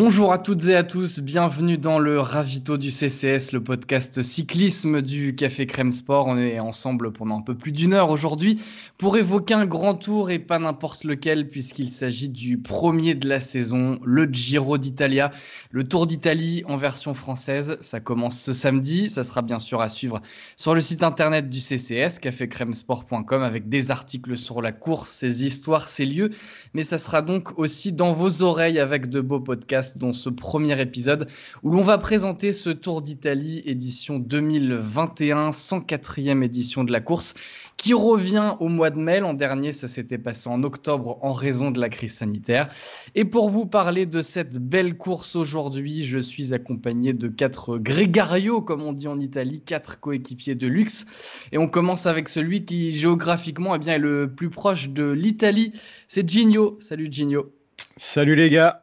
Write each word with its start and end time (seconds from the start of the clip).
Bonjour 0.00 0.32
à 0.32 0.38
toutes 0.38 0.68
et 0.68 0.76
à 0.76 0.84
tous, 0.84 1.18
bienvenue 1.18 1.76
dans 1.76 1.98
le 1.98 2.20
Ravito 2.20 2.76
du 2.76 2.92
CCS, 2.92 3.50
le 3.52 3.60
podcast 3.60 4.22
cyclisme 4.22 5.02
du 5.02 5.34
Café 5.34 5.66
Crème 5.66 5.90
Sport. 5.90 6.28
On 6.28 6.38
est 6.38 6.60
ensemble 6.60 7.12
pendant 7.12 7.38
un 7.38 7.42
peu 7.42 7.56
plus 7.56 7.72
d'une 7.72 7.94
heure 7.94 8.10
aujourd'hui 8.10 8.62
pour 8.96 9.16
évoquer 9.16 9.54
un 9.54 9.66
grand 9.66 9.96
tour 9.96 10.30
et 10.30 10.38
pas 10.38 10.60
n'importe 10.60 11.02
lequel 11.02 11.48
puisqu'il 11.48 11.90
s'agit 11.90 12.28
du 12.28 12.58
premier 12.58 13.16
de 13.16 13.28
la 13.28 13.40
saison, 13.40 13.98
le 14.04 14.26
Giro 14.26 14.78
d'Italia, 14.78 15.32
le 15.72 15.82
Tour 15.82 16.06
d'Italie 16.06 16.62
en 16.68 16.76
version 16.76 17.12
française. 17.12 17.76
Ça 17.80 17.98
commence 17.98 18.40
ce 18.40 18.52
samedi, 18.52 19.10
ça 19.10 19.24
sera 19.24 19.42
bien 19.42 19.58
sûr 19.58 19.80
à 19.80 19.88
suivre 19.88 20.22
sur 20.56 20.76
le 20.76 20.80
site 20.80 21.02
internet 21.02 21.50
du 21.50 21.58
CCS, 21.58 22.20
cafécrèmesport.com 22.20 23.42
avec 23.42 23.68
des 23.68 23.90
articles 23.90 24.36
sur 24.36 24.62
la 24.62 24.70
course, 24.70 25.10
ses 25.10 25.44
histoires, 25.44 25.88
ses 25.88 26.06
lieux, 26.06 26.30
mais 26.72 26.84
ça 26.84 26.98
sera 26.98 27.20
donc 27.20 27.58
aussi 27.58 27.92
dans 27.92 28.12
vos 28.12 28.42
oreilles 28.42 28.78
avec 28.78 29.10
de 29.10 29.20
beaux 29.20 29.40
podcasts 29.40 29.87
dans 29.96 30.12
ce 30.12 30.28
premier 30.28 30.80
épisode 30.80 31.28
où 31.62 31.70
l'on 31.70 31.82
va 31.82 31.98
présenter 31.98 32.52
ce 32.52 32.70
Tour 32.70 33.00
d'Italie 33.02 33.62
édition 33.64 34.18
2021, 34.18 35.50
104e 35.50 36.42
édition 36.42 36.84
de 36.84 36.92
la 36.92 37.00
course 37.00 37.34
qui 37.78 37.94
revient 37.94 38.56
au 38.60 38.68
mois 38.68 38.90
de 38.90 38.98
mai. 38.98 39.20
L'an 39.20 39.34
dernier, 39.34 39.72
ça 39.72 39.88
s'était 39.88 40.18
passé 40.18 40.48
en 40.48 40.62
octobre 40.64 41.18
en 41.22 41.32
raison 41.32 41.70
de 41.70 41.80
la 41.80 41.88
crise 41.88 42.14
sanitaire. 42.14 42.68
Et 43.14 43.24
pour 43.24 43.48
vous 43.48 43.66
parler 43.66 44.04
de 44.04 44.20
cette 44.20 44.58
belle 44.58 44.96
course 44.96 45.36
aujourd'hui, 45.36 46.04
je 46.04 46.18
suis 46.18 46.52
accompagné 46.52 47.12
de 47.14 47.28
quatre 47.28 47.78
Gregario, 47.78 48.60
comme 48.60 48.82
on 48.82 48.92
dit 48.92 49.08
en 49.08 49.18
Italie, 49.20 49.62
quatre 49.64 50.00
coéquipiers 50.00 50.56
de 50.56 50.66
luxe. 50.66 51.06
Et 51.52 51.58
on 51.58 51.68
commence 51.68 52.06
avec 52.06 52.28
celui 52.28 52.64
qui 52.64 52.90
géographiquement 52.90 53.74
eh 53.76 53.78
bien, 53.78 53.94
est 53.94 53.98
le 53.98 54.30
plus 54.34 54.50
proche 54.50 54.90
de 54.90 55.08
l'Italie. 55.08 55.72
C'est 56.08 56.28
Gigno. 56.28 56.76
Salut 56.80 57.08
Gigno. 57.10 57.52
Salut 57.96 58.34
les 58.34 58.50
gars. 58.50 58.80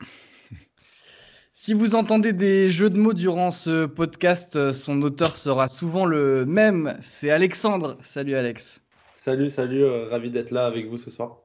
Si 1.65 1.73
vous 1.73 1.95
entendez 1.95 2.31
des 2.31 2.69
jeux 2.69 2.91
de 2.91 2.99
mots 2.99 3.13
durant 3.13 3.49
ce 3.49 3.87
podcast, 3.87 4.55
euh, 4.55 4.71
son 4.71 5.01
auteur 5.01 5.35
sera 5.35 5.67
souvent 5.67 6.05
le 6.05 6.45
même. 6.45 6.95
C'est 7.01 7.31
Alexandre. 7.31 7.97
Salut 8.01 8.35
Alex. 8.35 8.83
Salut, 9.15 9.49
salut, 9.49 9.83
euh, 9.83 10.07
ravi 10.09 10.29
d'être 10.29 10.51
là 10.51 10.67
avec 10.67 10.87
vous 10.87 10.99
ce 10.99 11.09
soir. 11.09 11.41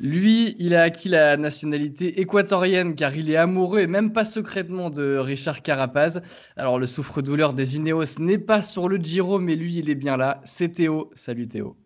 Lui, 0.00 0.56
il 0.58 0.74
a 0.74 0.82
acquis 0.82 1.08
la 1.08 1.36
nationalité 1.36 2.20
équatorienne 2.20 2.96
car 2.96 3.16
il 3.16 3.30
est 3.30 3.36
amoureux 3.36 3.78
et 3.78 3.86
même 3.86 4.12
pas 4.12 4.24
secrètement 4.24 4.90
de 4.90 5.18
Richard 5.18 5.62
Carapaz. 5.62 6.20
Alors 6.56 6.80
le 6.80 6.86
souffre-douleur 6.86 7.52
des 7.52 7.76
Ineos 7.76 8.18
n'est 8.18 8.38
pas 8.38 8.60
sur 8.60 8.88
le 8.88 8.96
Giro, 8.96 9.38
mais 9.38 9.54
lui, 9.54 9.76
il 9.76 9.88
est 9.88 9.94
bien 9.94 10.16
là. 10.16 10.40
C'est 10.42 10.72
Théo. 10.72 11.12
Salut 11.14 11.46
Théo. 11.46 11.76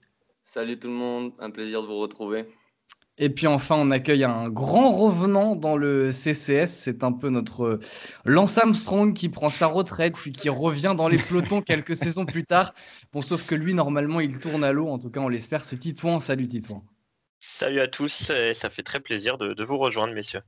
Salut 0.42 0.78
tout 0.78 0.88
le 0.88 0.94
monde, 0.94 1.32
un 1.38 1.50
plaisir 1.50 1.82
de 1.82 1.86
vous 1.86 1.98
retrouver. 1.98 2.46
Et 3.18 3.30
puis 3.30 3.46
enfin, 3.46 3.76
on 3.78 3.90
accueille 3.90 4.24
un 4.24 4.50
grand 4.50 4.92
revenant 4.92 5.56
dans 5.56 5.76
le 5.76 6.12
CCS. 6.12 6.66
C'est 6.66 7.02
un 7.02 7.12
peu 7.12 7.30
notre 7.30 7.64
euh, 7.64 7.80
Lance 8.26 8.58
Armstrong 8.58 9.14
qui 9.14 9.30
prend 9.30 9.48
sa 9.48 9.66
retraite 9.68 10.14
puis 10.14 10.32
qui 10.32 10.50
revient 10.50 10.94
dans 10.96 11.08
les 11.08 11.16
pelotons 11.16 11.62
quelques 11.66 11.96
saisons 11.96 12.26
plus 12.26 12.44
tard. 12.44 12.74
Bon, 13.12 13.22
sauf 13.22 13.46
que 13.46 13.54
lui, 13.54 13.72
normalement, 13.72 14.20
il 14.20 14.38
tourne 14.38 14.64
à 14.64 14.72
l'eau. 14.72 14.88
En 14.88 14.98
tout 14.98 15.08
cas, 15.08 15.20
on 15.20 15.28
l'espère. 15.28 15.64
C'est 15.64 15.78
Titouan. 15.78 16.20
Salut 16.20 16.46
Titouan. 16.46 16.84
Salut 17.40 17.80
à 17.80 17.88
tous. 17.88 18.32
Ça 18.54 18.70
fait 18.70 18.82
très 18.82 19.00
plaisir 19.00 19.38
de, 19.38 19.64
vous 19.64 19.78
rejoindre, 19.78 20.12
messieurs. 20.12 20.42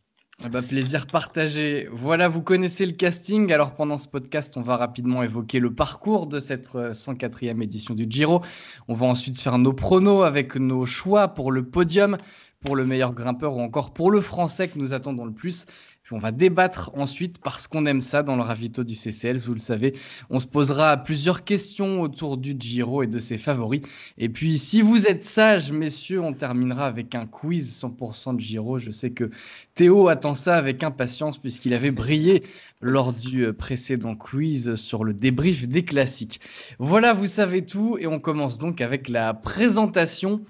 Eh 0.44 0.48
ben, 0.48 0.62
plaisir 0.62 1.06
partagé. 1.06 1.88
Voilà, 1.90 2.28
vous 2.28 2.42
connaissez 2.42 2.86
le 2.86 2.92
casting. 2.92 3.50
Alors 3.52 3.74
pendant 3.74 3.98
ce 3.98 4.08
podcast, 4.08 4.56
on 4.56 4.62
va 4.62 4.76
rapidement 4.76 5.22
évoquer 5.22 5.58
le 5.58 5.74
parcours 5.74 6.26
de 6.26 6.38
cette 6.38 6.68
104e 6.68 7.58
euh, 7.58 7.62
édition 7.62 7.94
du 7.94 8.06
Giro. 8.08 8.42
On 8.86 8.94
va 8.94 9.06
ensuite 9.06 9.40
faire 9.40 9.58
nos 9.58 9.72
pronos 9.72 10.22
avec 10.22 10.54
nos 10.54 10.86
choix 10.86 11.28
pour 11.28 11.50
le 11.50 11.64
podium 11.64 12.18
pour 12.64 12.76
le 12.76 12.84
meilleur 12.84 13.14
grimpeur 13.14 13.56
ou 13.56 13.60
encore 13.60 13.92
pour 13.92 14.10
le 14.10 14.20
français 14.20 14.68
que 14.68 14.78
nous 14.78 14.92
attendons 14.92 15.24
le 15.24 15.32
plus. 15.32 15.66
On 16.10 16.18
va 16.18 16.32
débattre 16.32 16.90
ensuite 16.94 17.38
parce 17.38 17.66
qu'on 17.66 17.84
aime 17.84 18.00
ça 18.00 18.22
dans 18.22 18.34
le 18.34 18.42
ravito 18.42 18.82
du 18.82 18.94
CCL, 18.94 19.36
vous 19.36 19.52
le 19.52 19.58
savez. 19.58 19.94
On 20.30 20.40
se 20.40 20.46
posera 20.46 20.96
plusieurs 20.96 21.44
questions 21.44 22.00
autour 22.00 22.38
du 22.38 22.56
Giro 22.58 23.02
et 23.02 23.06
de 23.06 23.18
ses 23.18 23.36
favoris. 23.36 23.82
Et 24.16 24.30
puis 24.30 24.56
si 24.56 24.80
vous 24.80 25.06
êtes 25.06 25.22
sages, 25.22 25.70
messieurs, 25.70 26.22
on 26.22 26.32
terminera 26.32 26.86
avec 26.86 27.14
un 27.14 27.26
quiz 27.26 27.82
100% 27.82 28.36
de 28.36 28.40
Giro. 28.40 28.78
Je 28.78 28.90
sais 28.90 29.10
que 29.10 29.28
Théo 29.74 30.08
attend 30.08 30.34
ça 30.34 30.56
avec 30.56 30.82
impatience 30.82 31.36
puisqu'il 31.36 31.74
avait 31.74 31.90
brillé 31.90 32.42
lors 32.80 33.12
du 33.12 33.44
euh, 33.44 33.52
précédent 33.52 34.16
quiz 34.16 34.76
sur 34.76 35.04
le 35.04 35.12
débrief 35.12 35.68
des 35.68 35.84
classiques. 35.84 36.40
Voilà, 36.78 37.12
vous 37.12 37.26
savez 37.26 37.66
tout 37.66 37.98
et 38.00 38.06
on 38.06 38.18
commence 38.18 38.56
donc 38.58 38.80
avec 38.80 39.10
la 39.10 39.34
présentation 39.34 40.40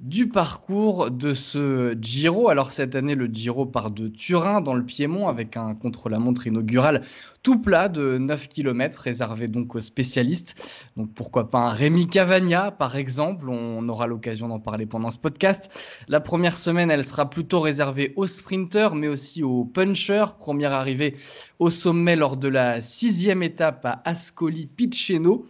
du 0.00 0.28
parcours 0.28 1.10
de 1.10 1.34
ce 1.34 1.96
Giro. 2.00 2.48
Alors 2.48 2.70
cette 2.70 2.94
année, 2.94 3.16
le 3.16 3.26
Giro 3.26 3.66
part 3.66 3.90
de 3.90 4.06
Turin 4.06 4.60
dans 4.60 4.74
le 4.74 4.84
Piémont 4.84 5.26
avec 5.26 5.56
un 5.56 5.74
contre-la-montre 5.74 6.46
inaugural 6.46 7.02
tout 7.42 7.58
plat 7.58 7.88
de 7.88 8.18
9 8.18 8.48
km 8.48 9.00
réservé 9.00 9.48
donc 9.48 9.74
aux 9.74 9.80
spécialistes. 9.80 10.54
Donc 10.96 11.12
pourquoi 11.14 11.50
pas 11.50 11.60
un 11.60 11.72
Rémi 11.72 12.06
Cavagna 12.06 12.70
par 12.70 12.94
exemple, 12.94 13.48
on 13.48 13.88
aura 13.88 14.06
l'occasion 14.06 14.48
d'en 14.48 14.60
parler 14.60 14.86
pendant 14.86 15.10
ce 15.10 15.18
podcast. 15.18 15.70
La 16.08 16.20
première 16.20 16.56
semaine, 16.56 16.90
elle 16.90 17.04
sera 17.04 17.28
plutôt 17.28 17.60
réservée 17.60 18.12
aux 18.16 18.26
sprinters 18.26 18.94
mais 18.94 19.08
aussi 19.08 19.42
aux 19.42 19.64
punchers. 19.64 20.26
Première 20.38 20.72
arrivée 20.72 21.16
au 21.58 21.70
sommet 21.70 22.14
lors 22.14 22.36
de 22.36 22.48
la 22.48 22.80
sixième 22.80 23.42
étape 23.42 23.84
à 23.84 24.00
Ascoli 24.04 24.66
Piceno. 24.66 25.44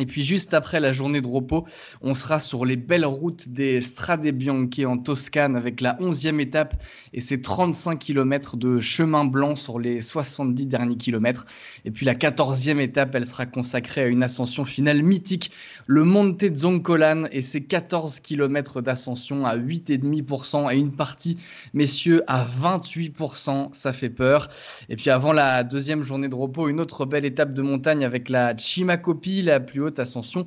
Et 0.00 0.06
puis 0.06 0.24
juste 0.24 0.54
après 0.54 0.80
la 0.80 0.90
journée 0.90 1.20
de 1.20 1.28
repos, 1.28 1.66
on 2.00 2.14
sera 2.14 2.40
sur 2.40 2.64
les 2.64 2.74
belles 2.74 3.06
routes 3.06 3.50
des 3.50 3.80
Strade 3.80 4.26
Bianche 4.26 4.80
en 4.84 4.98
Toscane 4.98 5.54
avec 5.54 5.80
la 5.80 5.94
11e 6.00 6.40
étape 6.40 6.74
et 7.12 7.20
ses 7.20 7.40
35 7.40 8.00
km 8.00 8.56
de 8.56 8.80
chemin 8.80 9.24
blanc 9.24 9.54
sur 9.54 9.78
les 9.78 10.00
70 10.00 10.66
derniers 10.66 10.96
kilomètres. 10.96 11.46
Et 11.84 11.92
puis 11.92 12.04
la 12.04 12.16
14e 12.16 12.80
étape, 12.80 13.14
elle 13.14 13.24
sera 13.24 13.46
consacrée 13.46 14.02
à 14.02 14.06
une 14.08 14.24
ascension 14.24 14.64
finale 14.64 15.00
mythique, 15.00 15.52
le 15.86 16.02
Monte 16.02 16.56
Zoncolan 16.56 17.26
et 17.30 17.40
ses 17.40 17.62
14 17.62 18.18
km 18.18 18.80
d'ascension 18.80 19.46
à 19.46 19.56
8,5% 19.56 20.74
et 20.74 20.76
une 20.76 20.90
partie, 20.90 21.38
messieurs, 21.72 22.24
à 22.26 22.44
28%. 22.44 23.72
Ça 23.72 23.92
fait 23.92 24.10
peur. 24.10 24.48
Et 24.88 24.96
puis 24.96 25.10
avant 25.10 25.32
la 25.32 25.62
deuxième 25.62 26.02
journée 26.02 26.28
de 26.28 26.34
repos, 26.34 26.66
une 26.66 26.80
autre 26.80 27.06
belle 27.06 27.24
étape 27.24 27.54
de 27.54 27.62
montagne 27.62 28.04
avec 28.04 28.28
la 28.28 28.56
Chimacopi, 28.56 29.42
la 29.42 29.60
plus 29.60 29.83
ascension 29.98 30.46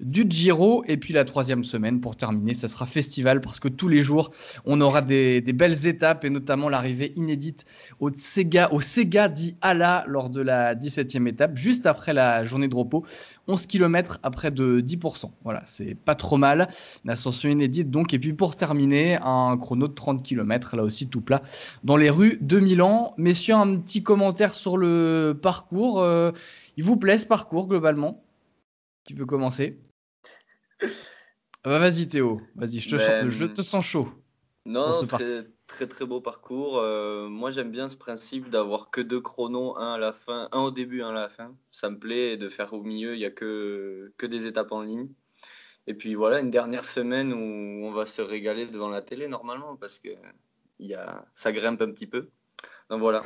du 0.00 0.26
Giro. 0.28 0.84
Et 0.86 0.96
puis 0.96 1.12
la 1.12 1.24
troisième 1.24 1.64
semaine, 1.64 2.00
pour 2.00 2.16
terminer, 2.16 2.54
ça 2.54 2.68
sera 2.68 2.86
festival 2.86 3.40
parce 3.40 3.60
que 3.60 3.68
tous 3.68 3.88
les 3.88 4.02
jours, 4.02 4.30
on 4.64 4.80
aura 4.80 5.02
des, 5.02 5.40
belles 5.40 5.86
étapes 5.86 6.24
et 6.24 6.30
notamment 6.30 6.68
l'arrivée 6.68 7.12
inédite 7.16 7.64
au 8.00 8.10
Sega, 8.14 8.72
au 8.72 8.80
Sega 8.80 9.28
dit 9.28 9.56
Ala 9.62 10.04
lors 10.06 10.30
de 10.30 10.40
la 10.40 10.74
17e 10.74 11.26
étape, 11.26 11.56
juste 11.56 11.86
après 11.86 12.12
la 12.12 12.44
journée 12.44 12.68
de 12.68 12.74
repos. 12.74 13.04
11 13.48 13.66
km 13.66 14.18
à 14.22 14.30
près 14.30 14.50
de 14.50 14.80
10%. 14.80 15.30
Voilà, 15.44 15.62
c'est 15.66 15.94
pas 15.94 16.16
trop 16.16 16.36
mal. 16.36 16.68
Une 17.04 17.10
ascension 17.10 17.48
inédite 17.48 17.90
donc. 17.90 18.12
Et 18.12 18.18
puis 18.18 18.32
pour 18.32 18.56
terminer, 18.56 19.18
un 19.22 19.56
chrono 19.56 19.86
de 19.88 19.94
30 19.94 20.22
km, 20.22 20.76
là 20.76 20.82
aussi 20.82 21.08
tout 21.08 21.20
plat, 21.20 21.42
dans 21.84 21.96
les 21.96 22.10
rues 22.10 22.38
de 22.40 22.58
Milan. 22.58 23.14
Messieurs, 23.18 23.54
un 23.54 23.76
petit 23.76 24.02
commentaire 24.02 24.54
sur 24.54 24.76
le 24.76 25.38
parcours. 25.40 26.00
Euh, 26.00 26.32
il 26.76 26.84
vous 26.84 26.96
plaît 26.96 27.18
ce 27.18 27.26
parcours 27.26 27.68
globalement? 27.68 28.25
Qui 29.06 29.14
veut 29.14 29.24
commencer? 29.24 29.80
Ah 30.82 30.86
bah 31.64 31.78
Vas-y 31.78 32.06
Théo, 32.06 32.40
vas-y, 32.54 32.80
je, 32.80 32.90
te 32.90 32.96
ben, 32.96 33.30
je 33.30 33.44
te 33.46 33.62
sens 33.62 33.84
chaud. 33.84 34.08
Non, 34.66 35.06
très, 35.06 35.46
très, 35.68 35.86
très 35.86 36.04
beau 36.04 36.20
parcours. 36.20 36.78
Euh, 36.78 37.28
moi 37.28 37.50
j'aime 37.50 37.70
bien 37.70 37.88
ce 37.88 37.96
principe 37.96 38.50
d'avoir 38.50 38.90
que 38.90 39.00
deux 39.00 39.20
chronos, 39.20 39.76
un 39.78 39.94
à 39.94 39.98
la 39.98 40.12
fin, 40.12 40.48
un 40.52 40.60
au 40.60 40.70
début, 40.72 41.02
un 41.02 41.10
à 41.10 41.12
la 41.12 41.28
fin. 41.28 41.56
Ça 41.70 41.88
me 41.88 41.98
plaît 41.98 42.36
de 42.36 42.48
faire 42.48 42.72
au 42.72 42.82
milieu, 42.82 43.14
il 43.14 43.18
n'y 43.18 43.24
a 43.24 43.30
que, 43.30 44.12
que 44.18 44.26
des 44.26 44.46
étapes 44.46 44.72
en 44.72 44.82
ligne. 44.82 45.08
Et 45.86 45.94
puis 45.94 46.16
voilà, 46.16 46.40
une 46.40 46.50
dernière 46.50 46.84
semaine 46.84 47.32
où 47.32 47.86
on 47.86 47.92
va 47.92 48.06
se 48.06 48.22
régaler 48.22 48.66
devant 48.66 48.88
la 48.88 49.02
télé 49.02 49.28
normalement 49.28 49.76
parce 49.76 50.00
que 50.00 50.08
y 50.80 50.94
a, 50.94 51.24
ça 51.36 51.52
grimpe 51.52 51.80
un 51.80 51.92
petit 51.92 52.08
peu. 52.08 52.30
Donc 52.90 53.00
voilà, 53.00 53.24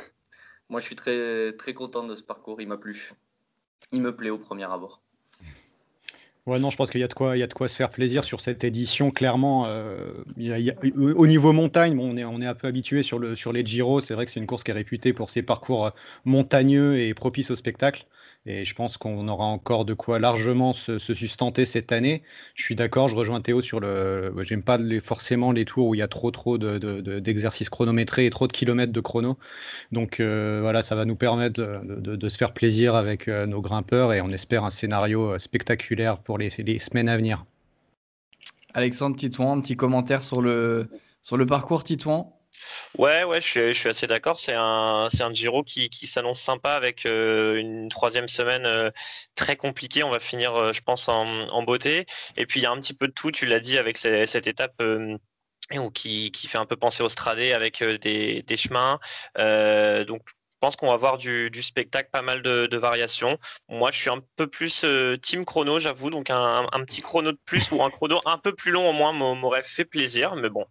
moi 0.69 0.79
je 0.79 0.85
suis 0.85 0.95
très, 0.95 1.53
très 1.53 1.73
content 1.73 2.05
de 2.05 2.13
ce 2.13 2.23
parcours, 2.23 2.61
il 2.61 2.67
m'a 2.67 2.77
plu. 2.77 3.13
Il 3.91 4.01
me 4.01 4.15
plaît 4.15 4.29
au 4.29 4.37
premier 4.37 4.65
abord. 4.65 5.00
Ouais, 6.47 6.57
non, 6.57 6.71
je 6.71 6.77
pense 6.77 6.89
qu'il 6.89 6.99
y 6.99 7.03
a 7.03 7.07
de 7.07 7.13
quoi, 7.13 7.37
y 7.37 7.43
a 7.43 7.47
de 7.47 7.53
quoi 7.53 7.67
se 7.67 7.75
faire 7.75 7.91
plaisir 7.91 8.23
sur 8.23 8.41
cette 8.41 8.63
édition. 8.63 9.11
Clairement, 9.11 9.65
euh, 9.67 10.23
au 11.15 11.27
niveau 11.27 11.53
montagne, 11.53 11.99
on 11.99 12.17
est, 12.17 12.45
un 12.45 12.55
peu 12.55 12.67
habitué 12.67 13.03
sur, 13.03 13.19
le, 13.19 13.35
sur 13.35 13.53
les 13.53 13.63
Giro. 13.63 13.99
C'est 13.99 14.15
vrai 14.15 14.25
que 14.25 14.31
c'est 14.31 14.39
une 14.39 14.47
course 14.47 14.63
qui 14.63 14.71
est 14.71 14.73
réputée 14.73 15.13
pour 15.13 15.29
ses 15.29 15.43
parcours 15.43 15.91
montagneux 16.25 16.97
et 16.97 17.13
propices 17.13 17.51
au 17.51 17.55
spectacle. 17.55 18.07
Et 18.47 18.65
je 18.65 18.73
pense 18.73 18.97
qu'on 18.97 19.27
aura 19.27 19.45
encore 19.45 19.85
de 19.85 19.93
quoi 19.93 20.17
largement 20.17 20.73
se, 20.73 20.97
sustenter 20.97 21.63
cette 21.63 21.91
année. 21.91 22.23
Je 22.55 22.63
suis 22.63 22.75
d'accord, 22.75 23.07
je 23.07 23.15
rejoins 23.15 23.39
Théo 23.39 23.61
sur 23.61 23.79
le. 23.79 24.33
J'aime 24.41 24.63
pas 24.63 24.79
forcément 24.99 25.51
les 25.51 25.63
tours 25.63 25.87
où 25.87 25.95
il 25.95 25.99
y 25.99 26.01
a 26.01 26.07
trop 26.07 26.31
trop 26.31 26.57
d'exercices 26.57 27.67
de, 27.67 27.71
chronométrés 27.71 28.25
et 28.25 28.29
trop 28.31 28.47
de 28.47 28.51
kilomètres 28.51 28.93
de 28.93 28.99
chrono. 28.99 29.37
Donc 29.91 30.19
euh, 30.19 30.59
voilà, 30.61 30.81
ça 30.81 30.95
va 30.95 31.05
nous 31.05 31.15
permettre 31.15 31.61
de, 31.61 32.29
se 32.29 32.37
faire 32.37 32.53
plaisir 32.53 32.95
avec 32.95 33.27
euh, 33.27 33.45
nos 33.45 33.61
grimpeurs 33.61 34.11
et 34.11 34.21
on 34.21 34.29
espère 34.29 34.63
un 34.63 34.71
scénario 34.71 35.33
euh, 35.33 35.39
spectaculaire 35.39 36.17
pour 36.17 36.39
les, 36.39 36.49
les 36.65 36.79
semaines 36.79 37.09
à 37.09 37.17
venir. 37.17 37.45
Alexandre 38.73 39.17
Titouan, 39.17 39.57
un 39.57 39.61
petit 39.61 39.75
commentaire 39.75 40.23
sur 40.23 40.41
le, 40.41 40.87
sur 41.21 41.37
le 41.37 41.45
parcours 41.45 41.83
Titouan? 41.83 42.33
Ouais, 42.97 43.23
ouais, 43.23 43.41
je 43.41 43.71
suis, 43.73 43.89
assez 43.89 44.07
d'accord. 44.07 44.39
C'est 44.39 44.53
un, 44.55 45.07
c'est 45.11 45.23
un 45.23 45.33
Giro 45.33 45.63
qui, 45.63 45.89
s'annonce 46.07 46.41
sympa 46.41 46.73
avec 46.73 47.05
euh, 47.05 47.55
une 47.55 47.89
troisième 47.89 48.27
semaine 48.27 48.65
euh, 48.65 48.91
très 49.35 49.55
compliquée. 49.55 50.03
On 50.03 50.09
va 50.09 50.19
finir, 50.19 50.55
euh, 50.55 50.73
je 50.73 50.81
pense, 50.81 51.07
en, 51.09 51.63
beauté. 51.63 52.05
Et 52.37 52.45
puis 52.45 52.59
il 52.59 52.63
y 52.63 52.65
a 52.65 52.71
un 52.71 52.79
petit 52.79 52.93
peu 52.93 53.07
de 53.07 53.13
tout. 53.13 53.31
Tu 53.31 53.45
l'as 53.45 53.59
dit 53.59 53.77
avec 53.77 53.97
cette 53.97 54.47
étape. 54.47 54.81
Qui, 55.93 56.31
qui, 56.31 56.47
fait 56.49 56.57
un 56.57 56.65
peu 56.65 56.75
penser 56.75 57.01
au 57.01 57.07
Stradé 57.07 57.53
avec 57.53 57.81
des, 57.81 58.43
chemins. 58.57 58.99
donc 59.37 60.21
je 60.27 60.57
pense 60.59 60.75
qu'on 60.75 60.89
va 60.89 60.97
voir 60.97 61.17
du, 61.17 61.49
spectacle, 61.63 62.09
pas 62.11 62.21
mal 62.21 62.41
de, 62.41 62.77
variations. 62.77 63.37
Moi, 63.69 63.89
je 63.91 63.97
suis 63.97 64.09
un 64.09 64.21
peu 64.35 64.47
plus 64.47 64.85
team 65.21 65.45
chrono, 65.45 65.79
j'avoue. 65.79 66.09
Donc, 66.09 66.29
un, 66.29 66.65
petit 66.85 67.01
chrono 67.01 67.31
de 67.31 67.39
plus 67.45 67.71
ou 67.71 67.81
un 67.83 67.89
chrono 67.89 68.21
un 68.25 68.37
peu 68.37 68.53
plus 68.53 68.71
long 68.71 68.89
au 68.89 68.93
moins 68.93 69.13
m'aurait 69.13 69.63
fait 69.63 69.85
plaisir. 69.85 70.35
Mais 70.35 70.49
bon, 70.49 70.65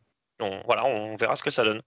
voilà, 0.66 0.86
on 0.86 1.16
verra 1.16 1.36
ce 1.36 1.42
que 1.42 1.50
ça 1.50 1.64
donne. 1.64 1.80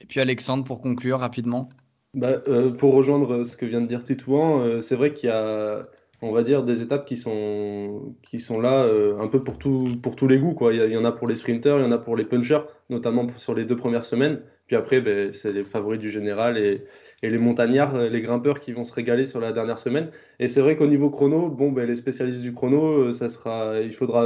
Et 0.00 0.06
puis 0.06 0.20
Alexandre, 0.20 0.64
pour 0.64 0.80
conclure 0.80 1.18
rapidement. 1.20 1.68
Bah, 2.14 2.42
euh, 2.48 2.70
pour 2.70 2.94
rejoindre 2.94 3.44
ce 3.44 3.56
que 3.56 3.66
vient 3.66 3.80
de 3.80 3.86
dire 3.86 4.02
Titouan, 4.02 4.60
euh, 4.60 4.80
c'est 4.80 4.96
vrai 4.96 5.12
qu'il 5.12 5.28
y 5.28 5.32
a, 5.32 5.82
on 6.22 6.30
va 6.30 6.42
dire, 6.42 6.62
des 6.62 6.82
étapes 6.82 7.04
qui 7.04 7.16
sont, 7.16 8.14
qui 8.22 8.38
sont 8.38 8.60
là 8.60 8.82
euh, 8.82 9.18
un 9.18 9.28
peu 9.28 9.44
pour, 9.44 9.58
tout, 9.58 9.98
pour 10.02 10.16
tous 10.16 10.26
les 10.26 10.38
goûts. 10.38 10.54
Quoi. 10.54 10.72
Il, 10.72 10.92
y 10.92 10.96
en 10.96 11.04
a 11.04 11.12
pour 11.12 11.28
les 11.28 11.34
sprinters, 11.34 11.78
il 11.78 11.82
y 11.82 11.86
en 11.86 11.92
a 11.92 11.98
pour 11.98 12.16
les 12.16 12.24
punchers, 12.24 12.62
notamment 12.88 13.26
sur 13.36 13.54
les 13.54 13.64
deux 13.64 13.76
premières 13.76 14.04
semaines. 14.04 14.40
Puis 14.66 14.76
après, 14.76 15.00
ben, 15.00 15.32
c'est 15.32 15.52
les 15.52 15.62
favoris 15.64 15.98
du 15.98 16.10
général 16.10 16.58
et, 16.58 16.84
et, 17.22 17.30
les 17.30 17.38
montagnards, 17.38 17.96
les 17.98 18.20
grimpeurs 18.20 18.60
qui 18.60 18.72
vont 18.72 18.84
se 18.84 18.92
régaler 18.92 19.26
sur 19.26 19.40
la 19.40 19.52
dernière 19.52 19.78
semaine. 19.78 20.10
Et 20.38 20.48
c'est 20.48 20.60
vrai 20.60 20.76
qu'au 20.76 20.86
niveau 20.86 21.10
chrono, 21.10 21.48
bon, 21.50 21.72
ben, 21.72 21.86
les 21.86 21.96
spécialistes 21.96 22.42
du 22.42 22.52
chrono, 22.52 23.12
ça 23.12 23.28
sera, 23.28 23.80
il 23.80 23.94
faudra 23.94 24.24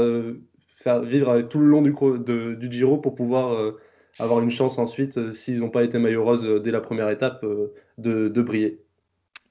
faire 0.83 1.01
vivre 1.01 1.41
tout 1.43 1.59
le 1.59 1.67
long 1.67 1.83
du, 1.83 1.95
du 2.57 2.73
Giro 2.73 2.99
pour 2.99 3.15
pouvoir 3.15 3.55
euh, 3.55 3.79
avoir 4.19 4.41
une 4.41 4.51
chance 4.51 4.79
ensuite, 4.79 5.19
euh, 5.19 5.31
s'ils 5.31 5.61
n'ont 5.61 5.71
pas 5.71 5.85
été 5.85 5.99
maillot 5.99 6.45
euh, 6.45 6.59
dès 6.61 6.71
la 6.71 6.81
première 6.81 7.09
étape, 7.11 7.45
de, 7.99 8.29
de 8.29 8.43
briller. 8.43 8.83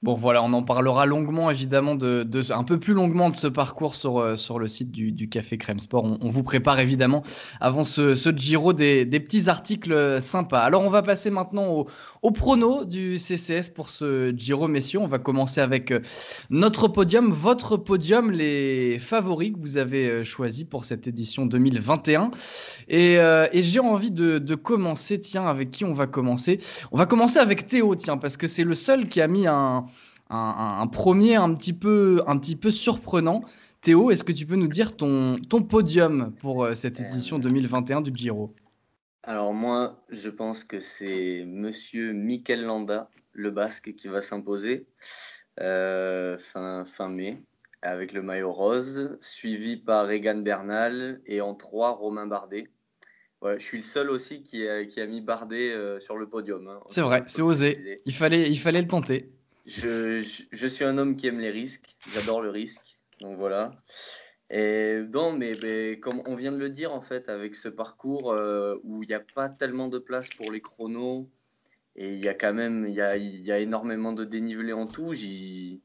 Bon 0.02 0.14
voilà, 0.14 0.42
on 0.42 0.52
en 0.52 0.64
parlera 0.64 1.06
longuement 1.06 1.48
évidemment, 1.48 1.94
de, 1.94 2.26
un 2.52 2.64
peu 2.64 2.80
plus 2.80 2.92
longuement 2.92 3.30
de 3.30 3.36
ce 3.36 3.46
parcours 3.46 3.94
sur, 3.94 4.18
euh, 4.18 4.34
sur 4.34 4.58
le 4.58 4.66
site 4.66 4.90
du, 4.90 5.28
Café 5.28 5.58
Crème 5.58 5.78
Sport. 5.78 6.18
On, 6.20 6.28
vous 6.28 6.42
prépare 6.42 6.80
évidemment 6.80 7.22
avant 7.60 7.84
ce, 7.84 8.16
ce 8.16 8.30
Giro 8.30 8.72
des, 8.72 9.06
petits 9.06 9.48
articles 9.48 10.20
sympas. 10.20 10.58
Alors 10.58 10.82
on 10.82 10.88
va 10.88 11.02
passer 11.02 11.30
maintenant 11.30 11.68
au, 11.68 11.86
au 12.22 12.30
prono 12.30 12.84
du 12.84 13.18
CCS 13.18 13.70
pour 13.74 13.90
ce 13.90 14.32
Giro 14.36 14.68
messieurs. 14.68 15.00
On 15.00 15.06
va 15.06 15.18
commencer 15.18 15.60
avec 15.60 15.90
euh, 15.90 16.00
notre 16.50 16.88
podium, 16.88 17.30
votre 17.32 17.76
podium, 17.76 18.30
les 18.30 18.98
favoris 18.98 19.52
que 19.52 19.58
vous 19.58 19.76
avez 19.76 20.08
euh, 20.08 20.24
choisis 20.24 20.64
pour 20.64 20.84
cette 20.84 21.06
édition 21.06 21.46
2021. 21.46 22.30
Et, 22.88 23.14
et 23.14 23.62
j'ai 23.62 23.80
envie 23.80 24.10
de, 24.10 24.38
de 24.38 24.54
commencer, 24.54 25.20
tiens, 25.20 25.46
avec 25.46 25.70
qui 25.70 25.84
on 25.84 25.92
va 25.92 26.06
commencer? 26.06 26.60
On 26.90 26.98
va 26.98 27.06
commencer 27.06 27.38
avec 27.38 27.66
Théo, 27.66 27.94
tiens, 27.94 28.18
parce 28.18 28.36
que 28.36 28.46
c'est 28.46 28.64
le 28.64 28.74
seul 28.74 29.08
qui 29.08 29.20
a 29.20 29.28
mis 29.28 29.46
un 29.46 29.86
un, 30.32 30.86
premier 30.86 31.36
un 31.36 31.54
petit, 31.54 31.72
peu, 31.72 32.22
un 32.26 32.38
petit 32.38 32.56
peu 32.56 32.70
surprenant. 32.70 33.42
Théo, 33.82 34.10
est-ce 34.10 34.24
que 34.24 34.32
tu 34.32 34.46
peux 34.46 34.56
nous 34.56 34.68
dire 34.68 34.96
ton, 34.96 35.36
ton 35.48 35.62
podium 35.62 36.32
pour 36.38 36.64
euh, 36.64 36.74
cette 36.74 37.00
édition 37.00 37.38
2021 37.38 38.00
du 38.00 38.12
Giro? 38.14 38.48
Alors 39.24 39.54
moi, 39.54 40.04
je 40.08 40.30
pense 40.30 40.64
que 40.64 40.80
c'est 40.80 41.44
Monsieur 41.46 42.12
Mikel 42.12 42.64
Landa, 42.64 43.08
le 43.32 43.50
Basque, 43.50 43.94
qui 43.94 44.08
va 44.08 44.20
s'imposer 44.20 44.86
euh, 45.60 46.36
fin, 46.38 46.84
fin 46.84 47.08
mai 47.08 47.42
avec 47.82 48.12
le 48.12 48.22
maillot 48.22 48.52
rose, 48.52 49.16
suivi 49.20 49.76
par 49.76 50.10
Egan 50.10 50.38
Bernal 50.38 51.20
et 51.26 51.40
en 51.40 51.54
trois 51.54 51.90
Romain 51.90 52.26
Bardet. 52.26 52.68
je 53.42 53.58
suis 53.58 53.78
le 53.78 53.84
seul 53.84 54.10
aussi 54.10 54.42
qui 54.42 54.66
a, 54.68 54.84
qui 54.84 55.00
a 55.00 55.06
mis 55.06 55.20
Bardet 55.20 55.72
euh, 55.72 56.00
sur 56.00 56.16
le 56.16 56.28
podium. 56.28 56.68
Hein. 56.68 56.80
c'est 56.86 57.00
vrai, 57.00 57.22
c'est 57.26 57.42
osé. 57.42 58.00
Il 58.04 58.14
fallait, 58.14 58.48
il 58.48 58.58
fallait 58.58 58.82
le 58.82 58.88
tenter. 58.88 59.30
Je, 59.66 60.20
je, 60.50 60.66
suis 60.66 60.84
un 60.84 60.98
homme 60.98 61.16
qui 61.16 61.28
aime 61.28 61.38
les 61.38 61.50
risques. 61.50 61.96
J'adore 62.12 62.40
le 62.40 62.50
risque. 62.50 62.98
Donc 63.20 63.36
voilà. 63.36 63.72
Et 64.52 65.00
non, 65.12 65.32
mais, 65.32 65.98
comme 66.00 66.22
on 66.26 66.36
vient 66.36 66.52
de 66.52 66.58
le 66.58 66.68
dire, 66.68 66.92
en 66.92 67.00
fait, 67.00 67.30
avec 67.30 67.54
ce 67.56 67.68
parcours 67.70 68.32
euh, 68.32 68.76
où 68.84 69.02
il 69.02 69.08
n'y 69.08 69.14
a 69.14 69.20
pas 69.20 69.48
tellement 69.48 69.88
de 69.88 69.98
place 69.98 70.28
pour 70.28 70.52
les 70.52 70.60
chronos, 70.60 71.30
et 71.96 72.14
il 72.14 72.22
y 72.22 72.28
a 72.28 72.34
quand 72.34 72.52
même 72.52 72.86
y 72.88 73.00
a, 73.00 73.16
y 73.16 73.50
a 73.50 73.58
énormément 73.58 74.12
de 74.12 74.24
dénivelé 74.24 74.74
en 74.74 74.86
tout, 74.86 75.14
j'y, 75.14 75.80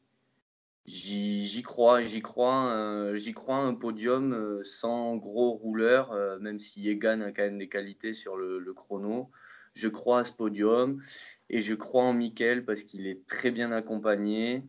j'y, 0.86 1.64
crois. 1.64 2.02
J'y 2.02 2.22
crois, 2.22 2.74
euh, 2.76 3.16
j'y 3.16 3.34
crois 3.34 3.58
un 3.58 3.74
podium 3.74 4.34
euh, 4.34 4.62
sans 4.64 5.16
gros 5.16 5.52
rouleurs, 5.52 6.14
même 6.42 6.60
si 6.60 6.90
Egan 6.90 7.22
a 7.22 7.32
quand 7.32 7.44
même 7.44 7.60
des 7.60 7.70
qualités 7.70 8.14
sur 8.14 8.36
le, 8.36 8.60
le 8.60 8.74
chrono. 8.74 9.32
Je 9.76 9.88
crois 9.88 10.20
à 10.20 10.24
ce 10.26 10.34
podium. 10.34 11.02
Et 11.50 11.62
je 11.62 11.74
crois 11.74 12.04
en 12.04 12.14
Mikel 12.14 12.66
parce 12.66 12.84
qu'il 12.84 13.08
est 13.08 13.26
très 13.28 13.52
bien 13.52 13.72
accompagné. 13.72 14.64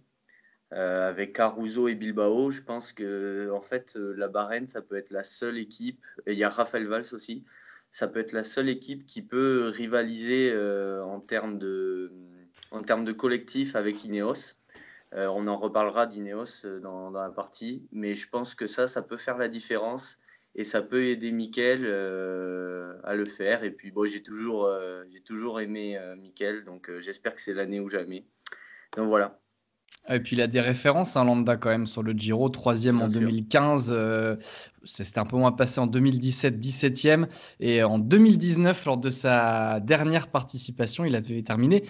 Euh, 0.74 1.08
avec 1.08 1.32
Caruso 1.34 1.88
et 1.88 1.94
Bilbao, 1.94 2.50
je 2.50 2.60
pense 2.60 2.92
que 2.92 3.50
en 3.52 3.62
fait 3.62 3.96
euh, 3.96 4.14
la 4.16 4.28
Barenne, 4.28 4.66
ça 4.66 4.82
peut 4.82 4.96
être 4.96 5.10
la 5.10 5.24
seule 5.24 5.56
équipe. 5.58 6.04
Et 6.26 6.32
il 6.32 6.38
y 6.38 6.44
a 6.44 6.50
Raphaël 6.50 6.86
Valls 6.86 7.06
aussi. 7.12 7.44
Ça 7.90 8.06
peut 8.06 8.20
être 8.20 8.32
la 8.32 8.44
seule 8.44 8.68
équipe 8.68 9.06
qui 9.06 9.22
peut 9.22 9.70
rivaliser 9.74 10.50
euh, 10.52 11.02
en 11.04 11.20
termes 11.20 11.58
de 11.58 12.12
en 12.70 12.82
termes 12.82 13.04
de 13.04 13.12
collectif 13.12 13.76
avec 13.76 14.04
Ineos. 14.04 14.56
on 15.12 15.46
en 15.48 15.56
reparlera 15.58 16.06
d'Ineos 16.06 16.66
dans, 16.82 17.10
la 17.10 17.30
partie, 17.30 17.88
mais 17.92 18.14
je 18.14 18.28
pense 18.28 18.54
que 18.54 18.66
ça, 18.66 18.86
ça 18.88 19.00
peut 19.02 19.16
faire 19.16 19.38
la 19.38 19.48
différence 19.48 20.18
et 20.54 20.64
ça 20.64 20.82
peut 20.82 21.04
aider 21.06 21.32
Mickaël 21.32 21.86
à 23.04 23.14
le 23.14 23.24
faire. 23.24 23.64
Et 23.64 23.70
puis 23.70 23.90
bon, 23.90 24.06
j'ai 24.06 24.22
toujours, 24.22 24.70
j'ai 25.10 25.20
toujours 25.20 25.60
aimé 25.60 25.98
Mickaël, 26.18 26.64
donc 26.64 26.90
j'espère 27.00 27.34
que 27.34 27.40
c'est 27.40 27.54
l'année 27.54 27.80
ou 27.80 27.88
jamais. 27.88 28.26
Donc 28.96 29.08
voilà. 29.08 29.40
Et 30.10 30.20
puis 30.20 30.36
il 30.36 30.42
a 30.42 30.46
des 30.46 30.60
références, 30.60 31.16
hein, 31.16 31.24
Landa 31.24 31.56
quand 31.56 31.68
même 31.68 31.86
sur 31.86 32.02
le 32.02 32.12
Giro, 32.12 32.48
troisième 32.48 33.02
en 33.02 33.08
2015, 33.08 33.94
c'était 34.84 35.18
un 35.18 35.26
peu 35.26 35.36
moins 35.36 35.52
passé 35.52 35.80
en 35.80 35.86
2017, 35.86 36.58
17e, 36.58 37.26
et 37.60 37.82
en 37.82 37.98
2019, 37.98 38.86
lors 38.86 38.96
de 38.96 39.10
sa 39.10 39.80
dernière 39.80 40.28
participation, 40.28 41.04
il 41.04 41.14
avait 41.14 41.42
terminé 41.42 41.84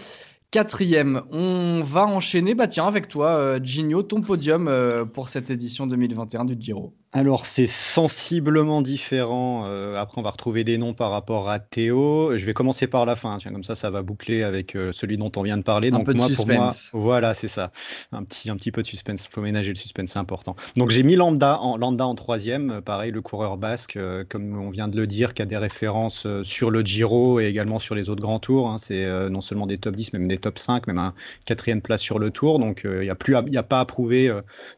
quatrième. 0.51 1.23
On 1.31 1.83
va 1.85 2.07
enchaîner, 2.07 2.57
bah 2.57 2.67
tiens, 2.67 2.89
avec 2.89 3.07
toi, 3.07 3.63
Gino, 3.63 4.03
ton 4.03 4.21
podium 4.21 4.69
pour 5.15 5.29
cette 5.29 5.51
édition 5.51 5.87
2021 5.87 6.45
du 6.45 6.57
Giro. 6.59 6.97
Alors, 7.15 7.47
c'est 7.47 7.67
sensiblement 7.67 8.83
différent. 8.83 9.65
Euh, 9.65 9.97
après, 9.97 10.21
on 10.21 10.23
va 10.23 10.29
retrouver 10.29 10.63
des 10.63 10.77
noms 10.77 10.93
par 10.93 11.11
rapport 11.11 11.49
à 11.49 11.59
Théo. 11.59 12.37
Je 12.37 12.45
vais 12.45 12.53
commencer 12.53 12.87
par 12.87 13.07
la 13.07 13.17
fin. 13.17 13.39
Tiens, 13.39 13.51
comme 13.51 13.65
ça, 13.65 13.75
ça 13.75 13.89
va 13.89 14.03
boucler 14.03 14.43
avec 14.43 14.77
euh, 14.77 14.93
celui 14.93 15.17
dont 15.17 15.33
on 15.37 15.43
vient 15.43 15.57
de 15.57 15.63
parler. 15.63 15.91
Un 15.91 16.01
peu 16.01 16.13
de 16.13 16.21
suspense. 16.21 16.91
voilà, 16.93 17.33
c'est 17.33 17.49
ça. 17.49 17.73
Un 18.13 18.25
petit, 18.25 18.51
un 18.51 18.57
petit 18.57 18.73
peu 18.73 18.83
de 18.83 18.87
suspense. 18.87 19.25
Il 19.25 19.33
faut 19.33 19.41
ménager 19.41 19.71
le 19.71 19.77
suspense, 19.77 20.11
c'est 20.11 20.19
important. 20.19 20.55
Donc, 20.77 20.91
j'ai 20.91 21.03
mis 21.03 21.17
Landa 21.17 21.59
en, 21.61 21.79
Landa 21.79 22.07
en 22.07 22.15
troisième. 22.15 22.73
Euh, 22.73 22.81
pareil, 22.83 23.11
le 23.11 23.23
coureur 23.23 23.57
basque, 23.57 23.99
comme 24.29 24.59
on 24.59 24.69
vient 24.69 24.89
de 24.89 24.97
le 24.99 25.07
dire, 25.07 25.33
qui 25.33 25.41
a 25.41 25.47
des 25.47 25.57
références 25.57 26.27
sur 26.43 26.71
le 26.71 26.83
Giro 26.83 27.41
et 27.41 27.47
également 27.47 27.79
sur 27.79 27.95
les 27.95 28.11
autres 28.11 28.21
grands 28.21 28.39
tours. 28.39 28.69
Hein. 28.69 28.77
C'est 28.79 29.09
non 29.31 29.41
seulement 29.41 29.67
des 29.67 29.79
top 29.79 29.97
10, 29.97 30.13
mais 30.13 30.19
même 30.19 30.29
des 30.29 30.37
top 30.37 30.59
5, 30.59 30.87
même 30.87 30.99
un 30.99 31.15
quatrième 31.47 31.81
place 31.81 32.03
sur 32.03 32.19
le 32.19 32.31
tour. 32.31 32.59
Donc, 32.59 32.83
il 32.85 33.01
n'y 33.01 33.11
a, 33.11 33.15
plus 33.15 33.35
a 33.35 33.63
pas 33.63 33.81
à 33.81 33.85
prouver 33.87 34.31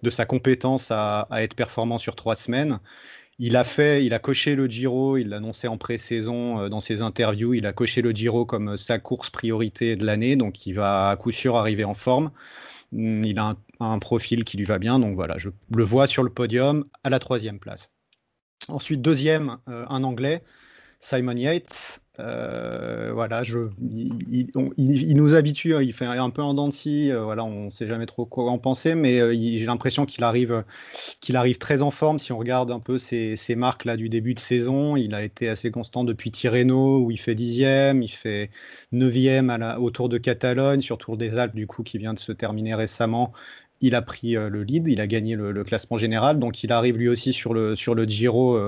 de 0.02 0.10
sa 0.10 0.26
compétence 0.26 0.92
à, 0.92 1.22
à 1.30 1.42
être 1.42 1.54
performant 1.54 1.98
sur 1.98 2.14
trois 2.20 2.36
semaines. 2.36 2.78
Il 3.38 3.56
a 3.56 3.64
fait, 3.64 4.04
il 4.04 4.12
a 4.12 4.18
coché 4.18 4.54
le 4.54 4.66
Giro, 4.66 5.16
il 5.16 5.30
l'annonçait 5.30 5.66
en 5.66 5.78
pré-saison 5.78 6.60
euh, 6.60 6.68
dans 6.68 6.80
ses 6.80 7.00
interviews, 7.00 7.54
il 7.54 7.64
a 7.64 7.72
coché 7.72 8.02
le 8.02 8.10
Giro 8.10 8.44
comme 8.44 8.76
sa 8.76 8.98
course 8.98 9.30
priorité 9.30 9.96
de 9.96 10.04
l'année, 10.04 10.36
donc 10.36 10.66
il 10.66 10.74
va 10.74 11.08
à 11.08 11.16
coup 11.16 11.32
sûr 11.32 11.56
arriver 11.56 11.84
en 11.84 11.94
forme. 11.94 12.30
Mm, 12.92 13.24
il 13.24 13.38
a 13.38 13.56
un, 13.80 13.98
profil 13.98 14.44
qui 14.44 14.58
lui 14.58 14.66
va 14.66 14.78
bien, 14.78 14.98
donc 14.98 15.14
voilà, 15.14 15.38
je 15.38 15.48
le 15.74 15.82
vois 15.82 16.06
sur 16.06 16.22
le 16.22 16.28
podium 16.28 16.84
à 17.02 17.08
la 17.08 17.18
troisième 17.18 17.58
place. 17.58 17.90
Ensuite, 18.68 19.00
deuxième, 19.00 19.56
euh, 19.70 19.86
un 19.88 20.04
Anglais, 20.04 20.42
Simon 21.00 21.36
Yates. 21.36 22.02
Euh, 22.20 23.10
voilà, 23.14 23.42
il, 23.46 25.14
nous 25.16 25.34
habitue, 25.34 25.74
hein, 25.74 25.82
il 25.82 25.92
fait 25.92 26.04
un 26.04 26.30
peu 26.30 26.42
en 26.42 26.54
dents 26.54 26.70
euh, 26.86 27.24
voilà, 27.24 27.44
on 27.44 27.66
ne 27.66 27.70
sait 27.70 27.86
jamais 27.86 28.06
trop 28.06 28.26
quoi 28.26 28.50
en 28.50 28.58
penser, 28.58 28.94
mais 28.94 29.20
euh, 29.20 29.32
j'ai 29.32 29.64
l'impression 29.64 30.06
qu'il 30.06 30.22
arrive, 30.24 30.64
qu'il 31.20 31.36
arrive 31.36 31.58
très 31.58 31.82
en 31.82 31.90
forme. 31.90 32.18
Si 32.18 32.32
on 32.32 32.36
regarde 32.36 32.70
un 32.70 32.80
peu 32.80 32.98
ses, 32.98 33.36
marques 33.56 33.84
là 33.84 33.96
du 33.96 34.08
début 34.08 34.34
de 34.34 34.40
saison, 34.40 34.96
il 34.96 35.14
a 35.14 35.22
été 35.22 35.48
assez 35.48 35.70
constant 35.70 36.04
depuis 36.04 36.30
Tirreno 36.30 37.00
où 37.00 37.10
il 37.10 37.18
fait 37.18 37.34
dixième, 37.34 38.02
il 38.02 38.08
fait 38.08 38.50
neuvième 38.92 39.50
à 39.50 39.58
la, 39.58 39.80
autour 39.80 40.08
de 40.08 40.18
Catalogne, 40.18 40.82
sur 40.82 40.98
Tour 40.98 41.16
des 41.16 41.38
Alpes 41.38 41.56
du 41.56 41.66
coup 41.66 41.82
qui 41.82 41.98
vient 41.98 42.14
de 42.14 42.18
se 42.18 42.32
terminer 42.32 42.74
récemment 42.74 43.32
il 43.80 43.94
a 43.94 44.02
pris 44.02 44.32
le 44.32 44.62
lead, 44.62 44.86
il 44.88 45.00
a 45.00 45.06
gagné 45.06 45.36
le, 45.36 45.64
classement 45.64 45.96
général, 45.96 46.38
donc 46.38 46.62
il 46.62 46.72
arrive 46.72 46.98
lui 46.98 47.08
aussi 47.08 47.32
sur 47.32 47.54
le, 47.54 47.74
Giro 48.06 48.58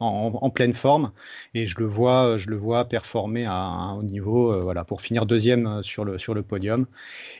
en, 0.00 0.50
pleine 0.50 0.72
forme 0.72 1.10
et 1.54 1.66
je 1.66 1.78
le 1.78 1.86
vois, 1.86 2.36
je 2.36 2.48
le 2.48 2.56
vois 2.56 2.84
performer 2.84 3.46
à 3.46 3.54
un 3.54 3.96
haut 3.96 4.02
niveau 4.02 4.52
euh, 4.52 4.60
voilà, 4.60 4.84
pour 4.84 5.00
finir 5.00 5.26
deuxième 5.26 5.66
euh, 5.66 5.82
sur 5.82 6.04
le, 6.04 6.42
podium. 6.42 6.86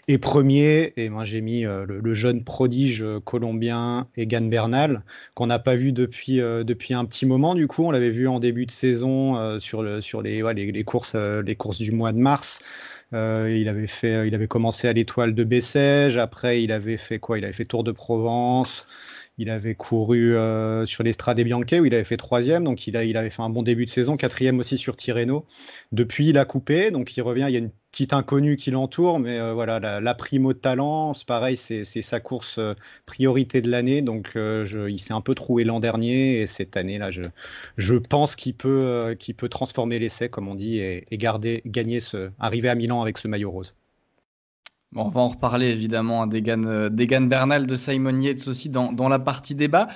Et 0.08 0.18
premier, 0.18 0.92
et 0.96 1.08
moi 1.08 1.25
j'ai 1.25 1.40
mis 1.40 1.64
euh, 1.64 1.87
le, 1.87 2.14
jeune 2.14 2.42
prodige 2.42 3.04
colombien 3.25 4.08
Egan 4.16 4.42
Bernal 4.42 5.02
qu'on 5.34 5.46
n'a 5.46 5.58
pas 5.58 5.76
vu 5.76 5.92
depuis, 5.92 6.40
un 6.40 7.04
petit 7.04 7.26
moment. 7.26 7.54
Du 7.54 7.68
coup, 7.68 7.84
on 7.84 7.90
l'avait 7.90 8.10
vu 8.10 8.26
en 8.26 8.40
début 8.40 8.66
de 8.66 8.70
saison 8.70 9.58
sur, 9.60 9.82
les 9.82 10.84
courses 10.84 11.78
du 11.78 11.92
mois 11.92 12.12
de 12.12 12.18
mars. 12.18 12.60
Il, 13.12 13.68
avait 13.68 13.86
fait, 13.86 14.28
il 14.28 14.34
avait 14.34 14.48
commencé 14.48 14.88
à 14.88 14.92
l'étoile 14.92 15.34
de 15.34 15.44
Bessèges, 15.44 16.18
après 16.18 16.62
il 16.62 16.72
avait 16.72 16.96
fait 16.96 17.18
quoi? 17.18 17.38
Il 17.38 17.44
avait 17.44 17.52
fait 17.52 17.64
Tour 17.64 17.84
de 17.84 17.92
Provence, 17.92 18.86
il 19.38 19.50
avait 19.50 19.76
couru 19.76 20.36
euh, 20.36 20.84
sur 20.84 21.04
l'Estrade 21.04 21.40
Bianche 21.40 21.72
où 21.72 21.84
il 21.84 21.94
avait 21.94 22.04
fait 22.04 22.16
troisième, 22.16 22.64
donc 22.64 22.86
il, 22.88 22.96
a, 22.96 23.04
il 23.04 23.16
avait 23.16 23.30
fait 23.30 23.42
un 23.42 23.50
bon 23.50 23.62
début 23.62 23.84
de 23.84 23.90
saison, 23.90 24.16
quatrième 24.16 24.58
aussi 24.58 24.76
sur 24.78 24.96
Tirreno. 24.96 25.46
Depuis, 25.92 26.28
il 26.28 26.38
a 26.38 26.44
coupé, 26.44 26.90
donc 26.90 27.16
il 27.16 27.22
revient. 27.22 27.46
Il 27.48 27.52
y 27.52 27.56
a 27.56 27.60
une 27.60 27.70
petite 27.99 28.12
inconnue 28.12 28.55
qui 28.55 28.71
l'entoure, 28.71 29.19
mais 29.19 29.40
euh, 29.40 29.55
voilà, 29.55 29.81
la, 29.99 30.14
primo 30.14 30.52
de 30.52 30.59
talent, 30.59 31.14
c'est 31.14 31.26
pareil, 31.26 31.57
c'est 31.57 31.85
sa 31.85 32.21
course 32.21 32.59
euh, 32.59 32.75
priorité 33.07 33.61
de 33.61 33.69
l'année, 33.69 34.02
donc 34.02 34.31
je, 34.35 34.88
il 34.88 35.00
s'est 35.00 35.14
un 35.14 35.21
peu 35.21 35.35
troué 35.35 35.64
l'an 35.64 35.81
dernier 35.81 36.40
et 36.40 36.47
cette 36.47 36.76
année 36.76 36.99
là, 36.99 37.11
je, 37.11 37.95
pense 37.95 38.37
qu'il 38.37 38.55
peut, 38.55 39.17
qu'il 39.19 39.35
peut 39.35 39.49
transformer 39.49 39.99
l'essai, 39.99 40.28
comme 40.28 40.47
on 40.47 40.55
dit, 40.55 40.78
et, 40.78 41.05
garder, 41.12 41.61
gagner 41.67 41.99
ce, 41.99 42.31
arriver 42.38 42.69
à 42.69 42.76
Milan 42.76 43.02
avec 43.02 43.19
ce 43.19 43.26
maillot 43.26 43.50
rose 43.50 43.75
on 44.95 45.09
va 45.09 45.21
en 45.21 45.28
reparler 45.28 45.67
évidemment, 45.67 46.23
hein, 46.23 46.31
euh, 46.33 46.88
Degan, 46.88 47.28
Bernal 47.28 47.67
de 47.67 47.76
Simon 47.76 48.19
Yates 48.19 48.49
aussi 48.49 48.71
dans, 48.71 49.09
la 49.09 49.19
partie 49.19 49.55
débat. 49.55 49.88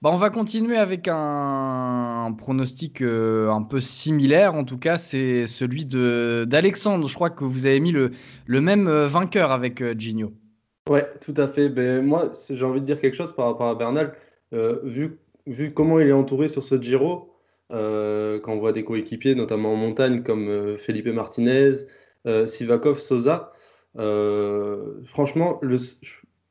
Bah, 0.00 0.10
on 0.12 0.16
va 0.16 0.30
continuer 0.30 0.76
avec 0.76 1.08
un, 1.10 2.32
pronostic 2.38 3.02
euh, 3.02 3.50
un 3.50 3.62
peu 3.62 3.80
similaire, 3.80 4.54
en 4.54 4.64
tout 4.64 4.78
cas, 4.78 4.96
c'est 4.96 5.46
celui 5.46 5.86
d'Alexandre. 5.86 7.08
Je 7.08 7.14
crois 7.14 7.30
que 7.30 7.44
vous 7.44 7.66
avez 7.66 7.80
mis 7.80 7.92
le, 7.92 8.10
même 8.46 8.86
euh, 8.86 9.06
vainqueur 9.06 9.50
avec 9.50 9.82
Gino. 9.98 10.32
Ouais, 10.88 11.06
tout 11.20 11.34
à 11.36 11.48
fait. 11.48 11.68
Ben, 11.68 12.04
moi, 12.04 12.30
j'ai 12.48 12.64
envie 12.64 12.80
de 12.80 12.86
dire 12.86 13.00
quelque 13.00 13.16
chose 13.16 13.34
par 13.34 13.46
rapport 13.46 13.68
à 13.68 13.74
Bernal. 13.74 14.14
vu, 14.52 15.18
vu 15.46 15.74
comment 15.74 15.98
il 16.00 16.08
est 16.08 16.12
entouré 16.12 16.48
sur 16.48 16.62
ce 16.62 16.80
Giro, 16.80 17.34
quand 17.70 18.52
on 18.52 18.58
voit 18.58 18.72
des 18.72 18.84
coéquipiers, 18.84 19.34
notamment 19.34 19.72
en 19.72 19.76
montagne, 19.76 20.22
comme 20.22 20.78
Felipe 20.78 21.08
Martinez, 21.08 21.72
Sivakov, 22.46 22.98
Sosa, 22.98 23.52
euh, 23.98 25.02
franchement, 25.04 25.58
le, 25.62 25.76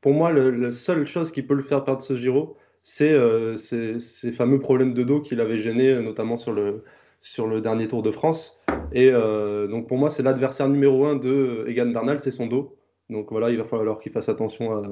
pour 0.00 0.12
moi, 0.12 0.32
la 0.32 0.70
seule 0.72 1.06
chose 1.06 1.30
qui 1.30 1.42
peut 1.42 1.54
le 1.54 1.62
faire 1.62 1.84
perdre 1.84 2.02
ce 2.02 2.16
Giro, 2.16 2.56
c'est 2.88 3.12
euh, 3.12 3.56
ces 3.56 4.32
fameux 4.32 4.58
problèmes 4.58 4.94
de 4.94 5.02
dos 5.02 5.20
qu'il 5.20 5.40
avait 5.40 5.58
gêné, 5.58 6.00
notamment 6.00 6.36
sur 6.36 6.52
le, 6.52 6.84
sur 7.20 7.46
le 7.46 7.60
dernier 7.60 7.88
Tour 7.88 8.02
de 8.02 8.10
France. 8.10 8.58
Et 8.92 9.10
euh, 9.12 9.66
donc 9.66 9.88
pour 9.88 9.98
moi, 9.98 10.10
c'est 10.10 10.22
l'adversaire 10.22 10.68
numéro 10.68 11.06
un 11.06 11.16
de 11.16 11.64
Egan 11.68 11.86
Bernal, 11.86 12.20
c'est 12.20 12.30
son 12.30 12.46
dos. 12.46 12.76
Donc 13.10 13.30
voilà, 13.30 13.50
il 13.50 13.58
va 13.58 13.64
falloir 13.64 13.98
qu'il 13.98 14.12
fasse 14.12 14.28
attention 14.28 14.82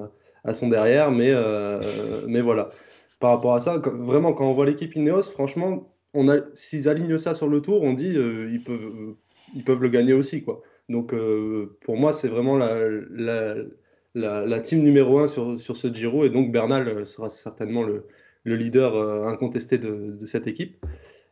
à, 0.44 0.54
son 0.54 0.68
derrière, 0.68 1.10
mais, 1.10 1.34
mais 2.28 2.40
voilà. 2.40 2.70
Par 3.20 3.30
rapport 3.30 3.54
à 3.54 3.60
ça, 3.60 3.78
vraiment, 3.78 4.32
quand 4.32 4.48
on 4.48 4.52
voit 4.52 4.66
l'équipe 4.66 4.94
Ineos, 4.94 5.22
franchement, 5.22 5.92
s'ils 6.54 6.88
alignent 6.88 7.18
ça 7.18 7.34
sur 7.34 7.48
le 7.48 7.60
tour, 7.60 7.82
on 7.82 7.92
dit 7.92 8.14
ils, 8.14 8.62
peuvent, 8.62 9.16
ils 9.54 9.64
peuvent 9.64 9.82
le 9.82 9.88
gagner 9.88 10.12
aussi. 10.12 10.42
quoi. 10.42 10.62
Donc 10.88 11.12
euh, 11.12 11.76
pour 11.84 11.96
moi, 11.96 12.12
c'est 12.12 12.28
vraiment 12.28 12.56
la, 12.58 13.54
team 14.62 14.82
numéro 14.82 15.18
un 15.18 15.26
sur, 15.26 15.58
sur, 15.58 15.76
ce 15.76 15.92
Giro 15.92 16.24
et 16.24 16.30
donc 16.30 16.52
Bernal 16.52 16.88
euh, 16.88 17.04
sera 17.04 17.28
certainement 17.28 17.82
le, 17.82 18.06
le 18.44 18.56
leader 18.56 18.96
euh, 18.96 19.26
incontesté 19.26 19.78
de, 19.78 20.16
de, 20.18 20.26
cette 20.26 20.46
équipe. 20.46 20.84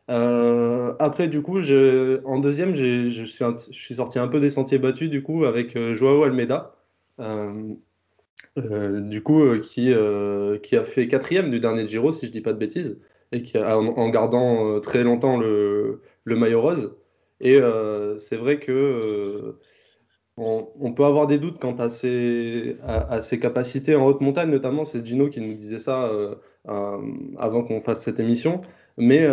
après, 0.07 1.27
du 1.27 1.41
coup, 1.41 1.59
en 2.25 2.39
deuxième, 2.39 2.75
je 2.75 3.23
suis, 3.25 3.45
je 3.45 3.73
suis 3.73 3.95
sorti 3.95 4.19
un 4.19 4.27
peu 4.27 4.39
des 4.39 4.49
sentiers 4.49 4.77
battus 4.77 5.09
du 5.09 5.23
coup 5.23 5.45
avec 5.45 5.77
Joao 5.95 6.23
Almeida. 6.23 6.75
du 8.57 9.23
coup, 9.23 9.59
qui, 9.59 9.93
qui 10.63 10.77
a 10.77 10.83
fait 10.83 11.07
quatrième 11.07 11.49
du 11.51 11.59
dernier 11.59 11.87
Giro, 11.87 12.11
si 12.11 12.27
je 12.27 12.31
dis 12.31 12.41
pas 12.41 12.53
de 12.53 12.59
bêtises, 12.59 12.99
et 13.31 13.41
qui 13.41 13.57
en, 13.57 14.09
gardant 14.09 14.79
très 14.79 15.03
longtemps 15.03 15.37
le, 15.37 16.01
le 16.23 16.35
maillot 16.35 16.61
rose. 16.61 16.95
Et 17.41 17.57
euh, 17.57 18.17
c'est 18.17 18.37
vrai 18.37 18.59
que 18.59 19.55
euh, 20.39 20.61
on, 20.79 20.93
peut 20.93 21.05
avoir 21.05 21.27
des 21.27 21.39
doutes 21.39 21.59
quant 21.59 21.75
à 21.75 21.89
ses, 21.89 22.77
capacités 23.41 23.95
en 23.95 24.05
haute 24.05 24.21
montagne, 24.21 24.49
notamment. 24.49 24.85
C'est 24.85 25.05
Gino 25.05 25.29
qui 25.29 25.41
nous 25.41 25.53
disait 25.53 25.79
ça 25.79 26.05
euh, 26.05 26.35
avant 27.37 27.63
qu'on 27.63 27.81
fasse 27.81 28.01
cette 28.01 28.19
émission. 28.19 28.61
Mais 28.97 29.27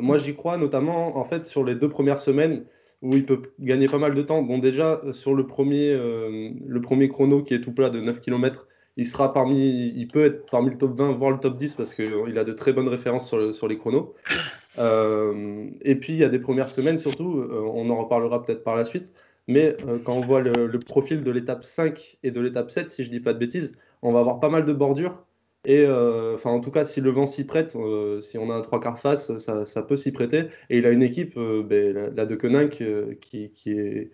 moi, 0.00 0.18
j'y 0.18 0.34
crois, 0.34 0.56
notamment 0.56 1.16
en 1.18 1.24
fait 1.24 1.46
sur 1.46 1.64
les 1.64 1.74
deux 1.74 1.88
premières 1.88 2.20
semaines 2.20 2.64
où 3.02 3.14
il 3.14 3.24
peut 3.24 3.40
gagner 3.58 3.86
pas 3.86 3.98
mal 3.98 4.14
de 4.14 4.22
temps. 4.22 4.42
Bon, 4.42 4.58
déjà, 4.58 5.00
sur 5.12 5.34
le 5.34 5.46
premier, 5.46 5.92
le 5.92 6.80
premier 6.80 7.08
chrono 7.08 7.42
qui 7.42 7.54
est 7.54 7.60
tout 7.60 7.72
plat 7.72 7.90
de 7.90 8.00
9 8.00 8.20
km, 8.20 8.68
il 8.96 9.06
sera 9.06 9.32
parmi, 9.32 9.92
il 9.94 10.08
peut 10.08 10.24
être 10.26 10.50
parmi 10.50 10.70
le 10.70 10.76
top 10.76 10.98
20, 10.98 11.12
voire 11.12 11.30
le 11.30 11.38
top 11.38 11.56
10 11.56 11.74
parce 11.74 11.94
qu'il 11.94 12.36
a 12.36 12.44
de 12.44 12.52
très 12.52 12.72
bonnes 12.72 12.88
références 12.88 13.28
sur, 13.28 13.54
sur 13.54 13.68
les 13.68 13.78
chronos. 13.78 14.14
Euh, 14.78 15.68
et 15.82 15.96
puis, 15.96 16.12
il 16.12 16.18
y 16.18 16.24
a 16.24 16.28
des 16.28 16.38
premières 16.38 16.68
semaines, 16.68 16.98
surtout, 16.98 17.40
euh, 17.40 17.62
on 17.74 17.90
en 17.90 17.96
reparlera 17.96 18.42
peut-être 18.42 18.62
par 18.62 18.76
la 18.76 18.84
suite, 18.84 19.12
mais 19.50 19.76
euh, 19.86 19.98
quand 19.98 20.14
on 20.14 20.20
voit 20.20 20.40
le, 20.40 20.78
profil 20.78 21.22
de 21.24 21.30
l'étape 21.30 21.64
5 21.64 22.18
et 22.22 22.30
de 22.30 22.40
l'étape 22.40 22.70
7, 22.70 22.90
si 22.90 23.04
je 23.04 23.10
dis 23.10 23.20
pas 23.20 23.32
de 23.32 23.38
bêtises, 23.38 23.72
on 24.02 24.12
va 24.12 24.20
avoir 24.20 24.40
pas 24.40 24.48
mal 24.48 24.64
de 24.64 24.72
bordures. 24.72 25.26
Et 25.66 25.86
enfin, 25.86 26.50
en 26.50 26.60
tout 26.60 26.70
cas, 26.70 26.86
si 26.86 27.02
le 27.02 27.10
vent 27.10 27.26
s'y 27.26 27.44
prête, 27.44 27.76
si 28.20 28.38
on 28.38 28.50
a 28.50 28.54
un 28.54 28.62
trois 28.62 28.80
quarts 28.80 28.98
face, 28.98 29.36
ça, 29.36 29.82
peut 29.82 29.96
s'y 29.96 30.10
prêter. 30.10 30.44
Et 30.70 30.78
il 30.78 30.86
a 30.86 30.90
une 30.90 31.02
équipe, 31.02 31.38
ben, 31.38 32.14
la, 32.16 32.24
de 32.24 32.34
Koenig, 32.34 32.70
qui, 33.20 33.52
est, 33.66 34.10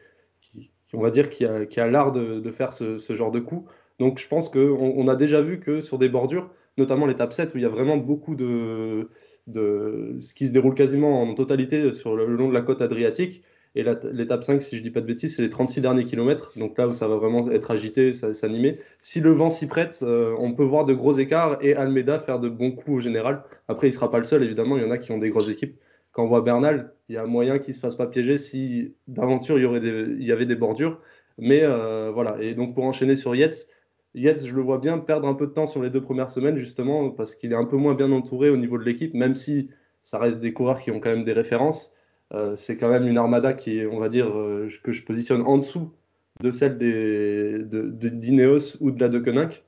on 0.93 1.01
va 1.01 1.11
dire, 1.13 1.31
qui 1.31 1.45
a, 1.45 1.87
l'art 1.87 2.11
de, 2.11 2.51
faire 2.51 2.73
ce, 2.73 3.15
genre 3.15 3.31
de 3.31 3.39
coup. 3.39 3.67
Donc, 4.01 4.19
je 4.19 4.27
pense 4.27 4.49
qu'on 4.49 4.59
on 4.61 5.07
a 5.07 5.15
déjà 5.15 5.41
vu 5.41 5.61
que 5.61 5.81
sur 5.81 5.99
des 5.99 6.09
bordures, 6.09 6.51
notamment 6.79 7.07
l'étape 7.07 7.33
7, 7.33 7.55
où 7.55 7.59
il 7.59 7.63
y 7.63 7.67
a 7.67 7.69
vraiment 7.69 7.97
beaucoup 7.97 8.35
de 8.35 9.09
ce 9.55 10.35
qui 10.35 10.49
se 10.49 10.53
déroule 10.53 10.75
quasiment 10.75 11.23
en 11.23 11.35
totalité 11.35 11.93
sur 11.93 12.17
le, 12.17 12.27
long 12.27 12.49
de 12.49 12.55
la 12.55 12.63
côte 12.63 12.83
adriatique. 12.83 13.43
Et 13.77 13.85
l'étape 14.13 14.43
5, 14.43 14.63
si 14.63 14.79
je 14.79 14.83
dis 14.83 14.91
pas 14.91 15.03
de 15.03 15.07
bêtises, 15.07 15.37
c'est 15.37 15.43
les 15.43 15.51
36 15.51 15.83
derniers 15.83 16.05
kilomètres. 16.05 16.53
Donc 16.57 16.79
là 16.79 16.89
où 16.89 16.95
ça 16.95 17.09
va 17.09 17.17
vraiment 17.17 17.51
être 17.51 17.71
agité, 17.71 18.15
s'animer. 18.15 18.79
Si 19.03 19.21
le 19.21 19.31
vent 19.33 19.51
s'y 19.51 19.67
prête, 19.67 20.01
euh, 20.03 20.35
on 20.39 20.55
peut 20.55 20.65
voir 20.65 20.87
de 20.87 20.95
gros 20.95 21.13
écarts 21.13 21.59
et 21.61 21.75
Almeida 21.75 22.19
faire 22.19 22.41
de 22.41 22.49
bons 22.49 22.71
coups 22.71 22.97
au 22.97 23.01
général. 23.01 23.43
Après, 23.69 23.89
il 23.89 23.93
sera 23.93 24.11
pas 24.11 24.17
le 24.17 24.25
seul, 24.25 24.43
évidemment. 24.43 24.79
Il 24.79 24.83
y 24.83 24.87
en 24.87 24.91
a 24.91 24.97
qui 24.97 25.13
ont 25.13 25.19
des 25.19 25.29
grosses 25.29 25.51
équipes. 25.51 25.79
Quand 26.13 26.25
on 26.25 26.27
voit 26.27 26.41
Bernal, 26.41 26.95
il 27.11 27.17
y 27.17 27.19
a 27.19 27.27
moyen 27.27 27.59
qu'il 27.59 27.75
se 27.75 27.81
fasse 27.81 27.97
pas 27.97 28.07
piéger 28.07 28.39
si 28.39 28.95
d'aventure 29.09 29.59
il 29.59 29.63
y, 29.63 29.67
aurait 29.67 29.83
il 29.83 30.25
y 30.25 30.33
avait 30.33 30.47
des 30.47 30.57
bordures. 30.57 30.99
Mais 31.37 31.61
euh, 31.63 32.11
voilà. 32.15 32.43
Et 32.43 32.55
donc 32.55 32.75
pour 32.75 32.85
enchaîner 32.85 33.15
sur 33.15 33.37
Yates, 33.37 33.69
Yates, 34.15 34.47
je 34.47 34.55
le 34.55 34.63
vois 34.63 34.79
bien 34.79 34.97
perdre 34.97 35.29
un 35.29 35.35
peu 35.35 35.47
de 35.47 35.53
temps 35.53 35.67
sur 35.67 35.83
les 35.83 35.91
deux 35.91 36.01
premières 36.01 36.31
semaines, 36.31 36.57
justement, 36.57 37.11
parce 37.11 37.35
qu'il 37.35 37.53
est 37.53 37.57
un 37.57 37.67
peu 37.67 37.77
moins 37.77 37.95
bien 37.95 38.11
entouré 38.11 38.49
au 38.49 38.57
niveau 38.57 38.79
de 38.79 38.85
l'équipe, 38.85 39.13
même 39.13 39.35
si 39.35 39.69
ça 40.03 40.19
reste 40.19 40.41
des 40.41 40.55
coureurs 40.55 40.81
qui 40.81 40.91
ont 40.91 40.99
quand 40.99 41.11
même 41.11 41.25
des 41.25 41.35
références. 41.35 41.93
Euh, 42.35 42.57
c'est 42.57 42.77
quand 42.77 42.89
même 42.89 43.07
une 43.07 43.19
armada 43.19 43.53
qui 43.55 43.83
on 43.91 43.99
va 43.99 44.09
dire, 44.09 44.27
euh, 44.37 44.69
que 44.83 44.93
je 44.93 45.05
positionne 45.05 45.43
en 45.43 45.59
dessous 45.59 45.93
de 46.41 46.51
celle 46.51 46.77
des, 46.77 47.61
d'Ineos 47.65 48.77
ou 48.81 48.91
de 48.91 49.01
la 49.01 49.09
de 49.09 49.19
Koenig. 49.19 49.65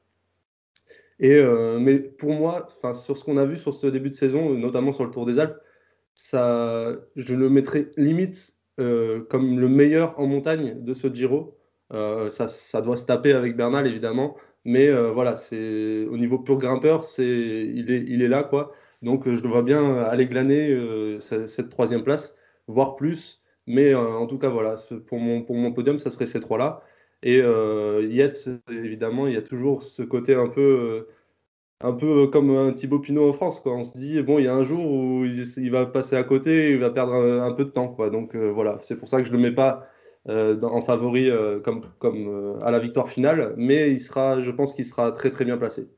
Et, 1.21 1.35
euh, 1.35 1.79
mais 1.81 1.99
pour 1.99 2.33
moi, 2.33 2.69
sur 2.95 3.17
ce 3.17 3.25
qu'on 3.25 3.39
a 3.39 3.45
vu 3.45 3.57
sur 3.57 3.75
ce 3.75 3.87
début 3.87 4.11
de 4.11 4.15
saison, 4.15 4.55
notamment 4.55 4.93
sur 4.93 5.05
le 5.05 5.11
Tour 5.11 5.27
des 5.27 5.39
Alpes, 5.41 5.59
ça, 6.15 6.97
je 7.17 7.35
le 7.35 7.49
mettrais 7.49 7.91
limite 7.97 8.57
comme 8.77 9.59
le 9.59 9.69
meilleur 9.69 10.19
en 10.21 10.27
montagne 10.27 10.77
de 10.85 10.95
ce 10.95 11.09
Giro. 11.13 11.57
Ça, 11.91 12.49
ça, 12.49 12.81
doit 12.83 12.97
se 12.97 13.07
taper 13.07 13.33
avec 13.33 13.57
Bernal, 13.57 13.87
évidemment. 13.87 14.37
Mais 14.65 14.93
voilà, 15.11 15.35
c'est 15.37 16.05
au 16.07 16.17
niveau 16.17 16.39
pur 16.39 16.59
grimpeur, 16.59 17.05
c'est 17.05 17.25
il 17.25 17.91
est, 17.91 18.05
il 18.07 18.23
est 18.23 18.29
là, 18.29 18.45
quoi. 18.45 18.73
Donc 19.03 19.29
je 19.29 19.43
le 19.43 19.49
vois 19.49 19.63
bien 19.63 19.97
aller 20.05 20.27
glaner 20.27 21.19
cette 21.21 21.71
troisième 21.71 22.05
place, 22.05 22.37
voire 22.69 22.97
plus. 22.97 23.43
Mais 23.67 23.95
en 23.95 24.27
tout 24.27 24.39
cas, 24.39 24.49
voilà, 24.49 24.77
pour 25.07 25.19
mon, 25.19 25.73
podium, 25.73 25.99
ça 25.99 26.11
serait 26.11 26.27
ces 26.27 26.41
trois-là. 26.41 26.83
Et 27.23 27.39
Yates, 27.39 28.49
évidemment, 28.71 29.27
il 29.27 29.35
y 29.35 29.37
a 29.37 29.43
toujours 29.43 29.83
ce 29.83 30.03
côté 30.03 30.35
un 30.35 30.49
peu 30.49 31.07
un 31.81 31.93
peu 31.93 32.27
comme 32.29 32.51
un 32.51 32.73
Thibaut 32.73 32.99
Pinot 32.99 33.29
en 33.31 33.33
France. 33.33 33.61
Quoi. 33.61 33.75
On 33.75 33.83
se 33.83 33.97
dit, 33.97 34.21
bon, 34.23 34.39
il 34.39 34.47
y 34.47 34.49
a 34.49 34.55
un 34.55 34.65
jour 34.65 34.91
où 34.91 35.25
il, 35.25 35.71
va 35.71 35.87
passer 35.87 36.17
à 36.17 36.25
côté, 36.25 36.73
il 36.73 36.79
va 36.79 36.91
perdre 36.91 37.15
un, 37.15 37.53
peu 37.53 37.65
de 37.65 37.71
temps. 37.71 37.89
Quoi. 37.89 38.11
Donc 38.11 38.35
voilà, 38.35 38.79
c'est 38.83 38.97
pour 38.99 39.09
ça 39.09 39.19
que 39.19 39.25
je 39.25 39.33
ne 39.33 39.37
le 39.37 39.43
mets 39.43 39.55
pas 39.55 39.87
en 40.27 40.81
favori 40.81 41.31
comme, 41.63 41.83
comme 41.99 42.59
à 42.63 42.71
la 42.71 42.79
victoire 42.79 43.09
finale, 43.09 43.55
mais 43.57 43.91
il 43.93 44.01
sera, 44.01 44.43
je 44.43 44.51
pense 44.51 44.75
qu'il 44.75 44.85
sera 44.85 45.13
très 45.13 45.31
très 45.31 45.45
bien 45.45 45.59
placé. 45.59 45.89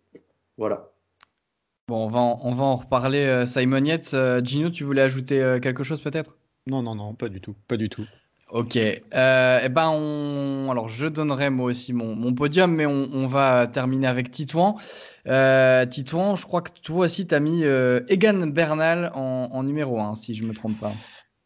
Voilà. 0.59 0.91
Bon, 1.89 2.05
on 2.05 2.09
va 2.09 2.21
en, 2.21 2.41
on 2.43 2.53
va 2.53 2.65
en 2.65 2.77
reparler, 2.77 3.45
Simon 3.47 3.85
Yates. 3.85 4.15
Gino, 4.45 4.71
tu 4.71 4.85
voulais 4.85 5.03
ajouter 5.03 5.59
quelque 5.63 5.85
chose 5.85 6.03
peut-être? 6.03 6.40
Non, 6.67 6.83
non, 6.83 6.95
non, 6.95 7.15
pas 7.15 7.29
du 7.29 7.41
tout, 7.41 7.55
pas 7.69 7.77
du 7.77 7.89
tout. 7.89 8.07
Ok. 8.51 8.77
Euh, 8.77 9.61
eh 9.63 9.69
ben 9.69 9.91
on... 9.91 10.71
Alors, 10.71 10.89
je 10.89 11.07
donnerai 11.07 11.51
moi 11.51 11.67
aussi 11.67 11.93
mon, 11.93 12.35
podium, 12.35 12.75
mais 12.75 12.87
on, 12.87 13.27
va 13.27 13.67
terminer 13.67 14.09
avec 14.09 14.31
Titouan. 14.31 14.77
Euh, 15.29 15.87
Titouan, 15.87 16.35
je 16.37 16.47
crois 16.47 16.63
que 16.63 16.71
toi 16.83 17.05
aussi, 17.05 17.27
tu 17.27 17.35
as 17.35 17.41
mis 17.41 17.65
euh, 17.65 18.01
Egan 18.09 18.49
Bernal 18.49 19.13
en, 19.15 19.63
numéro 19.63 20.01
1, 20.01 20.15
si 20.15 20.35
je 20.35 20.43
ne 20.43 20.49
me 20.49 20.55
trompe 20.55 20.79
pas. 20.81 20.93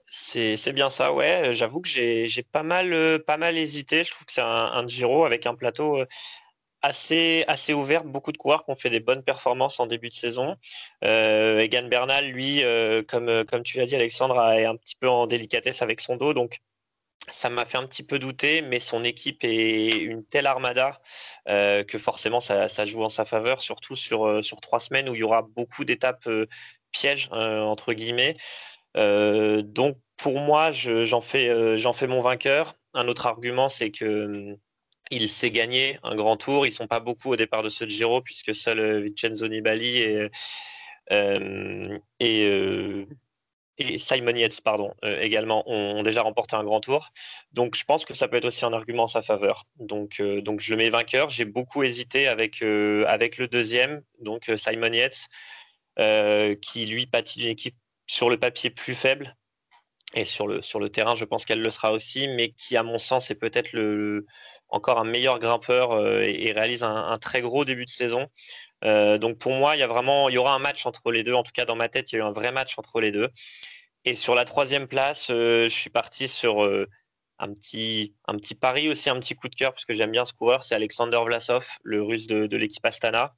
C'est 0.08 0.72
bien 0.72 0.90
ça, 0.90 1.12
ouais. 1.12 1.54
J'avoue 1.54 1.80
que 1.80 1.88
j'ai 1.88 2.46
pas 2.52 2.62
mal, 2.62 3.18
pas 3.26 3.36
mal 3.36 3.58
hésité. 3.58 4.04
Je 4.04 4.10
trouve 4.10 4.26
que 4.26 4.32
c'est 4.32 4.42
un, 4.42 4.86
Giro 4.86 5.24
avec 5.24 5.46
un 5.46 5.54
plateau 5.54 6.04
assez, 6.84 7.44
assez 7.48 7.74
ouvert, 7.74 8.04
beaucoup 8.04 8.32
de 8.32 8.36
coureurs 8.36 8.64
qui 8.64 8.70
ont 8.70 8.76
fait 8.76 8.90
des 8.90 9.00
bonnes 9.00 9.22
performances 9.22 9.80
en 9.80 9.86
début 9.86 10.08
de 10.08 10.14
saison. 10.14 10.56
Egan 11.02 11.88
Bernal, 11.88 12.28
lui, 12.30 12.62
comme, 13.08 13.44
comme 13.44 13.62
tu 13.62 13.78
l'as 13.78 13.86
dit, 13.86 13.96
Alexandre, 13.96 14.40
est 14.52 14.66
un 14.66 14.76
petit 14.76 14.96
peu 14.96 15.08
en 15.08 15.26
délicatesse 15.26 15.82
avec 15.82 16.00
son 16.00 16.16
dos. 16.16 16.34
Donc, 16.34 16.60
ça 17.30 17.48
m'a 17.48 17.64
fait 17.64 17.78
un 17.78 17.86
petit 17.86 18.02
peu 18.02 18.18
douter, 18.18 18.62
mais 18.62 18.80
son 18.80 19.04
équipe 19.04 19.44
est 19.44 19.92
une 19.92 20.24
telle 20.24 20.46
armada 20.46 21.00
euh, 21.48 21.84
que 21.84 21.98
forcément 21.98 22.40
ça, 22.40 22.66
joue 22.84 23.02
en 23.02 23.08
sa 23.08 23.24
faveur, 23.24 23.60
surtout 23.60 23.96
sur, 23.96 24.26
euh, 24.26 24.40
trois 24.62 24.80
semaines 24.80 25.08
où 25.08 25.14
il 25.14 25.20
y 25.20 25.22
aura 25.22 25.42
beaucoup 25.42 25.84
d'étapes 25.84 26.26
euh, 26.26 26.46
pièges, 26.92 27.28
entre 27.32 27.92
guillemets. 27.92 28.34
donc 28.94 29.98
pour 30.16 30.40
moi, 30.40 30.70
j'en 30.70 31.20
fais, 31.20 31.76
j'en 31.76 31.92
fais 31.92 32.06
mon 32.06 32.20
vainqueur. 32.20 32.74
Un 32.94 33.08
autre 33.08 33.26
argument, 33.26 33.68
c'est 33.68 33.90
que 33.90 34.52
hum, 34.52 34.56
il 35.10 35.28
s'est 35.28 35.50
gagné 35.50 35.98
un 36.02 36.14
grand 36.14 36.36
tour. 36.36 36.66
Ils 36.66 36.72
sont 36.72 36.86
pas 36.86 37.00
beaucoup 37.00 37.32
au 37.32 37.36
départ 37.36 37.62
de 37.62 37.68
ce 37.68 37.88
Giro, 37.88 38.20
puisque 38.22 38.54
seul 38.54 39.04
Vincenzo 39.04 39.48
Nibali 39.48 39.98
et, 39.98 40.30
et 42.20 43.06
et 43.78 43.98
Simon 43.98 44.36
Yates, 44.36 44.60
pardon, 44.60 44.94
euh, 45.04 45.20
également, 45.20 45.68
ont, 45.68 46.02
déjà 46.02 46.22
remporté 46.22 46.54
un 46.56 46.64
grand 46.64 46.80
tour. 46.80 47.10
Donc, 47.52 47.74
je 47.74 47.84
pense 47.84 48.04
que 48.04 48.14
ça 48.14 48.28
peut 48.28 48.36
être 48.36 48.44
aussi 48.44 48.64
un 48.64 48.72
argument 48.72 49.04
en 49.04 49.08
sa 49.08 49.22
faveur. 49.22 49.66
Donc, 49.78 50.20
euh, 50.20 50.42
je 50.58 50.74
mets 50.74 50.90
vainqueur. 50.90 51.30
J'ai 51.30 51.44
beaucoup 51.44 51.82
hésité 51.82 52.28
avec, 52.28 52.62
euh, 52.62 53.04
avec 53.08 53.38
le 53.38 53.48
deuxième, 53.48 54.02
donc 54.20 54.50
Simon 54.56 54.92
Yates, 54.92 55.28
qui 56.60 56.86
lui 56.86 57.06
pâtit 57.06 57.40
d'une 57.40 57.50
équipe 57.50 57.76
sur 58.06 58.30
le 58.30 58.38
papier 58.38 58.70
plus 58.70 58.94
faible. 58.94 59.36
Et 60.14 60.24
sur 60.24 60.46
le, 60.46 60.62
sur 60.62 60.78
le 60.78 60.88
terrain, 60.88 61.16
je 61.16 61.24
pense 61.24 61.44
qu'elle 61.44 61.60
le 61.60 61.70
sera 61.70 61.92
aussi, 61.92 62.28
mais 62.28 62.50
qui, 62.52 62.76
à 62.76 62.84
mon 62.84 62.98
sens, 62.98 63.30
est 63.30 63.34
peut-être 63.34 63.72
le, 63.72 64.24
encore 64.68 64.98
un 64.98 65.04
meilleur 65.04 65.40
grimpeur 65.40 66.00
et, 66.22 66.52
réalise 66.52 66.84
un, 66.84 67.18
très 67.18 67.40
gros 67.40 67.64
début 67.64 67.84
de 67.84 67.90
saison. 67.90 68.28
Euh, 68.84 69.18
donc 69.18 69.38
pour 69.38 69.52
moi, 69.52 69.76
il 69.76 69.80
y 69.80 69.82
a 69.82 69.86
vraiment, 69.86 70.28
il 70.28 70.34
y 70.34 70.38
aura 70.38 70.54
un 70.54 70.58
match 70.58 70.86
entre 70.86 71.10
les 71.10 71.22
deux. 71.22 71.34
En 71.34 71.42
tout 71.42 71.52
cas, 71.52 71.64
dans 71.64 71.76
ma 71.76 71.88
tête, 71.88 72.12
il 72.12 72.16
y 72.16 72.18
a 72.18 72.24
eu 72.24 72.26
un 72.26 72.32
vrai 72.32 72.52
match 72.52 72.78
entre 72.78 73.00
les 73.00 73.10
deux. 73.10 73.28
Et 74.04 74.14
sur 74.14 74.34
la 74.34 74.44
troisième 74.44 74.86
place, 74.86 75.28
euh, 75.30 75.64
je 75.64 75.74
suis 75.74 75.90
parti 75.90 76.28
sur 76.28 76.62
euh, 76.64 76.86
un 77.38 77.52
petit, 77.52 78.14
un 78.26 78.36
petit 78.36 78.54
pari 78.54 78.88
aussi, 78.88 79.08
un 79.10 79.18
petit 79.18 79.34
coup 79.34 79.48
de 79.48 79.54
cœur 79.54 79.72
parce 79.72 79.84
que 79.86 79.94
j'aime 79.94 80.10
bien 80.10 80.24
ce 80.24 80.34
coureur. 80.34 80.62
C'est 80.64 80.74
Alexander 80.74 81.18
Vlasov, 81.24 81.66
le 81.82 82.02
Russe 82.02 82.26
de, 82.26 82.56
l'équipe 82.56 82.84
Astana, 82.84 83.34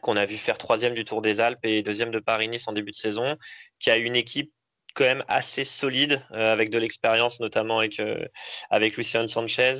qu'on 0.00 0.16
a 0.16 0.24
vu 0.24 0.36
faire 0.36 0.58
troisième 0.58 0.94
du 0.94 1.04
Tour 1.04 1.22
des 1.22 1.40
Alpes 1.40 1.64
et 1.64 1.82
deuxième 1.82 2.10
de 2.12 2.20
Paris-Nice 2.20 2.68
en 2.68 2.72
début 2.72 2.92
de 2.92 2.96
saison, 2.96 3.36
qui 3.80 3.90
a 3.90 3.96
une 3.96 4.16
équipe 4.16 4.52
quand 4.98 5.04
même 5.04 5.24
assez 5.28 5.64
solide 5.64 6.20
avec 6.30 6.70
de 6.70 6.78
l'expérience, 6.78 7.40
notamment 7.40 7.78
avec 7.78 8.02
avec 8.70 8.96
Lucian 8.96 9.26
Sanchez. 9.28 9.74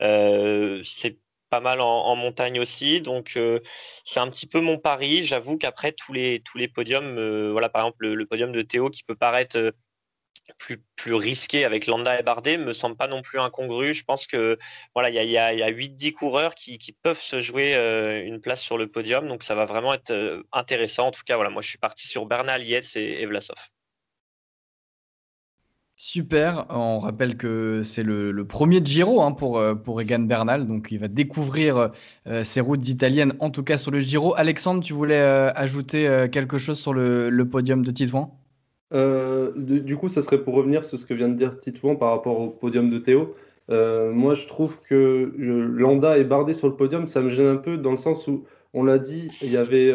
c'est 0.00 1.18
pas 1.52 1.60
mal 1.60 1.82
en, 1.82 2.16
montagne 2.16 2.58
aussi. 2.60 3.02
Donc, 3.02 3.34
euh, 3.36 3.60
c'est 4.04 4.20
un 4.20 4.30
petit 4.30 4.46
peu 4.46 4.60
mon 4.62 4.78
pari. 4.78 5.26
J'avoue 5.26 5.58
qu'après, 5.58 5.92
tous 5.92 6.14
les, 6.14 6.40
tous 6.40 6.56
les 6.56 6.66
podiums, 6.66 7.18
euh, 7.18 7.52
voilà, 7.52 7.68
par 7.68 7.82
exemple, 7.82 8.08
le, 8.08 8.26
podium 8.26 8.52
de 8.52 8.62
Théo 8.62 8.88
qui 8.88 9.04
peut 9.04 9.14
paraître 9.14 9.58
euh, 9.58 9.70
plus, 10.58 10.78
plus 10.96 11.12
risqué 11.14 11.66
avec 11.66 11.86
Landa 11.86 12.18
et 12.18 12.22
Bardet 12.22 12.56
me 12.56 12.72
semble 12.72 12.96
pas 12.96 13.06
non 13.06 13.20
plus 13.20 13.38
incongru. 13.38 13.92
Je 13.92 14.02
pense 14.02 14.26
que 14.26 14.58
voilà, 14.94 15.10
il 15.10 15.30
y 15.30 15.36
a, 15.36 15.46
a, 15.46 15.70
8-10 15.70 16.12
coureurs 16.14 16.54
qui, 16.54 16.78
qui, 16.78 16.92
peuvent 16.92 17.20
se 17.20 17.42
jouer 17.42 17.74
une 18.24 18.40
place 18.40 18.62
sur 18.62 18.78
le 18.78 18.86
podium. 18.90 19.28
Donc, 19.28 19.42
ça 19.42 19.54
va 19.54 19.66
vraiment 19.66 19.92
être 19.92 20.42
intéressant. 20.52 21.08
En 21.08 21.10
tout 21.12 21.22
cas, 21.26 21.36
voilà, 21.36 21.50
moi, 21.50 21.60
je 21.60 21.68
suis 21.68 21.78
parti 21.78 22.08
sur 22.08 22.24
Bernal, 22.24 22.64
Yates 22.64 22.96
et 22.96 23.26
Vlasov. 23.26 23.58
Super, 26.04 26.66
on 26.68 26.98
rappelle 26.98 27.36
que 27.36 27.82
c'est 27.84 28.02
le, 28.02 28.44
premier 28.44 28.84
Giro 28.84 29.22
hein, 29.22 29.30
pour, 29.30 29.56
euh, 29.56 29.76
pour 29.76 30.00
Egan 30.00 30.18
Bernal, 30.18 30.66
donc 30.66 30.90
il 30.90 30.98
va 30.98 31.06
découvrir 31.06 31.92
euh, 32.26 32.42
ses 32.42 32.60
routes 32.60 32.88
italiennes, 32.88 33.34
en 33.38 33.50
tout 33.50 33.62
cas 33.62 33.78
sur 33.78 33.92
le 33.92 34.00
Giro. 34.00 34.34
Alexandre, 34.36 34.82
tu 34.82 34.94
voulais 34.94 35.20
euh, 35.20 35.52
ajouter 35.54 36.26
quelque 36.32 36.58
chose 36.58 36.80
sur 36.80 36.92
le, 36.92 37.44
podium 37.48 37.84
de 37.84 37.92
Titouan? 37.92 38.36
Du 38.90 39.96
coup, 39.96 40.08
ça 40.08 40.22
serait 40.22 40.42
pour 40.42 40.54
revenir 40.54 40.82
sur 40.82 40.98
ce 40.98 41.06
que 41.06 41.14
vient 41.14 41.28
de 41.28 41.36
dire 41.36 41.60
Titouan 41.60 41.94
par 41.94 42.10
rapport 42.10 42.40
au 42.40 42.48
podium 42.48 42.90
de 42.90 42.98
Théo. 42.98 43.32
moi, 43.68 44.34
je 44.34 44.48
trouve 44.48 44.80
que 44.80 45.32
Landa 45.38 46.18
et 46.18 46.24
Bardet 46.24 46.52
sur 46.52 46.66
le 46.66 46.74
podium, 46.74 47.06
ça 47.06 47.20
me 47.20 47.28
gêne 47.28 47.46
un 47.46 47.56
peu 47.58 47.76
dans 47.76 47.92
le 47.92 47.96
sens 47.96 48.26
où, 48.26 48.42
on 48.74 48.82
l'a 48.82 48.98
dit, 48.98 49.30
il 49.40 49.52
y 49.52 49.56
avait 49.56 49.94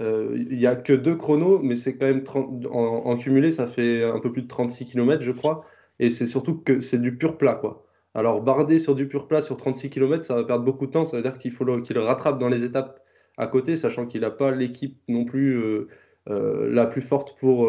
il 0.00 0.56
n'y 0.58 0.66
a 0.66 0.76
que 0.76 0.92
deux 0.92 1.16
chronos, 1.16 1.60
mais 1.60 1.76
c'est 1.76 1.96
quand 1.96 2.06
même 2.06 2.24
en, 2.70 3.16
cumulé, 3.16 3.50
ça 3.50 3.66
fait 3.66 4.04
un 4.04 4.20
peu 4.20 4.32
plus 4.32 4.42
de 4.42 4.48
36 4.48 4.86
km, 4.86 5.22
je 5.22 5.32
crois. 5.32 5.64
Et 5.98 6.10
c'est 6.10 6.26
surtout 6.26 6.58
que 6.58 6.80
c'est 6.80 7.00
du 7.00 7.16
pur 7.16 7.36
plat, 7.38 7.54
quoi. 7.54 7.84
Alors, 8.14 8.42
barder 8.42 8.78
sur 8.78 8.94
du 8.94 9.08
pur 9.08 9.26
plat 9.28 9.40
sur 9.40 9.56
36 9.56 9.90
km, 9.90 10.24
ça 10.24 10.34
va 10.36 10.44
perdre 10.44 10.64
beaucoup 10.64 10.86
de 10.86 10.92
temps. 10.92 11.04
Ça 11.04 11.16
veut 11.16 11.22
dire 11.22 11.38
qu'il 11.38 11.52
faut 11.52 11.64
qu'il 11.82 11.98
rattrape 11.98 12.38
dans 12.38 12.48
les 12.48 12.64
étapes 12.64 13.00
à 13.36 13.46
côté, 13.46 13.76
sachant 13.76 14.06
qu'il 14.06 14.22
n'a 14.22 14.30
pas 14.30 14.50
l'équipe 14.50 14.98
non 15.08 15.24
plus 15.24 15.56
euh, 15.56 15.88
euh, 16.30 16.68
la 16.72 16.86
plus 16.86 17.02
forte 17.02 17.38
pour, 17.38 17.68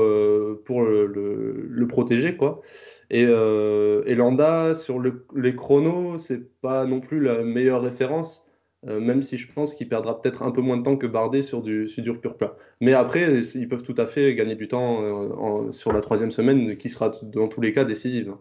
pour 0.65 0.84
le, 0.84 1.86
protéger, 1.88 2.36
quoi. 2.38 2.62
Et, 3.10 3.24
et 3.24 4.15
Landa, 4.15 4.74
sur 4.74 5.00
les 5.00 5.56
chronos, 5.56 6.18
c'est 6.18 6.60
pas 6.62 6.86
non 6.86 7.00
plus 7.00 7.22
la 7.22 7.44
meilleure 7.44 7.82
référence. 7.82 8.49
Euh, 8.88 9.02
même 9.02 9.22
si 9.22 9.38
je 9.38 9.52
pense 9.52 9.76
qu'il 9.76 9.89
perdra 9.89 10.22
peut-être 10.22 10.42
un 10.42 10.52
peu 10.52 10.62
moins 10.62 10.78
de 10.78 10.84
temps 10.84 10.96
que 10.96 11.06
Bardet 11.06 11.42
sur 11.42 11.62
du, 11.62 11.88
sur 11.89 12.22
pur 12.22 12.38
plat. 12.38 12.56
Mais 12.80 12.94
après, 12.94 13.42
ils 13.56 13.68
peuvent 13.68 13.84
tout 13.84 13.96
à 13.98 14.06
fait 14.06 14.34
gagner 14.36 14.56
du 14.56 14.70
temps 14.70 15.02
euh, 15.02 15.72
sur 15.72 15.92
la 15.92 16.00
troisième 16.00 16.32
semaine, 16.32 16.78
qui 16.78 16.88
sera 16.88 17.12
dans 17.24 17.50
tous 17.50 17.60
les 17.60 17.74
cas 17.74 17.84
décisive. 17.84 18.36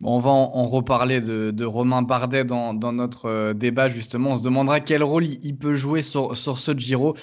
on 0.00 0.18
va 0.20 0.30
en, 0.30 0.66
reparler 0.68 1.20
de, 1.20 1.64
Romain 1.64 2.02
Bardet 2.02 2.44
dans, 2.44 2.72
notre 2.72 3.26
euh, 3.26 3.52
débat, 3.52 3.88
justement. 3.88 4.30
On 4.30 4.36
se 4.36 4.44
demandera 4.44 4.78
quel 4.78 5.02
rôle 5.02 5.26
il, 5.26 5.56
peut 5.56 5.74
jouer 5.74 6.02
sur, 6.02 6.36
ce 6.36 6.78
Giro, 6.78 7.14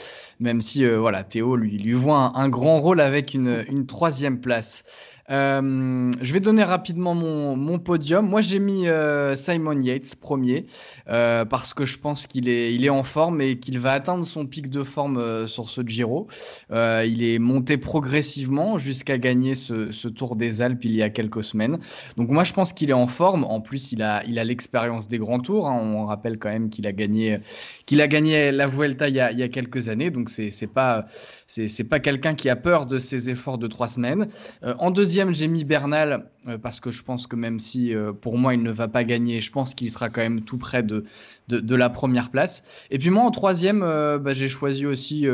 même 0.42 0.60
si 0.60 0.86
voilà, 0.86 1.24
Théo 1.24 1.56
lui, 1.56 1.94
voit 1.94 2.34
un, 2.36 2.50
grand 2.50 2.82
rôle 2.82 3.00
avec 3.00 3.34
une 3.34 3.86
troisième 3.88 4.42
place. 4.42 4.84
Euh, 5.30 6.12
je 6.22 6.34
vais 6.34 6.40
donner 6.40 6.64
rapidement 6.64 7.14
mon, 7.14 7.80
podium. 7.80 8.28
Moi, 8.28 8.42
j'ai 8.42 8.60
mis 8.60 8.88
euh, 8.88 9.36
Simon 9.36 9.80
Yates 9.80 10.16
premier 10.16 10.66
euh, 11.10 11.46
parce 11.46 11.74
que 11.74 11.86
je 11.86 12.00
pense 12.00 12.28
qu'il 12.28 12.50
est, 12.50 12.74
il 12.74 12.86
est 12.86 12.90
en 12.90 13.04
forme 13.04 13.42
et 13.42 13.60
qu'il 13.60 13.78
va 13.78 13.92
atteindre 13.94 14.26
son 14.26 14.46
pic 14.48 14.70
de 14.70 14.84
forme 14.84 15.48
sur 15.48 15.70
ce 15.70 15.82
Giro. 15.86 16.28
il 16.72 17.24
est 17.24 17.40
monté 17.40 17.78
progressivement 17.78 18.78
jusqu'à 18.78 19.18
gagner 19.18 19.56
ce, 19.56 20.08
Tour 20.08 20.38
des 20.38 20.62
Alpes 20.62 20.86
il 20.86 20.96
y 20.96 21.04
a 21.04 21.10
quelques 21.10 21.44
semaines. 21.44 21.80
Donc 22.16 22.30
moi, 22.30 22.44
je 22.44 22.54
pense 22.54 22.74
qu'il 22.74 22.90
est 22.90 22.94
en 22.94 23.08
forme. 23.08 23.44
En 23.44 23.62
plus, 23.62 23.92
il 23.92 24.02
a, 24.02 24.24
il 24.26 24.40
a 24.40 24.44
l'expérience 24.44 25.08
des 25.08 25.18
grands 25.18 25.40
tours. 25.40 25.68
Hein. 25.68 25.80
On 25.80 26.06
rappelle 26.06 26.40
quand 26.40 26.50
même 26.50 26.70
qu'il 26.70 26.88
a 26.88 26.94
gagné, 26.94 27.40
qu'il 27.86 28.02
a 28.02 28.08
gagné 28.08 28.52
la 28.52 28.66
Vuelta 28.66 29.10
il 29.10 29.16
y 29.16 29.20
a, 29.20 29.32
il 29.32 29.38
y 29.38 29.44
a 29.44 29.50
quelques 29.50 29.90
années. 29.90 30.10
Donc 30.10 30.30
c'est, 30.30 30.50
c'est 30.50 30.68
pas, 30.68 31.06
c'est, 31.48 31.68
c'est 31.68 31.84
pas 31.84 32.00
quelqu'un 32.00 32.34
qui 32.34 32.50
a 32.50 32.56
peur 32.56 32.86
de 32.86 32.98
ses 32.98 33.30
efforts 33.30 33.58
de 33.58 33.68
trois 33.68 33.88
semaines. 33.88 34.28
en 34.64 34.92
deuxième 34.92 35.17
j'ai 35.32 35.48
mis 35.48 35.64
Bernal 35.64 36.30
euh, 36.48 36.58
parce 36.58 36.80
que 36.80 36.92
je 36.92 37.04
pense 37.04 37.28
que 37.28 37.36
même 37.36 37.60
si 37.60 37.96
euh, 37.96 38.14
pour 38.14 38.38
moi 38.38 38.54
il 38.54 38.64
ne 38.64 38.72
va 38.72 38.88
pas 38.88 39.04
gagner, 39.04 39.42
je 39.42 39.52
pense 39.52 39.74
qu'il 39.74 39.90
sera 39.92 40.10
quand 40.10 40.22
même 40.22 40.42
tout 40.42 40.58
près 40.58 40.84
de, 40.84 41.04
la 41.50 41.90
première 41.90 42.30
place. 42.30 42.64
Et 42.92 42.98
puis 42.98 43.10
moi 43.10 43.24
en 43.24 43.32
troisième, 43.32 43.82
euh, 43.84 44.18
bah, 44.20 44.34
j'ai 44.34 44.50
choisi 44.50 44.86
aussi 44.86 45.28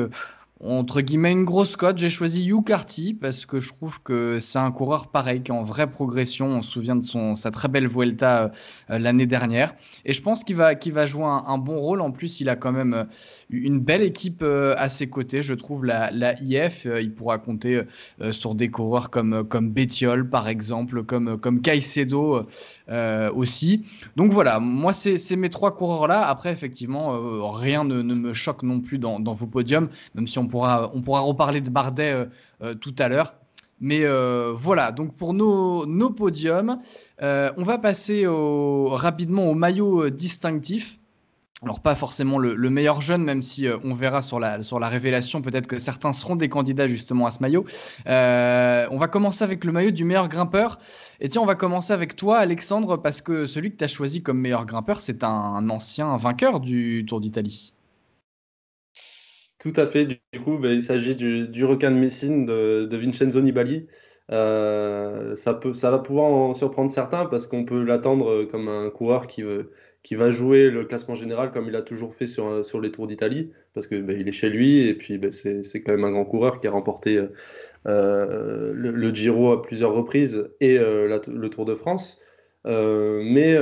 entre 0.66 1.02
guillemets 1.02 1.32
une 1.32 1.44
grosse 1.44 1.76
cote. 1.76 1.98
J'ai 1.98 2.10
choisi 2.10 2.48
Hugh 2.48 2.64
Carty 2.64 3.14
parce 3.14 3.46
que 3.46 3.60
je 3.60 3.74
trouve 3.74 4.02
que 4.02 4.40
c'est 4.40 4.60
un 4.60 4.72
coureur 4.72 5.08
pareil 5.08 5.42
qui 5.42 5.52
est 5.52 5.56
en 5.56 5.64
vraie 5.64 5.90
progression. 5.90 6.48
On 6.48 6.62
se 6.62 6.72
souvient 6.72 6.96
de 6.96 7.06
son, 7.06 7.36
sa 7.36 7.52
très 7.52 7.68
belle 7.68 7.88
Vuelta 7.88 8.52
euh, 8.90 9.00
l'année 9.00 9.26
dernière. 9.26 9.74
Et 10.06 10.14
je 10.14 10.22
pense 10.22 10.44
qu'il 10.44 10.56
va, 10.56 10.76
qu'il 10.76 10.94
va 10.94 11.06
jouer 11.06 11.26
un, 11.26 11.58
bon 11.58 11.80
rôle. 11.80 12.02
En 12.02 12.12
plus, 12.12 12.40
il 12.40 12.50
a 12.50 12.56
quand 12.56 12.72
même 12.72 12.94
euh, 12.94 13.04
une 13.50 13.80
belle 13.80 14.02
équipe 14.02 14.42
euh, 14.42 14.74
à 14.78 14.88
ses 14.90 15.08
côtés. 15.10 15.44
Je 15.44 15.54
trouve 15.54 15.86
la, 15.86 16.12
la 16.12 16.42
IF, 16.42 16.88
il 17.02 17.14
pourra 17.14 17.38
compter 17.38 17.82
sur 18.32 18.56
des 18.56 18.70
coureurs 18.70 19.10
comme, 19.10 19.44
comme 19.44 19.72
Bettiol 19.72 20.30
par 20.30 20.48
exemple, 20.48 21.04
comme, 21.04 21.38
comme 21.38 21.62
Caicedo 21.62 22.48
aussi. 23.36 23.84
Donc 24.16 24.32
voilà, 24.32 24.60
moi 24.60 24.94
c'est 24.94 25.36
mes 25.36 25.50
trois 25.50 25.76
coureurs-là. 25.76 26.26
Après, 26.26 26.52
effectivement, 26.52 27.52
rien 27.52 27.84
ne, 27.84 28.02
ne, 28.02 28.16
me 28.16 28.34
choque 28.34 28.64
non 28.64 28.80
plus 28.80 28.98
dans, 28.98 29.20
dans 29.20 29.34
vos 29.34 29.48
podiums, 29.48 29.90
même 30.16 30.28
si 30.28 30.40
on 30.40 30.48
on 30.54 31.02
pourra 31.02 31.20
reparler 31.22 31.62
de 31.62 31.70
Bardet 31.70 32.12
euh, 32.12 32.26
euh, 32.62 32.74
tout 32.76 32.96
à 33.00 33.08
l'heure. 33.08 33.36
Mais 33.80 34.02
euh, 34.04 34.54
voilà, 34.56 34.92
donc 34.92 35.16
pour 35.16 35.34
nos, 35.34 36.10
podiums, 36.12 36.80
on 37.22 37.64
va 37.64 37.78
passer 37.78 38.26
rapidement 38.26 39.50
au 39.50 39.54
maillot 39.56 40.10
distinctif. 40.10 41.00
Alors 41.64 41.82
pas 41.82 41.96
forcément 41.96 42.40
le, 42.40 42.70
meilleur 42.70 43.02
jeune, 43.02 43.24
même 43.24 43.42
si 43.42 43.68
on 43.84 43.94
verra 43.94 44.22
sur 44.22 44.40
la, 44.40 44.64
sur 44.64 44.80
la 44.80 44.88
révélation, 44.90 45.42
peut-être 45.42 45.68
que 45.68 45.80
certains 45.80 46.14
seront 46.14 46.36
des 46.36 46.50
candidats 46.50 46.88
justement 46.88 47.26
à 47.26 47.32
ce 47.32 47.40
maillot. 47.42 47.66
on 48.06 48.98
va 48.98 49.08
commencer 49.10 49.44
avec 49.44 49.66
le 49.66 49.74
maillot 49.74 49.92
du 49.92 50.06
meilleur 50.06 50.30
grimpeur. 50.30 50.80
Et 51.20 51.28
tiens, 51.28 51.42
on 51.42 51.46
va 51.46 51.56
commencer 51.56 51.92
avec 51.92 52.16
toi, 52.16 52.38
Alexandre, 52.38 52.96
parce 52.98 53.22
que 53.22 53.46
celui 53.46 53.72
que 53.72 53.78
tu 53.78 53.84
as 53.84 53.90
choisi 53.90 54.24
comme 54.24 54.40
meilleur 54.40 54.66
grimpeur, 54.66 55.02
c'est 55.02 55.26
un 55.26 55.70
ancien 55.70 56.16
vainqueur 56.16 56.62
du 56.62 57.06
Tour 57.06 57.20
d'Italie. 57.20 57.74
Tout 59.64 59.72
à 59.78 59.86
fait. 59.86 60.06
Du 60.34 60.42
coup, 60.44 60.58
bah, 60.58 60.74
il 60.74 60.84
s'agit 60.84 61.16
du, 61.16 61.64
requin 61.64 61.90
de 61.90 61.96
Messine 61.96 62.46
de, 62.46 62.98
Vincenzo 62.98 63.40
Nibali. 63.40 63.88
Euh, 64.30 65.38
ça, 65.38 65.54
peut, 65.54 65.74
ça 65.74 65.90
va 65.90 66.00
pouvoir 66.00 66.26
en 66.26 66.54
surprendre 66.54 66.92
certains 66.92 67.26
parce 67.28 67.48
qu'on 67.48 67.64
peut 67.64 67.82
l'attendre 67.82 68.44
comme 68.44 68.68
un 68.68 68.90
coureur 68.90 69.26
qui, 69.26 69.42
qui 70.04 70.16
va 70.16 70.32
jouer 70.32 70.70
le 70.70 70.84
classement 70.84 71.16
général 71.16 71.52
comme 71.54 71.70
il 71.70 71.78
a 71.78 71.82
toujours 71.82 72.14
fait 72.14 72.26
sur, 72.26 72.82
les 72.82 72.92
Tours 72.92 73.08
d'Italie 73.08 73.54
parce 73.74 73.88
que 73.88 73.96
bah, 74.02 74.12
il 74.12 74.28
est 74.28 74.34
chez 74.34 74.50
lui 74.50 74.82
et 74.82 74.96
puis 74.96 75.18
bah, 75.18 75.32
c'est 75.32 75.82
quand 75.82 75.94
même 75.94 76.04
un 76.04 76.12
grand 76.12 76.26
coureur 76.26 76.60
qui 76.60 76.68
a 76.68 76.72
remporté 76.72 77.26
euh, 77.88 78.74
le, 78.76 79.14
Giro 79.16 79.54
à 79.54 79.62
plusieurs 79.62 79.94
reprises 79.94 80.50
et 80.60 80.78
euh, 80.78 81.22
le 81.26 81.50
Tour 81.50 81.64
de 81.64 81.76
France. 81.76 82.20
mais 82.66 83.58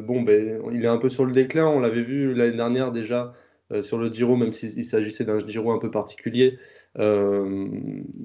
bon, 0.00 0.24
il 0.72 0.84
est 0.84 0.88
un 0.88 0.98
peu 0.98 1.10
sur 1.10 1.26
le 1.26 1.32
déclin. 1.32 1.66
On 1.66 1.80
l'avait 1.80 2.00
vu 2.02 2.32
l'année 2.32 2.56
dernière 2.56 2.92
déjà 2.92 3.34
euh, 3.34 3.47
sur 3.82 3.98
le 3.98 4.10
Giro, 4.10 4.36
même 4.36 4.52
s'il 4.52 4.84
s'agissait 4.84 5.24
d'un 5.24 5.46
Giro 5.46 5.72
un 5.72 5.78
peu 5.78 5.90
particulier, 5.90 6.58
euh, 6.98 7.68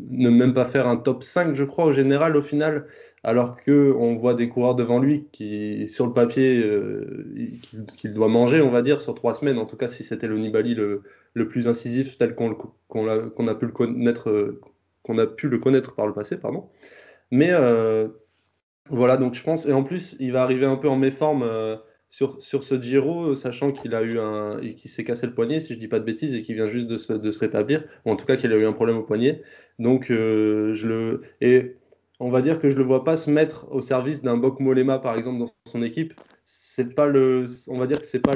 ne 0.09 0.29
même 0.29 0.53
pas 0.53 0.65
faire 0.65 0.87
un 0.87 0.97
top 0.97 1.21
5, 1.23 1.53
je 1.53 1.63
crois, 1.63 1.85
au 1.85 1.91
général, 1.91 2.37
au 2.37 2.41
final, 2.41 2.85
alors 3.23 3.57
qu'on 3.61 4.15
voit 4.15 4.33
des 4.33 4.49
coureurs 4.49 4.75
devant 4.75 4.99
lui 4.99 5.27
qui, 5.31 5.87
sur 5.89 6.07
le 6.07 6.13
papier, 6.13 6.63
euh, 6.63 7.25
qu'il 7.97 8.13
doit 8.13 8.29
manger, 8.29 8.61
on 8.61 8.71
va 8.71 8.81
dire, 8.81 9.01
sur 9.01 9.15
trois 9.15 9.33
semaines, 9.33 9.57
en 9.57 9.65
tout 9.65 9.77
cas, 9.77 9.89
si 9.89 10.03
c'était 10.03 10.27
le 10.27 10.37
Nibali 10.37 10.75
le, 10.75 11.03
le, 11.33 11.47
plus 11.47 11.67
incisif 11.67 12.17
tel 12.17 12.35
qu'on 12.35 12.51
a, 13.07 13.51
a, 13.51 13.55
pu 13.55 13.65
le 13.65 13.71
connaître, 13.71 14.59
qu'on 15.03 15.17
a 15.17 15.27
pu 15.27 15.49
le 15.49 15.57
connaître 15.57 15.93
par 15.93 16.07
le 16.07 16.13
passé, 16.13 16.37
pardon. 16.37 16.69
Mais 17.31 17.51
voilà, 18.89 19.17
donc 19.17 19.33
je 19.33 19.43
pense, 19.43 19.65
et 19.65 19.73
en 19.73 19.83
plus, 19.83 20.15
il 20.19 20.31
va 20.31 20.41
arriver 20.41 20.65
un 20.65 20.77
peu 20.77 20.89
en 20.89 20.97
méforme 20.97 21.43
sur, 22.13 22.39
sur 22.39 22.63
ce 22.63 22.79
Giro, 22.79 23.33
sachant 23.33 23.71
qu'il 23.71 23.95
a 23.95 24.03
eu 24.03 24.19
un, 24.19 24.59
qu'il 24.59 24.91
s'est 24.91 25.03
cassé 25.03 25.25
le 25.25 25.33
poignet, 25.33 25.57
si 25.57 25.73
je 25.73 25.79
dis 25.79 25.87
pas 25.87 25.97
de 25.97 26.05
bêtises, 26.05 26.35
et 26.35 26.43
qu'il 26.43 26.53
vient 26.53 26.67
juste 26.67 26.85
de 26.85 26.95
se, 26.95 27.11
de 27.11 27.31
se 27.31 27.39
rétablir, 27.39 27.85
ou 28.05 28.11
en 28.11 28.15
tout 28.15 28.27
cas 28.27 28.35
qu'il 28.35 28.53
a 28.53 28.55
eu 28.55 28.67
un 28.67 28.71
problème 28.73 28.97
au 28.97 29.01
poignet. 29.01 29.41
Donc, 29.79 30.11
euh, 30.11 30.75
je 30.75 30.87
le, 30.87 31.21
et 31.41 31.75
on 32.19 32.29
va 32.29 32.41
dire 32.41 32.59
que 32.59 32.69
je 32.69 32.77
le 32.77 32.83
vois 32.83 33.03
pas 33.03 33.15
se 33.15 33.31
mettre 33.31 33.67
au 33.71 33.81
service 33.81 34.21
d'un 34.21 34.37
Bok 34.37 34.59
Molema, 34.59 34.99
par 34.99 35.15
exemple, 35.15 35.39
dans 35.39 35.47
son 35.65 35.81
équipe. 35.81 36.13
C'est 36.43 36.93
pas 36.93 37.07
le, 37.07 37.45
on 37.67 37.79
va 37.79 37.87
dire 37.87 37.99
que 37.99 38.05
c'est 38.05 38.19
pas 38.19 38.35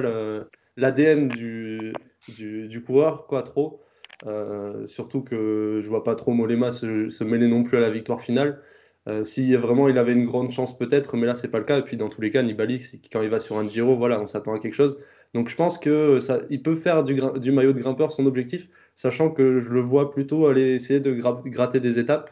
l'ADN 0.76 1.28
du, 1.28 1.94
du, 2.36 2.84
coureur, 2.84 3.28
quoi, 3.28 3.44
trop. 3.44 3.82
Euh, 4.26 4.88
surtout 4.88 5.22
que 5.22 5.82
je 5.84 5.88
vois 5.88 6.04
pas 6.04 6.16
trop 6.16 6.32
Molema 6.32 6.72
se, 6.72 7.10
se, 7.10 7.24
mêler 7.24 7.48
non 7.48 7.62
plus 7.62 7.78
à 7.78 7.82
la 7.82 7.92
victoire 7.92 8.22
finale. 8.22 8.60
Euh, 9.08 9.24
si 9.24 9.56
vraiment 9.56 9.88
il 9.88 9.98
avait 9.98 10.12
une 10.12 10.26
grande 10.26 10.52
chance 10.52 10.78
peut-être, 10.78 11.16
mais 11.16 11.26
là 11.26 11.34
c'est 11.34 11.48
pas 11.48 11.60
le 11.60 11.66
cas. 11.66 11.80
Et 11.80 11.82
puis 11.82 11.98
dans 11.98 12.10
tous 12.10 12.22
les 12.22 12.30
cas, 12.32 12.44
Nibali, 12.44 12.84
quand 13.12 13.22
il 13.22 13.30
va 13.30 13.40
sur 13.40 13.58
un 13.58 13.68
Giro, 13.68 13.96
voilà, 13.96 14.20
on 14.20 14.26
s'attend 14.26 14.54
à 14.54 14.60
quelque 14.60 14.74
chose. 14.74 14.98
Donc 15.34 15.50
je 15.50 15.56
pense 15.56 15.78
que 15.78 16.20
ça, 16.20 16.42
il 16.50 16.62
peut 16.62 16.76
faire 16.76 17.04
du, 17.04 17.16
maillot 17.52 17.74
de 17.74 17.80
grimpeur 17.80 18.12
son 18.12 18.26
objectif, 18.26 18.70
sachant 18.96 19.30
que 19.30 19.60
je 19.60 19.70
le 19.72 19.82
vois 19.82 20.12
plutôt 20.12 20.48
aller 20.48 20.74
essayer 20.74 21.00
de 21.00 21.14
gratter 21.14 21.80
des 21.80 22.00
étapes. 22.00 22.32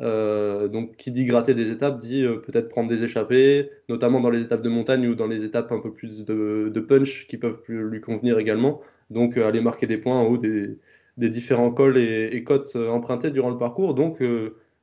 Euh, 0.00 0.66
donc 0.66 0.96
qui 0.96 1.12
dit 1.12 1.24
gratter 1.24 1.54
des 1.54 1.70
étapes 1.70 2.00
dit 2.00 2.24
euh, 2.24 2.38
peut-être 2.38 2.68
prendre 2.68 2.88
des 2.88 3.04
échappées, 3.04 3.70
notamment 3.88 4.20
dans 4.20 4.30
les 4.30 4.40
étapes 4.40 4.62
de 4.62 4.68
montagne 4.68 5.06
ou 5.06 5.14
dans 5.14 5.28
les 5.28 5.44
étapes 5.44 5.70
un 5.70 5.78
peu 5.78 5.92
plus 5.92 6.24
de, 6.24 6.80
punch 6.80 7.28
qui 7.28 7.36
peuvent 7.38 7.62
lui 7.68 8.00
convenir 8.00 8.38
également. 8.38 8.80
Donc 9.10 9.36
aller 9.36 9.60
marquer 9.60 9.86
des 9.86 9.98
points 9.98 10.18
en 10.18 10.26
haut 10.26 10.38
des, 10.38 10.78
différents 11.16 11.70
cols 11.70 11.98
et, 11.98 12.30
et, 12.32 12.42
côtes 12.44 12.76
empruntées 12.76 13.30
durant 13.30 13.50
le 13.50 13.58
parcours. 13.58 13.94
Donc 13.94 14.20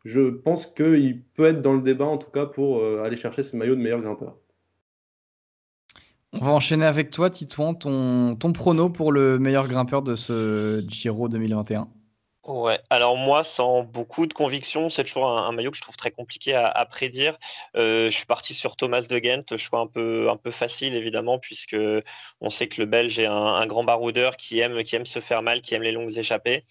je 0.04 0.30
pense 0.30 0.66
qu'il 0.66 1.24
peut 1.36 1.46
être 1.46 1.62
dans 1.62 1.74
le 1.74 1.82
débat, 1.82 2.06
en 2.06 2.18
tout 2.18 2.32
cas, 2.32 2.46
pour 2.46 2.80
euh, 2.80 3.04
aller 3.04 3.18
chercher 3.18 3.44
ce 3.44 3.56
maillot 3.56 3.76
de 3.76 3.82
meilleur 3.82 4.02
grimpeur. 4.02 4.36
On 6.34 6.40
va 6.40 6.52
enchaîner 6.52 6.86
avec 6.86 7.12
toi, 7.12 7.30
Titouan, 7.30 7.74
ton, 7.74 8.36
ton 8.36 8.54
prono 8.54 8.90
pour 8.90 9.12
le 9.12 9.38
meilleur 9.38 9.68
grimpeur 9.68 10.02
de 10.02 10.16
ce 10.16 10.84
Giro 10.88 11.28
2021. 11.28 11.90
Ouais, 12.48 12.80
alors 12.90 13.18
moi, 13.18 13.44
sans 13.44 13.84
beaucoup 13.84 14.26
de 14.26 14.34
conviction, 14.34 14.90
c'est 14.90 15.04
toujours 15.04 15.28
un, 15.28 15.52
maillot 15.52 15.70
que 15.70 15.78
je 15.78 15.82
trouve 15.82 15.98
très 15.98 16.10
compliqué 16.10 16.56
à, 16.56 16.86
prédire. 16.86 17.38
Euh, 17.76 18.10
je 18.10 18.16
suis 18.16 18.26
parti 18.26 18.56
sur 18.56 18.76
Thomas 18.76 19.06
de 19.08 19.20
Ghent, 19.20 19.56
choix 19.58 19.82
un 19.82 19.88
peu, 19.88 20.28
un 20.30 20.38
peu 20.38 20.50
facile 20.50 20.96
évidemment, 20.96 21.38
puisque 21.38 21.78
on 22.40 22.50
sait 22.50 22.68
que 22.68 22.82
le 22.82 22.88
Belge 22.88 23.20
est 23.20 23.28
un, 23.28 23.36
un, 23.36 23.68
grand 23.68 23.84
baroudeur 23.84 24.38
qui 24.38 24.60
aime, 24.60 24.82
qui 24.82 24.96
aime 24.96 25.06
se 25.06 25.20
faire 25.20 25.44
mal, 25.44 25.62
qui 25.62 25.76
aime 25.76 25.84
les 25.84 25.92
longues 25.92 26.18
échappées. 26.18 26.66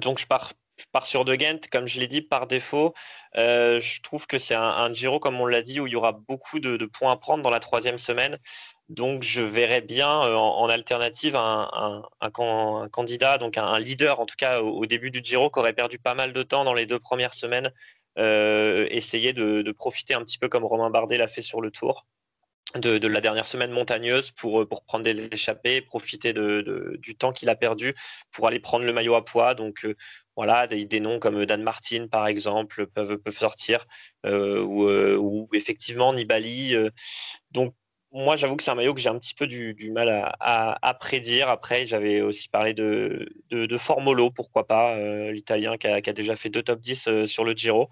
Donc 0.00 0.18
je 0.18 0.26
pars 0.26 0.52
je 0.78 0.84
pars 0.92 1.06
sur 1.06 1.24
De 1.24 1.34
Ghent, 1.34 1.60
comme 1.70 1.86
je 1.86 2.00
l'ai 2.00 2.06
dit, 2.06 2.22
par 2.22 2.46
défaut. 2.46 2.94
Euh, 3.36 3.80
je 3.80 4.00
trouve 4.02 4.26
que 4.26 4.38
c'est 4.38 4.54
un, 4.54 4.92
Giro, 4.92 5.18
comme 5.18 5.40
on 5.40 5.46
l'a 5.46 5.62
dit, 5.62 5.80
où 5.80 5.86
il 5.86 5.92
y 5.92 5.96
aura 5.96 6.12
beaucoup 6.12 6.60
de, 6.60 6.84
points 6.86 7.12
à 7.12 7.16
prendre 7.16 7.42
dans 7.42 7.50
la 7.50 7.60
troisième 7.60 7.98
semaine. 7.98 8.38
Donc, 8.88 9.22
je 9.22 9.42
verrais 9.42 9.80
bien 9.80 10.22
euh, 10.22 10.34
en, 10.34 10.68
alternative 10.68 11.34
un, 11.36 12.02
candidat, 12.92 13.38
donc 13.38 13.58
un, 13.58 13.78
leader, 13.78 14.20
en 14.20 14.26
tout 14.26 14.36
cas 14.36 14.60
au, 14.60 14.86
début 14.86 15.10
du 15.10 15.20
Giro, 15.22 15.50
qui 15.50 15.58
aurait 15.58 15.72
perdu 15.72 15.98
pas 15.98 16.14
mal 16.14 16.32
de 16.32 16.42
temps 16.42 16.64
dans 16.64 16.74
les 16.74 16.86
deux 16.86 17.00
premières 17.00 17.34
semaines, 17.34 17.72
euh, 18.18 18.86
essayer 18.90 19.32
de, 19.32 19.72
profiter 19.72 20.14
un 20.14 20.22
petit 20.22 20.38
peu 20.38 20.48
comme 20.48 20.64
Romain 20.64 20.90
Bardet 20.90 21.18
l'a 21.18 21.28
fait 21.28 21.42
sur 21.42 21.60
le 21.60 21.70
Tour. 21.70 22.06
De, 22.74 23.06
la 23.06 23.20
dernière 23.20 23.46
semaine 23.46 23.70
montagneuse 23.70 24.32
pour, 24.32 24.68
pour 24.68 24.84
prendre 24.84 25.04
des 25.04 25.28
échappées, 25.32 25.80
profiter 25.80 26.32
de, 26.32 26.96
du 26.98 27.16
temps 27.16 27.32
qu'il 27.32 27.48
a 27.48 27.54
perdu 27.54 27.94
pour 28.32 28.48
aller 28.48 28.58
prendre 28.58 28.84
le 28.84 28.92
maillot 28.92 29.14
à 29.14 29.24
poids. 29.24 29.54
Donc 29.54 29.86
voilà, 30.36 30.66
des, 30.66 31.00
noms 31.00 31.18
comme 31.18 31.46
Dan 31.46 31.62
Martin, 31.62 32.08
par 32.08 32.26
exemple, 32.26 32.86
peuvent, 32.88 33.16
peuvent 33.16 33.38
sortir, 33.38 33.86
euh, 34.26 34.62
euh, 34.62 35.16
ou, 35.16 35.48
effectivement 35.54 36.12
Nibali. 36.12 36.74
Euh. 36.74 36.90
donc, 37.50 37.74
moi, 38.12 38.36
j'avoue 38.36 38.56
que 38.56 38.62
c'est 38.62 38.70
un 38.70 38.76
maillot 38.76 38.94
que 38.94 39.00
j'ai 39.00 39.08
un 39.08 39.18
petit 39.18 39.34
peu 39.34 39.46
du, 39.46 39.90
mal 39.90 40.08
à, 40.40 40.94
prédire. 41.00 41.48
Après, 41.48 41.86
j'avais 41.86 42.20
aussi 42.20 42.48
parlé 42.48 42.72
de, 42.72 43.28
de, 43.50 43.78
Formolo, 43.78 44.30
pourquoi 44.30 44.66
pas, 44.66 44.96
l'Italien 45.30 45.76
qui 45.76 45.86
a, 45.86 46.00
déjà 46.00 46.36
fait 46.36 46.48
deux 46.48 46.62
top 46.62 46.80
10 46.80 47.26
sur 47.26 47.44
le 47.44 47.52
Giro. 47.52 47.88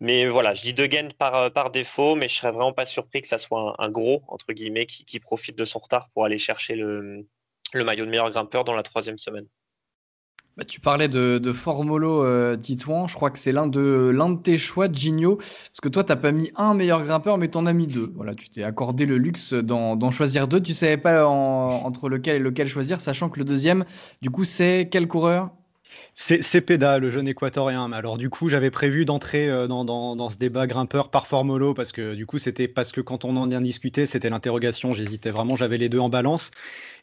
Mais 0.00 0.26
voilà, 0.26 0.54
je 0.54 0.62
dis 0.62 0.72
De 0.72 0.90
Gent 0.90 1.12
par, 1.18 1.52
par 1.52 1.70
défaut, 1.70 2.14
mais 2.14 2.26
je 2.26 2.34
serais 2.36 2.52
vraiment 2.52 2.72
pas 2.72 2.86
surpris 2.86 3.20
que 3.20 3.28
ça 3.28 3.36
soit 3.38 3.74
un, 3.78 3.90
gros, 3.90 4.22
entre 4.28 4.52
guillemets, 4.52 4.86
qui, 4.86 5.20
profite 5.20 5.58
de 5.58 5.64
son 5.64 5.78
retard 5.78 6.08
pour 6.14 6.24
aller 6.24 6.38
chercher 6.38 6.74
le, 6.74 7.26
le 7.74 7.84
maillot 7.84 8.06
de 8.06 8.10
meilleur 8.10 8.30
grimpeur 8.30 8.64
dans 8.64 8.74
la 8.74 8.82
troisième 8.82 9.18
semaine. 9.18 9.46
Bah, 10.56 10.64
tu 10.64 10.80
parlais 10.80 11.08
de, 11.08 11.52
Formolo 11.52 12.24
euh, 12.24 12.56
Titouan, 12.56 13.06
je 13.06 13.14
crois 13.14 13.30
que 13.30 13.38
c'est 13.38 13.52
l'un 13.52 13.66
de, 13.66 14.12
de 14.12 14.42
tes 14.42 14.58
choix, 14.58 14.90
Gigno, 14.90 15.36
parce 15.36 15.80
que 15.82 15.88
toi, 15.88 16.02
tu 16.02 16.12
n'as 16.12 16.16
pas 16.16 16.32
mis 16.32 16.50
un 16.56 16.74
meilleur 16.74 17.02
grimpeur, 17.04 17.38
mais 17.38 17.48
tu 17.48 17.56
en 17.56 17.66
as 17.66 17.72
mis 17.72 17.86
deux. 17.86 18.12
Voilà, 18.14 18.34
tu 18.34 18.50
t'es 18.50 18.62
accordé 18.62 19.06
le 19.06 19.16
luxe 19.16 19.54
d'en, 19.54 20.10
choisir 20.10 20.48
deux. 20.48 20.60
Tu 20.60 20.74
savais 20.74 20.98
pas 20.98 21.26
entre 21.26 22.08
lequel 22.08 22.36
et 22.36 22.38
lequel 22.40 22.68
choisir, 22.68 23.00
sachant 23.00 23.28
que 23.28 23.38
le 23.38 23.44
deuxième, 23.44 23.84
du 24.22 24.30
coup, 24.30 24.44
c'est 24.44 24.88
quel 24.90 25.06
coureur? 25.08 25.50
C'est 26.14 26.60
Peda, 26.60 26.98
le 26.98 27.10
jeune 27.10 27.28
équatorien. 27.28 27.92
Alors 27.92 28.18
du 28.18 28.30
coup, 28.30 28.48
j'avais 28.48 28.70
prévu 28.70 29.04
d'entrer 29.04 29.48
euh, 29.48 29.66
dans, 29.66 29.84
dans, 29.84 30.28
ce 30.28 30.36
débat 30.36 30.66
grimpeur 30.66 31.10
par 31.10 31.26
Formolo 31.26 31.74
parce 31.74 31.92
que 31.92 32.14
du 32.14 32.26
coup, 32.26 32.38
c'était 32.38 32.68
parce 32.68 32.92
que 32.92 33.00
quand 33.00 33.24
on 33.24 33.36
en 33.36 33.50
a 33.50 33.60
discuté, 33.60 34.06
c'était 34.06 34.30
l'interrogation. 34.30 34.92
J'hésitais 34.92 35.30
vraiment, 35.30 35.56
j'avais 35.56 35.78
les 35.78 35.88
deux 35.88 35.98
en 35.98 36.08
balance. 36.08 36.50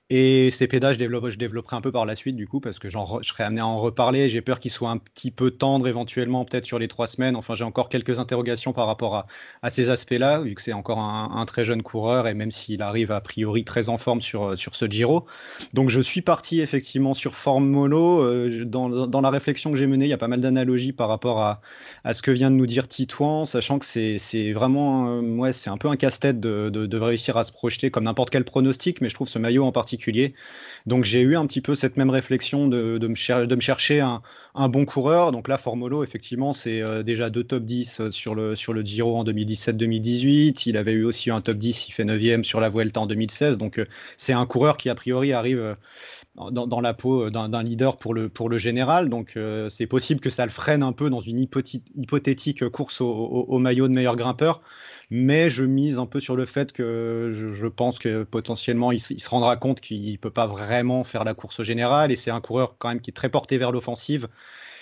Et 0.09 0.51
ces 0.51 0.67
pédages, 0.67 0.95
je, 0.95 0.99
développe, 0.99 1.27
je 1.27 1.37
développerai 1.37 1.75
un 1.75 1.81
peu 1.81 1.91
par 1.91 2.05
la 2.05 2.15
suite, 2.15 2.37
du 2.37 2.47
coup, 2.47 2.61
parce 2.61 2.79
que 2.79 2.87
je 2.87 2.97
serai 3.23 3.43
amené 3.43 3.59
à 3.59 3.67
en 3.67 3.77
reparler. 3.77 4.29
J'ai 4.29 4.39
peur 4.39 4.61
qu'il 4.61 4.71
soit 4.71 4.89
un 4.89 4.99
petit 4.99 5.31
peu 5.31 5.51
tendre 5.51 5.85
éventuellement, 5.85 6.45
peut-être 6.45 6.63
sur 6.63 6.79
les 6.79 6.87
trois 6.87 7.07
semaines. 7.07 7.35
Enfin, 7.35 7.55
j'ai 7.55 7.65
encore 7.65 7.89
quelques 7.89 8.17
interrogations 8.17 8.71
par 8.71 8.87
rapport 8.87 9.27
à, 9.61 9.69
ces 9.69 9.89
aspects-là, 9.89 10.39
vu 10.39 10.55
que 10.55 10.61
c'est 10.61 10.71
encore 10.71 10.99
un, 10.99 11.45
très 11.45 11.65
jeune 11.65 11.83
coureur, 11.83 12.25
et 12.29 12.33
même 12.33 12.51
s'il 12.51 12.81
arrive 12.81 13.11
a 13.11 13.19
priori 13.19 13.65
très 13.65 13.89
en 13.89 13.97
forme 13.97 14.21
sur, 14.21 14.57
sur 14.57 14.75
ce 14.75 14.85
Giro. 14.85 15.25
Donc, 15.73 15.89
je 15.89 15.99
suis 15.99 16.21
parti 16.21 16.61
effectivement 16.61 17.13
sur 17.13 17.35
forme 17.35 17.67
mono. 17.67 18.21
Euh, 18.21 18.63
dans, 18.63 19.07
dans, 19.07 19.21
la 19.21 19.29
réflexion 19.29 19.71
que 19.71 19.77
j'ai 19.77 19.87
menée, 19.87 20.05
il 20.05 20.09
y 20.09 20.13
a 20.13 20.17
pas 20.17 20.29
mal 20.29 20.39
d'analogies 20.39 20.93
par 20.93 21.09
rapport 21.09 21.41
à, 21.41 21.59
à, 22.05 22.13
ce 22.13 22.21
que 22.21 22.31
vient 22.31 22.49
de 22.49 22.55
nous 22.55 22.65
dire 22.65 22.87
Titouan, 22.87 23.43
sachant 23.43 23.77
que 23.77 23.85
c'est 23.85 24.53
vraiment, 24.53 25.19
ouais, 25.19 25.51
c'est 25.51 25.69
un 25.69 25.77
peu 25.77 25.89
un 25.89 25.97
casse-tête 25.97 26.39
de, 26.39 26.69
de, 26.69 26.85
de 26.85 26.97
réussir 26.97 27.35
à 27.35 27.43
se 27.43 27.51
projeter 27.51 27.91
comme 27.91 28.05
n'importe 28.05 28.29
quel 28.29 28.45
pronostic, 28.45 29.01
mais 29.01 29.09
je 29.09 29.13
trouve 29.13 29.27
ce 29.27 29.37
maillot 29.37 29.65
en 29.65 29.73
particulier 29.73 29.96
donc 30.85 31.03
j'ai 31.03 31.21
eu 31.21 31.35
un 31.35 31.45
petit 31.45 31.61
peu 31.61 31.75
cette 31.75 31.97
même 31.97 32.09
réflexion 32.09 32.67
de, 32.67 32.97
de, 32.97 33.07
me, 33.07 33.45
de 33.45 33.55
me, 33.55 33.61
chercher 33.61 33.99
un, 33.99 34.21
un, 34.55 34.69
bon 34.69 34.85
coureur. 34.85 35.31
Donc 35.31 35.47
là, 35.47 35.57
Formolo, 35.57 36.03
effectivement, 36.03 36.53
c'est 36.53 36.81
euh, 36.81 37.03
déjà 37.03 37.29
deux 37.29 37.43
top 37.43 37.63
10 37.63 37.99
euh, 37.99 38.11
sur 38.11 38.35
le, 38.35 38.55
sur 38.55 38.73
le 38.73 38.81
Giro 38.83 39.17
en 39.17 39.23
2017-2018. 39.25 40.63
Il 40.65 40.77
avait 40.77 40.93
eu 40.93 41.03
aussi 41.03 41.29
un 41.29 41.41
top 41.41 41.57
10, 41.57 41.89
il 41.89 41.91
fait 41.91 42.05
9e 42.05 42.43
sur 42.43 42.59
la 42.59 42.69
Vuelta 42.69 43.01
en 43.01 43.07
2016. 43.07 43.57
Donc 43.57 43.79
euh, 43.79 43.85
c'est 44.15 44.33
un 44.33 44.45
coureur 44.45 44.77
qui, 44.77 44.89
a 44.89 44.95
priori, 44.95 45.33
arrive 45.33 45.75
dans, 46.51 46.81
la 46.81 46.93
peau 46.93 47.29
d'un 47.29 47.63
leader 47.63 47.97
pour 47.97 48.13
le, 48.13 48.29
pour 48.29 48.47
le 48.47 48.57
général. 48.57 49.09
Donc 49.09 49.37
c'est 49.69 49.87
possible 49.87 50.19
que 50.19 50.29
ça 50.29 50.45
le 50.45 50.51
freine 50.51 50.83
un 50.83 50.93
peu 50.93 51.09
dans 51.09 51.19
une 51.19 51.39
hypothétique 51.39 52.69
course 52.69 53.01
au 53.01 53.57
maillot 53.59 53.87
de 53.87 53.93
meilleur 53.93 54.15
grimpeur 54.15 54.61
mais 55.09 55.49
je 55.49 55.63
mise 55.63 55.97
un 55.97 56.05
peu 56.05 56.19
sur 56.19 56.35
le 56.35 56.45
fait 56.45 56.73
que 56.73 57.29
je, 57.31 57.67
pense 57.67 57.97
que 57.97 58.23
potentiellement 58.23 58.91
il, 58.91 58.99
se 58.99 59.29
rendra 59.29 59.55
compte 59.55 59.79
qu'il 59.79 60.11
ne 60.11 60.17
peut 60.17 60.31
pas 60.31 60.47
vraiment 60.47 61.03
faire 61.03 61.23
la 61.23 61.33
course 61.33 61.63
générale. 61.63 62.11
Et 62.11 62.15
c'est 62.17 62.31
un 62.31 62.41
coureur 62.41 62.75
quand 62.77 62.89
même 62.89 62.99
qui 62.99 63.11
est 63.11 63.13
très 63.13 63.29
porté 63.29 63.57
vers 63.57 63.71
l'offensive 63.71 64.27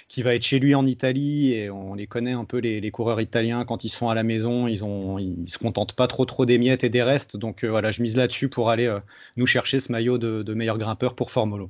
qui 0.08 0.22
va 0.22 0.36
être 0.36 0.44
chez 0.44 0.60
lui 0.60 0.76
en 0.76 0.86
Italie. 0.88 1.54
Et 1.54 1.70
on 1.70 1.94
les 1.94 2.08
connaît 2.08 2.34
un 2.34 2.46
peu 2.46 2.58
les, 2.58 2.92
coureurs 2.92 3.22
italiens. 3.22 3.66
Quand 3.66 3.84
ils 3.84 3.90
sont 3.90 4.10
à 4.10 4.16
la 4.16 4.24
maison 4.24 4.68
ils 4.68 4.84
ont 4.84 5.20
ils 5.20 5.50
se 5.50 5.60
contentent 5.60 5.94
pas 5.94 6.08
trop 6.08 6.26
trop 6.26 6.46
des 6.46 6.58
miettes 6.58 6.84
et 6.84 6.90
des 6.90 7.04
restes. 7.04 7.38
Donc 7.38 7.64
euh, 7.64 7.70
voilà 7.70 7.92
je 7.92 8.02
mise 8.02 8.18
là-dessus 8.18 8.50
pour 8.50 8.70
aller 8.72 8.88
euh, 8.88 9.00
nous 9.38 9.46
chercher 9.46 9.80
ce 9.80 9.92
maillot 9.92 10.18
de, 10.18 10.54
meilleur 10.54 10.78
grimpeur 10.80 11.16
pour 11.16 11.30
Formolo. 11.30 11.70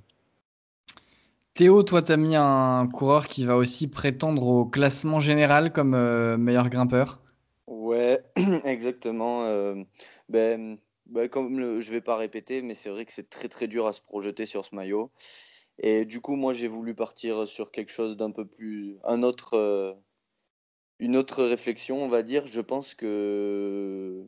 Théo, 1.55 1.83
toi, 1.83 2.01
tu 2.01 2.11
as 2.11 2.17
mis 2.17 2.35
un 2.35 2.87
coureur 2.87 3.27
qui 3.27 3.45
va 3.45 3.55
aussi 3.55 3.87
prétendre 3.87 4.45
au 4.45 4.65
classement 4.65 5.21
général 5.21 5.71
comme 5.71 5.93
euh, 5.93 6.37
meilleur 6.37 6.69
grimpeur? 6.69 7.21
Ouais, 7.95 8.19
exactement. 8.65 9.45
Euh, 9.45 9.81
ben, 10.27 10.77
ben, 11.05 11.29
comme 11.29 11.79
je 11.79 11.91
vais 11.91 12.01
pas 12.01 12.17
répéter, 12.17 12.61
mais 12.61 12.73
c'est 12.73 12.89
vrai 12.89 13.05
que 13.05 13.13
c'est 13.13 13.29
très 13.29 13.47
très 13.47 13.67
dur 13.67 13.87
à 13.87 13.93
se 13.93 14.01
projeter 14.01 14.45
sur 14.45 14.65
ce 14.65 14.75
maillot. 14.75 15.11
Et 15.79 16.05
du 16.05 16.21
coup, 16.21 16.35
moi, 16.35 16.53
j'ai 16.53 16.67
voulu 16.67 16.95
partir 16.95 17.47
sur 17.47 17.71
quelque 17.71 17.91
chose 17.91 18.17
d'un 18.17 18.31
peu 18.31 18.45
plus, 18.47 18.97
un 19.05 19.23
autre, 19.23 19.55
euh, 19.55 19.93
une 20.99 21.15
autre 21.17 21.43
réflexion, 21.43 22.03
on 22.03 22.07
va 22.09 22.23
dire. 22.23 22.47
Je 22.47 22.61
pense 22.61 22.95
que 22.95 24.27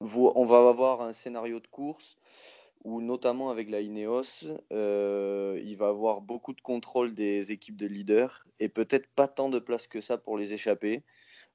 on 0.00 0.44
va 0.46 0.68
avoir 0.68 1.02
un 1.02 1.12
scénario 1.12 1.60
de 1.60 1.66
course 1.68 2.16
où, 2.84 3.00
notamment 3.02 3.50
avec 3.50 3.70
la 3.70 3.80
Ineos, 3.80 4.46
euh, 4.72 5.60
il 5.64 5.76
va 5.76 5.88
avoir 5.88 6.20
beaucoup 6.22 6.54
de 6.54 6.60
contrôle 6.60 7.14
des 7.14 7.52
équipes 7.52 7.76
de 7.76 7.86
leaders 7.86 8.46
et 8.60 8.68
peut-être 8.68 9.08
pas 9.14 9.28
tant 9.28 9.48
de 9.50 9.58
place 9.58 9.88
que 9.88 10.00
ça 10.00 10.18
pour 10.18 10.38
les 10.38 10.54
échapper. 10.54 11.04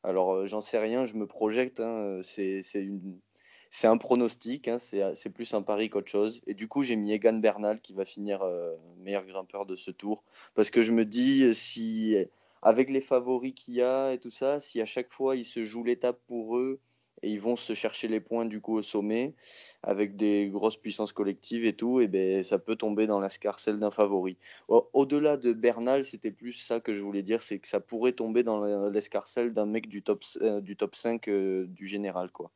Alors, 0.04 0.34
euh, 0.34 0.46
j'en 0.46 0.62
sais 0.62 0.78
rien, 0.80 1.06
je 1.06 1.16
me 1.16 1.28
projette. 1.28 1.80
Hein, 1.80 2.20
c'est 2.22 2.62
c'est 2.62 3.88
un 3.88 3.98
pronostic, 3.98 4.68
hein, 4.68 4.78
c'est 4.78 5.30
plus 5.34 5.54
un 5.54 5.64
pari 5.64 5.90
qu'autre 5.90 6.12
chose. 6.12 6.42
Et 6.46 6.54
du 6.54 6.68
coup, 6.68 6.84
j'ai 6.84 6.96
mis 6.96 7.12
Egan 7.12 7.34
Bernal 7.34 7.82
qui 7.82 7.94
va 7.94 8.06
finir 8.06 8.44
euh, 8.44 8.76
meilleur 8.98 9.26
grimpeur 9.26 9.66
de 9.66 9.76
ce 9.76 9.92
tour. 9.92 10.24
Parce 10.54 10.70
que 10.70 10.82
je 10.82 10.92
me 10.92 11.06
dis, 11.06 11.56
si 11.56 12.16
avec 12.62 12.90
les 12.90 13.02
favoris 13.02 13.54
qu'il 13.54 13.76
y 13.76 13.82
a 13.82 14.14
et 14.14 14.20
tout 14.20 14.32
ça, 14.32 14.60
si 14.60 14.82
à 14.82 14.86
chaque 14.86 15.12
fois 15.12 15.36
il 15.36 15.46
se 15.46 15.66
joue 15.66 15.84
l'étape 15.84 16.20
pour 16.28 16.58
eux, 16.58 16.80
et 17.24 17.30
ils 17.30 17.40
vont 17.42 17.56
se 17.56 17.74
chercher 17.74 18.08
les 18.08 18.20
points 18.20 18.46
du 18.46 18.62
coup 18.62 18.76
au 18.76 18.82
sommet 18.82 19.34
avec 19.82 20.16
des 20.16 20.50
grosses 20.50 20.78
puissances 20.78 21.14
collectives 21.14 21.66
et 21.66 21.74
tout, 21.74 22.00
et 22.00 22.08
ben 22.08 22.44
ça 22.44 22.60
peut 22.60 22.76
tomber 22.76 23.08
dans 23.08 23.20
l'escarcelle 23.20 23.80
d'un 23.80 23.92
favori. 23.92 24.38
Au-delà 24.68 25.38
de 25.38 25.54
Bernal, 25.54 26.06
c'était 26.06 26.32
plus 26.32 26.54
ça 26.54 26.80
que 26.80 26.94
je 26.94 27.02
voulais 27.02 27.24
dire, 27.24 27.42
c'est 27.42 27.60
que 27.60 27.68
ça 27.68 27.80
pourrait 27.80 28.14
tomber 28.14 28.44
dans 28.44 28.90
l'escarcelle 28.90 29.54
d'un 29.54 29.66
mec 29.66 29.88
du 29.88 30.04
top, 30.04 30.24
euh, 30.42 30.62
du 30.62 30.76
top 30.78 30.96
5 30.96 31.28
euh, 31.28 31.66
du 31.68 31.88
général. 31.88 32.32
quoi. 32.32 32.52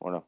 Voilà. 0.00 0.24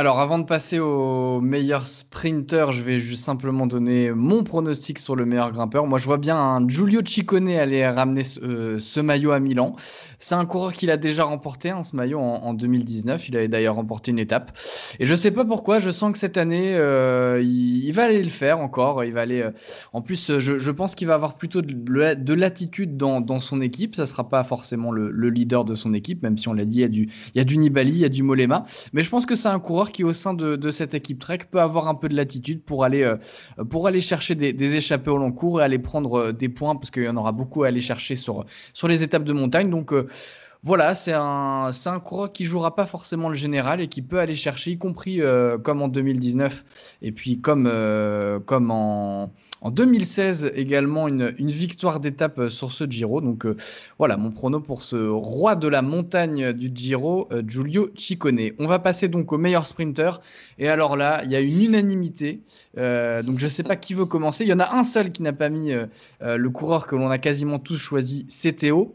Alors, 0.00 0.18
avant 0.18 0.38
de 0.38 0.44
passer 0.44 0.78
au 0.78 1.42
meilleur 1.42 1.86
sprinter, 1.86 2.72
je 2.72 2.80
vais 2.80 2.98
juste 2.98 3.22
simplement 3.22 3.66
donner 3.66 4.12
mon 4.12 4.44
pronostic 4.44 4.98
sur 4.98 5.14
le 5.14 5.26
meilleur 5.26 5.52
grimpeur. 5.52 5.86
Moi, 5.86 5.98
je 5.98 6.06
vois 6.06 6.16
bien 6.16 6.38
un 6.38 6.66
Giulio 6.66 7.02
Ciccone 7.04 7.48
aller 7.48 7.86
ramener 7.86 8.24
ce, 8.24 8.40
euh, 8.42 9.02
maillot 9.02 9.32
à 9.32 9.40
Milan. 9.40 9.76
C'est 10.18 10.36
un 10.36 10.46
coureur 10.46 10.72
qu'il 10.72 10.90
a 10.90 10.96
déjà 10.96 11.24
remporté, 11.24 11.68
hein, 11.68 11.82
ce 11.82 11.94
maillot, 11.96 12.18
en, 12.18 12.54
2019. 12.54 13.28
Il 13.28 13.36
avait 13.36 13.48
d'ailleurs 13.48 13.74
remporté 13.74 14.10
une 14.10 14.18
étape. 14.18 14.56
Et 15.00 15.04
je 15.04 15.12
ne 15.12 15.18
sais 15.18 15.32
pas 15.32 15.44
pourquoi, 15.44 15.80
je 15.80 15.90
sens 15.90 16.12
que 16.12 16.18
cette 16.18 16.38
année, 16.38 16.76
euh, 16.76 17.42
il, 17.42 17.92
va 17.92 18.04
aller 18.04 18.22
le 18.22 18.30
faire 18.30 18.58
encore. 18.58 19.04
Il 19.04 19.12
va 19.12 19.20
aller. 19.20 19.42
Euh, 19.42 19.50
en 19.92 20.00
plus, 20.00 20.38
je, 20.38 20.70
pense 20.70 20.94
qu'il 20.94 21.08
va 21.08 21.14
avoir 21.14 21.34
plutôt 21.34 21.60
de, 21.60 22.32
l'attitude 22.32 22.96
dans, 22.96 23.40
son 23.40 23.60
équipe. 23.60 23.96
Ça 23.96 24.02
ne 24.02 24.06
sera 24.06 24.30
pas 24.30 24.44
forcément 24.44 24.92
le, 24.92 25.28
leader 25.28 25.66
de 25.66 25.74
son 25.74 25.92
équipe, 25.92 26.22
même 26.22 26.38
si 26.38 26.48
on 26.48 26.54
l'a 26.54 26.64
dit, 26.64 26.78
il 26.78 26.82
y, 26.82 26.84
a 26.84 26.88
du, 26.88 27.02
il 27.34 27.38
y 27.38 27.40
a 27.42 27.44
du 27.44 27.58
Nibali, 27.58 27.92
il 27.92 27.98
y 27.98 28.04
a 28.06 28.08
du 28.08 28.22
Molema. 28.22 28.64
Mais 28.94 29.02
je 29.02 29.10
pense 29.10 29.26
que 29.26 29.34
c'est 29.34 29.48
un 29.48 29.60
coureur 29.60 29.89
qui, 29.90 30.04
au 30.04 30.12
sein 30.12 30.34
de, 30.34 30.70
cette 30.70 30.94
équipe 30.94 31.18
Trek, 31.18 31.40
peut 31.50 31.60
avoir 31.60 31.88
un 31.88 31.94
peu 31.94 32.08
de 32.08 32.16
latitude 32.16 32.62
pour 32.64 32.84
aller, 32.84 33.02
euh, 33.02 33.16
pour 33.68 33.86
aller 33.86 34.00
chercher 34.00 34.34
des, 34.34 34.74
échappées 34.74 35.10
au 35.10 35.18
long 35.18 35.32
cours 35.32 35.60
et 35.60 35.64
aller 35.64 35.78
prendre 35.78 36.18
euh, 36.18 36.32
des 36.32 36.48
points, 36.48 36.76
parce 36.76 36.90
qu'il 36.90 37.04
y 37.04 37.08
en 37.08 37.16
aura 37.16 37.32
beaucoup 37.32 37.64
à 37.64 37.68
aller 37.68 37.80
chercher 37.80 38.16
sur, 38.16 38.44
sur 38.72 38.88
les 38.88 39.02
étapes 39.02 39.24
de 39.24 39.32
montagne. 39.32 39.70
Donc, 39.70 39.92
euh, 39.92 40.06
voilà, 40.62 40.94
c'est 40.94 41.14
un, 41.14 41.70
un 41.86 42.00
coureur 42.00 42.32
qui 42.32 42.44
jouera 42.44 42.74
pas 42.74 42.86
forcément 42.86 43.28
le 43.28 43.34
général 43.34 43.80
et 43.80 43.88
qui 43.88 44.02
peut 44.02 44.18
aller 44.18 44.34
chercher, 44.34 44.72
y 44.72 44.78
compris 44.78 45.20
comme 45.62 45.80
en 45.80 45.88
2019 45.88 46.98
et 47.00 47.12
puis 47.12 47.40
comme, 47.40 47.64
comme 48.44 48.70
en, 48.70 49.32
en 49.62 49.70
2016 49.70 50.52
également 50.54 51.08
une, 51.08 51.30
victoire 51.38 52.00
d'étape 52.00 52.38
euh, 52.38 52.48
sur 52.48 52.72
ce 52.72 52.84
Giro. 52.84 53.20
Donc 53.20 53.44
euh, 53.44 53.56
voilà 53.98 54.16
mon 54.16 54.30
prono 54.30 54.60
pour 54.60 54.82
ce 54.82 54.96
roi 54.96 55.56
de 55.56 55.68
la 55.68 55.82
montagne 55.82 56.52
du 56.52 56.70
Giro, 56.74 57.28
euh, 57.32 57.42
Giulio 57.46 57.90
Ciccone. 57.96 58.50
On 58.58 58.66
va 58.66 58.78
passer 58.78 59.08
donc 59.08 59.32
au 59.32 59.38
meilleur 59.38 59.66
sprinter. 59.66 60.20
Et 60.58 60.68
alors 60.68 60.96
là, 60.96 61.22
il 61.24 61.30
y 61.30 61.36
a 61.36 61.40
une 61.40 61.62
unanimité. 61.62 62.40
donc 62.76 63.38
je 63.38 63.44
ne 63.44 63.50
sais 63.50 63.62
pas 63.62 63.76
qui 63.76 63.94
veut 63.94 64.06
commencer. 64.06 64.44
Il 64.44 64.50
y 64.50 64.52
en 64.52 64.60
a 64.60 64.74
un 64.74 64.84
seul 64.84 65.12
qui 65.12 65.22
n'a 65.22 65.32
pas 65.32 65.48
mis 65.48 65.72
le 66.20 66.48
coureur 66.48 66.86
que 66.86 66.96
l'on 66.96 67.10
a 67.10 67.18
quasiment 67.18 67.58
tous 67.58 67.78
choisi, 67.78 68.26
c'est 68.28 68.52
Théo. 68.52 68.94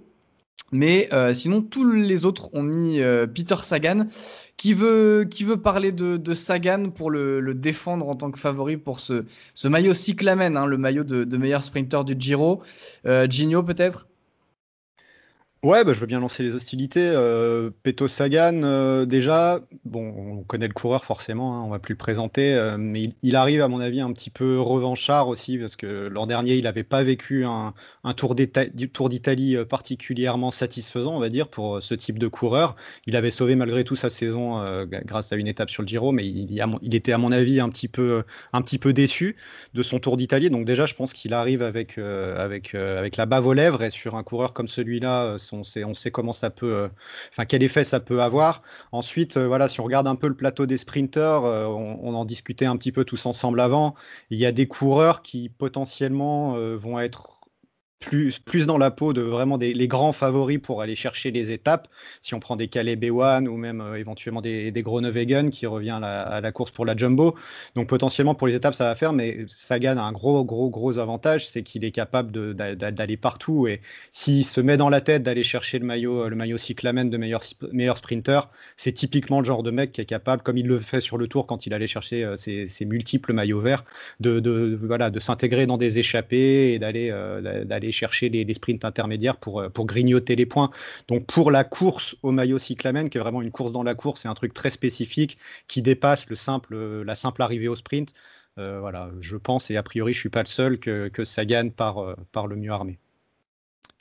Mais 0.72 1.10
sinon, 1.34 1.62
tous 1.62 1.90
les 1.90 2.26
autres 2.26 2.54
ont 2.54 2.64
mis 2.64 3.00
Peter 3.34 3.56
Sagan. 3.62 4.08
Qui 4.58 4.74
veut, 4.74 5.28
qui 5.30 5.44
veut 5.44 5.62
parler 5.62 5.92
de, 5.92 6.34
Sagan 6.34 6.90
pour 6.90 7.12
le, 7.12 7.54
défendre 7.54 8.08
en 8.10 8.16
tant 8.16 8.32
que 8.32 8.40
favori 8.40 8.78
pour 8.78 9.00
ce, 9.00 9.26
ce 9.54 9.68
maillot 9.68 9.94
cyclamen, 9.94 10.58
hein, 10.58 10.66
le 10.66 10.78
maillot 10.78 11.04
de, 11.04 11.38
meilleur 11.38 11.64
sprinter 11.64 12.04
du 12.06 12.16
Giro? 12.18 12.64
Euh, 13.06 13.28
Gino 13.30 13.64
peut-être? 13.64 14.08
Ouais, 15.66 15.84
bah, 15.84 15.94
je 15.94 16.00
veux 16.00 16.06
bien 16.06 16.20
lancer 16.20 16.44
les 16.44 16.54
hostilités. 16.54 17.10
Euh, 17.12 17.72
Peto 17.82 18.08
Sagan, 18.08 18.62
euh, 18.62 19.08
déjà, 19.08 19.62
bon, 19.84 20.14
on 20.16 20.44
connaît 20.44 20.68
le 20.68 20.76
coureur 20.76 21.04
forcément, 21.04 21.56
hein, 21.56 21.64
on 21.66 21.70
va 21.70 21.80
plus 21.80 21.94
le 21.94 21.98
présenter, 21.98 22.54
euh, 22.54 22.78
mais 22.78 23.10
il, 23.24 23.36
arrive 23.36 23.64
à 23.64 23.68
mon 23.68 23.80
avis 23.80 24.00
un 24.00 24.14
petit 24.14 24.30
peu 24.30 24.60
revanchard 24.60 25.28
aussi, 25.28 25.58
parce 25.58 25.76
que 25.76 26.08
l'an 26.08 26.28
dernier, 26.28 26.54
il 26.54 26.66
n'avait 26.66 26.84
pas 26.84 27.02
vécu 27.02 27.46
un, 27.46 27.74
tour 28.14 28.36
d'Italie 28.36 29.58
particulièrement 29.68 30.52
satisfaisant, 30.52 31.16
on 31.16 31.20
va 31.20 31.30
dire, 31.30 31.48
pour 31.48 31.82
ce 31.82 31.96
type 31.96 32.20
de 32.20 32.28
coureur. 32.28 32.76
Il 33.08 33.16
avait 33.16 33.32
sauvé 33.32 33.56
malgré 33.56 33.84
tout 33.84 33.96
sa 33.96 34.12
saison 34.12 34.64
grâce 34.86 35.34
à 35.34 35.36
une 35.36 35.48
étape 35.48 35.72
sur 35.72 35.82
le 35.82 35.88
Giro, 35.88 36.12
mais 36.12 36.28
il, 36.28 36.94
était 36.94 37.12
à 37.12 37.18
mon 37.18 37.32
avis 37.32 37.60
un 37.60 37.70
petit 37.70 37.88
peu, 37.88 38.24
déçu 38.94 39.36
de 39.74 39.82
son 39.82 39.98
tour 39.98 40.16
d'Italie. 40.16 40.52
Donc 40.52 40.66
déjà, 40.66 40.86
je 40.86 40.94
pense 40.94 41.12
qu'il 41.12 41.34
arrive 41.34 41.64
avec, 41.64 41.98
avec, 41.98 42.76
avec 42.76 43.18
la 43.18 43.26
bave 43.26 43.48
aux 43.48 43.54
lèvres, 43.54 43.82
et 43.82 43.90
sur 43.90 44.14
un 44.14 44.22
coureur 44.22 44.54
comme 44.54 44.68
celui-là, 44.68 45.40
on 45.56 45.64
sait, 45.64 45.84
on 45.84 45.94
comment 46.12 46.34
ça 46.34 46.50
peut, 46.50 46.74
euh, 46.74 46.88
enfin 47.32 47.46
quel 47.46 47.64
effet 47.64 47.84
ça 47.84 48.00
peut 48.00 48.22
avoir. 48.22 48.62
Ensuite, 48.92 49.38
euh, 49.38 49.48
voilà, 49.48 49.68
si 49.68 49.80
on 49.80 49.84
regarde 49.84 50.08
un 50.08 50.16
peu 50.16 50.28
le 50.28 50.36
plateau 50.36 50.66
des 50.66 50.78
sprinteurs, 50.78 51.46
euh, 51.46 51.66
on, 51.66 52.14
en 52.14 52.26
discutait 52.26 52.66
un 52.66 52.78
petit 52.78 52.92
peu 52.92 53.06
tous 53.06 53.26
ensemble 53.26 53.60
avant. 53.60 53.96
Il 54.30 54.40
y 54.40 54.46
a 54.46 54.52
des 54.52 54.68
coureurs 54.68 55.22
qui 55.22 55.50
potentiellement 55.50 56.54
vont 56.78 57.00
être 57.00 57.35
plus, 58.00 58.68
dans 58.68 58.78
la 58.78 58.92
peau 58.92 59.14
de 59.14 59.22
vraiment 59.22 59.58
les 59.58 59.88
grands 59.88 60.12
favoris 60.12 60.60
pour 60.60 60.82
aller 60.82 60.96
chercher 60.96 61.32
les 61.32 61.52
étapes. 61.52 61.88
Si 62.22 62.34
on 62.34 62.40
prend 62.40 62.56
des 62.56 62.68
Calais 62.68 62.96
B1 62.96 63.48
ou 63.48 63.58
même 63.58 63.82
euh, 63.82 63.96
éventuellement 63.96 64.42
des, 64.42 64.72
des 64.72 64.82
Groenewegen 64.82 65.50
qui 65.50 65.66
revient 65.66 66.00
à 66.02 66.40
la, 66.42 66.52
course 66.52 66.72
pour 66.72 66.86
la 66.86 66.96
Jumbo. 66.96 67.36
Donc 67.76 67.88
potentiellement 67.88 68.36
pour 68.36 68.48
les 68.48 68.56
étapes, 68.56 68.76
ça 68.76 68.86
va 68.86 68.96
faire, 68.96 69.14
mais 69.14 69.46
Sagan 69.48 69.98
a 69.98 70.02
un 70.02 70.12
gros, 70.12 70.44
gros, 70.44 70.70
gros 70.70 70.98
avantage, 71.00 71.48
c'est 71.48 71.64
qu'il 71.64 71.84
est 71.84 71.92
capable 71.92 72.32
d'aller 72.56 73.18
partout. 73.18 73.68
Et 73.68 73.82
s'il 74.12 74.46
se 74.46 74.62
met 74.62 74.78
dans 74.78 74.90
la 74.90 75.02
tête 75.02 75.24
d'aller 75.24 75.44
chercher 75.44 75.80
le 75.80 75.86
maillot, 75.86 76.30
le 76.30 76.36
maillot 76.36 76.58
cyclamen 76.58 77.10
de 77.10 77.18
meilleur, 77.18 77.42
meilleur 77.72 77.98
sprinter, 77.98 78.50
c'est 78.78 78.94
typiquement 78.94 79.40
le 79.40 79.46
genre 79.46 79.64
de 79.64 79.72
mec 79.72 79.92
qui 79.92 80.02
est 80.02 80.06
capable, 80.06 80.44
comme 80.44 80.58
il 80.58 80.68
le 80.68 80.78
fait 80.78 81.02
sur 81.02 81.18
le 81.18 81.28
tour 81.28 81.48
quand 81.48 81.66
il 81.66 81.74
allait 81.74 81.88
chercher 81.88 82.24
euh, 82.24 82.36
ses, 82.38 82.86
multiples 82.86 83.34
maillots 83.34 83.60
verts, 83.60 83.84
de, 84.20 84.78
voilà, 84.80 85.10
de 85.10 85.20
s'intégrer 85.20 85.66
dans 85.66 85.78
des 85.78 85.98
échappées 85.98 86.74
et 86.74 86.80
d'aller 86.80 87.10
euh, 87.12 87.64
d'aller 87.66 87.85
chercher 87.92 88.30
les, 88.30 88.54
sprints 88.54 88.86
intermédiaires 88.86 89.38
pour, 89.38 89.62
euh, 89.62 89.70
pour 89.70 89.86
grignoter 89.86 90.36
les 90.36 90.46
points. 90.46 90.70
Donc 91.08 91.26
pour 91.26 91.52
la 91.52 91.64
course 91.64 92.16
au 92.24 92.32
maillot 92.32 92.60
cyclamen, 92.60 93.10
qui 93.10 93.18
est 93.18 93.22
vraiment 93.22 93.42
une 93.42 93.52
course 93.52 93.72
dans 93.72 93.84
la 93.84 93.96
course, 93.96 94.22
c'est 94.22 94.28
un 94.28 94.34
truc 94.34 94.54
très 94.54 94.70
spécifique 94.70 95.38
qui 95.68 95.82
dépasse 95.82 96.30
le 96.30 96.36
simple, 96.36 96.76
la 97.04 97.16
simple 97.16 97.42
arrivée 97.42 97.68
au 97.68 97.76
sprint. 97.76 98.14
Euh, 98.58 98.80
voilà, 98.80 99.12
je 99.20 99.36
pense, 99.36 99.70
et 99.70 99.76
a 99.76 99.84
priori, 99.84 100.14
je 100.14 100.20
suis 100.20 100.30
pas 100.30 100.42
le 100.42 100.48
seul 100.48 100.80
que, 100.80 101.10
que 101.10 101.26
Sagan 101.26 101.70
par, 101.70 101.98
euh, 101.98 102.16
par 102.32 102.48
le 102.48 102.56
mieux 102.56 102.72
armé. 102.72 103.00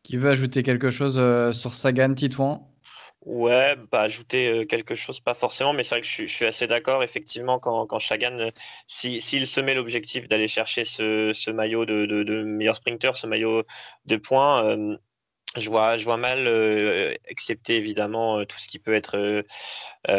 Qui 0.04 0.16
veut 0.16 0.30
ajouter 0.30 0.62
quelque 0.62 0.90
chose 0.90 1.16
euh, 1.18 1.52
sur 1.52 1.74
Sagan, 1.74 2.14
Titouan? 2.14 2.70
Ouais, 3.24 3.74
bah, 3.90 4.02
ajouter 4.02 4.66
quelque 4.66 4.94
chose, 4.94 5.18
pas 5.20 5.32
forcément, 5.34 5.72
mais 5.72 5.82
c'est 5.82 5.94
vrai 5.94 6.02
que 6.02 6.06
je, 6.06 6.26
je, 6.26 6.34
suis 6.34 6.44
assez 6.44 6.66
d'accord. 6.66 7.02
Effectivement, 7.02 7.58
quand, 7.58 7.86
quand 7.86 7.98
Sagan, 7.98 8.50
s'il 8.86 9.22
si, 9.22 9.46
se 9.46 9.60
met 9.60 9.74
l'objectif 9.74 10.28
d'aller 10.28 10.48
chercher 10.48 10.84
ce, 10.84 11.32
ce 11.32 11.50
maillot 11.50 11.86
de, 11.86 12.04
de, 12.04 12.42
meilleur 12.42 12.76
sprinter, 12.76 13.16
ce 13.16 13.26
maillot 13.26 13.64
de 14.04 14.16
points, 14.16 14.64
euh, 14.66 14.98
je 15.56 15.70
vois, 15.70 15.96
je 15.98 16.04
vois 16.04 16.16
mal, 16.16 16.46
euh, 16.46 17.14
excepté 17.26 17.76
évidemment 17.76 18.38
euh, 18.40 18.44
tout 18.44 18.58
ce 18.58 18.68
qui 18.68 18.78
peut 18.78 18.94
être 18.94 19.16
euh, 19.16 19.42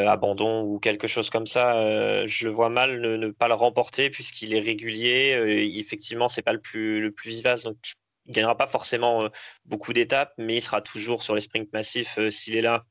abandon 0.08 0.64
ou 0.64 0.80
quelque 0.80 1.08
chose 1.08 1.30
comme 1.30 1.48
ça, 1.48 2.26
je 2.26 2.48
vois 2.50 2.70
mal 2.70 3.02
ne, 3.02 3.32
pas 3.32 3.48
le 3.48 3.54
remporter 3.54 4.10
puisqu'il 4.10 4.54
est 4.56 4.60
régulier. 4.60 5.72
effectivement, 5.78 6.30
c'est 6.30 6.42
pas 6.42 6.54
le 6.54 6.62
plus, 6.62 7.02
le 7.02 7.12
plus 7.12 7.32
vivace, 7.32 7.64
donc 7.64 7.78
il 8.26 8.34
gagnera 8.34 8.58
pas 8.58 8.68
forcément 8.68 9.30
beaucoup 9.66 9.94
d'étapes, 9.94 10.34
mais 10.38 10.58
il 10.58 10.62
sera 10.62 10.82
toujours 10.82 11.24
sur 11.24 11.36
les 11.36 11.42
sprints 11.42 11.72
massifs 11.74 12.18
s'il 12.30 12.56
est 12.56 12.62
là. 12.62 12.86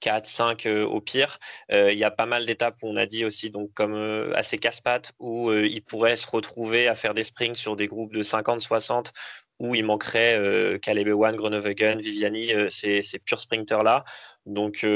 4, 0.00 0.26
5 0.26 0.66
euh, 0.66 0.84
au 0.84 1.00
pire. 1.00 1.38
Euh, 1.72 1.92
il 1.92 1.98
y 1.98 2.04
a 2.04 2.10
pas 2.10 2.26
mal 2.26 2.46
d'étapes 2.46 2.76
où 2.82 2.88
on 2.88 2.96
a 2.96 3.06
dit 3.06 3.24
aussi, 3.24 3.50
donc 3.50 3.72
comme 3.74 3.94
euh, 3.94 4.32
assez 4.34 4.58
casse-pattes, 4.58 5.12
où 5.18 5.52
il 5.52 5.82
pourrait 5.82 6.16
se 6.16 6.28
retrouver 6.28 6.88
à 6.88 6.94
faire 6.94 7.14
des 7.14 7.24
sprints 7.24 7.56
sur 7.56 7.76
des 7.76 7.86
groupes 7.86 8.12
de 8.12 8.22
50, 8.22 8.60
60, 8.60 9.12
où 9.58 9.74
il 9.74 9.84
manquerait 9.84 10.38
euh, 10.38 10.78
Caleb 10.78 11.08
Ewan, 11.08 11.34
Groenewegen, 11.34 12.00
Viviani, 12.00 12.50
ces, 12.70 13.02
ces 13.02 13.18
purs 13.18 13.40
sprinters-là. 13.40 14.04
Donc 14.44 14.86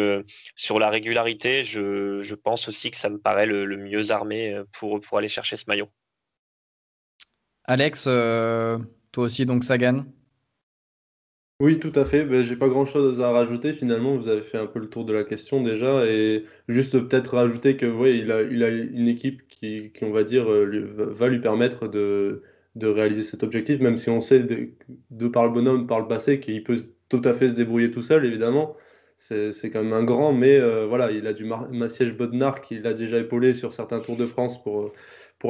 sur 0.55 0.79
la 0.79 0.91
régularité, 0.91 1.65
je, 1.65 2.21
je, 2.21 2.35
pense 2.35 2.69
aussi 2.69 2.91
que 2.91 2.97
ça 2.97 3.09
me 3.09 3.19
paraît 3.19 3.47
le, 3.47 3.65
le 3.65 3.77
mieux 3.77 4.13
armé 4.13 4.61
pour, 4.73 5.01
pour 5.01 5.19
aller 5.19 5.29
chercher 5.29 5.57
ce 5.57 5.65
maillot. 5.67 5.89
Alex, 7.65 8.05
toi 8.05 9.25
aussi, 9.25 9.47
donc 9.47 9.65
Sagan? 9.65 10.05
Oui, 11.61 11.79
tout 11.79 11.93
à 11.95 12.05
fait. 12.07 12.25
Ben, 12.25 12.43
j'ai 12.43 12.57
pas 12.57 12.69
grand-chose 12.69 13.21
à 13.21 13.31
rajouter 13.31 13.73
finalement. 13.75 14.17
Vous 14.17 14.29
avez 14.29 14.41
fait 14.41 14.57
un 14.59 14.67
peu 14.67 14.79
le 14.81 14.89
tour 14.89 15.05
de 15.05 15.13
la 15.13 15.25
question 15.25 15.63
déjà. 15.63 16.07
Et 16.07 16.45
juste 16.69 16.99
peut-être 16.99 17.37
rajouter 17.37 17.77
que 17.77 17.85
ouais, 17.87 18.17
il 18.19 18.33
a, 18.33 18.43
il 18.43 18.65
a 18.65 18.69
une 18.69 19.09
équipe 19.09 19.47
qui, 19.49 19.93
qui 19.93 20.05
on 20.05 20.11
va 20.11 20.25
dire, 20.25 20.51
lui, 20.51 20.83
va 20.97 21.29
lui 21.29 21.41
permettre 21.41 21.87
de, 21.87 22.43
réaliser 22.81 23.23
cet 23.23 23.43
objectif, 23.43 23.81
même 23.81 23.99
si 23.99 24.09
on 24.09 24.21
sait 24.21 24.41
de, 24.41 24.71
de 25.11 25.29
par 25.29 25.45
le 25.45 25.51
bonhomme, 25.51 25.87
par 25.87 26.01
le 26.01 26.09
passé, 26.09 26.41
qu'il 26.41 26.65
peut 26.65 26.77
tout 27.11 27.23
à 27.25 27.35
fait 27.35 27.49
se 27.49 27.55
débrouiller 27.55 27.91
tout 27.91 28.03
seul, 28.03 28.25
évidemment. 28.25 28.77
C'est 29.19 29.71
quand 29.71 29.83
même 29.85 29.93
un 29.93 30.03
grand, 30.05 30.33
mais 30.33 30.57
euh, 30.59 30.87
voilà, 30.87 31.11
il 31.11 31.27
a 31.27 31.35
du 31.35 31.45
Massiège 31.45 32.17
Bodnar 32.17 32.63
qui 32.63 32.79
l'a 32.79 32.95
déjà 32.95 33.19
épaulé 33.19 33.53
sur 33.53 33.75
certains 33.75 34.01
Tours 34.01 34.17
de 34.17 34.25
France 34.25 34.63
pour, 34.63 34.93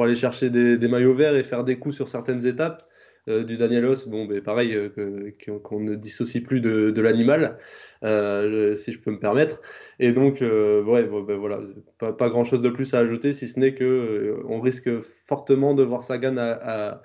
aller 0.03 0.15
chercher 0.15 0.49
des 0.49 0.87
maillots 0.89 1.15
verts 1.15 1.35
et 1.35 1.43
faire 1.43 1.63
des 1.63 1.79
coups 1.79 1.95
sur 1.95 2.09
certaines 2.09 2.45
étapes. 2.45 2.85
Euh, 3.29 3.43
du 3.43 3.55
Danielos, 3.55 4.07
bon, 4.07 4.25
ben, 4.25 4.41
pareil, 4.41 4.73
euh, 4.73 5.31
qu'on 5.63 5.79
ne 5.79 5.93
dissocie 5.93 6.41
plus 6.41 6.59
de, 6.59 6.99
l'animal, 7.01 7.59
euh, 8.03 8.75
si 8.75 8.91
je 8.91 8.99
peux 8.99 9.11
me 9.11 9.19
permettre. 9.19 9.61
Et 9.99 10.11
donc, 10.11 10.41
euh, 10.41 10.83
ouais, 10.83 11.03
bon, 11.03 11.21
ben, 11.21 11.37
voilà, 11.37 11.59
pas, 11.99 12.13
pas, 12.13 12.29
grand 12.29 12.43
chose 12.43 12.61
de 12.61 12.69
plus 12.69 12.95
à 12.95 12.99
ajouter, 12.99 13.31
si 13.31 13.47
ce 13.47 13.59
n'est 13.59 13.75
que 13.75 14.41
on 14.47 14.59
risque 14.59 14.89
fortement 15.27 15.75
de 15.75 15.83
voir 15.83 16.01
Sagan 16.03 16.37
à, 16.37 17.01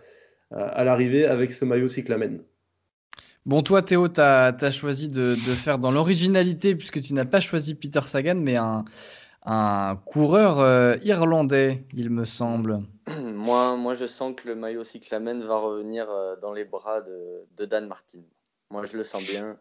l'arrivée 0.50 1.26
avec 1.26 1.52
ce 1.52 1.66
maillot 1.66 1.88
cyclamen. 1.88 2.40
Bon, 3.44 3.62
toi, 3.62 3.82
Théo, 3.82 4.08
tu 4.08 4.20
as, 4.20 4.56
as, 4.58 4.70
choisi 4.70 5.10
de, 5.10 5.34
de 5.34 5.54
faire 5.54 5.78
dans 5.78 5.90
l'originalité, 5.90 6.74
puisque 6.74 7.02
tu 7.02 7.12
n'as 7.12 7.26
pas 7.26 7.40
choisi 7.40 7.74
Peter 7.74 8.00
Sagan, 8.02 8.36
mais 8.36 8.56
un, 8.56 8.86
un 9.46 9.96
coureur 10.04 10.58
euh, 10.58 10.96
irlandais, 11.02 11.84
il 11.94 12.10
me 12.10 12.24
semble. 12.24 12.80
moi, 13.22 13.76
moi, 13.76 13.94
je 13.94 14.06
sens 14.06 14.34
que 14.36 14.48
le 14.48 14.56
maillot 14.56 14.82
cyclamen 14.82 15.44
va 15.44 15.56
revenir 15.56 16.10
euh, 16.10 16.34
dans 16.36 16.52
les 16.52 16.64
bras 16.64 17.00
de, 17.00 17.46
de, 17.56 17.64
Dan 17.64 17.86
Martin. 17.86 18.22
Moi, 18.70 18.84
je 18.84 18.96
le 18.96 19.04
sens 19.04 19.22
bien. 19.22 19.58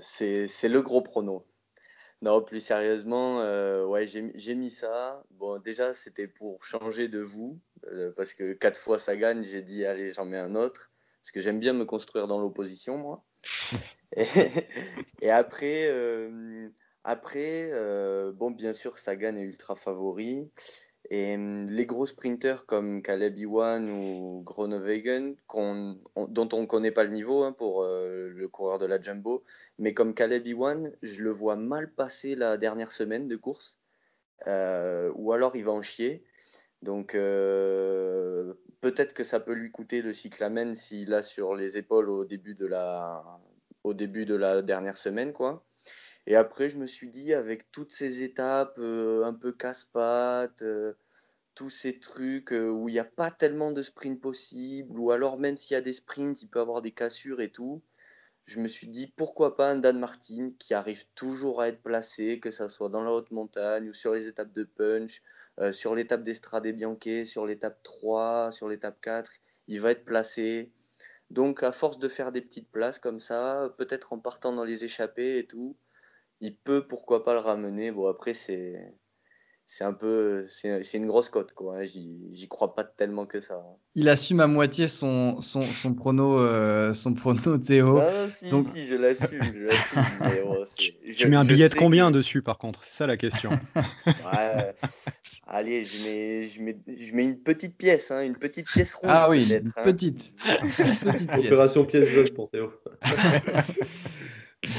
C'est 0.00 0.68
le 0.68 0.80
gros 0.80 1.02
prono. 1.02 1.44
Non, 2.22 2.40
plus 2.42 2.60
sérieusement, 2.60 3.40
euh, 3.40 3.84
ouais, 3.84 4.06
j'ai 4.06 4.54
mis 4.54 4.70
ça. 4.70 5.22
Bon, 5.32 5.58
déjà, 5.58 5.92
c'était 5.92 6.28
pour 6.28 6.64
changer 6.64 7.08
de 7.08 7.18
vous, 7.18 7.60
parce 8.16 8.34
que 8.34 8.52
quatre 8.54 8.78
fois 8.78 8.98
ça 8.98 9.16
gagne, 9.16 9.42
j'ai 9.42 9.60
dit, 9.62 9.84
allez, 9.84 10.12
j'en 10.12 10.24
mets 10.24 10.38
un 10.38 10.54
autre, 10.54 10.92
parce 11.20 11.32
que 11.32 11.40
j'aime 11.40 11.58
bien 11.58 11.72
me 11.72 11.84
construire 11.84 12.28
dans 12.28 12.40
l'opposition, 12.40 12.96
moi. 12.96 13.24
et, 14.16 14.24
et, 15.20 15.30
après, 15.30 15.90
après, 17.04 17.70
euh, 17.72 18.32
bon, 18.32 18.50
bien 18.50 18.72
sûr, 18.72 18.98
Sagan 18.98 19.36
est 19.36 19.42
ultra 19.42 19.76
favori. 19.76 20.50
Et 21.10 21.34
hum, 21.34 21.60
les 21.66 21.86
gros 21.86 22.06
sprinters 22.06 22.64
comme 22.66 23.02
Caleb 23.02 23.36
Iwan 23.38 23.90
ou 23.90 24.42
Groenewegen, 24.42 25.36
on, 25.52 25.98
on, 26.16 26.26
dont 26.26 26.48
on 26.52 26.62
ne 26.62 26.66
connaît 26.66 26.92
pas 26.92 27.04
le 27.04 27.10
niveau 27.10 27.42
hein, 27.44 27.52
pour 27.52 27.82
euh, 27.82 28.30
le 28.30 28.48
coureur 28.48 28.78
de 28.78 28.86
la 28.86 29.00
Jumbo, 29.00 29.44
mais 29.78 29.92
comme 29.92 30.14
Caleb 30.14 30.46
Iwan, 30.46 30.92
je 31.02 31.22
le 31.22 31.30
vois 31.30 31.56
mal 31.56 31.92
passer 31.92 32.34
la 32.36 32.56
dernière 32.56 32.90
semaine 32.90 33.28
de 33.28 33.36
course, 33.36 33.78
euh, 34.46 35.12
ou 35.14 35.32
alors 35.32 35.56
il 35.56 35.64
va 35.64 35.72
en 35.72 35.82
chier. 35.82 36.24
Donc 36.82 37.12
peut-être 37.12 39.14
que 39.14 39.24
ça 39.24 39.40
peut 39.40 39.54
lui 39.54 39.70
coûter 39.70 40.02
le 40.02 40.12
cyclamen 40.12 40.74
s'il 40.74 41.14
a 41.14 41.22
sur 41.22 41.54
les 41.54 41.78
épaules 41.78 42.10
au 42.10 42.24
début 42.24 42.54
de 42.54 42.66
la, 42.66 43.24
au 43.84 43.94
début 43.94 44.26
de 44.26 44.34
la 44.34 44.62
dernière 44.62 44.98
semaine, 44.98 45.32
quoi. 45.32 45.64
Et 46.26 46.36
après, 46.36 46.70
je 46.70 46.78
me 46.78 46.86
suis 46.86 47.08
dit, 47.10 47.34
avec 47.34 47.70
toutes 47.70 47.92
ces 47.92 48.22
étapes 48.22 48.76
euh, 48.78 49.24
un 49.24 49.34
peu 49.34 49.52
casse-pattes, 49.52 50.62
euh, 50.62 50.94
tous 51.54 51.70
ces 51.70 51.98
trucs 52.00 52.52
euh, 52.52 52.70
où 52.70 52.88
il 52.88 52.92
n'y 52.92 52.98
a 52.98 53.04
pas 53.04 53.30
tellement 53.30 53.72
de 53.72 53.82
sprint 53.82 54.20
possible, 54.20 54.98
ou 54.98 55.10
alors 55.10 55.38
même 55.38 55.56
s'il 55.56 55.74
y 55.74 55.78
a 55.78 55.82
des 55.82 55.92
sprints, 55.92 56.42
il 56.42 56.48
peut 56.48 56.60
avoir 56.60 56.82
des 56.82 56.92
cassures 56.92 57.40
et 57.42 57.50
tout, 57.50 57.82
je 58.46 58.60
me 58.60 58.68
suis 58.68 58.88
dit, 58.88 59.06
pourquoi 59.16 59.56
pas 59.56 59.70
un 59.70 59.76
Dan 59.76 59.98
Martin 59.98 60.52
qui 60.58 60.74
arrive 60.74 61.04
toujours 61.14 61.60
à 61.62 61.68
être 61.68 61.82
placé, 61.82 62.40
que 62.40 62.50
ce 62.50 62.68
soit 62.68 62.88
dans 62.90 63.02
la 63.02 63.12
haute 63.12 63.30
montagne 63.30 63.88
ou 63.88 63.94
sur 63.94 64.14
les 64.14 64.26
étapes 64.26 64.52
de 64.52 64.64
punch, 64.64 65.22
sur 65.72 65.94
l'étape 65.94 66.24
d'Estrade 66.24 66.66
Bianche, 66.68 67.24
sur 67.24 67.46
l'étape 67.46 67.82
3, 67.82 68.50
sur 68.52 68.68
l'étape 68.68 69.00
4, 69.00 69.32
il 69.68 69.80
va 69.80 69.92
être 69.92 70.04
placé. 70.04 70.72
Donc, 71.30 71.62
à 71.62 71.72
force 71.72 71.98
de 71.98 72.08
faire 72.08 72.32
des 72.32 72.42
petites 72.42 72.70
places 72.70 72.98
comme 72.98 73.20
ça, 73.20 73.74
peut-être 73.78 74.12
en 74.12 74.18
partant 74.18 74.52
dans 74.52 74.64
les 74.64 74.84
échappées 74.84 75.38
et 75.38 75.46
tout, 75.46 75.76
il 76.44 76.54
peut 76.54 76.86
pourquoi 76.86 77.24
pas 77.24 77.32
le 77.32 77.40
ramener. 77.40 77.90
Bon, 77.90 78.06
après, 78.06 78.34
c'est. 78.34 78.74
C'est 79.66 79.84
un 79.84 79.94
peu. 79.94 80.44
C'est 80.46 80.98
une 80.98 81.06
grosse 81.06 81.30
cote, 81.30 81.54
quoi. 81.54 81.78
Hein. 81.78 81.84
J'y 81.86 82.48
crois 82.50 82.74
pas 82.74 82.84
tellement 82.84 83.24
que 83.24 83.40
ça. 83.40 83.62
Il 83.94 84.10
assume 84.10 84.40
à 84.40 84.46
moitié 84.46 84.88
son, 84.88 85.40
son, 85.40 85.62
son 85.62 85.94
prono, 85.94 86.38
euh, 86.38 86.92
son 86.92 87.14
prono 87.14 87.56
Théo. 87.56 87.96
Ah, 87.98 88.28
si, 88.28 88.50
Donc... 88.50 88.66
si, 88.68 88.84
je 88.84 88.94
l'assume. 88.94 89.40
oh, 90.46 90.64
tu 91.16 91.28
mets 91.28 91.36
un 91.36 91.46
billet 91.46 91.70
de 91.70 91.74
combien 91.74 92.08
que... 92.08 92.16
dessus, 92.16 92.42
par 92.42 92.58
contre? 92.58 92.84
C'est 92.84 92.94
ça 92.94 93.06
la 93.06 93.16
question. 93.16 93.48
ouais, 94.06 94.74
allez, 95.46 95.82
je 95.82 96.04
mets, 96.04 96.44
je, 96.44 96.60
mets, 96.60 96.76
je 96.86 97.14
mets 97.14 97.24
une 97.24 97.38
petite 97.38 97.78
pièce, 97.78 98.10
hein, 98.10 98.20
une 98.22 98.36
petite 98.36 98.66
pièce 98.66 98.92
rouge. 98.92 99.10
Ah 99.10 99.30
oui, 99.30 99.48
une 99.48 99.66
hein. 99.68 99.82
petite. 99.82 100.34
une 100.60 100.96
petite 100.96 101.30
pièce. 101.30 101.46
Opération 101.46 101.86
pièce 101.86 102.10
jaune 102.10 102.28
pour 102.34 102.50
Théo. 102.50 102.70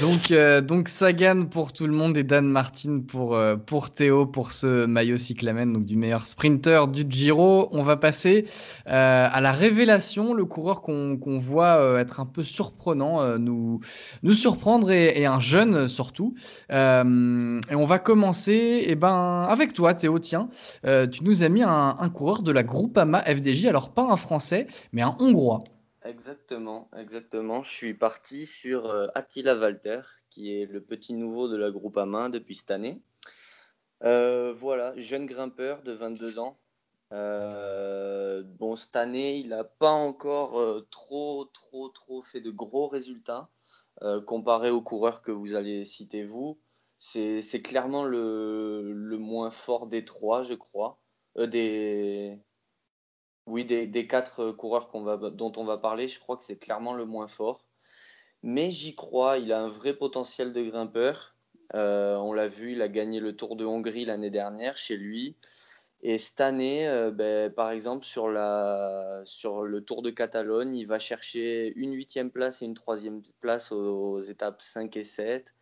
Donc, 0.00 0.30
euh, 0.30 0.60
donc 0.60 0.88
Sagan 0.88 1.44
pour 1.44 1.72
tout 1.72 1.86
le 1.86 1.92
monde 1.92 2.16
et 2.16 2.24
Dan 2.24 2.46
Martin 2.46 3.00
pour, 3.06 3.34
euh, 3.34 3.56
pour 3.56 3.90
Théo 3.90 4.26
pour 4.26 4.52
ce 4.52 4.84
maillot 4.84 5.16
cyclamen, 5.16 5.72
donc 5.72 5.84
du 5.84 5.96
meilleur 5.96 6.24
sprinter 6.24 6.88
du 6.88 7.04
Giro. 7.08 7.68
On 7.72 7.82
va 7.82 7.96
passer 7.96 8.46
euh, 8.88 9.28
à 9.30 9.40
la 9.40 9.52
révélation, 9.52 10.34
le 10.34 10.44
coureur 10.44 10.82
qu'on 10.82 11.16
qu 11.16 11.36
voit 11.38 12.00
être 12.00 12.20
un 12.20 12.26
peu 12.26 12.42
surprenant, 12.42 13.38
nous, 13.38 13.80
nous 14.22 14.32
surprendre 14.32 14.90
et, 14.90 15.20
et, 15.20 15.26
un 15.26 15.40
jeune 15.40 15.88
surtout. 15.88 16.34
et 16.70 16.74
on 16.74 17.84
va 17.84 17.98
commencer 17.98 18.84
eh 18.86 18.94
ben, 18.94 19.46
avec 19.48 19.72
toi 19.72 19.94
Théo, 19.94 20.18
tiens, 20.18 20.48
tu 20.84 21.24
nous 21.24 21.42
as 21.42 21.48
mis 21.48 21.62
un, 21.62 21.96
un 21.98 22.08
coureur 22.10 22.42
de 22.42 22.52
la 22.52 22.62
Groupama 22.62 23.22
FDJ, 23.22 23.66
alors 23.66 23.92
pas 23.92 24.04
un 24.04 24.16
français, 24.16 24.66
mais 24.92 25.02
un 25.02 25.16
hongrois. 25.20 25.64
Exactement, 26.06 26.88
exactement. 26.96 27.62
Je 27.62 27.70
suis 27.70 27.94
parti 27.94 28.46
sur 28.46 29.10
Attila 29.14 29.56
Walter, 29.56 30.00
qui 30.30 30.52
est 30.52 30.66
le 30.66 30.80
petit 30.80 31.14
nouveau 31.14 31.48
de 31.48 31.56
la 31.56 31.70
groupe 31.70 31.98
à 31.98 32.06
main 32.06 32.28
depuis 32.28 32.56
cette 32.56 32.70
année. 32.70 33.02
voilà, 34.00 34.96
jeune 34.96 35.26
grimpeur 35.26 35.82
de 35.82 35.92
22 35.92 36.38
ans, 36.38 36.58
euh, 37.12 38.42
bon, 38.58 38.76
cette 38.76 38.96
année, 38.96 39.36
il 39.36 39.48
n'a 39.48 39.64
pas 39.64 39.90
encore 39.90 40.58
euh, 40.60 40.86
trop, 40.90 41.44
trop, 41.52 41.88
trop 41.88 42.22
fait 42.22 42.40
de 42.40 42.50
gros 42.50 42.88
résultats 42.88 43.48
euh, 44.02 44.20
comparé 44.20 44.70
aux 44.70 44.82
coureurs 44.82 45.22
que 45.22 45.32
vous 45.32 45.54
allez 45.54 45.84
citer 45.84 46.24
vous. 46.24 46.58
C'est 46.98 47.62
clairement 47.62 48.04
le, 48.04 48.92
le, 48.92 49.18
moins 49.18 49.50
fort 49.50 49.86
des 49.86 50.04
trois, 50.04 50.42
je 50.42 50.54
crois. 50.54 50.98
des, 51.36 52.38
oui, 53.46 53.64
des, 53.64 54.06
quatre 54.06 54.52
coureurs 54.52 54.90
va, 54.94 55.16
dont 55.30 55.52
on 55.56 55.64
va 55.64 55.78
parler, 55.78 56.08
je 56.08 56.18
crois 56.20 56.36
que 56.36 56.44
c'est 56.44 56.58
clairement 56.58 56.94
le 56.94 57.04
moins 57.04 57.28
fort. 57.28 57.64
Mais 58.42 58.70
j'y 58.70 58.94
crois, 58.94 59.38
il 59.38 59.52
a 59.52 59.60
un 59.60 59.68
vrai 59.68 59.94
potentiel 59.94 60.52
de 60.52 60.62
grimpeur. 60.62 61.36
on 61.72 62.32
l'a 62.32 62.48
vu, 62.48 62.72
il 62.72 62.82
a 62.82 62.88
gagné 62.88 63.20
le 63.20 63.36
Tour 63.36 63.56
de 63.56 63.64
Hongrie 63.64 64.04
l'année 64.04 64.30
dernière 64.30 64.76
chez 64.76 64.96
lui. 64.96 65.36
Et 66.02 66.18
cette 66.18 66.40
année, 66.40 66.86
euh, 66.86 67.10
ben, 67.10 67.52
par 67.52 67.70
exemple, 67.70 68.04
sur, 68.04 68.28
le 68.28 69.80
Tour 69.80 70.02
de 70.02 70.10
Catalogne, 70.10 70.76
il 70.76 70.86
va 70.86 70.98
chercher 70.98 71.72
une 71.76 71.94
huitième 71.94 72.30
place 72.30 72.62
et 72.62 72.66
une 72.66 72.74
troisième 72.74 73.22
place 73.40 73.72
aux, 73.72 74.20
étapes 74.20 74.62
5 74.62 74.96
et 74.96 75.04
7, 75.04 75.54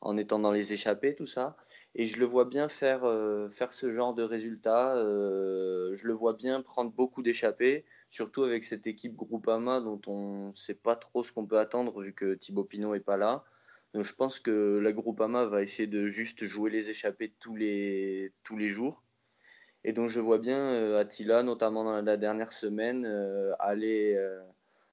en 0.00 0.16
étant 0.16 0.38
dans 0.38 0.52
les 0.52 0.72
échappées, 0.72 1.14
tout 1.14 1.26
ça. 1.26 1.56
Et 1.98 2.06
je 2.06 2.20
le 2.20 2.26
vois 2.26 2.44
bien 2.44 2.68
faire, 2.68 3.04
euh, 3.04 3.50
faire 3.50 3.72
ce 3.72 3.90
genre 3.90 4.14
de 4.14 4.22
résultat. 4.22 4.96
Euh, 4.96 5.96
je 5.96 6.06
le 6.06 6.12
vois 6.14 6.34
bien 6.34 6.62
prendre 6.62 6.92
beaucoup 6.92 7.22
d'échappées, 7.22 7.84
surtout 8.08 8.44
avec 8.44 8.62
cette 8.64 8.86
équipe 8.86 9.16
Groupama 9.16 9.80
dont 9.80 10.00
on 10.06 10.50
ne 10.50 10.54
sait 10.54 10.76
pas 10.76 10.94
trop 10.94 11.24
ce 11.24 11.32
qu'on 11.32 11.44
peut 11.44 11.58
attendre 11.58 12.00
vu 12.00 12.14
que 12.14 12.34
Thibaut 12.34 12.62
Pinot 12.62 12.94
n'est 12.94 13.00
pas 13.00 13.16
là. 13.16 13.44
Donc 13.94 14.04
je 14.04 14.14
pense 14.14 14.38
que 14.38 14.78
la 14.78 14.92
Groupama 14.92 15.46
va 15.46 15.60
essayer 15.60 15.88
de 15.88 16.06
juste 16.06 16.44
jouer 16.44 16.70
les 16.70 16.88
échappées 16.88 17.34
tous 17.40 17.56
les, 17.56 18.32
tous 18.44 18.56
les 18.56 18.68
jours. 18.68 19.02
Et 19.82 19.92
donc 19.92 20.08
je 20.08 20.20
vois 20.20 20.38
bien 20.38 20.60
euh, 20.60 21.00
Attila, 21.00 21.42
notamment 21.42 21.82
dans 21.82 22.00
la 22.00 22.16
dernière 22.16 22.52
semaine, 22.52 23.06
aller, 23.58 24.16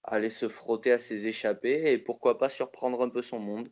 aller 0.03 0.31
se 0.31 0.49
frotter 0.49 0.91
à 0.91 0.97
ses 0.97 1.27
échappées 1.27 1.91
et 1.91 1.99
pourquoi 1.99 2.39
pas 2.39 2.49
surprendre 2.49 3.03
un 3.03 3.09
peu 3.09 3.21
son 3.21 3.37
monde. 3.37 3.69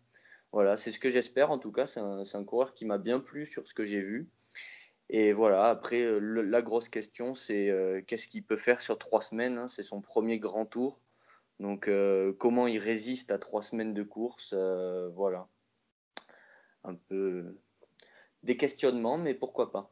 Voilà, 0.53 0.77
c'est 0.77 0.91
ce 0.91 0.99
que 0.99 1.09
j'espère 1.09 1.51
en 1.51 1.57
tout 1.57 1.71
cas. 1.71 1.85
C'est 1.85 1.99
un, 1.99 2.43
coureur 2.45 2.73
qui 2.73 2.85
m'a 2.85 2.97
bien 2.97 3.19
plu 3.19 3.45
sur 3.45 3.67
ce 3.67 3.73
que 3.73 3.85
j'ai 3.85 4.01
vu. 4.01 4.29
Et 5.09 5.33
voilà, 5.33 5.65
après, 5.65 6.19
la 6.21 6.61
grosse 6.61 6.89
question, 6.89 7.35
c'est 7.35 8.03
qu'est-ce 8.07 8.27
qu'il 8.27 8.45
peut 8.45 8.57
faire 8.57 8.79
sur 8.79 8.97
trois 8.97 9.21
semaines 9.21 9.57
hein. 9.57 9.67
C'est 9.67 9.83
son 9.83 10.01
premier 10.01 10.39
grand 10.39 10.65
tour. 10.65 11.01
Donc, 11.59 11.89
comment 12.39 12.67
il 12.67 12.77
résiste 12.79 13.31
à 13.31 13.39
trois 13.39 13.61
semaines 13.61 13.93
de 13.93 14.03
course 14.03 14.53
Voilà. 15.15 15.47
Un 16.83 16.95
peu 16.95 17.57
des 18.43 18.57
questionnements, 18.57 19.17
mais 19.17 19.33
pourquoi 19.33 19.71
pas 19.71 19.91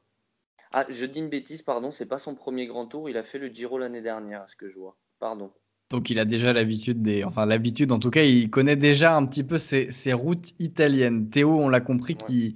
ah, 0.74 0.86
je 0.88 1.06
dis 1.06 1.20
une 1.20 1.30
bêtise, 1.30 1.64
pardon, 1.64 1.92
c'est 1.92 2.06
pas 2.06 2.18
son 2.18 2.34
premier 2.34 2.66
grand 2.66 2.88
tour, 2.88 3.10
il 3.10 3.18
a 3.18 3.24
fait 3.24 3.40
le 3.40 3.48
Giro 3.48 3.78
l'année 3.78 4.02
dernière, 4.02 4.44
à 4.44 4.48
ce 4.48 4.56
que 4.56 4.70
je 4.70 4.80
vois. 4.80 4.96
Pardon. 5.20 5.52
Donc 5.92 6.10
il 6.10 6.20
a 6.20 6.26
déjà 6.26 6.54
l'habitude 6.54 7.02
des. 7.02 7.26
Enfin, 7.26 7.46
l'habitude, 7.46 7.92
en 7.92 8.00
tout 8.00 8.10
cas, 8.10 8.24
il 8.24 8.50
connaît 8.50 8.78
déjà 8.78 9.14
un 9.14 9.26
petit 9.26 9.44
peu 9.44 9.58
ses, 9.58 10.14
routes 10.14 10.54
italiennes. 10.60 11.30
Théo, 11.30 11.60
on 11.60 11.68
l'a 11.68 11.82
compris, 11.82 12.16
qui, 12.16 12.56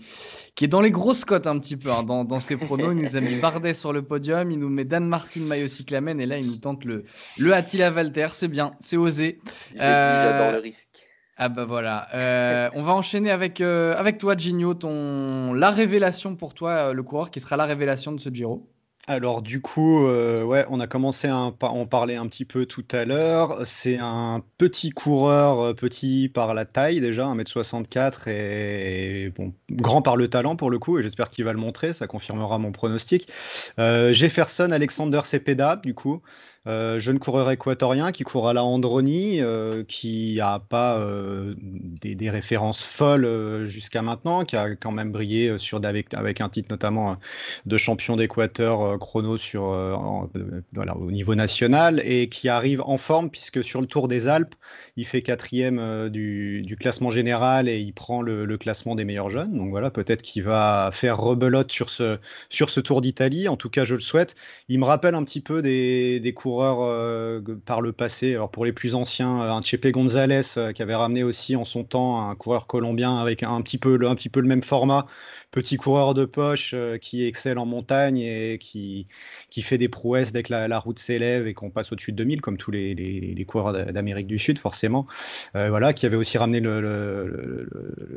qui 0.56 0.64
est 0.64 0.70
dans 0.70 0.80
les 0.80 0.90
grosses 0.90 1.26
cotes 1.26 1.46
un 1.46 1.60
petit 1.60 1.76
peu 1.76 1.92
hein, 1.92 2.04
dans, 2.04 2.24
dans, 2.24 2.40
ses 2.40 2.56
pronos. 2.56 2.94
Il 2.94 3.02
nous 3.02 3.18
a 3.18 3.20
mis 3.20 3.36
Bardet 3.36 3.74
sur 3.74 3.92
le 3.92 4.04
podium, 4.04 4.52
il 4.52 4.60
nous 4.60 4.70
met 4.70 4.86
Dan 4.86 5.06
Martin, 5.06 5.42
maillot 5.42 5.68
cyclamen, 5.68 6.20
et 6.22 6.26
là, 6.26 6.38
il 6.38 6.48
nous 6.48 6.58
tente 6.58 6.86
le, 6.86 7.04
le 7.38 7.54
Attila 7.54 7.90
Valter. 7.90 8.28
C'est 8.32 8.48
bien, 8.48 8.72
c'est 8.80 8.98
osé. 8.98 9.40
Dit, 9.74 9.82
j'adore 9.82 10.54
le 10.54 10.60
risque. 10.60 11.06
Ah 11.38 11.50
bah 11.50 11.66
voilà. 11.66 12.08
Euh, 12.14 12.70
on 12.74 12.82
va 12.82 12.94
enchaîner 12.94 13.32
avec, 13.32 13.60
euh, 13.60 13.94
avec 13.98 14.18
toi, 14.18 14.38
Gigno, 14.38 14.74
ton... 14.74 15.54
la 15.54 15.70
révélation 15.70 16.38
pour 16.38 16.54
toi, 16.54 16.72
euh, 16.72 16.94
le 16.94 17.04
coureur 17.04 17.30
qui 17.30 17.42
sera 17.42 17.58
la 17.58 17.66
révélation 17.66 18.14
de 18.14 18.20
ce 18.22 18.30
Giro. 18.30 18.70
Alors 19.08 19.44
du 19.44 19.62
coup, 19.62 20.04
ouais, 20.04 20.66
on 20.70 20.80
a 20.80 20.88
commencé 20.88 21.28
à 21.28 21.36
en 21.38 21.86
parler 21.86 22.16
un 22.16 22.26
petit 22.26 22.44
peu 22.44 22.66
tout 22.66 22.86
à 22.92 23.06
l'heure. 23.06 23.62
C'est 23.64 24.00
un 24.00 24.44
petit 24.58 24.90
coureur, 24.90 25.76
petit 25.76 26.28
par 26.28 26.56
la 26.56 26.66
taille 26.66 27.02
déjà, 27.02 27.28
1m64 27.28 28.28
et, 28.30 29.32
bon, 29.36 29.54
grand 29.70 30.02
par 30.02 30.16
le 30.16 30.28
talent 30.28 30.56
pour 30.56 30.72
le 30.72 30.80
coup, 30.80 30.98
et 30.98 31.04
j'espère 31.04 31.30
qu'il 31.30 31.46
va 31.46 31.54
le 31.54 31.60
montrer, 31.60 31.94
ça 31.94 32.08
confirmera 32.08 32.58
mon 32.58 32.72
pronostic. 32.72 33.28
Jefferson 33.78 34.72
Alexander 34.72 35.22
Cepeda, 35.24 35.76
du 35.76 35.94
coup. 35.94 36.24
Euh, 36.68 37.00
jeune 37.00 37.20
coureur 37.20 37.52
équatorien 37.52 38.12
qui 38.12 38.24
court 38.24 38.50
à 38.50 38.54
la 38.54 38.64
Androni, 38.64 39.40
euh, 39.40 39.84
qui 39.84 40.38
n'a 40.38 40.60
pas 40.60 40.98
euh, 40.98 41.54
des, 42.02 42.30
références 42.32 42.84
folles 42.84 43.66
jusqu'à 43.66 44.02
maintenant, 44.02 44.46
qui 44.46 44.56
a 44.56 44.76
quand 44.76 44.92
même 44.92 45.12
brillé 45.12 45.60
sur, 45.60 45.80
avec, 45.86 46.14
avec 46.16 46.42
un 46.42 46.50
titre 46.50 46.70
notamment 46.72 47.18
de 47.68 47.78
champion 47.78 48.16
d'Équateur 48.16 48.98
chrono 48.98 49.38
sur, 49.38 49.64
au 49.64 51.12
niveau 51.12 51.36
national 51.36 52.02
et 52.04 52.30
qui 52.30 52.50
arrive 52.50 52.82
en 52.82 52.98
forme 52.98 53.30
puisque 53.30 53.64
sur 53.64 53.80
le 53.80 53.88
Tour 53.88 54.08
des 54.08 54.28
Alpes, 54.28 54.56
il 54.98 55.06
fait 55.06 55.22
quatrième 55.22 56.10
du, 56.10 56.76
classement 56.80 57.12
général 57.12 57.70
et 57.70 57.80
il 57.80 57.94
prend 57.94 58.24
le, 58.24 58.58
classement 58.58 58.96
des 58.96 59.06
meilleurs 59.06 59.30
jeunes. 59.30 59.56
Donc 59.56 59.70
voilà, 59.70 59.92
peut-être 59.92 60.24
qu'il 60.24 60.44
va 60.44 60.90
faire 60.92 61.18
rebelote 61.18 61.72
sur 61.72 61.90
ce, 61.90 62.18
sur 62.50 62.72
ce 62.72 62.80
Tour 62.80 63.02
d'Italie. 63.02 63.48
En 63.48 63.58
tout 63.58 63.70
cas, 63.70 63.86
je 63.86 63.94
le 63.94 64.02
souhaite. 64.02 64.36
Il 64.68 64.80
me 64.80 64.86
rappelle 64.86 65.14
un 65.14 65.24
petit 65.24 65.42
peu 65.42 65.62
des, 65.62 66.20
des 66.20 66.34
euh, 66.64 67.42
par 67.66 67.82
le 67.82 67.92
passé. 67.92 68.34
Alors 68.36 68.50
pour 68.50 68.66
les 68.66 68.74
plus 68.74 68.96
anciens, 68.96 69.42
euh, 69.42 69.52
un 69.52 69.62
Chepe 69.62 69.88
González 69.88 70.42
euh, 70.58 70.74
qui 70.74 70.82
avait 70.82 70.96
ramené 70.96 71.24
aussi 71.24 71.56
en 71.56 71.66
son 71.66 71.84
temps 71.84 72.30
un 72.30 72.36
coureur 72.36 72.68
colombien 72.68 73.18
avec 73.18 73.44
un 73.44 73.62
petit 73.62 73.78
peu, 73.78 73.98
un 74.08 74.16
petit 74.16 74.30
peu 74.30 74.40
le 74.40 74.48
même 74.48 74.64
format, 74.64 75.06
petit 75.56 75.78
coureur 75.78 76.14
de 76.14 76.26
poche 76.26 76.72
euh, 76.74 76.98
qui 76.98 77.24
excelle 77.26 77.58
en 77.60 77.66
montagne 77.66 78.18
et 78.18 78.58
qui, 78.60 79.08
qui 79.50 79.62
fait 79.62 79.78
des 79.78 79.88
prouesses 79.88 80.34
dès 80.34 80.44
que 80.44 80.52
la, 80.52 80.80
route 80.80 81.00
s'élève 81.00 81.48
et 81.48 81.54
qu'on 81.54 81.70
passe 81.70 81.94
au-dessus 81.94 82.12
de 82.12 82.18
2000, 82.18 82.42
comme 82.42 82.58
tous 82.58 82.72
les, 82.72 82.94
les, 82.94 83.46
coureurs 83.46 83.72
d'Amérique 83.72 84.28
du 84.28 84.38
Sud, 84.38 84.60
forcément. 84.60 85.08
Euh, 85.56 85.70
voilà, 85.70 85.94
qui 85.94 86.06
avait 86.06 86.18
aussi 86.18 86.38
ramené 86.38 86.60
le, 86.60 86.82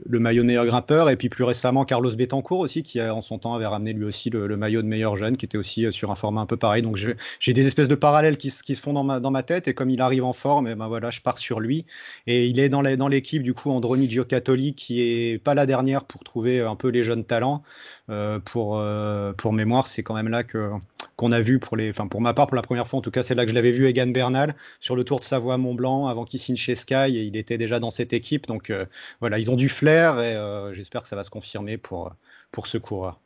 le, 0.05 0.18
maillot 0.18 0.43
de 0.43 0.49
meilleur 0.49 0.66
grimpeur. 0.66 1.11
Et 1.11 1.16
puis 1.16 1.28
plus 1.28 1.45
récemment, 1.45 1.84
Carlos 1.84 2.11
Betancourt 2.11 2.59
aussi, 2.59 2.82
qui 2.82 3.01
en 3.01 3.20
son 3.20 3.39
temps 3.39 3.55
avait 3.55 3.66
ramené 3.66 3.93
lui 3.93 4.05
aussi 4.05 4.30
le, 4.30 4.57
maillot 4.57 4.82
de 4.82 4.89
meilleur 4.89 5.14
jeune, 5.14 5.36
qui 5.36 5.45
était 5.45 5.59
aussi 5.59 5.86
euh, 5.86 5.93
sur 5.93 6.11
un 6.11 6.16
format 6.16 6.41
un 6.41 6.47
peu 6.47 6.57
pareil. 6.57 6.82
Donc 6.82 6.97
j'ai 6.97 7.53
des 7.53 7.66
espèces 7.68 7.89
de 7.89 7.95
parallèles 7.95 8.36
qui, 8.36 8.51
qui, 8.51 8.74
se 8.74 8.80
font 8.80 8.93
dans 8.93 9.05
ma, 9.05 9.20
dans 9.20 9.30
ma 9.30 9.45
tête. 9.45 9.68
Et 9.68 9.74
comme 9.74 9.91
il 9.91 10.01
arrive 10.01 10.24
en 10.24 10.32
forme, 10.32 10.66
eh 10.66 10.74
ben 10.74 10.89
voilà, 10.89 11.11
je 11.11 11.20
pars 11.20 11.39
sur 11.39 11.61
lui. 11.61 11.86
Et 12.26 12.49
il 12.49 12.59
est 12.59 12.68
dans 12.68 13.09
l'équipe, 13.09 13.45
du 13.45 13.55
coup, 13.55 13.70
Androni 13.70 14.11
Giocattoli, 14.11 14.74
qui 14.74 15.03
est 15.03 15.39
pas 15.39 15.55
la 15.55 15.66
dernière 15.66 16.05
pour 16.05 16.24
trouver 16.24 16.61
un 16.62 16.74
peu 16.74 16.89
les 16.89 17.05
jeunes 17.05 17.28
talent. 17.29 17.62
Euh, 18.11 18.41
pour, 18.41 18.79
euh, 18.79 19.33
pour 19.33 19.53
mémoire, 19.53 19.87
c'est 19.87 20.03
quand 20.03 20.14
même 20.14 20.29
là 20.29 20.43
que 20.43 20.70
qu'on 21.16 21.33
a 21.33 21.41
vu 21.41 21.59
pour 21.59 21.76
les, 21.76 21.91
enfin 21.91 22.07
pour 22.07 22.20
ma 22.20 22.33
part 22.33 22.47
pour 22.47 22.57
la 22.57 22.62
première 22.62 22.87
fois 22.87 23.01
en 23.01 23.03
tout 23.03 23.11
cas, 23.11 23.22
c'est 23.22 23.35
là 23.35 23.45
que 23.45 23.51
je 23.51 23.55
l'avais 23.55 23.72
vu 23.72 23.87
Egan 23.87 24.07
Bernal 24.09 24.55
sur 24.81 24.95
le 24.97 25.05
Tour 25.05 25.18
de 25.18 25.24
Savoie 25.24 25.59
Mont 25.59 25.74
Blanc 25.74 26.07
avant 26.07 26.24
qu'il 26.24 26.39
signe 26.39 26.57
chez 26.57 26.74
Sky 26.74 26.95
et 26.95 27.22
il 27.24 27.37
était 27.37 27.59
déjà 27.59 27.81
dans 27.81 27.91
cette 27.91 28.12
équipe. 28.12 28.47
Donc 28.47 28.70
euh, 28.70 28.87
voilà, 29.20 29.39
ils 29.39 29.51
ont 29.51 29.57
du 29.57 29.68
flair 29.68 30.20
et 30.20 30.74
j'espère 30.74 31.03
que 31.03 31.09
ça 31.09 31.16
va 31.16 31.24
se 31.24 31.31
confirmer 31.31 31.76
pour 31.76 32.12
pour 32.51 32.66
ce 32.66 32.79
coureur. 32.79 33.20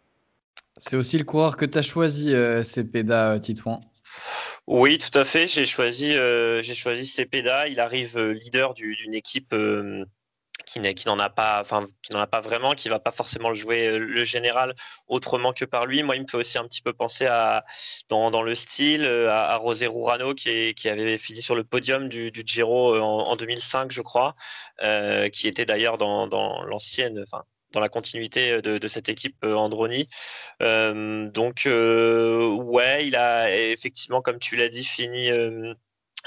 C'est 0.79 0.97
aussi 0.97 1.19
le 1.19 1.25
coureur 1.25 1.57
que 1.57 1.67
tu 1.67 1.79
as 1.79 1.83
choisi, 1.83 2.31
Cepeda 2.31 3.39
Titouan. 3.41 3.81
Oui, 4.67 4.99
tout 4.99 5.17
à 5.19 5.25
fait. 5.25 5.47
J'ai 5.47 5.67
choisi, 5.67 6.13
j'ai 6.15 6.75
choisi 6.75 7.07
Cepeda. 7.07 7.69
Il 7.69 7.79
arrive 7.79 8.19
leader 8.19 8.75
d'une 8.75 9.15
équipe 9.15 9.55
qui 10.65 11.07
n'en 11.07 11.19
a 11.19 11.31
pas, 11.31 11.61
enfin, 11.61 11.87
qui 12.03 12.13
n'en 12.13 12.21
a 12.21 12.27
pas 12.27 12.41
vraiment, 12.41 12.75
qui 12.75 12.89
va 12.89 12.99
pas 12.99 13.11
forcément 13.11 13.55
jouer 13.55 13.89
euh, 13.89 13.99
le 13.99 14.25
général 14.25 14.75
autrement 15.09 15.53
que 15.53 15.65
par 15.65 15.87
lui. 15.87 16.03
Moi, 16.03 16.17
il 16.17 16.23
me 16.23 16.27
fait 16.27 16.37
aussi 16.37 16.59
un 16.59 16.65
petit 16.65 16.83
peu 16.83 16.93
penser 16.93 17.27
à, 17.27 17.65
dans, 18.09 18.43
le 18.43 18.55
style, 18.55 19.05
euh, 19.05 19.31
à, 19.31 19.53
à 19.53 19.57
Rosé 19.57 19.87
Rurano, 19.87 20.35
qui, 20.35 20.75
avait 20.89 21.19
fini 21.19 21.43
sur 21.43 21.55
le 21.55 21.65
podium 21.65 22.09
du, 22.09 22.33
Giro 22.45 22.95
euh, 22.95 23.01
en, 23.01 23.37
2005, 23.37 23.93
je 23.93 24.03
crois, 24.03 24.35
qui 25.33 25.49
était 25.49 25.65
d'ailleurs 25.67 25.99
dans, 25.99 26.27
l'ancienne, 26.65 27.23
enfin, 27.23 27.45
dans 27.73 27.81
la 27.81 27.89
continuité 27.89 28.61
de, 28.63 28.89
cette 28.89 29.09
équipe 29.09 29.45
Androni. 29.45 30.09
Donc, 30.61 31.63
ouais, 31.67 33.07
il 33.07 33.17
a 33.17 33.55
effectivement, 33.55 34.21
comme 34.23 34.39
tu 34.39 34.57
l'as 34.57 34.69
dit, 34.69 34.85
fini 34.85 35.31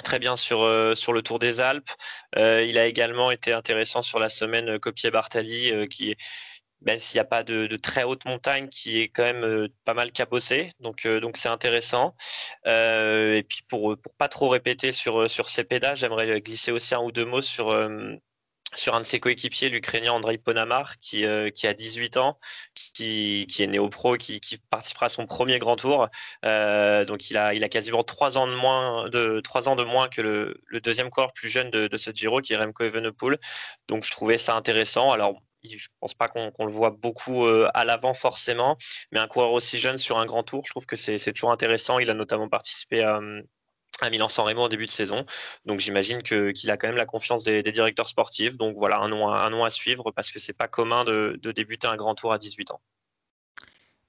très 0.04 0.20
bien 0.20 0.36
sur, 0.36 0.64
euh, 0.64 0.96
sur 0.96 1.14
le 1.14 1.22
Tour 1.22 1.40
des 1.40 1.62
Alpes. 1.62 1.90
Euh, 2.38 2.64
il 2.64 2.78
a 2.78 2.86
également 2.86 3.32
été 3.32 3.54
intéressant 3.54 4.02
sur 4.02 4.20
la 4.20 4.30
semaine 4.30 4.70
euh, 4.70 4.80
Copier-Bartali, 4.80 5.88
qui 5.90 6.16
même 6.82 7.00
s'il 7.00 7.18
n'y 7.18 7.22
a 7.22 7.26
pas 7.26 7.44
de, 7.44 7.68
très 7.78 8.04
haute 8.04 8.26
montagne, 8.26 8.68
qui 8.70 9.00
est 9.02 9.08
quand 9.10 9.24
même 9.24 9.68
pas 9.86 9.94
mal 9.96 10.12
cabossé. 10.12 10.72
Donc, 10.80 11.08
donc 11.08 11.38
c'est 11.38 11.50
intéressant. 11.50 12.16
et 12.66 13.44
puis 13.48 13.62
pour, 13.68 13.98
pour 13.98 14.14
pas 14.16 14.28
trop 14.28 14.50
répéter 14.50 14.92
sur, 14.92 15.30
sur 15.30 15.50
ces 15.50 15.64
pédales, 15.64 15.98
j'aimerais 15.98 16.42
glisser 16.42 16.72
aussi 16.72 16.94
un 16.94 17.00
ou 17.00 17.12
deux 17.12 17.26
mots 17.26 17.42
sur 17.42 17.74
sur 18.78 18.96
un 18.96 19.00
de 19.00 19.06
ses 19.06 19.20
coéquipiers, 19.20 19.70
l'Ukrainien 19.70 20.14
Andrei 20.14 20.38
Ponamar, 20.38 21.00
qui, 21.00 21.26
euh, 21.26 21.50
qui 21.50 21.68
a 21.68 21.74
18 21.74 22.18
ans, 22.18 22.40
qui, 22.74 23.48
qui 23.50 23.64
est 23.64 23.68
néo-pro, 23.68 24.18
qui, 24.18 24.40
qui, 24.40 24.58
participera 24.58 25.08
à 25.08 25.10
son 25.10 25.26
premier 25.26 25.60
grand 25.60 25.76
tour. 25.76 26.08
Euh, 26.46 27.06
donc 27.06 27.30
il 27.30 27.38
a, 27.38 27.54
il 27.54 27.64
a 27.64 27.70
quasiment 27.70 28.04
3 28.04 28.38
ans 28.38 28.48
de 28.48 28.54
moins, 28.56 29.10
de, 29.10 29.40
3 29.42 29.70
ans 29.70 29.76
de 29.76 29.84
moins 29.84 30.10
que 30.10 30.22
le, 30.22 30.62
le 30.66 30.82
deuxième 30.82 31.10
coureur 31.10 31.34
plus 31.34 31.50
jeune 31.50 31.70
de, 31.70 31.98
ce 31.98 32.12
Giro, 32.12 32.42
qui 32.42 32.54
est 32.54 32.58
Remco 32.58 32.84
Evenepoel. 32.84 33.40
Donc 33.88 34.04
je 34.06 34.12
trouvais 34.12 34.38
ça 34.38 34.56
intéressant. 34.56 35.12
Alors 35.12 35.42
je 35.70 35.76
ne 35.76 35.80
pense 36.00 36.14
pas 36.14 36.28
qu'on 36.28 36.52
qu 36.52 36.64
le 36.64 36.70
voit 36.70 36.92
beaucoup 36.92 37.46
euh, 37.46 37.70
à 37.74 37.86
l'avant 37.86 38.14
forcément, 38.14 38.78
mais 39.12 39.20
un 39.20 39.28
coureur 39.28 39.52
aussi 39.52 39.80
jeune 39.80 39.98
sur 39.98 40.20
un 40.20 40.26
grand 40.26 40.44
tour, 40.44 40.64
je 40.66 40.72
trouve 40.72 40.86
que 40.86 40.96
c'est 40.96 41.18
toujours 41.34 41.52
intéressant. 41.52 42.00
Il 42.00 42.10
a 42.10 42.14
notamment 42.14 42.50
participé 42.50 43.02
à, 43.02 43.20
à 44.02 44.10
Milan-San 44.10 44.46
Remo 44.46 44.62
en 44.62 44.70
début 44.70 44.86
de 44.86 44.92
saison. 44.92 45.26
Donc 45.66 45.80
j'imagine 45.80 46.22
qu'il 46.22 46.72
a 46.72 46.78
quand 46.78 46.88
même 46.88 46.98
la 46.98 47.06
confiance 47.06 47.44
des, 47.44 47.64
des, 47.64 47.72
directeurs 47.72 48.10
sportifs. 48.10 48.58
Donc 48.58 48.76
voilà, 48.78 49.00
un 49.00 49.08
nom, 49.08 49.30
un 49.30 49.50
nom 49.50 49.64
à 49.64 49.70
suivre 49.70 50.12
parce 50.12 50.32
que 50.32 50.40
c'est 50.40 50.54
pas 50.54 50.68
commun 50.68 51.06
de, 51.06 51.40
de, 51.42 51.52
débuter 51.52 51.88
un 51.88 51.96
grand 51.96 52.16
tour 52.16 52.34
à 52.34 52.38
18 52.38 52.72
ans. 52.72 52.82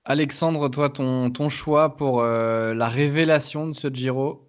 Alexandre, 0.05 0.69
toi, 0.69 0.89
ton, 0.89 1.31
ton 1.31 1.49
choix 1.49 1.97
pour 1.97 2.21
euh, 2.21 2.75
la 2.75 2.89
révélation 2.89 3.67
de 3.67 3.73
ce 3.73 3.89
Giro? 3.89 4.49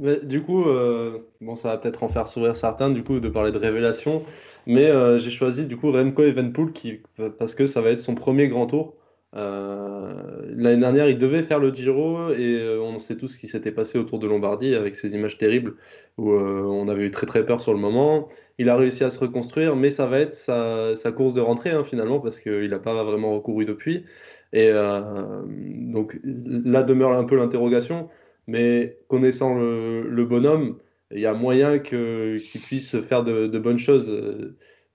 Mais, 0.00 0.18
du 0.20 0.42
coup, 0.42 0.64
euh, 0.68 1.30
bon, 1.40 1.54
ça 1.54 1.68
va 1.68 1.78
peut-être 1.78 2.02
en 2.02 2.08
faire 2.08 2.26
sourire 2.26 2.56
certains, 2.56 2.90
du 2.90 3.04
coup, 3.04 3.20
de 3.20 3.28
parler 3.28 3.52
de 3.52 3.58
révélation, 3.58 4.24
mais 4.66 4.86
euh, 4.86 5.18
j'ai 5.18 5.30
choisi 5.30 5.64
du 5.64 5.76
coup 5.76 5.92
Remco 5.92 6.22
Evenpool 6.24 6.72
qui, 6.72 7.02
parce 7.38 7.54
que 7.54 7.66
ça 7.66 7.80
va 7.80 7.90
être 7.90 8.00
son 8.00 8.14
premier 8.14 8.48
grand 8.48 8.66
tour. 8.66 8.94
Euh, 9.34 10.12
L'année 10.54 10.80
dernière, 10.80 11.08
il 11.08 11.16
devait 11.16 11.42
faire 11.42 11.58
le 11.58 11.72
Giro 11.72 12.30
et 12.32 12.58
euh, 12.60 12.80
on 12.82 12.98
sait 12.98 13.16
tous 13.16 13.28
ce 13.28 13.38
qui 13.38 13.46
s'était 13.46 13.72
passé 13.72 13.98
autour 13.98 14.18
de 14.18 14.26
Lombardie 14.26 14.74
avec 14.74 14.94
ces 14.94 15.14
images 15.14 15.38
terribles 15.38 15.76
où 16.18 16.32
euh, 16.32 16.62
on 16.64 16.88
avait 16.88 17.06
eu 17.06 17.10
très 17.10 17.26
très 17.26 17.46
peur 17.46 17.60
sur 17.60 17.72
le 17.72 17.78
moment. 17.78 18.28
Il 18.58 18.68
a 18.68 18.76
réussi 18.76 19.04
à 19.04 19.10
se 19.10 19.18
reconstruire, 19.18 19.74
mais 19.76 19.90
ça 19.90 20.06
va 20.06 20.18
être 20.20 20.34
sa, 20.34 21.12
course 21.16 21.32
de 21.32 21.40
rentrée 21.40 21.70
hein, 21.70 21.84
finalement 21.84 22.20
parce 22.20 22.40
qu'il 22.40 22.68
n'a 22.68 22.78
pas 22.78 23.02
vraiment 23.04 23.34
recouru 23.34 23.64
depuis. 23.64 24.04
Et 24.52 24.70
donc 24.70 26.18
là 26.24 26.82
demeure 26.82 27.12
un 27.12 27.24
peu 27.24 27.36
l'interrogation, 27.36 28.10
mais 28.46 28.98
connaissant 29.08 29.54
le, 29.54 30.24
bonhomme, 30.26 30.76
il 31.10 31.20
y 31.20 31.26
a 31.26 31.32
moyen 31.32 31.78
qu'il 31.78 32.38
puisse 32.62 33.00
faire 33.00 33.24
de, 33.24 33.58
bonnes 33.58 33.78
choses 33.78 34.14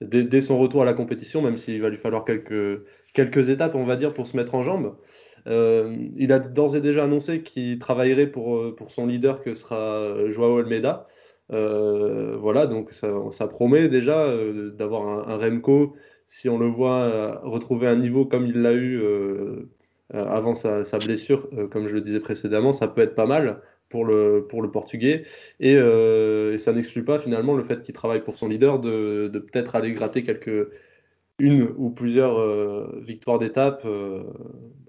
dès, 0.00 0.40
son 0.40 0.58
retour 0.58 0.82
à 0.82 0.84
la 0.84 0.94
compétition, 0.94 1.42
même 1.42 1.56
s'il 1.56 1.82
va 1.82 1.88
lui 1.88 1.96
falloir 1.96 2.24
quelques 2.24 2.80
quelques 3.18 3.48
étapes, 3.48 3.74
on 3.74 3.84
va 3.84 3.96
dire, 3.96 4.14
pour 4.14 4.26
se 4.26 4.36
mettre 4.36 4.54
en 4.54 4.62
jambe. 4.62 4.96
Euh, 5.46 5.96
il 6.16 6.32
a 6.32 6.38
d'ores 6.38 6.76
et 6.76 6.80
déjà 6.80 7.04
annoncé 7.04 7.42
qu'il 7.42 7.78
travaillerait 7.78 8.26
pour, 8.26 8.56
euh, 8.56 8.74
pour 8.76 8.90
son 8.90 9.06
leader 9.06 9.42
que 9.42 9.54
sera 9.54 10.30
Joao 10.30 10.58
Almeida. 10.58 11.06
Euh, 11.52 12.36
voilà, 12.38 12.66
donc 12.66 12.92
ça, 12.92 13.48
promet 13.48 13.88
déjà 13.88 14.20
euh, 14.20 14.70
d'avoir 14.70 15.28
un, 15.28 15.36
Remco, 15.38 15.96
si 16.26 16.48
on 16.48 16.58
le 16.58 16.66
voit 16.66 17.00
euh, 17.00 17.38
retrouver 17.42 17.86
un 17.86 17.96
niveau 17.96 18.26
comme 18.26 18.46
il 18.46 18.60
l'a 18.60 18.74
eu 18.74 19.02
avant 20.12 20.54
sa, 20.54 20.84
sa 20.84 20.98
blessure, 20.98 21.48
comme 21.70 21.86
je 21.86 21.94
le 21.94 22.00
disais 22.00 22.20
précédemment, 22.20 22.72
ça 22.72 22.88
peut 22.88 23.02
être 23.02 23.14
pas 23.14 23.26
mal 23.26 23.60
pour 23.88 24.04
le, 24.04 24.46
pour 24.48 24.62
le 24.62 24.70
portugais. 24.70 25.22
Et, 25.60 25.76
ça 26.58 26.72
n'exclut 26.72 27.04
pas 27.04 27.18
finalement 27.18 27.54
le 27.54 27.62
fait 27.62 27.82
qu'il 27.82 27.94
travaille 27.94 28.22
pour 28.22 28.36
son 28.36 28.48
leader 28.48 28.78
de, 28.78 29.28
de 29.28 29.38
peut-être 29.38 29.76
aller 29.76 29.92
gratter 29.92 30.22
quelques 30.22 30.68
une 31.38 31.72
ou 31.76 31.90
plusieurs 31.90 32.38
euh, 32.38 32.98
victoires 33.00 33.38
d'étape 33.38 33.82
euh, 33.84 34.22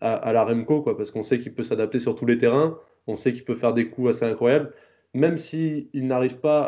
à, 0.01 0.33
la 0.33 0.43
Remco, 0.43 0.81
quoi, 0.81 0.97
parce 0.97 1.11
qu'on 1.11 1.23
sait 1.23 1.37
qu'il 1.39 1.53
peut 1.53 1.63
s'adapter 1.63 1.99
sur 1.99 2.15
tous 2.15 2.25
les 2.25 2.37
terrains, 2.37 2.77
on 3.07 3.15
sait 3.15 3.33
qu'il 3.33 3.45
peut 3.45 3.55
faire 3.55 3.73
des 3.73 3.89
coups 3.89 4.09
assez 4.09 4.25
incroyables, 4.25 4.71
même 5.13 5.37
s'il 5.37 5.89
n'arrive 5.93 6.39
pas 6.39 6.61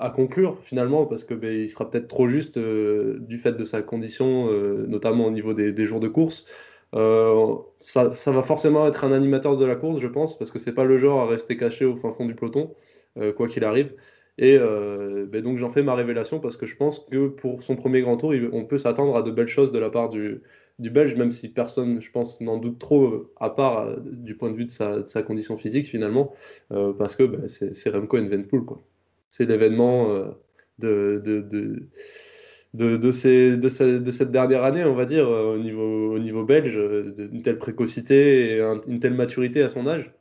à, 0.00 0.10
conclure 0.10 0.58
finalement, 0.62 1.06
parce 1.06 1.24
que 1.24 1.34
ben, 1.34 1.52
il 1.52 1.68
sera 1.68 1.88
peut-être 1.90 2.08
trop 2.08 2.28
juste 2.28 2.56
euh, 2.56 3.18
du 3.20 3.38
fait 3.38 3.52
de 3.52 3.64
sa 3.64 3.82
condition, 3.82 4.50
notamment 4.88 5.26
au 5.26 5.30
niveau 5.30 5.54
des, 5.54 5.86
jours 5.86 6.00
de 6.00 6.08
course. 6.08 6.46
Ça, 6.92 8.10
ça, 8.10 8.32
va 8.32 8.42
forcément 8.42 8.86
être 8.86 9.04
un 9.04 9.12
animateur 9.12 9.56
de 9.56 9.64
la 9.64 9.76
course, 9.76 10.00
je 10.00 10.08
pense, 10.08 10.38
parce 10.38 10.50
que 10.50 10.58
c'est 10.58 10.74
pas 10.74 10.84
le 10.84 10.96
genre 10.98 11.20
à 11.20 11.26
rester 11.26 11.56
caché 11.56 11.84
au 11.84 11.96
fin 11.96 12.10
fond 12.10 12.26
du 12.26 12.34
peloton, 12.34 12.74
quoi 13.36 13.48
qu'il 13.48 13.64
arrive. 13.64 13.94
Et 14.38 14.56
euh, 14.56 15.26
ben 15.26 15.42
donc 15.42 15.58
j'en 15.58 15.70
fais 15.70 15.82
ma 15.82 15.94
révélation 15.94 16.40
parce 16.40 16.56
que 16.56 16.66
je 16.66 16.76
pense 16.76 17.00
que 17.00 17.28
pour 17.28 17.62
son 17.62 17.76
premier 17.76 18.00
grand 18.00 18.16
tour, 18.16 18.32
on 18.52 18.64
peut 18.64 18.78
s'attendre 18.78 19.16
à 19.16 19.22
de 19.22 19.30
belles 19.30 19.48
choses 19.48 19.72
de 19.72 19.78
la 19.78 19.90
part 19.90 20.08
du, 20.08 20.40
Belge, 20.78 21.14
même 21.16 21.30
si 21.30 21.50
personne, 21.52 22.00
je 22.00 22.10
pense, 22.10 22.40
n'en 22.40 22.56
doute 22.56 22.78
trop, 22.78 23.30
à 23.38 23.50
part 23.50 23.80
euh, 23.80 23.96
du 24.00 24.34
point 24.36 24.50
de 24.50 24.56
vue 24.56 24.64
de 24.64 24.70
sa, 24.70 25.22
condition 25.22 25.56
physique 25.58 25.86
finalement, 25.86 26.32
euh, 26.72 26.92
parce 26.94 27.16
que 27.16 27.24
ben, 27.24 27.48
c'est 27.48 27.90
Remco 27.90 28.16
Evenepoel. 28.16 28.62
C'est 29.28 29.44
l'événement 29.44 30.10
euh, 30.10 30.28
de, 30.78 31.20
de, 31.22 31.40
de, 31.42 31.88
de, 32.72 32.96
de, 32.96 33.10
de, 33.10 33.98
de, 33.98 34.10
cette 34.10 34.30
dernière 34.30 34.64
année, 34.64 34.84
on 34.84 34.94
va 34.94 35.04
dire, 35.04 35.28
au 35.28 35.58
niveau, 35.58 36.14
au 36.14 36.18
niveau 36.18 36.44
belge, 36.44 36.76
une 36.76 37.42
telle 37.42 37.58
précocité 37.58 38.56
et 38.56 38.60
un, 38.60 38.80
une 38.86 39.00
telle 39.00 39.14
maturité 39.14 39.62
à 39.62 39.68
son 39.68 39.86
âge 39.86 40.12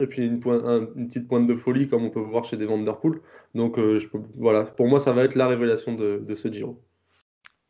et 0.00 0.06
puis 0.06 0.26
une, 0.26 0.40
petite 0.40 1.28
pointe 1.28 1.46
de 1.46 1.54
folie 1.54 1.86
comme 1.86 2.04
on 2.04 2.10
peut 2.10 2.20
voir 2.20 2.44
chez 2.44 2.56
des 2.56 2.66
Vanderpool. 2.66 3.20
Donc 3.54 3.78
euh, 3.78 3.98
voilà, 4.36 4.64
pour 4.64 4.88
moi 4.88 5.00
ça 5.00 5.12
va 5.12 5.24
être 5.24 5.34
la 5.34 5.48
révélation 5.48 5.94
de, 5.94 6.22
ce 6.34 6.52
Giro. 6.52 6.82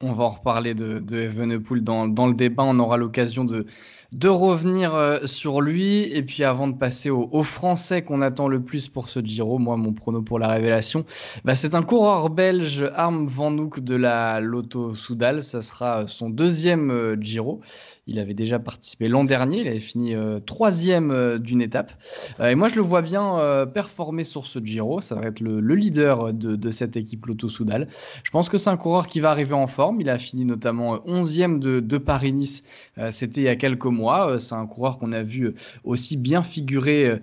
On 0.02 0.12
va 0.12 0.24
en 0.24 0.28
reparler 0.28 0.74
de, 0.74 0.98
de 0.98 1.16
Evenepoel 1.16 1.82
dans, 1.82 2.04
le 2.04 2.34
débat. 2.34 2.64
On 2.66 2.78
aura 2.80 2.98
l'occasion 2.98 3.46
de, 3.46 3.64
de 4.12 4.28
revenir 4.28 4.94
euh, 4.94 5.24
sur 5.24 5.62
lui. 5.62 6.02
Et 6.12 6.22
puis 6.22 6.44
avant 6.44 6.68
de 6.68 6.76
passer 6.76 7.08
aux 7.08 7.30
au 7.32 7.42
Français 7.42 8.02
qu'on 8.02 8.20
attend 8.20 8.46
le 8.48 8.62
plus 8.62 8.90
pour 8.90 9.08
ce 9.08 9.20
Giro, 9.20 9.56
moi 9.58 9.78
mon 9.78 9.94
prono 9.94 10.20
pour 10.20 10.38
la 10.38 10.48
révélation, 10.48 11.06
bah, 11.44 11.54
c'est 11.54 11.74
un 11.74 11.82
coureur 11.82 12.28
belge, 12.28 12.84
Arm 12.94 13.26
Van 13.26 13.56
Hoek 13.56 13.80
de 13.80 13.96
la 13.96 14.40
Lotto 14.40 14.92
Soudal. 14.92 15.42
Ça 15.42 15.62
sera 15.62 16.06
son 16.06 16.28
deuxième 16.28 16.90
euh, 16.90 17.16
Giro. 17.18 17.62
Il 18.08 18.20
avait 18.20 18.34
déjà 18.34 18.60
participé 18.60 19.08
l'an 19.08 19.24
dernier, 19.24 19.62
il 19.62 19.66
avait 19.66 19.80
fini 19.80 20.14
euh, 20.14 20.38
troisième 20.38 21.10
euh, 21.10 21.38
d'une 21.38 21.60
étape. 21.60 21.92
Euh, 22.38 22.50
et 22.50 22.54
moi, 22.54 22.68
je 22.68 22.76
le 22.76 22.82
vois 22.82 23.02
bien 23.02 23.66
performer 23.74 24.22
sur 24.22 24.46
ce 24.46 24.60
Giro. 24.60 25.00
Ça 25.00 25.16
va 25.16 25.26
être 25.26 25.40
le, 25.40 25.60
le 25.60 25.74
leader 25.74 26.32
de, 26.32 26.70
cette 26.70 26.96
équipe 26.96 27.26
Lotto 27.26 27.48
Soudal. 27.48 27.88
Je 28.22 28.30
pense 28.30 28.48
que 28.48 28.58
c'est 28.58 28.70
un 28.70 28.76
coureur 28.76 29.08
qui 29.08 29.18
va 29.18 29.30
arriver 29.30 29.54
en 29.54 29.66
forme. 29.66 30.00
Il 30.00 30.08
a 30.08 30.18
fini 30.18 30.44
notamment 30.44 30.96
11e 30.98 31.58
de, 31.58 31.98
Paris-Nice. 31.98 32.62
C'était 33.10 33.40
il 33.40 33.44
y 33.44 33.48
a 33.48 33.56
quelques 33.56 33.86
mois. 33.86 34.38
C'est 34.38 34.54
un 34.54 34.66
coureur 34.66 34.98
qu'on 34.98 35.12
a 35.12 35.22
vu 35.22 35.54
aussi 35.84 36.16
bien 36.16 36.42
figurer 36.42 37.20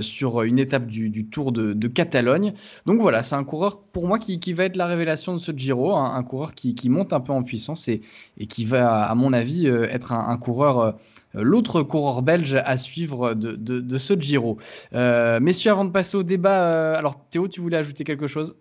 sur 0.00 0.42
une 0.42 0.58
étape 0.58 0.86
du, 0.86 1.28
Tour 1.28 1.52
de, 1.52 1.88
Catalogne. 1.88 2.52
Donc 2.86 3.00
voilà, 3.00 3.22
c'est 3.22 3.36
un 3.36 3.44
coureur 3.44 3.80
pour 3.80 4.06
moi 4.06 4.18
qui, 4.18 4.52
va 4.52 4.64
être 4.64 4.76
la 4.76 4.86
révélation 4.86 5.34
de 5.34 5.38
ce 5.38 5.52
Giro. 5.52 5.94
Un, 5.94 6.14
un 6.14 6.22
coureur 6.22 6.54
qui, 6.54 6.74
qui, 6.74 6.88
monte 6.88 7.12
un 7.12 7.20
peu 7.20 7.32
en 7.32 7.42
puissance 7.42 7.88
et, 7.88 8.02
et 8.38 8.46
qui 8.46 8.64
va, 8.64 9.04
à 9.04 9.14
mon 9.14 9.32
avis, 9.32 9.66
être 9.66 10.12
un 10.12 10.17
un, 10.18 10.36
coureur, 10.38 10.78
euh, 10.78 10.92
l'autre 11.34 11.82
coureur 11.82 12.22
belge 12.22 12.54
à 12.54 12.76
suivre 12.76 13.34
de, 13.34 13.98
ce 13.98 14.14
Giro. 14.18 14.58
Euh, 14.92 15.40
messieurs, 15.40 15.70
avant 15.70 15.84
de 15.84 15.90
passer 15.90 16.16
au 16.16 16.22
débat, 16.22 16.64
euh, 16.64 16.96
alors 16.96 17.28
Théo, 17.28 17.48
tu 17.48 17.60
voulais 17.60 17.76
ajouter 17.76 18.04
quelque 18.04 18.26
chose? 18.26 18.56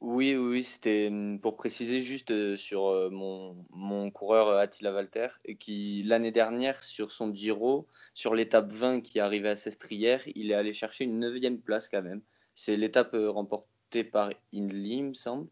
Oui, 0.00 0.36
oui, 0.36 0.62
c'était 0.62 1.08
hum, 1.10 1.40
pour 1.40 1.56
préciser 1.56 2.00
juste 2.00 2.56
sur 2.56 3.10
mon, 3.10 3.56
mon, 3.70 4.10
coureur 4.10 4.56
Attila 4.56 4.92
Walter, 4.92 5.28
qui 5.58 6.04
l'année 6.06 6.30
dernière 6.30 6.84
sur 6.84 7.10
son 7.10 7.34
Giro, 7.34 7.88
sur 8.14 8.34
l'étape 8.34 8.72
20 8.72 9.00
qui 9.00 9.18
arrivait 9.18 9.50
à 9.50 9.56
Sestrière, 9.56 10.22
il 10.36 10.52
est 10.52 10.54
allé 10.54 10.72
chercher 10.72 11.04
une 11.04 11.18
neuvième 11.18 11.58
place 11.58 11.88
quand 11.88 12.02
même. 12.02 12.20
C'est 12.54 12.76
l'étape 12.76 13.14
remportée 13.14 14.04
par 14.04 14.30
Inly, 14.52 14.98
il 14.98 15.04
me 15.04 15.14
semble. 15.14 15.48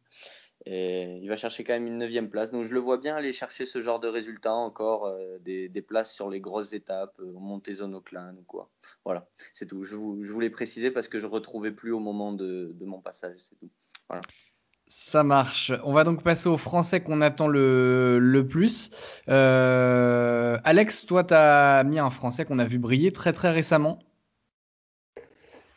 Et 0.68 1.18
il 1.22 1.28
va 1.28 1.36
chercher 1.36 1.62
quand 1.62 1.74
même 1.74 1.86
une 1.86 1.98
neuvième 1.98 2.28
place. 2.28 2.50
Donc 2.50 2.64
je 2.64 2.74
le 2.74 2.80
vois 2.80 2.98
bien 2.98 3.14
aller 3.14 3.32
chercher 3.32 3.66
ce 3.66 3.80
genre 3.80 4.00
de 4.00 4.08
résultats 4.08 4.54
encore, 4.54 5.06
euh, 5.06 5.38
des, 5.38 5.82
places 5.82 6.12
sur 6.12 6.28
les 6.28 6.40
grosses 6.40 6.72
étapes, 6.72 7.14
euh, 7.20 7.32
montée 7.34 7.72
zone 7.72 7.94
ou 7.94 8.42
quoi. 8.46 8.68
Voilà, 9.04 9.28
c'est 9.52 9.66
tout. 9.66 9.84
Je, 9.84 9.94
voulais 9.94 10.50
préciser 10.50 10.90
parce 10.90 11.06
que 11.06 11.20
je 11.20 11.26
ne 11.26 11.30
retrouvais 11.30 11.70
plus 11.70 11.92
au 11.92 12.00
moment 12.00 12.32
de, 12.32 12.74
mon 12.80 13.00
passage, 13.00 13.36
c'est 13.36 13.54
tout. 13.60 13.70
Voilà. 14.08 14.22
Ça 14.88 15.22
marche. 15.22 15.72
On 15.84 15.92
va 15.92 16.02
donc 16.02 16.22
passer 16.22 16.48
aux 16.48 16.56
Français 16.56 17.00
qu'on 17.00 17.20
attend 17.20 17.46
le, 17.48 18.18
le 18.18 18.46
plus. 18.46 18.90
Euh, 19.28 20.58
Alex, 20.64 21.06
toi, 21.06 21.22
tu 21.22 21.34
as 21.34 21.84
mis 21.84 21.98
un 22.00 22.10
Français 22.10 22.44
qu'on 22.44 22.58
a 22.58 22.64
vu 22.64 22.78
briller 22.78 23.12
très 23.12 23.32
très 23.32 23.50
récemment. 23.50 24.00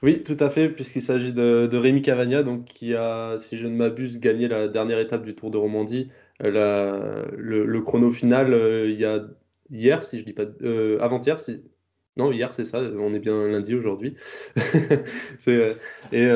Oui, 0.02 0.24
tout 0.24 0.38
à 0.40 0.50
fait, 0.50 0.70
puisqu'il 0.70 1.02
s'agit 1.02 1.34
de, 1.34 1.70
Rémi 1.76 2.02
Cavagna, 2.02 2.42
donc, 2.42 2.66
qui 2.66 2.96
a, 2.96 3.38
si 3.38 3.58
je 3.58 3.68
ne 3.68 3.76
m'abuse, 3.76 4.20
gagné 4.20 4.48
la 4.48 4.68
dernière 4.70 5.00
étape 5.00 5.26
du 5.26 5.36
Tour 5.36 5.52
de 5.52 5.58
Romandie, 5.58 6.10
euh, 6.44 7.26
le, 7.38 7.82
chrono 7.82 8.10
final 8.10 8.54
euh, 8.54 8.90
il 8.90 8.98
y 8.98 9.06
a 9.06 9.26
hier, 9.72 10.04
si 10.06 10.20
je 10.20 10.24
dis 10.24 10.32
pas 10.34 10.46
euh, 10.62 10.98
avant-hier, 11.02 11.40
si 11.40 11.62
non 12.16 12.32
hier 12.32 12.54
c'est 12.54 12.64
ça, 12.64 12.82
on 12.82 13.14
est 13.14 13.20
bien 13.20 13.48
lundi 13.48 13.76
aujourd'hui. 13.76 14.16
et 16.12 16.28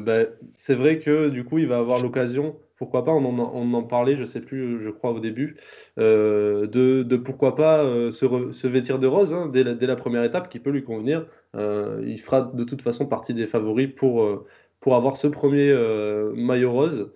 bah, 0.00 0.24
c'est 0.50 0.74
vrai 0.74 0.98
que 0.98 1.28
du 1.28 1.44
coup 1.44 1.58
il 1.58 1.66
va 1.66 1.78
avoir 1.78 2.02
l'occasion 2.02 2.56
pourquoi 2.76 3.04
pas, 3.04 3.12
on 3.12 3.74
en, 3.74 3.82
parlait, 3.84 4.16
je 4.16 4.24
sais 4.24 4.40
plus, 4.40 4.80
je 4.80 4.90
crois 4.90 5.12
au 5.12 5.20
début, 5.20 5.56
euh, 5.98 6.66
de, 6.66 7.16
pourquoi 7.16 7.54
pas 7.54 7.84
euh, 7.84 8.10
se, 8.10 8.66
vêtir 8.66 8.98
de 8.98 9.06
rose 9.06 9.32
hein, 9.32 9.48
dès, 9.52 9.62
la, 9.62 9.96
première 9.96 10.24
étape 10.24 10.48
qui 10.48 10.58
peut 10.58 10.70
lui 10.70 10.82
convenir. 10.82 11.26
Euh, 11.54 12.02
il 12.04 12.20
fera 12.20 12.42
de 12.42 12.64
toute 12.64 12.82
façon 12.82 13.06
partie 13.06 13.32
des 13.34 13.46
favoris 13.46 13.90
pour, 13.94 14.44
pour 14.80 14.96
avoir 14.96 15.16
ce 15.16 15.28
premier 15.28 15.72
maillot 16.34 16.72
rose. 16.72 17.12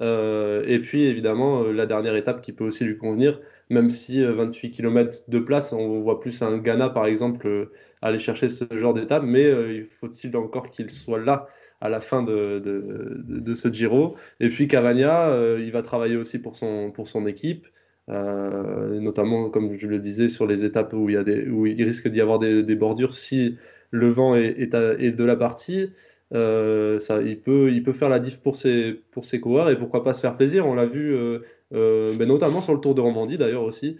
et 0.00 0.78
puis 0.82 1.04
évidemment, 1.04 1.64
la 1.64 1.86
dernière 1.86 2.16
étape 2.16 2.40
qui 2.40 2.52
peut 2.52 2.64
aussi 2.64 2.84
lui 2.84 2.96
convenir, 2.96 3.38
même 3.68 3.90
si 3.90 4.22
28 4.22 4.70
km 4.70 5.24
de 5.28 5.38
place, 5.38 5.72
on 5.74 6.00
voit 6.00 6.20
plus 6.20 6.42
un 6.42 6.56
Ghana 6.58 6.88
par 6.88 7.06
exemple 7.06 7.70
aller 8.00 8.18
chercher 8.18 8.48
ce 8.48 8.64
genre 8.76 8.94
d'étape, 8.94 9.24
mais 9.24 9.44
il 9.76 9.84
faut-il 9.84 10.34
encore 10.36 10.70
qu'il 10.70 10.90
soit 10.90 11.20
là 11.20 11.48
à 11.82 11.88
la 11.88 12.00
fin 12.00 12.22
de, 12.22 12.58
de, 12.60 13.54
ce 13.54 13.70
Giro. 13.70 14.16
Et 14.40 14.48
puis 14.48 14.68
Cavagna, 14.68 15.36
il 15.58 15.70
va 15.72 15.82
travailler 15.82 16.16
aussi 16.16 16.38
pour 16.38 16.56
son, 16.56 16.90
pour 16.90 17.08
son 17.08 17.26
équipe. 17.26 17.66
Euh, 18.08 18.98
notamment 18.98 19.48
comme 19.48 19.72
je 19.78 19.86
le 19.86 20.00
disais 20.00 20.26
sur 20.26 20.46
les 20.46 20.64
étapes 20.64 20.92
où 20.92 21.08
il, 21.08 21.14
y 21.14 21.16
a 21.16 21.22
des, 21.22 21.48
où 21.48 21.66
il 21.66 21.80
risque 21.84 22.08
d'y 22.08 22.20
avoir 22.20 22.40
des, 22.40 22.74
bordures 22.74 23.14
si 23.14 23.56
le 23.90 24.10
vent 24.10 24.34
est, 24.34 24.60
est, 24.60 25.12
de 25.12 25.24
la 25.24 25.36
partie. 25.36 25.90
Euh, 26.34 26.98
ça, 26.98 27.22
il, 27.22 27.38
peut, 27.40 27.70
il 27.72 27.82
peut 27.82 27.92
faire 27.92 28.08
la 28.08 28.18
diff 28.18 28.40
pour 28.40 28.56
ses, 28.56 29.00
pour 29.12 29.24
ses 29.24 29.38
coureurs 29.40 29.70
et 29.70 29.78
pourquoi 29.78 30.02
pas 30.02 30.14
se 30.14 30.20
faire 30.20 30.36
plaisir. 30.36 30.66
On 30.66 30.74
l'a 30.74 30.86
vu 30.86 31.14
euh, 31.14 32.14
mais 32.18 32.26
notamment 32.26 32.60
sur 32.60 32.74
le 32.74 32.80
Tour 32.80 32.94
de 32.94 33.00
Romandie 33.00 33.38
d'ailleurs 33.38 33.64
aussi. 33.64 33.98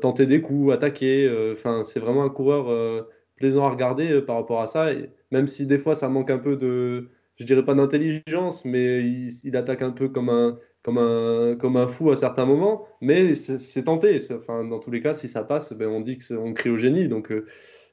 tenter 0.00 0.26
des 0.26 0.40
coups, 0.42 0.72
attaquer. 0.72 1.30
Enfin, 1.52 1.82
c'est 1.84 2.00
vraiment 2.00 2.24
un 2.24 2.30
coureur 2.30 3.06
plaisant 3.36 3.66
à 3.66 3.70
regarder 3.70 4.20
par 4.22 4.36
rapport 4.36 4.60
à 4.60 4.66
ça. 4.66 4.90
Même 5.34 5.48
si 5.48 5.66
des 5.66 5.78
fois 5.78 5.94
ça 5.96 6.08
manque 6.08 6.30
un 6.30 6.38
peu 6.38 6.56
de, 6.56 7.10
je 7.36 7.44
dirais 7.44 7.64
pas 7.64 7.74
d'intelligence, 7.74 8.64
mais 8.64 9.02
il, 9.02 9.56
attaque 9.56 9.82
un 9.82 9.90
peu 9.90 10.08
comme 10.08 10.28
un, 10.28 10.58
comme 10.82 10.98
un, 10.98 11.56
comme 11.56 11.76
un 11.76 11.88
fou 11.88 12.10
à 12.12 12.16
certains 12.16 12.46
moments, 12.46 12.86
mais 13.00 13.34
c'est 13.34 13.84
tenté. 13.84 14.18
Enfin, 14.32 14.64
dans 14.64 14.78
tous 14.78 14.92
les 14.92 15.00
cas, 15.00 15.12
si 15.14 15.26
ça 15.26 15.42
passe, 15.42 15.72
ben, 15.72 15.88
on 15.88 16.00
dit 16.00 16.18
qu'on 16.18 16.52
crie 16.52 16.70
au 16.70 16.76
génie. 16.78 17.08
Donc 17.08 17.32
euh, 17.32 17.46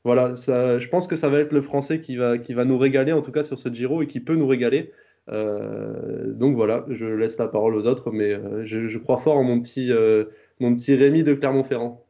voilà, 0.04 0.36
ça, 0.36 0.78
je 0.78 0.88
pense 0.90 1.08
que 1.08 1.16
ça 1.16 1.30
va 1.30 1.40
être 1.40 1.54
le 1.54 1.62
français 1.62 2.00
qui 2.00 2.16
va, 2.16 2.38
qui 2.38 2.54
va 2.54 2.64
nous 2.64 2.78
régaler, 2.78 3.12
en 3.12 3.24
tout 3.24 3.32
cas 3.32 3.44
sur 3.44 3.58
ce 3.58 3.70
Giro, 3.70 4.04
et 4.04 4.08
qui 4.08 4.20
peut 4.20 4.36
nous 4.36 4.48
régaler. 4.48 4.92
Euh, 5.30 6.34
donc 6.34 6.56
voilà, 6.56 6.86
je 6.90 7.06
laisse 7.08 7.38
la 7.40 7.48
parole 7.48 7.76
aux 7.76 7.88
autres, 7.88 8.12
mais 8.12 8.34
euh, 8.34 8.64
je, 8.66 8.88
je, 8.88 8.98
crois 9.00 9.18
fort 9.18 9.38
en 9.38 9.44
mon 9.44 9.60
petit, 9.62 9.92
mon 10.60 10.76
petit 10.76 10.96
Rémi 10.96 11.24
de 11.24 11.34
Clermont-Ferrand. 11.34 12.06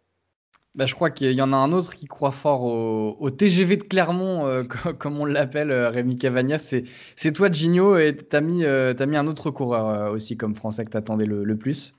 Bah, 0.73 0.85
je 0.85 0.95
crois 0.95 1.09
qu'il 1.09 1.33
y 1.33 1.41
en 1.41 1.51
a 1.51 1.57
un 1.57 1.73
autre 1.73 1.95
qui 1.95 2.05
croit 2.05 2.31
fort 2.31 2.63
au, 2.63 3.29
TGV 3.29 3.75
de 3.75 3.83
Clermont, 3.83 4.47
euh, 4.47 4.63
comme 4.99 5.19
on 5.19 5.25
l'appelle, 5.25 5.69
euh, 5.69 5.89
Rémi 5.89 6.17
Cavagna. 6.17 6.57
C'est 6.57 7.33
toi, 7.33 7.51
Gigno, 7.51 7.97
et 7.97 8.15
tu 8.15 8.35
as, 8.35 8.41
mis, 8.41 8.63
euh, 8.63 8.93
mis 9.05 9.17
un 9.17 9.27
autre 9.27 9.51
coureur 9.51 10.11
aussi 10.13 10.37
comme 10.37 10.55
français 10.55 10.85
que 10.85 10.91
tu 10.91 10.97
attendais 10.97 11.25
le, 11.25 11.57
plus. 11.57 11.95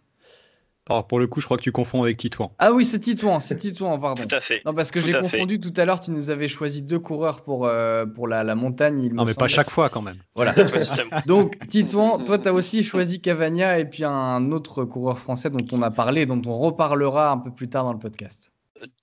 Alors 0.88 1.06
pour 1.06 1.20
le 1.20 1.26
coup, 1.26 1.40
je 1.40 1.44
crois 1.44 1.58
que 1.58 1.62
tu 1.62 1.70
confonds 1.70 2.02
avec 2.02 2.16
Titouan. 2.16 2.50
Ah 2.58 2.72
oui, 2.72 2.84
c'est 2.84 2.98
Titouan, 2.98 3.40
c'est 3.40 3.56
Titouan, 3.56 4.00
pardon. 4.00 4.22
Tout 4.26 4.34
à 4.34 4.40
fait. 4.40 4.62
Non, 4.64 4.74
parce 4.74 4.90
que 4.90 5.00
j'ai 5.00 5.12
confondu 5.12 5.60
tout 5.60 5.72
à 5.76 5.84
l'heure, 5.84 6.00
tu 6.00 6.10
nous 6.10 6.30
avais 6.30 6.48
choisi 6.48 6.82
deux 6.82 6.98
coureurs 6.98 7.42
pour, 7.44 7.70
pour 8.14 8.26
la, 8.26 8.42
la 8.42 8.54
montagne. 8.54 9.10
non, 9.12 9.24
mais 9.24 9.34
pas 9.34 9.48
chaque 9.48 9.70
fois 9.70 9.90
quand 9.90 10.02
même. 10.02 10.16
Voilà. 10.34 10.54
Donc 11.26 11.58
Titouan, 11.68 12.24
toi, 12.24 12.38
tu 12.38 12.48
as 12.48 12.54
aussi 12.54 12.82
choisi 12.82 13.20
Cavagna 13.20 13.78
et 13.78 13.84
puis 13.84 14.04
un 14.04 14.50
autre 14.50 14.84
coureur 14.84 15.18
français 15.18 15.50
dont 15.50 15.66
on 15.72 15.82
a 15.82 15.90
parlé, 15.90 16.24
dont 16.24 16.40
on 16.46 16.58
reparlera 16.58 17.30
un 17.30 17.38
peu 17.38 17.50
plus 17.52 17.68
tard 17.68 17.84
dans 17.84 17.92
le 17.92 17.98
podcast. 17.98 18.52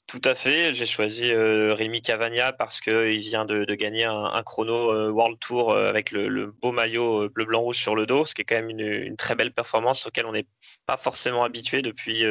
Tout 0.08 0.22
à 0.26 0.36
fait. 0.36 0.74
J'ai 0.74 0.86
choisi 0.86 1.32
euh, 1.32 1.74
Rémi 1.74 2.02
Cavagna 2.02 2.52
parce 2.52 2.82
qu'il 2.82 3.20
vient 3.20 3.46
de, 3.46 3.64
gagner 3.76 4.06
un, 4.06 4.44
chrono 4.44 4.92
euh, 4.92 5.10
World 5.10 5.40
Tour 5.40 5.72
euh, 5.72 5.88
avec 5.88 6.12
le, 6.12 6.48
beau 6.48 6.72
maillot 6.72 7.30
bleu-blanc-rouge 7.30 7.78
sur 7.78 7.96
le 7.96 8.06
dos, 8.06 8.26
ce 8.26 8.34
qui 8.34 8.42
est 8.42 8.46
quand 8.46 8.56
même 8.56 8.70
une, 8.70 9.16
très 9.16 9.36
belle 9.36 9.54
performance 9.54 10.08
auquel 10.08 10.26
on 10.26 10.32
n'est 10.34 10.48
pas 10.86 10.98
forcément 10.98 11.44
habitué 11.44 11.82
depuis 11.82 12.26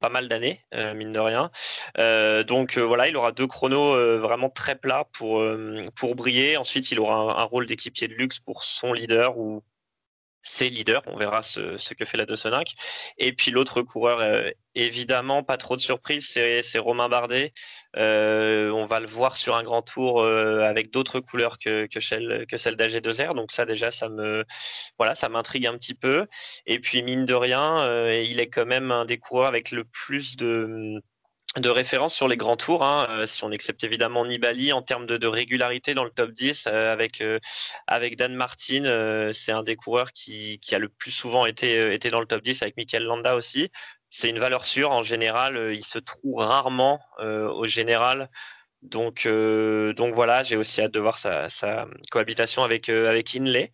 pas 0.00 0.08
mal 0.08 0.26
d'années, 0.28 0.60
mine 0.72 1.12
de 1.12 1.20
rien. 1.20 1.50
donc 2.44 2.76
voilà, 2.78 3.08
il 3.08 3.16
aura 3.16 3.32
deux 3.32 3.46
chronos 3.46 4.18
vraiment 4.18 4.50
très 4.50 4.74
plats 4.76 5.08
pour, 5.12 5.42
briller. 6.16 6.56
Ensuite, 6.56 6.90
il 6.90 7.00
aura 7.00 7.14
un, 7.14 7.28
un 7.42 7.44
rôle 7.44 7.66
d'équipier 7.66 8.08
de 8.08 8.14
luxe 8.14 8.40
pour 8.40 8.64
son 8.64 8.92
leader 8.92 9.38
ou 9.38 9.62
ses 10.42 10.68
leaders. 10.68 11.02
On 11.06 11.16
verra 11.16 11.42
ce, 11.42 11.94
que 11.94 12.04
fait 12.04 12.16
la 12.16 12.26
205. 12.26 12.72
Et 13.18 13.32
puis 13.32 13.50
l'autre 13.50 13.82
coureur, 13.82 14.20
euh, 14.20 14.50
évidemment, 14.74 15.42
pas 15.42 15.56
trop 15.56 15.76
de 15.76 15.80
surprise, 15.80 16.26
c'est 16.28 16.78
Romain 16.78 17.08
Bardet. 17.08 17.52
Euh, 17.96 18.70
on 18.70 18.86
va 18.86 19.00
le 19.00 19.06
voir 19.06 19.36
sur 19.36 19.56
un 19.56 19.62
grand 19.62 19.82
tour 19.82 20.22
euh, 20.22 20.60
avec 20.62 20.90
d'autres 20.90 21.20
couleurs 21.20 21.58
que, 21.58 21.86
que 21.86 22.00
celle, 22.00 22.46
que 22.48 22.56
celle 22.56 22.76
d'AG2R. 22.76 23.34
Donc 23.34 23.52
ça 23.52 23.64
déjà, 23.64 23.90
ça 23.90 24.08
me 24.08 24.44
voilà, 24.98 25.14
ça 25.14 25.28
m'intrigue 25.28 25.66
un 25.66 25.76
petit 25.76 25.94
peu. 25.94 26.26
Et 26.66 26.78
puis 26.80 27.02
mine 27.02 27.24
de 27.24 27.34
rien, 27.34 28.10
il 28.10 28.40
est 28.40 28.48
quand 28.48 28.66
même 28.66 28.90
un 28.90 29.04
des 29.04 29.18
coureurs 29.18 29.48
avec 29.48 29.70
le 29.70 29.84
plus 29.84 30.36
de 30.36 31.02
de 31.58 31.68
référence 31.68 32.14
sur 32.14 32.28
les 32.28 32.36
grands 32.36 32.56
tours, 32.56 32.82
hein, 32.82 33.06
euh, 33.10 33.26
si 33.26 33.44
on 33.44 33.50
accepte 33.52 33.84
évidemment 33.84 34.24
Nibali 34.24 34.72
en 34.72 34.80
termes 34.80 35.06
de, 35.06 35.26
régularité 35.26 35.92
dans 35.92 36.04
le 36.04 36.10
top 36.10 36.30
10 36.30 36.66
euh, 36.66 36.92
avec, 36.92 37.20
euh, 37.20 37.38
avec 37.86 38.16
Dan 38.16 38.34
Martin, 38.34 39.30
c'est 39.32 39.52
un 39.52 39.62
des 39.62 39.76
coureurs 39.76 40.12
qui, 40.12 40.58
qui, 40.60 40.74
a 40.74 40.78
le 40.78 40.88
plus 40.88 41.10
souvent 41.10 41.44
été, 41.44 41.92
été 41.92 42.10
dans 42.10 42.20
le 42.20 42.26
top 42.26 42.42
10 42.42 42.62
avec 42.62 42.76
Michael 42.76 43.04
Landa 43.04 43.34
aussi. 43.36 43.70
C'est 44.08 44.30
une 44.30 44.38
valeur 44.38 44.64
sûre 44.64 44.90
en 44.90 45.02
général, 45.02 45.72
il 45.74 45.84
se 45.84 45.98
trouve 45.98 46.40
rarement 46.40 47.00
au 47.18 47.66
général. 47.66 48.30
Donc, 48.82 49.26
donc 49.26 50.14
voilà, 50.14 50.42
j'ai 50.42 50.56
aussi 50.56 50.82
hâte 50.82 50.92
de 50.92 51.00
voir 51.00 51.18
sa, 51.18 51.48
sa 51.48 51.86
cohabitation 52.10 52.62
avec, 52.64 52.88
avec 52.88 53.34
Inley. 53.34 53.72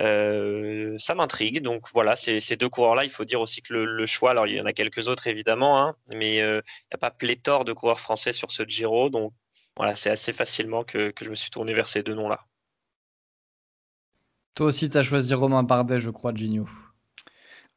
Euh, 0.00 0.96
ça 0.98 1.14
m'intrigue. 1.14 1.62
Donc 1.62 1.86
voilà, 1.92 2.16
ces, 2.16 2.40
deux 2.56 2.68
coureurs-là, 2.68 3.04
il 3.04 3.10
faut 3.10 3.24
dire 3.24 3.40
aussi 3.40 3.62
que 3.62 3.74
le, 3.74 4.06
choix, 4.06 4.30
alors 4.30 4.46
il 4.46 4.56
y 4.56 4.60
en 4.60 4.66
a 4.66 4.72
quelques 4.72 5.08
autres 5.08 5.26
évidemment, 5.26 5.82
hein, 5.82 5.96
mais 6.08 6.40
euh, 6.40 6.60
il 6.64 6.88
n'y 6.92 6.94
a 6.94 6.98
pas 6.98 7.10
pléthore 7.10 7.64
de 7.64 7.72
coureurs 7.72 8.00
français 8.00 8.32
sur 8.32 8.50
ce 8.50 8.62
Giro. 8.66 9.10
Donc 9.10 9.32
voilà, 9.76 9.94
c'est 9.94 10.10
assez 10.10 10.32
facilement 10.32 10.84
que, 10.84 11.12
je 11.20 11.30
me 11.30 11.34
suis 11.34 11.50
tourné 11.50 11.74
vers 11.74 11.88
ces 11.88 12.02
deux 12.02 12.14
noms-là. 12.14 12.40
Toi 14.54 14.66
aussi, 14.66 14.90
tu 14.90 14.98
as 14.98 15.02
choisi 15.02 15.32
Romain 15.34 15.62
Bardet, 15.62 16.00
je 16.00 16.10
crois, 16.10 16.34
Gigno. 16.34 16.66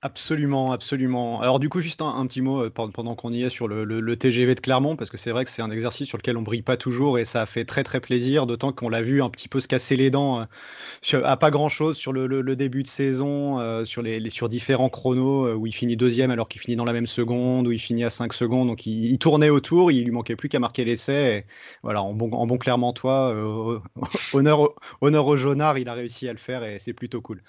Absolument, 0.06 0.74
absolument. 0.74 1.40
Alors 1.40 1.60
du 1.62 1.70
coup, 1.70 1.80
juste 1.80 2.02
un, 2.02 2.28
petit 2.28 2.42
mot 2.42 2.66
euh, 2.66 2.70
pendant 2.70 3.16
qu'on 3.16 3.32
y 3.32 3.44
est 3.44 3.50
sur 3.50 3.70
le, 3.70 4.16
TGV 4.18 4.54
de 4.54 4.60
Clermont, 4.60 4.98
parce 4.98 5.10
que 5.10 5.16
c'est 5.16 5.32
vrai 5.32 5.46
que 5.46 5.50
c'est 5.50 5.62
un 5.62 5.72
exercice 5.72 6.10
sur 6.10 6.18
lequel 6.18 6.36
on 6.36 6.42
brille 6.42 6.62
pas 6.62 6.76
toujours 6.76 7.20
et 7.20 7.24
ça 7.24 7.44
a 7.44 7.46
fait 7.46 7.64
très 7.64 7.84
très 7.84 8.02
plaisir, 8.02 8.46
d'autant 8.46 8.74
qu'on 8.74 8.90
l'a 8.90 9.02
vu 9.02 9.24
un 9.24 9.30
petit 9.30 9.48
peu 9.48 9.62
se 9.62 9.70
casser 9.70 9.96
les 9.96 10.10
dents 10.10 10.42
euh, 10.42 11.22
à 11.24 11.38
pas 11.38 11.52
grand-chose 11.52 11.96
sur 11.96 12.12
le, 12.12 12.28
début 12.58 12.84
de 12.84 12.90
saison, 12.90 13.62
euh, 13.62 13.86
sur, 13.86 14.02
les, 14.02 14.30
sur 14.30 14.50
différents 14.50 14.90
chronos, 14.90 15.54
où 15.54 15.68
il 15.68 15.72
finit 15.72 15.96
deuxième 15.96 16.32
alors 16.32 16.50
qu'il 16.50 16.60
finit 16.60 16.76
dans 16.76 16.84
la 16.84 16.92
même 16.92 17.08
seconde, 17.08 17.68
où 17.68 17.72
il 17.72 17.80
finit 17.80 18.04
à 18.04 18.10
5 18.10 18.34
secondes, 18.34 18.68
donc 18.68 18.86
il, 18.86 19.18
tournait 19.20 19.50
autour, 19.50 19.90
il 19.90 20.04
lui 20.04 20.12
manquait 20.12 20.36
plus 20.36 20.50
qu'à 20.50 20.60
marquer 20.60 20.84
l'essai. 20.84 21.46
Voilà, 21.82 22.04
en 22.04 22.14
bon, 22.14 22.30
en 22.34 22.46
bon 22.46 22.58
Clermontois, 22.58 23.34
honneur, 24.34 24.74
honneur 25.00 25.28
au 25.28 25.38
jaunard, 25.38 25.78
il 25.78 25.88
a 25.88 25.94
réussi 25.94 26.28
à 26.28 26.34
le 26.34 26.40
faire 26.40 26.66
et 26.66 26.78
c'est 26.80 26.92
plutôt 26.92 27.22
cool. 27.22 27.42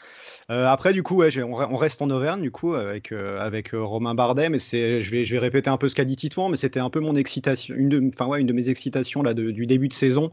après, 0.49 0.93
du 0.93 1.03
coup, 1.03 1.21
on 1.25 1.77
reste 1.77 2.01
en 2.01 2.11
Auvergne 2.11 2.44
du 2.45 2.51
coup 2.51 2.75
avec, 2.75 3.11
euh, 3.11 3.41
avec 3.41 3.73
euh, 3.73 3.83
Romain 3.83 4.15
Bardet, 4.15 4.51
mais 4.51 4.59
c'est, 4.59 5.03
je 5.03 5.11
vais, 5.11 5.25
je 5.25 5.33
vais 5.33 5.39
répéter 5.39 5.71
un 5.71 5.79
peu 5.79 5.89
ce 5.89 5.95
qu'a 5.95 6.05
dit 6.05 6.15
Titouan, 6.15 6.51
mais 6.51 6.59
c'était 6.59 6.79
un 6.79 6.91
peu 6.91 7.01
mon 7.01 7.17
excitation, 7.17 7.75
une 7.75 7.89
de, 7.89 8.03
enfin 8.13 8.27
ouais, 8.27 8.43
une 8.43 8.47
de 8.47 8.53
mes 8.53 8.69
excitations 8.69 9.23
là 9.23 9.33
du 9.33 9.65
début 9.65 9.89
de 9.89 9.95
saison, 9.95 10.31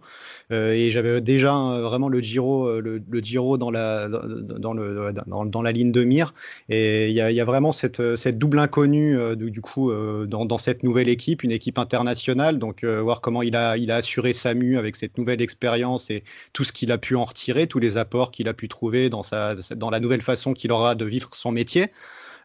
euh, 0.52 0.74
et 0.74 0.92
j'avais 0.92 1.22
déjà 1.22 1.54
vraiment 1.54 2.10
le 2.10 2.20
Giro, 2.20 2.82
le, 2.82 3.02
Giro 3.22 3.58
dans 3.58 3.72
la, 3.72 4.10
dans, 4.10 4.74
le, 4.74 5.14
dans, 5.26 5.62
la 5.62 5.72
ligne 5.72 5.94
de 5.94 6.04
mire, 6.04 6.34
et 6.68 7.08
il 7.08 7.14
y 7.14 7.22
a, 7.22 7.32
y 7.32 7.40
a, 7.40 7.46
vraiment 7.46 7.72
cette, 7.72 8.18
cette 8.18 8.38
double 8.38 8.60
inconnue 8.60 9.18
du, 9.38 9.62
coup 9.62 9.90
dans, 10.28 10.46
dans, 10.46 10.58
cette 10.58 10.84
nouvelle 10.84 11.08
équipe, 11.08 11.44
une 11.44 11.54
équipe 11.54 11.80
internationale, 11.80 12.60
donc 12.60 12.84
voir 12.84 13.22
comment 13.22 13.42
il 13.42 13.56
a, 13.56 13.78
il 13.78 13.90
a 13.90 13.96
assuré 13.96 14.34
Samu 14.34 14.78
avec 14.78 14.98
cette 14.98 15.18
nouvelle 15.18 15.42
expérience 15.42 16.10
et 16.10 16.24
tout 16.52 16.66
ce 16.66 16.74
qu'il 16.74 16.92
a 16.92 16.98
pu 16.98 17.16
en 17.16 17.24
retirer, 17.24 17.68
tous 17.68 17.80
les 17.80 17.96
apports 17.96 18.32
qu'il 18.32 18.50
a 18.50 18.54
pu 18.54 18.68
trouver 18.68 19.10
dans, 19.10 19.24
sa, 19.24 19.56
dans 19.78 19.90
la 19.90 20.02
nouvelle 20.02 20.22
façon 20.22 20.54
qu'il 20.54 20.74
aura 20.74 20.96
de 20.96 21.06
vivre 21.06 21.30
son 21.34 21.52
métier. 21.54 21.88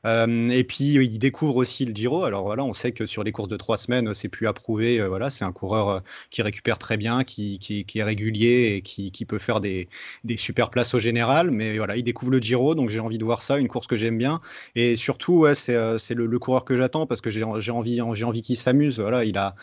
Euh, 0.04 0.48
et 0.48 0.64
puis 0.64 0.94
il 0.94 1.18
découvre 1.18 1.56
aussi 1.56 1.84
le 1.84 1.94
Giro. 1.94 2.24
Alors 2.24 2.44
voilà, 2.44 2.64
on 2.64 2.74
sait 2.74 2.92
que 2.92 3.06
sur 3.06 3.22
les 3.24 3.32
courses 3.32 3.48
de 3.48 3.56
trois 3.56 3.76
semaines, 3.76 4.12
c'est 4.14 4.28
plus 4.28 4.46
approuvé. 4.46 5.00
Euh, 5.00 5.08
voilà, 5.08 5.30
c'est 5.30 5.44
un 5.44 5.52
coureur 5.52 5.88
euh, 5.88 6.00
qui 6.30 6.42
récupère 6.42 6.78
très 6.78 6.96
bien, 6.96 7.24
qui, 7.24 7.58
est 7.94 8.02
régulier 8.02 8.76
et 8.76 8.82
qui, 8.82 9.24
peut 9.26 9.38
faire 9.38 9.60
des, 9.60 9.88
super 10.36 10.70
places 10.70 10.94
au 10.94 10.98
général. 10.98 11.50
Mais 11.50 11.78
voilà, 11.78 11.96
il 11.96 12.02
découvre 12.02 12.32
le 12.32 12.38
Giro, 12.38 12.74
donc 12.74 12.90
j'ai 12.90 13.00
envie 13.00 13.18
de 13.18 13.24
voir 13.24 13.42
ça, 13.42 13.58
une 13.58 13.68
course 13.68 13.86
que 13.86 13.96
j'aime 13.96 14.18
bien. 14.18 14.40
Et 14.74 14.96
surtout, 14.96 15.46
c'est 15.54 15.74
le, 16.14 16.26
le, 16.26 16.38
coureur 16.38 16.64
que 16.64 16.76
j'attends 16.76 17.06
parce 17.06 17.20
que 17.20 17.30
j'ai 17.30 17.42
envie, 17.44 18.00
envie 18.00 18.42
qu'il 18.42 18.56
s'amuse. 18.56 19.00
Voilà, 19.00 19.24
il 19.24 19.36
a, 19.38 19.54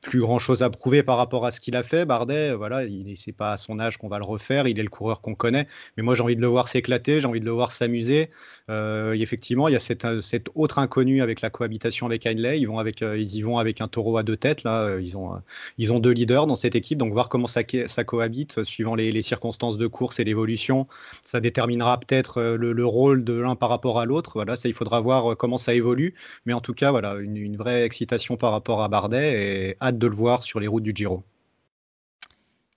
plus 0.00 0.20
grand 0.20 0.38
chose 0.38 0.62
à 0.62 0.70
prouver 0.70 1.02
par 1.02 1.16
rapport 1.16 1.46
à 1.46 1.50
ce 1.50 1.60
qu'il 1.60 1.76
a 1.76 1.82
fait. 1.82 2.04
Bardet, 2.04 2.54
voilà, 2.54 2.84
il 2.84 3.16
c'est 3.16 3.32
pas 3.32 3.52
à 3.52 3.56
son 3.56 3.78
âge 3.78 3.98
qu'on 3.98 4.08
va 4.08 4.18
le 4.18 4.24
refaire. 4.24 4.66
Il 4.66 4.78
est 4.78 4.82
le 4.82 4.88
coureur 4.88 5.20
qu'on 5.20 5.34
connaît. 5.34 5.66
Mais 5.96 6.02
moi, 6.02 6.14
j'ai 6.14 6.22
envie 6.22 6.36
de 6.36 6.40
le 6.40 6.46
voir 6.46 6.68
s'éclater, 6.68 7.20
j'ai 7.20 7.26
envie 7.26 7.40
de 7.40 7.44
le 7.44 7.52
voir 7.52 7.72
s'amuser. 7.72 8.30
Euh, 8.70 9.01
euh, 9.02 9.14
effectivement, 9.14 9.68
il 9.68 9.72
y 9.72 9.76
a 9.76 9.80
cette, 9.80 10.04
euh, 10.04 10.20
autre 10.54 10.78
inconnue 10.78 11.22
avec 11.22 11.40
la 11.40 11.50
cohabitation 11.50 12.06
avec 12.06 12.26
Heinley. 12.26 12.64
Euh, 13.02 13.18
ils 13.18 13.36
y 13.36 13.42
vont 13.42 13.58
avec 13.58 13.80
un 13.80 13.88
taureau 13.88 14.16
à 14.16 14.22
deux 14.22 14.36
têtes. 14.36 14.64
Là. 14.64 14.98
Ils, 15.00 15.16
ont, 15.16 16.00
deux 16.00 16.10
leaders 16.10 16.46
dans 16.46 16.56
cette 16.56 16.74
équipe. 16.74 16.98
Donc, 16.98 17.12
voir 17.12 17.28
comment 17.28 17.46
ça, 17.46 17.64
cohabite 17.64 18.64
suivant 18.64 18.94
les, 18.94 19.22
circonstances 19.22 19.78
de 19.78 19.86
course 19.86 20.20
et 20.20 20.24
l'évolution. 20.24 20.86
Ça 21.22 21.40
déterminera 21.40 21.98
peut-être 21.98 22.42
le, 22.42 22.86
rôle 22.86 23.24
de 23.24 23.34
l'un 23.34 23.56
par 23.56 23.68
rapport 23.68 24.00
à 24.00 24.06
l'autre. 24.06 24.32
Voilà, 24.34 24.54
il 24.64 24.74
faudra 24.74 25.00
voir 25.00 25.36
comment 25.36 25.56
ça 25.56 25.74
évolue. 25.74 26.14
Mais 26.46 26.52
en 26.52 26.60
tout 26.60 26.74
cas, 26.74 26.90
voilà, 26.90 27.16
une, 27.16 27.36
une 27.36 27.56
vraie 27.56 27.84
excitation 27.84 28.36
par 28.36 28.52
rapport 28.52 28.82
à 28.82 28.88
Bardet 28.88 29.68
et 29.70 29.76
hâte 29.80 29.98
de 29.98 30.06
le 30.06 30.14
voir 30.14 30.42
sur 30.42 30.60
les 30.60 30.66
routes 30.66 30.82
du 30.82 30.92
Giro. 30.94 31.22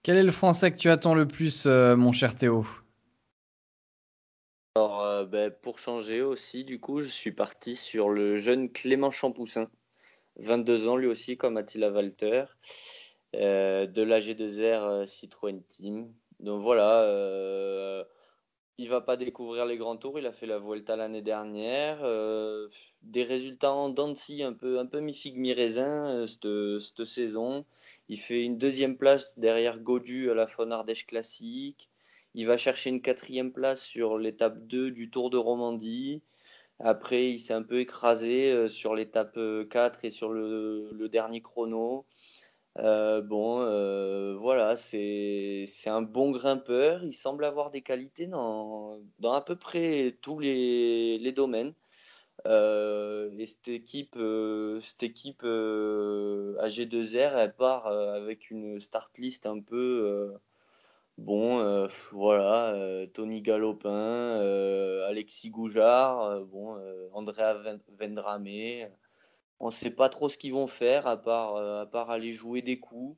Quel 0.03 0.17
est 0.17 0.23
le 0.23 0.31
français 0.31 0.71
que 0.71 0.77
tu 0.77 0.89
attends 0.89 1.15
le 1.15 1.27
plus, 1.27 1.65
mon 1.65 2.11
cher 2.11 2.35
Théo? 2.35 2.65
Ben, 4.75 5.51
pour 5.61 5.79
changer 5.79 6.21
aussi, 6.21 6.63
du 6.63 6.79
coup, 6.79 7.01
je 7.01 7.09
suis 7.09 7.31
parti 7.31 7.75
sur 7.75 8.09
le 8.09 8.37
jeune 8.37 8.71
Clément 8.71 9.11
Champoussin, 9.11 9.69
22 10.37 10.87
ans 10.87 10.97
lui 10.97 11.07
aussi, 11.07 11.37
comme 11.37 11.57
Attila 11.57 11.91
Walter, 11.91 12.45
de 13.33 14.01
l'AG2R 14.01 15.05
Citroën 15.05 15.61
Team. 15.67 16.13
Donc 16.39 16.61
voilà, 16.61 18.05
il 18.77 18.89
va 18.89 19.01
pas 19.01 19.15
découvrir 19.15 19.65
les 19.65 19.77
grands 19.77 19.97
tours. 19.97 20.19
Il 20.19 20.25
a 20.25 20.33
fait 20.33 20.45
la 20.45 20.59
Vuelta 20.59 20.95
l'année 20.95 21.21
dernière. 21.21 21.99
Euh, 22.03 22.67
des 23.03 23.23
résultats 23.23 23.71
en 23.73 23.89
Dancy 23.89 24.43
un 24.43 24.53
peu, 24.53 24.79
un 24.79 24.85
peu 24.85 24.99
mi-figue, 24.99 25.37
mi-raisin 25.37 26.25
euh, 26.25 26.79
cette, 26.79 27.05
saison. 27.05 27.65
Il 28.09 28.19
fait 28.19 28.43
une 28.43 28.57
deuxième 28.57 28.97
place 28.97 29.39
derrière 29.39 29.79
Godu 29.79 30.29
à 30.29 30.33
la 30.33 30.47
Fonardèche 30.47 31.05
Classique. 31.05 31.89
Il 32.35 32.45
va 32.45 32.57
chercher 32.57 32.91
une 32.91 33.01
quatrième 33.01 33.51
place 33.51 33.83
sur 33.83 34.17
l'étape 34.19 34.59
2 34.67 34.91
du 34.91 35.09
Tour 35.09 35.31
de 35.31 35.37
Romandie. 35.37 36.21
Après, 36.79 37.31
il 37.31 37.39
s'est 37.39 37.53
un 37.53 37.63
peu 37.63 37.79
écrasé 37.79 38.51
euh, 38.51 38.67
sur 38.67 38.95
l'étape 38.95 39.39
4 39.69 40.05
et 40.05 40.09
sur 40.11 40.29
le 40.29 41.07
dernier 41.09 41.41
chrono. 41.41 42.05
Euh, 42.79 43.21
bon, 43.21 43.61
euh, 43.61 44.35
voilà, 44.35 44.75
c'est 44.75 45.65
un 45.87 46.01
bon 46.01 46.31
grimpeur. 46.31 47.03
Il 47.03 47.13
semble 47.13 47.45
avoir 47.45 47.71
des 47.71 47.81
qualités 47.81 48.27
dans, 48.27 48.99
à 49.23 49.41
peu 49.41 49.55
près 49.55 50.17
tous 50.21 50.39
les, 50.39 51.31
domaines. 51.31 51.73
Euh, 52.47 53.31
et 53.37 53.45
cette 53.45 53.69
équipe, 53.69 54.17
cette 54.81 55.03
équipe 55.03 55.43
AG2R, 55.43 57.37
elle 57.37 57.55
part 57.55 57.87
avec 57.87 58.51
une 58.51 58.79
start 58.79 59.17
list 59.17 59.45
un 59.45 59.61
peu. 59.61 60.33
Bon, 61.17 61.87
voilà, 62.11 62.75
Tony 63.13 63.41
Galopin, 63.41 64.39
Alexis 65.07 65.49
Goujard, 65.49 66.41
bon, 66.45 66.77
Andrea 67.13 67.55
Vendrame. 67.99 68.47
On 69.59 69.67
ne 69.67 69.71
sait 69.71 69.91
pas 69.91 70.09
trop 70.09 70.29
ce 70.29 70.37
qu'ils 70.37 70.53
vont 70.53 70.67
faire 70.67 71.07
à 71.07 71.17
part, 71.17 71.55
euh, 71.55 71.85
aller 72.07 72.31
jouer 72.31 72.61
des 72.61 72.79
coups. 72.79 73.17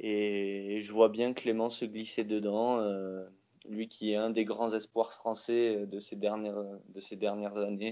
Et, 0.00 0.80
je 0.80 0.92
vois 0.92 1.08
bien 1.08 1.32
Clément 1.32 1.70
se 1.70 1.84
glisser 1.84 2.24
dedans, 2.24 2.80
euh, 2.80 3.24
lui 3.68 3.88
qui 3.88 4.12
est 4.12 4.16
un 4.16 4.30
des 4.30 4.44
grands 4.44 4.72
espoirs 4.74 5.12
français 5.12 5.86
de 5.86 6.00
ces 6.00 6.16
dernières, 6.16 6.64
de 6.88 7.00
ces 7.00 7.16
dernières 7.16 7.58
années. 7.58 7.90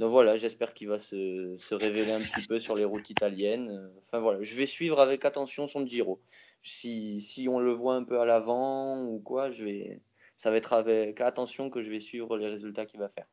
Donc 0.00 0.10
voilà, 0.10 0.36
j'espère 0.36 0.74
qu'il 0.74 0.88
va 0.88 0.98
se, 0.98 1.56
se, 1.56 1.74
révéler 1.74 2.12
un 2.12 2.18
petit 2.18 2.46
peu 2.48 2.58
sur 2.58 2.74
les 2.74 2.84
routes 2.84 3.10
italiennes. 3.10 3.90
Enfin 4.06 4.18
voilà, 4.18 4.42
je 4.42 4.54
vais 4.56 4.66
suivre 4.66 5.00
avec 5.00 5.24
attention 5.24 5.66
son 5.66 5.86
Giro. 5.86 6.20
Si, 6.62 7.20
si 7.20 7.48
on 7.48 7.60
le 7.60 7.72
voit 7.72 7.94
un 7.94 8.04
peu 8.04 8.20
à 8.20 8.24
l'avant 8.24 9.04
ou 9.04 9.20
quoi, 9.20 9.50
je 9.50 9.64
vais, 9.64 10.00
ça 10.36 10.50
va 10.50 10.56
être 10.56 10.72
avec 10.72 11.20
attention 11.20 11.70
que 11.70 11.80
je 11.80 11.90
vais 11.90 12.00
suivre 12.00 12.36
les 12.36 12.48
résultats 12.48 12.86
qu'il 12.86 13.00
va 13.00 13.08
faire. 13.08 13.26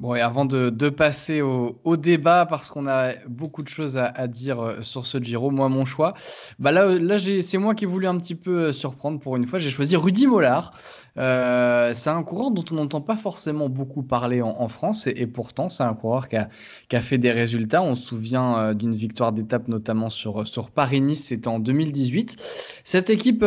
Bon, 0.00 0.14
et 0.14 0.22
avant 0.22 0.46
de, 0.46 0.88
passer 0.88 1.42
au, 1.42 1.96
débat, 1.98 2.46
parce 2.46 2.70
qu'on 2.70 2.86
a 2.86 3.16
beaucoup 3.26 3.62
de 3.62 3.68
choses 3.68 3.98
à, 3.98 4.26
dire 4.28 4.58
euh, 4.58 4.80
sur 4.80 5.04
ce 5.04 5.18
Giro, 5.18 5.50
moi, 5.50 5.68
mon 5.68 5.84
choix, 5.84 6.14
bah 6.58 6.72
là, 6.72 6.98
là 6.98 7.18
c'est 7.18 7.58
moi 7.58 7.74
qui 7.74 7.84
ai 7.84 7.86
voulu 7.86 8.06
un 8.06 8.16
petit 8.16 8.34
peu 8.34 8.68
euh, 8.68 8.72
surprendre 8.72 9.20
pour 9.20 9.36
une 9.36 9.44
fois. 9.44 9.58
J'ai 9.58 9.68
choisi 9.68 9.96
Rudy 9.96 10.26
Mollard. 10.26 10.72
Euh, 11.18 11.90
c'est 11.94 12.10
un 12.10 12.22
coureur 12.22 12.50
dont 12.50 12.64
on 12.70 12.74
n'entend 12.74 13.00
pas 13.00 13.16
forcément 13.16 13.68
beaucoup 13.68 14.02
parler 14.02 14.42
en, 14.42 14.68
France, 14.68 15.06
et, 15.06 15.26
pourtant, 15.26 15.68
c'est 15.68 15.82
un 15.82 15.94
coureur 15.94 16.28
qui 16.28 16.36
a, 16.36 17.00
fait 17.00 17.18
des 17.18 17.32
résultats. 17.32 17.82
On 17.82 17.94
se 17.94 18.06
souvient 18.06 18.74
d'une 18.74 18.92
victoire 18.92 19.32
d'étape, 19.32 19.68
notamment 19.68 20.10
sur, 20.10 20.46
sur 20.46 20.70
Paris-Nice, 20.70 21.24
c'était 21.26 21.48
en 21.48 21.58
2018. 21.58 22.36
Cette 22.84 23.10
équipe, 23.10 23.44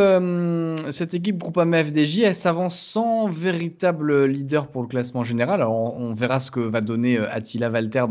cette 0.90 1.14
équipe 1.14 1.38
Groupama 1.38 1.84
FDJ, 1.84 2.20
elle 2.20 2.34
s'avance 2.34 2.78
sans 2.78 3.26
véritable 3.26 4.24
leader 4.26 4.68
pour 4.68 4.82
le 4.82 4.88
classement 4.88 5.22
général. 5.22 5.60
Alors, 5.60 5.96
on, 5.96 6.12
verra 6.12 6.40
ce 6.40 6.50
que 6.50 6.60
va 6.60 6.80
donner 6.80 7.18
euh, 7.18 7.30
Attila 7.30 7.70
Walter, 7.70 8.04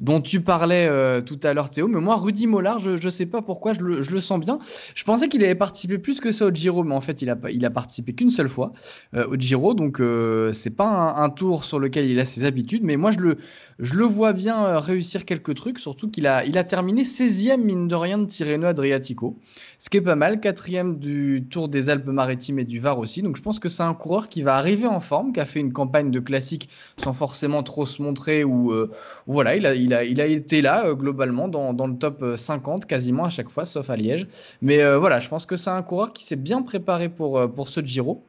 dont, 0.00 0.20
tu 0.20 0.40
parlais 0.40 0.86
euh, 0.88 1.20
tout 1.20 1.38
à 1.42 1.54
l'heure, 1.54 1.70
Théo. 1.70 1.88
Mais 1.88 2.00
moi, 2.00 2.16
Rudy 2.16 2.46
Mollard, 2.46 2.80
je 2.80 3.04
ne 3.04 3.10
sais 3.10 3.26
pas 3.26 3.42
pourquoi, 3.42 3.72
je 3.72 3.80
le, 3.80 4.02
je 4.02 4.10
le, 4.10 4.20
sens 4.20 4.40
bien. 4.40 4.58
Je 4.94 5.04
pensais 5.04 5.28
qu'il 5.28 5.44
avait 5.44 5.54
participé 5.54 5.98
plus 5.98 6.20
que 6.20 6.32
ça 6.32 6.46
au 6.46 6.50
Giro, 6.50 6.82
mais 6.82 6.94
en 6.94 7.00
fait, 7.00 7.22
il 7.22 7.30
a, 7.30 7.36
il 7.50 7.64
a 7.64 7.70
participé 7.70 8.12
qu'une 8.12 8.30
seule 8.30 8.48
fois 8.48 8.72
euh, 9.14 9.26
au 9.28 9.36
Giro. 9.36 9.74
Donc, 9.74 9.98
ce 9.98 10.50
c'est 10.52 10.70
pas 10.70 11.14
un, 11.16 11.28
tour 11.30 11.64
sur 11.64 11.78
lequel 11.78 12.10
il 12.10 12.18
a 12.18 12.24
ses 12.24 12.44
habitudes. 12.44 12.82
Mais 12.82 12.96
moi, 12.96 13.10
je 13.12 13.18
le, 13.18 13.36
je 13.78 13.94
le 13.94 14.04
vois 14.04 14.32
bien 14.32 14.80
réussir 14.80 15.24
quelques 15.24 15.54
trucs, 15.54 15.78
surtout 15.78 16.10
qu'il 16.10 16.26
a, 16.26 16.44
il 16.44 16.58
a 16.58 16.64
terminé 16.64 17.02
16e, 17.02 17.58
mine 17.58 17.88
de 17.88 17.94
rien, 17.94 18.18
de 18.18 18.26
Tirreno 18.26 18.66
Adriatico. 18.66 19.38
Ce 19.78 19.90
qui 19.90 19.98
est 19.98 20.02
pas 20.02 20.16
mal, 20.16 20.40
quatrième 20.40 20.98
du 20.98 21.46
Tour 21.48 21.68
des 21.68 21.88
Alpes-Maritimes 21.90 22.58
et 22.58 22.64
du 22.64 22.78
Var 22.78 22.98
aussi. 22.98 23.22
Donc, 23.22 23.36
je 23.36 23.42
pense 23.42 23.60
que 23.60 23.68
c'est 23.68 23.82
un 23.82 23.94
coureur 23.94 24.28
qui 24.28 24.42
va 24.42 24.56
arriver 24.56 24.86
en 24.86 25.00
forme, 25.00 25.32
qui 25.32 25.40
a 25.40 25.44
fait 25.44 25.60
une 25.60 25.72
campagne 25.72 26.10
de 26.10 26.20
classique 26.20 26.68
sans 26.96 27.12
forcément 27.12 27.62
trop 27.62 27.86
se 27.86 28.02
montrer 28.02 28.44
ou 28.44 28.72
euh, 28.72 28.90
voilà, 29.26 29.56
il 29.56 29.66
a, 29.66 29.74
il, 29.74 29.94
a, 29.94 30.04
il 30.04 30.20
a 30.20 30.26
été 30.26 30.62
là 30.62 30.86
euh, 30.86 30.94
globalement 30.94 31.48
dans, 31.48 31.74
dans, 31.74 31.86
le 31.86 31.96
top 31.96 32.24
50 32.36 32.84
euh, 32.84 32.86
quasiment 32.86 33.24
à 33.24 33.30
chaque 33.30 33.50
fois, 33.50 33.66
sauf 33.66 33.90
à 33.90 33.96
Liège. 33.96 34.26
Mais 34.62 34.78
voilà, 34.96 35.20
je 35.20 35.28
pense 35.28 35.46
que 35.46 35.56
c'est 35.56 35.70
un 35.70 35.82
coureur 35.82 36.12
qui 36.12 36.24
s'est 36.24 36.36
bien 36.36 36.62
préparé 36.62 37.08
pour, 37.08 37.52
pour 37.54 37.68
ce 37.68 37.80
Giro 37.80 38.24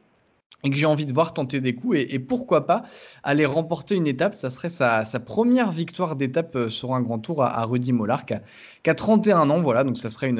et 0.64 0.70
que 0.70 0.76
j'ai 0.76 0.86
envie 0.86 1.06
de 1.06 1.12
voir 1.12 1.34
tenter 1.34 1.60
des 1.60 1.74
coups 1.74 1.98
et, 1.98 2.18
pourquoi 2.18 2.66
pas 2.66 2.82
aller 3.22 3.46
remporter 3.46 3.94
une 3.94 4.06
étape. 4.06 4.34
Ça 4.34 4.50
serait 4.50 4.68
sa, 4.68 5.04
première 5.24 5.70
victoire 5.70 6.16
d'étape 6.16 6.68
sur 6.68 6.94
un 6.94 7.02
grand 7.02 7.18
tour 7.18 7.44
à, 7.44 7.64
Rudy 7.64 7.92
Mollard 7.92 8.26
qui 8.26 8.34
a, 8.34 8.42
qui 8.82 8.90
a, 8.90 8.94
31 8.94 9.50
ans. 9.50 9.60
Voilà, 9.60 9.84
donc 9.84 9.98
ça 9.98 10.08
serait 10.08 10.32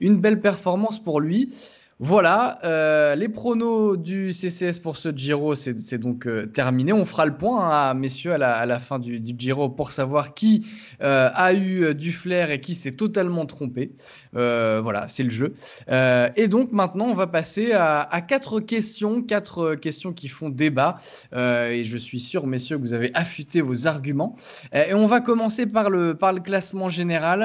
une, 0.00 0.16
belle 0.16 0.40
performance 0.40 1.02
pour 1.02 1.20
lui. 1.20 1.52
Voilà, 1.98 2.58
euh, 2.64 3.14
les 3.14 3.30
pronos 3.30 3.96
du 3.96 4.30
CCS 4.30 4.80
pour 4.82 4.98
ce 4.98 5.08
Giro, 5.16 5.54
c'est 5.54 5.96
donc 5.96 6.26
euh, 6.26 6.44
terminé. 6.44 6.92
On 6.92 7.06
fera 7.06 7.24
le 7.24 7.38
point, 7.38 7.70
hein, 7.70 7.94
messieurs, 7.94 8.34
à 8.34 8.66
la, 8.66 8.78
fin 8.78 8.98
du, 8.98 9.22
Giro 9.38 9.70
pour 9.70 9.90
savoir 9.90 10.34
qui 10.34 10.66
euh, 11.00 11.30
a 11.32 11.54
eu 11.54 11.94
du 11.94 12.12
flair 12.12 12.50
et 12.50 12.60
qui 12.60 12.74
s'est 12.74 12.92
totalement 12.92 13.46
trompé. 13.46 13.92
Voilà, 14.36 15.08
c'est 15.08 15.22
le 15.22 15.30
jeu. 15.30 15.54
et 15.88 16.48
donc 16.48 16.72
maintenant, 16.72 17.06
on 17.06 17.14
va 17.14 17.26
passer 17.26 17.72
à, 17.72 18.20
quatre 18.26 18.60
questions, 18.60 19.22
quatre 19.22 19.74
questions 19.74 20.12
qui 20.12 20.28
font 20.28 20.48
débat. 20.48 20.98
et 21.34 21.82
je 21.84 21.98
suis 21.98 22.20
sûr, 22.20 22.46
messieurs, 22.46 22.76
que 22.76 22.82
vous 22.82 22.94
avez 22.94 23.10
affûté 23.14 23.60
vos 23.60 23.86
arguments. 23.86 24.36
et 24.72 24.94
on 24.94 25.06
va 25.06 25.20
commencer 25.20 25.66
par 25.66 25.90
le, 25.90 26.14
par 26.14 26.32
le 26.32 26.40
classement 26.40 26.88
général 26.88 27.42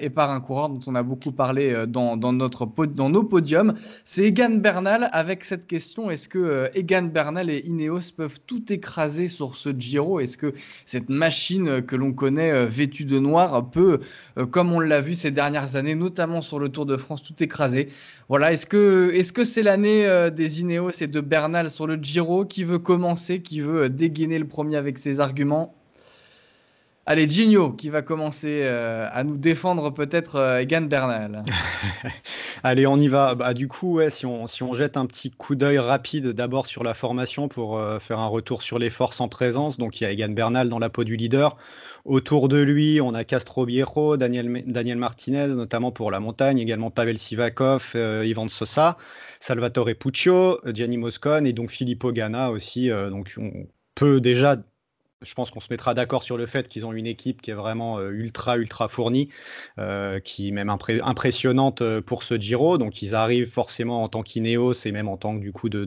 et 0.00 0.10
par 0.10 0.30
un 0.30 0.40
coureur 0.40 0.68
dont 0.68 0.80
on 0.86 0.94
a 0.94 1.02
beaucoup 1.02 1.32
parlé 1.32 1.84
dans, 1.86 2.16
dans, 2.16 2.32
notre, 2.32 2.66
dans 2.86 3.10
nos 3.10 3.24
podiums. 3.24 3.74
C'est 4.04 4.24
Egan 4.24 4.56
Bernal 4.56 5.08
avec 5.12 5.44
cette 5.44 5.66
question 5.66 6.02
est-ce 6.10 6.28
que 6.28 6.38
euh, 6.38 6.68
Egan 6.74 7.02
Bernal 7.02 7.50
et 7.50 7.62
Ineos 7.66 8.12
peuvent 8.16 8.38
tout 8.46 8.72
écraser 8.72 9.28
sur 9.28 9.56
ce 9.56 9.70
Giro? 9.70 10.20
Est-ce 10.20 10.36
que 10.36 10.54
cette 10.84 11.08
machine 11.08 11.82
que 11.82 11.96
l'on 11.96 12.12
connaît 12.12 12.50
euh, 12.50 12.66
vêtue 12.66 13.04
de 13.04 13.18
noir 13.18 13.70
peut, 13.70 14.00
euh, 14.38 14.46
comme 14.46 14.72
on 14.72 14.80
l'a 14.80 15.00
vu 15.00 15.14
ces 15.14 15.30
dernières 15.30 15.76
années, 15.76 15.94
notamment 15.94 16.11
sur 16.40 16.58
le 16.58 16.68
Tour 16.68 16.86
de 16.86 16.96
France, 16.96 17.22
tout 17.22 17.42
écraser 17.42 17.88
Voilà, 18.28 18.52
est-ce 18.52 18.66
que 18.66 19.10
est-ce 19.14 19.32
que 19.32 19.44
c'est 19.44 19.62
l'année 19.62 20.30
des 20.30 20.60
Ineos 20.60 20.90
et 21.00 21.06
de 21.06 21.20
Bernal 21.20 21.70
sur 21.70 21.86
le 21.86 21.96
Giro? 21.96 22.44
Qui 22.44 22.64
veut 22.64 22.78
commencer, 22.78 23.42
qui 23.42 23.60
veut 23.60 23.88
dégainer 23.88 24.38
le 24.38 24.46
premier 24.46 24.76
avec 24.76 24.98
ses 24.98 25.20
arguments? 25.20 25.74
Allez, 27.04 27.28
Gino 27.28 27.72
qui 27.72 27.88
va 27.88 28.00
commencer 28.00 28.60
euh, 28.62 29.08
à 29.12 29.24
nous 29.24 29.36
défendre 29.36 29.90
peut-être 29.90 30.36
euh, 30.36 30.60
Egan 30.60 30.82
Bernal. 30.82 31.42
Allez, 32.62 32.86
on 32.86 32.96
y 32.96 33.08
va. 33.08 33.34
Bah, 33.34 33.54
du 33.54 33.66
coup, 33.66 34.00
si, 34.08 34.24
on, 34.24 34.46
si 34.46 34.62
on 34.62 34.72
jette 34.72 34.96
un 34.96 35.06
petit 35.06 35.32
coup 35.32 35.56
d'œil 35.56 35.80
rapide 35.80 36.28
d'abord 36.28 36.66
sur 36.66 36.84
la 36.84 36.94
formation 36.94 37.48
pour 37.48 37.76
euh, 37.76 37.98
faire 37.98 38.20
un 38.20 38.28
retour 38.28 38.62
sur 38.62 38.78
les 38.78 38.88
forces 38.88 39.20
en 39.20 39.26
présence. 39.26 39.78
Donc, 39.78 40.00
il 40.00 40.04
y 40.04 40.06
a 40.06 40.12
Egan 40.12 40.28
Bernal 40.28 40.68
dans 40.68 40.78
la 40.78 40.90
peau 40.90 41.02
du 41.02 41.16
leader. 41.16 41.56
Autour 42.04 42.48
de 42.48 42.60
lui, 42.60 43.00
on 43.00 43.14
a 43.14 43.24
Castro 43.24 43.64
Viejo, 43.64 44.16
Daniel, 44.16 44.96
Martinez, 44.96 45.48
notamment 45.48 45.92
pour 45.92 46.10
la 46.10 46.18
montagne, 46.18 46.58
également 46.58 46.90
Pavel 46.90 47.18
Sivakov, 47.18 47.94
Ivan 47.94 48.48
Sosa, 48.48 48.96
Salvatore 49.38 49.94
Puccio, 49.98 50.60
Gianni 50.66 50.96
Moscone 50.96 51.46
et 51.46 51.52
donc 51.52 51.70
Filippo 51.70 52.12
Ganna 52.12 52.50
aussi. 52.50 52.88
donc, 52.88 53.32
on 53.38 53.68
peut 53.94 54.20
déjà 54.20 54.56
je 55.22 55.34
pense 55.34 55.50
qu'on 55.50 55.60
se 55.60 55.68
mettra 55.70 55.94
d'accord 55.94 56.22
sur 56.22 56.36
le 56.36 56.46
fait 56.46 56.68
qu'ils 56.68 56.86
ont 56.86 56.92
une 56.92 57.06
équipe 57.06 57.42
qui 57.42 57.50
est 57.50 57.54
vraiment 57.54 57.98
euh, 57.98 58.10
ultra, 58.10 58.56
ultra 58.56 58.88
fournie, 58.88 59.28
euh, 59.78 60.20
qui 60.20 60.48
est 60.48 60.50
même 60.50 60.70
impressionnante 60.70 61.82
euh, 61.82 62.00
pour 62.00 62.22
ce 62.22 62.38
Giro. 62.38 62.78
Donc, 62.78 63.02
ils 63.02 63.14
arrivent 63.14 63.50
forcément 63.50 64.02
en 64.02 64.08
tant 64.08 64.22
qu'Ineos 64.22 64.74
et 64.84 64.92
même 64.92 65.08
en 65.08 65.16
tant 65.16 65.34
que 65.36 65.40
du 65.40 65.52
coup 65.52 65.68
de, 65.68 65.84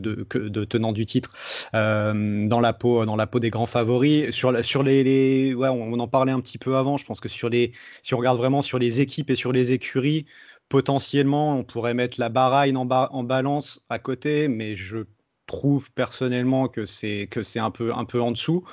tenant 0.64 0.92
du 0.92 1.06
titre 1.06 1.32
dans, 1.72 2.60
la 2.60 2.72
peau, 2.72 3.04
dans 3.04 3.16
la 3.16 3.26
peau 3.26 3.40
des 3.40 3.50
grands 3.50 3.66
favoris. 3.66 4.30
Sur, 4.30 4.52
les, 4.52 5.54
on, 5.56 5.98
en 5.98 6.08
parlait 6.08 6.32
un 6.32 6.40
petit 6.40 6.58
peu 6.58 6.76
avant. 6.76 6.96
Je 6.96 7.04
pense 7.04 7.20
que 7.20 7.28
sur 7.28 7.48
les, 7.48 7.72
si 8.02 8.14
on 8.14 8.18
regarde 8.18 8.38
vraiment 8.38 8.62
sur 8.62 8.78
les 8.78 9.00
équipes 9.00 9.30
et 9.30 9.36
sur 9.36 9.52
les 9.52 9.72
écuries, 9.72 10.26
potentiellement, 10.68 11.56
on 11.56 11.64
pourrait 11.64 11.94
mettre 11.94 12.18
la 12.20 12.28
Bahreïn 12.28 12.76
en, 12.76 12.88
en 12.88 13.22
balance 13.24 13.84
à 13.88 13.98
côté, 13.98 14.48
mais 14.48 14.76
je 14.76 15.04
trouve 15.46 15.90
personnellement 15.92 16.68
que 16.68 16.84
c'est 16.86 17.28
un 17.56 17.70
peu 17.70 17.92
un 17.94 18.04
peu 18.04 18.20
en 18.20 18.32
dessous. 18.32 18.64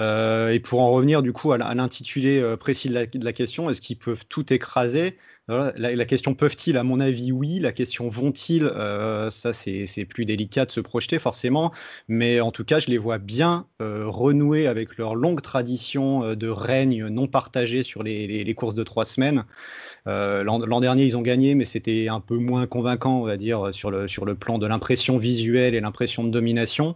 Euh, 0.00 0.48
et 0.48 0.60
pour 0.60 0.80
en 0.80 0.90
revenir 0.90 1.22
du 1.22 1.32
coup 1.32 1.52
à 1.52 1.58
l'intitulé 1.58 2.40
euh, 2.40 2.56
précis 2.56 2.88
de 2.88 3.24
la, 3.24 3.32
question, 3.32 3.70
est-ce 3.70 3.80
qu'ils 3.80 3.98
peuvent 3.98 4.26
tout 4.28 4.52
écraser? 4.52 5.16
La, 5.48 6.04
question 6.06 6.34
peuvent-ils, 6.34 6.76
à 6.78 6.84
mon 6.84 7.00
avis, 7.00 7.30
oui. 7.30 7.58
La 7.58 7.72
question 7.72 8.08
vont-ils, 8.08 8.64
euh, 8.64 9.30
ça 9.30 9.52
c'est 9.52 10.06
plus 10.06 10.24
délicat 10.24 10.64
de 10.64 10.70
se 10.70 10.80
projeter 10.80 11.18
forcément. 11.18 11.70
Mais 12.08 12.40
en 12.40 12.50
tout 12.50 12.64
cas, 12.64 12.80
je 12.80 12.88
les 12.88 12.98
vois 12.98 13.18
bien 13.18 13.66
euh, 13.82 14.04
renouer 14.06 14.66
avec 14.66 14.96
leur 14.96 15.14
longue 15.14 15.42
tradition 15.42 16.24
euh, 16.24 16.34
de 16.34 16.48
règne 16.48 17.08
non 17.08 17.26
partagé 17.26 17.82
sur 17.82 18.02
les, 18.02 18.54
courses 18.54 18.74
de 18.74 18.84
trois 18.84 19.04
semaines. 19.04 19.44
L'an 20.06 20.80
dernier, 20.80 21.04
ils 21.04 21.16
ont 21.16 21.22
gagné, 21.22 21.54
mais 21.54 21.64
c'était 21.64 22.08
un 22.08 22.20
peu 22.20 22.36
moins 22.36 22.66
convaincant, 22.66 23.20
on 23.20 23.24
va 23.24 23.36
dire, 23.36 23.74
sur 23.74 23.90
le, 23.90 24.06
sur 24.06 24.24
le 24.24 24.34
plan 24.34 24.58
de 24.58 24.66
l'impression 24.66 25.18
visuelle 25.18 25.74
et 25.74 25.80
l'impression 25.80 26.24
de 26.24 26.30
domination. 26.30 26.94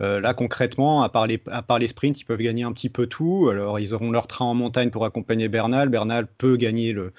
Euh, 0.00 0.20
là, 0.20 0.34
concrètement, 0.34 1.02
à 1.02 1.08
part, 1.08 1.26
les, 1.26 1.88
sprints, 1.88 2.20
ils 2.20 2.24
peuvent 2.24 2.38
gagner 2.38 2.62
un 2.62 2.72
petit 2.72 2.88
peu 2.88 3.06
tout. 3.06 3.48
Alors, 3.50 3.78
ils 3.78 3.92
auront 3.94 4.10
leur 4.10 4.26
train 4.26 4.44
en 4.46 4.54
montagne 4.54 4.90
pour 4.90 5.04
accompagner 5.04 5.48
Bernal. 5.48 5.88
Bernal 5.88 6.26
peut 6.26 6.56
gagner 6.56 6.92
le, 6.92 7.12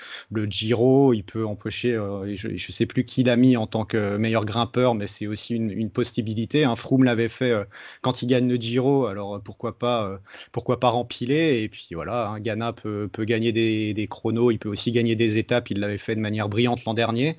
Giro. 0.49 1.13
Il 1.13 1.23
peut 1.23 1.45
empocher, 1.45 1.93
euh, 1.93 2.35
je 2.35 2.49
ne 2.49 2.57
sais 2.57 2.85
plus 2.85 3.05
qui 3.05 3.23
l'a 3.23 3.35
mis 3.35 3.57
en 3.57 3.67
tant 3.67 3.85
que 3.85 4.17
meilleur 4.17 4.45
grimpeur, 4.45 4.95
mais 4.95 5.07
c'est 5.07 5.27
aussi 5.27 5.55
une, 5.55 5.91
possibilité. 5.91 6.63
Un 6.63 6.75
Froome 6.75 7.03
l'avait 7.03 7.27
fait 7.27 7.51
euh, 7.51 7.65
quand 8.01 8.21
il 8.21 8.27
gagne 8.27 8.47
le 8.47 8.55
Giro. 8.55 9.05
Alors, 9.05 9.41
pourquoi 9.43 9.77
pas, 9.77 10.19
pourquoi 10.51 10.79
pas 10.79 10.89
rempiler? 10.89 11.61
Et 11.61 11.69
puis, 11.69 11.89
voilà, 11.93 12.29
hein, 12.29 12.39
Ghana 12.39 12.73
peut, 12.73 13.09
gagner 13.19 13.51
des, 13.51 13.93
des, 13.93 14.07
chronos. 14.07 14.51
Il 14.51 14.57
peut 14.57 14.69
aussi 14.69 14.91
gagner 14.91 15.15
des 15.15 15.37
étapes. 15.37 15.69
Il 15.69 15.79
l'avait 15.79 15.97
fait 15.97 16.15
de 16.15 16.21
manière 16.21 16.49
brillante 16.49 16.85
l'an 16.85 16.93
dernier. 16.93 17.37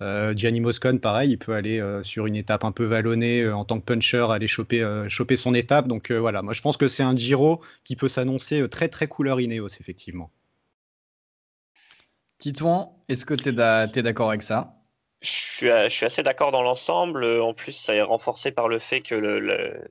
Gianni 0.00 0.60
Moscon, 0.60 0.98
pareil, 0.98 1.32
il 1.32 1.38
peut 1.38 1.52
aller 1.52 1.82
sur 2.02 2.26
une 2.26 2.36
étape 2.36 2.64
un 2.64 2.72
peu 2.72 2.84
vallonnée 2.84 3.48
en 3.48 3.64
tant 3.64 3.80
que 3.80 3.84
puncher, 3.84 4.26
aller 4.30 4.46
choper 4.46 4.77
euh, 4.82 5.08
choper, 5.08 5.36
son 5.36 5.54
étape. 5.54 5.88
Donc 5.88 6.10
euh, 6.10 6.18
voilà, 6.18 6.42
moi 6.42 6.52
je 6.52 6.60
pense 6.60 6.76
que 6.76 6.88
c'est 6.88 7.02
un 7.02 7.16
Giro 7.16 7.60
qui 7.84 7.96
peut 7.96 8.08
s'annoncer 8.08 8.60
euh, 8.60 8.68
très 8.68 8.88
très 8.88 9.08
couleur 9.08 9.40
Ineos, 9.40 9.68
effectivement. 9.80 10.30
Titouan, 12.38 12.96
est-ce 13.08 13.24
que 13.24 13.34
tu 13.34 13.48
es 13.48 14.02
d'accord 14.02 14.28
avec 14.28 14.42
ça? 14.42 14.74
Je 15.20 15.88
suis, 15.88 16.04
assez 16.04 16.22
d'accord 16.22 16.52
dans 16.52 16.62
l'ensemble. 16.62 17.24
En 17.24 17.52
plus, 17.52 17.72
ça 17.72 17.96
est 17.96 18.02
renforcé 18.02 18.52
par 18.52 18.68
le 18.68 18.78
fait 18.78 19.00
que 19.00 19.16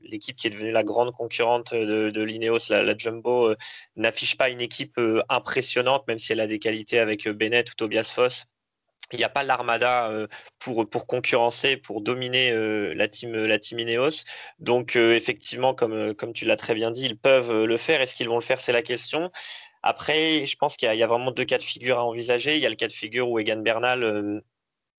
l'équipe 0.02 0.38
qui 0.38 0.48
est 0.48 0.50
devenue 0.50 0.72
la 0.72 0.86
grande 0.86 1.12
concurrente 1.12 1.74
de, 1.74 2.22
l'Ineos, 2.22 2.70
la, 2.70 2.98
Jumbo, 2.98 3.54
n'affiche 3.98 4.38
pas 4.38 4.48
une 4.50 4.62
équipe 4.62 4.98
impressionnante, 5.28 6.08
même 6.08 6.20
si 6.20 6.32
elle 6.32 6.40
a 6.40 6.48
des 6.48 6.60
qualités 6.60 7.00
avec 7.00 7.28
Bennett 7.28 7.70
ou 7.70 7.76
Tobias 7.76 8.10
Foss 8.16 8.46
il 9.14 9.18
n'y 9.20 9.24
a 9.24 9.30
pas 9.30 9.44
l'armada 9.44 10.10
euh, 10.10 10.28
pour, 10.60 10.90
pour 10.90 11.08
concurrencer, 11.08 11.78
pour 11.78 12.02
dominer 12.02 12.52
euh, 12.52 12.94
la 12.94 13.08
team 13.08 13.34
la 13.34 13.60
team 13.60 13.80
Ineos. 13.80 14.24
Donc 14.60 14.96
euh, 14.96 15.16
effectivement, 15.16 15.74
comme, 15.74 16.14
comme 16.16 16.34
tu 16.34 16.46
l'as 16.46 16.58
très 16.58 16.76
bien 16.76 16.92
dit, 16.92 17.06
ils 17.06 17.18
peuvent 17.18 17.64
le 17.64 17.78
faire. 17.78 18.02
Est-ce 18.02 18.16
qu'ils 18.16 18.30
vont 18.30 18.36
le 18.36 18.42
faire? 18.42 18.60
C'est 18.60 18.72
la 18.74 18.82
question. 18.82 19.32
Après, 19.84 20.46
je 20.46 20.56
pense 20.58 20.76
qu'il 20.76 20.94
y, 20.94 21.04
a 21.04 21.08
vraiment 21.08 21.32
deux 21.32 21.46
cas 21.46 21.58
de 21.58 21.64
figure 21.64 21.98
à 22.00 22.06
envisager. 22.06 22.58
Il 22.58 22.62
y 22.62 22.66
a 22.66 22.70
le 22.70 22.76
cas 22.76 22.88
de 22.88 22.94
figure 22.94 23.30
où 23.30 23.40
Egan 23.40 23.62
Bernal 23.62 24.44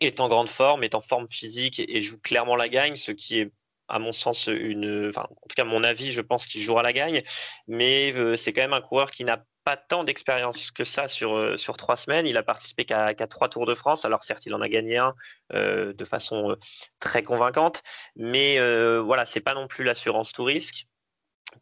est 0.01 0.20
en 0.20 0.28
grande 0.28 0.49
forme, 0.49 0.84
est 0.84 0.94
en 0.94 1.01
forme 1.01 1.28
physique 1.28 1.80
et, 1.80 2.01
joue 2.01 2.18
clairement 2.20 2.57
la 2.57 2.68
gagne, 2.68 2.96
ce 2.96 3.12
qui 3.12 3.40
est 3.40 3.53
à 3.88 3.99
mon 3.99 4.12
sens 4.12 4.46
une, 4.46 5.09
enfin, 5.09 5.26
en 5.30 5.49
tout 5.49 5.55
cas 5.57 5.64
mon 5.64 5.82
avis, 5.84 6.12
je 6.12 6.20
pense 6.20 6.46
qu'il 6.46 6.62
jouera 6.62 6.82
la 6.82 6.92
gagne, 6.92 7.22
mais 7.66 8.14
c'est 8.36 8.53
quand 8.53 8.62
même 8.62 8.72
un 8.72 8.80
coureur 8.80 9.11
qui 9.11 9.24
n'a 9.24 9.44
pas 9.68 9.76
tant 9.76 10.02
d'expérience 10.02 10.70
que 10.70 10.82
ça 10.82 11.08
sur, 11.08 11.36
euh, 11.36 11.56
trois 11.76 11.96
semaines. 11.96 12.26
Il 12.26 12.38
a 12.38 12.42
participé 12.42 12.86
qu'à 12.86 13.14
trois 13.26 13.50
Tours 13.50 13.66
de 13.66 13.74
France. 13.74 14.06
Alors 14.06 14.24
certes, 14.24 14.46
il 14.46 14.54
en 14.54 14.62
a 14.62 14.68
gagné 14.68 14.96
un 14.96 15.14
euh, 15.52 15.92
de 15.92 16.04
façon 16.06 16.52
euh, 16.52 16.56
très 17.00 17.22
convaincante, 17.22 17.82
mais 18.16 18.58
voilà, 19.00 19.26
c'est 19.26 19.42
pas 19.42 19.52
non 19.52 19.66
plus 19.66 19.84
l'assurance 19.84 20.32
tout 20.32 20.44
risque 20.44 20.86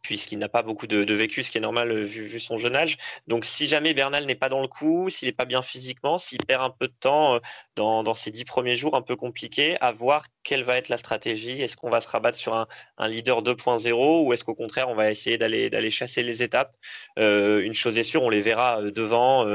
puisqu'il 0.01 0.39
n'a 0.39 0.49
pas 0.49 0.61
beaucoup 0.63 0.87
de, 0.87 1.13
vécu, 1.13 1.43
ce 1.43 1.51
qui 1.51 1.57
est 1.57 1.61
normal 1.61 1.91
euh, 1.91 2.03
vu, 2.03 2.39
son 2.39 2.57
jeune 2.57 2.75
âge. 2.75 2.97
Donc 3.27 3.45
si 3.45 3.67
jamais 3.67 3.93
Bernal 3.93 4.25
n'est 4.25 4.35
pas 4.35 4.49
dans 4.49 4.61
le 4.61 4.67
coup, 4.67 5.09
s'il 5.09 5.27
n'est 5.27 5.33
pas 5.33 5.45
bien 5.45 5.61
physiquement, 5.61 6.17
s'il 6.17 6.43
perd 6.45 6.63
un 6.63 6.69
peu 6.69 6.87
de 6.87 6.93
temps 6.99 7.35
euh, 7.35 7.39
dans, 7.75 8.13
ces 8.13 8.31
dix 8.31 8.45
premiers 8.45 8.75
jours 8.75 8.95
un 8.95 9.01
peu 9.01 9.15
compliqués, 9.15 9.77
à 9.81 9.91
voir 9.91 10.25
quelle 10.43 10.63
va 10.63 10.77
être 10.77 10.89
la 10.89 10.97
stratégie. 10.97 11.61
Est-ce 11.61 11.77
qu'on 11.77 11.89
va 11.89 12.01
se 12.01 12.09
rabattre 12.09 12.37
sur 12.37 12.55
un, 12.55 12.67
leader 13.07 13.43
2.0 13.43 14.25
ou 14.25 14.33
est-ce 14.33 14.43
qu'au 14.43 14.55
contraire 14.55 14.89
on 14.89 14.95
va 14.95 15.11
essayer 15.11 15.37
d'aller 15.37 15.91
chasser 15.91 16.23
les 16.23 16.43
étapes? 16.43 16.75
Euh, 17.19 17.61
Une 17.61 17.73
chose 17.73 17.97
est 17.97 18.03
sûre, 18.03 18.23
on 18.23 18.29
les 18.29 18.41
verra 18.41 18.81
devant 18.81 19.45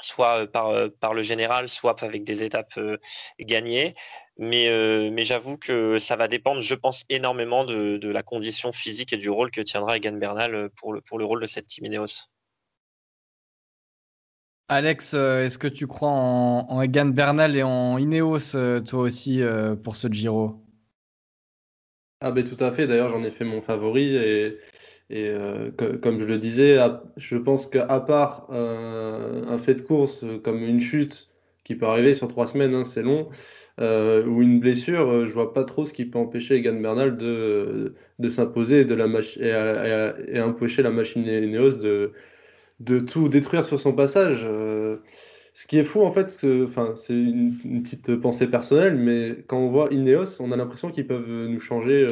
soit 0.00 0.50
par 0.50 1.14
le 1.14 1.22
général, 1.22 1.68
soit 1.68 2.02
avec 2.02 2.24
des 2.24 2.42
étapes 2.42 2.78
gagnées. 3.40 3.92
Mais, 4.38 5.10
mais 5.12 5.24
j'avoue 5.24 5.58
que 5.58 5.98
ça 5.98 6.16
va 6.16 6.26
dépendre, 6.26 6.60
je 6.60 6.74
pense, 6.74 7.04
énormément 7.08 7.64
de, 7.64 7.98
de, 7.98 8.10
la 8.10 8.22
condition 8.22 8.72
physique 8.72 9.12
et 9.12 9.18
du 9.18 9.28
rôle 9.28 9.50
que 9.50 9.60
tiendra 9.60 9.98
Egan 9.98 10.14
Bernal 10.14 10.70
pour 10.76 10.94
le, 10.94 11.00
pour 11.02 11.18
le 11.18 11.24
rôle 11.24 11.42
de 11.42 11.46
cette 11.46 11.66
team 11.66 11.84
Ineos. 11.84 12.28
Alex, 14.68 15.12
est-ce 15.14 15.58
que 15.58 15.68
tu 15.68 15.86
crois 15.86 16.10
en, 16.10 16.66
en, 16.68 16.80
Egan 16.80 17.06
Bernal 17.06 17.56
et 17.56 17.62
en 17.62 17.98
Ineos, 17.98 18.56
toi 18.86 19.02
aussi, 19.02 19.42
pour 19.82 19.96
ce 19.96 20.08
Giro? 20.10 20.62
Ah 22.24 22.30
ben 22.30 22.44
tout 22.44 22.62
à 22.64 22.70
fait, 22.70 22.86
d'ailleurs 22.86 23.08
j'en 23.08 23.24
ai 23.24 23.32
fait 23.32 23.44
mon 23.44 23.60
favori 23.60 24.14
et 24.14 24.58
et 25.10 25.28
euh, 25.28 25.70
comme 26.00 26.20
je 26.20 26.24
le 26.24 26.38
disais, 26.38 26.78
je 27.16 27.36
pense 27.36 27.66
qu'à 27.66 28.00
part 28.00 28.50
un 28.50 29.58
fait 29.58 29.74
de 29.74 29.82
course 29.82 30.24
comme 30.42 30.62
une 30.62 30.80
chute 30.80 31.28
qui 31.64 31.74
peut 31.76 31.86
arriver 31.86 32.14
sur 32.14 32.28
trois 32.28 32.46
semaines, 32.46 32.74
hein, 32.74 32.84
c'est 32.84 33.02
long, 33.02 33.28
euh, 33.80 34.24
ou 34.26 34.42
une 34.42 34.60
blessure, 34.60 35.10
euh, 35.10 35.26
je 35.26 35.32
vois 35.32 35.52
pas 35.52 35.64
trop 35.64 35.84
ce 35.84 35.92
qui 35.92 36.04
peut 36.04 36.18
empêcher 36.18 36.56
Egan 36.56 36.80
Bernal 36.80 37.16
de, 37.16 37.94
s'imposer 38.28 38.80
et, 38.80 39.44
et, 39.44 40.36
et, 40.36 40.40
empêcher 40.40 40.82
la 40.82 40.90
machine 40.90 41.24
Neos 41.24 41.76
de, 41.78 42.12
tout 43.00 43.28
détruire 43.28 43.64
sur 43.64 43.78
son 43.78 43.92
passage. 43.92 44.42
ce 45.54 45.66
qui 45.66 45.78
est 45.78 45.84
fou 45.84 46.02
en 46.02 46.10
fait, 46.10 46.30
c'est 46.30 47.12
une, 47.14 47.54
une, 47.64 47.82
petite 47.82 48.16
pensée 48.16 48.48
personnelle, 48.48 48.96
mais 48.96 49.44
quand 49.46 49.58
on 49.58 49.70
voit 49.70 49.88
Ineos, 49.90 50.40
on 50.40 50.50
a 50.52 50.56
l'impression 50.56 50.90
qu'ils 50.90 51.06
peuvent 51.06 51.28
nous 51.28 51.60
changer 51.60 52.06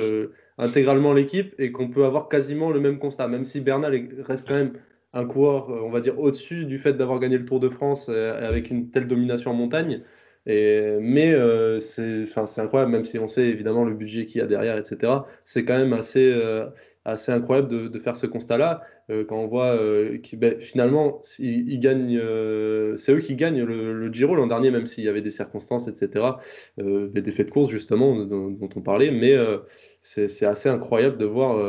intégralement 0.59 1.12
l'équipe 1.12 1.55
et 1.59 1.72
qu'on 1.72 1.88
peut 1.88 2.05
avoir 2.05 2.28
quasiment 2.28 2.70
le 2.70 2.80
même 2.80 2.98
constat, 2.98 3.28
même 3.28 3.44
si 3.44 3.61
Bernal 3.61 4.09
reste 4.20 4.46
quand 4.46 4.55
même 4.55 4.72
un 5.12 5.24
coureur, 5.26 5.70
euh, 5.70 5.80
on 5.82 5.90
va 5.90 6.00
dire, 6.00 6.18
au-dessus 6.18 6.64
du 6.66 6.78
fait 6.78 6.92
d'avoir 6.94 7.18
gagné 7.18 7.38
le 7.38 7.44
Tour 7.44 7.61
de 7.61 7.68
France 7.68 8.06
euh, 8.08 8.48
avec 8.48 8.70
une 8.70 8.90
telle 8.90 9.06
domination 9.06 9.50
en 9.50 9.54
montagne. 9.54 10.02
Et, 10.46 10.98
mais 11.00 11.34
euh, 11.34 11.78
c'est 11.80 12.24
incroyable, 12.58 12.92
même 12.92 13.04
si 13.04 13.18
on 13.18 13.26
sait 13.26 13.46
évidemment 13.46 13.84
le 13.84 13.94
budget 13.94 14.24
qu'il 14.26 14.40
y 14.40 14.44
a 14.44 14.46
derrière, 14.46 14.78
etc. 14.78 15.12
C'est 15.44 15.64
quand 15.66 15.76
même 15.76 15.92
assez, 15.92 16.34
assez 17.04 17.30
incroyable 17.30 17.90
de, 17.90 17.98
faire 17.98 18.16
ce 18.16 18.26
constat-là. 18.26 18.80
quand 19.28 19.36
on 19.36 19.46
voit 19.46 19.76
que 19.76 20.36
ben, 20.36 20.58
finalement, 20.58 21.20
c'est 21.22 21.42
eux 21.44 23.18
qui 23.20 23.36
gagnent 23.36 23.62
le, 23.62 24.12
Giro 24.12 24.34
l'an 24.34 24.46
dernier, 24.46 24.70
même 24.70 24.86
s'il 24.86 25.04
y 25.04 25.08
avait 25.08 25.20
des 25.20 25.30
circonstances, 25.30 25.88
etc. 25.88 26.24
des 26.78 27.30
faits 27.30 27.48
de 27.48 27.52
course, 27.52 27.70
justement, 27.70 28.16
dont, 28.24 28.56
on 28.74 28.80
parlait. 28.80 29.11
Mais 29.11 29.36
c'est 30.00 30.46
assez 30.46 30.70
incroyable 30.70 31.18
de 31.18 31.26
voir 31.26 31.62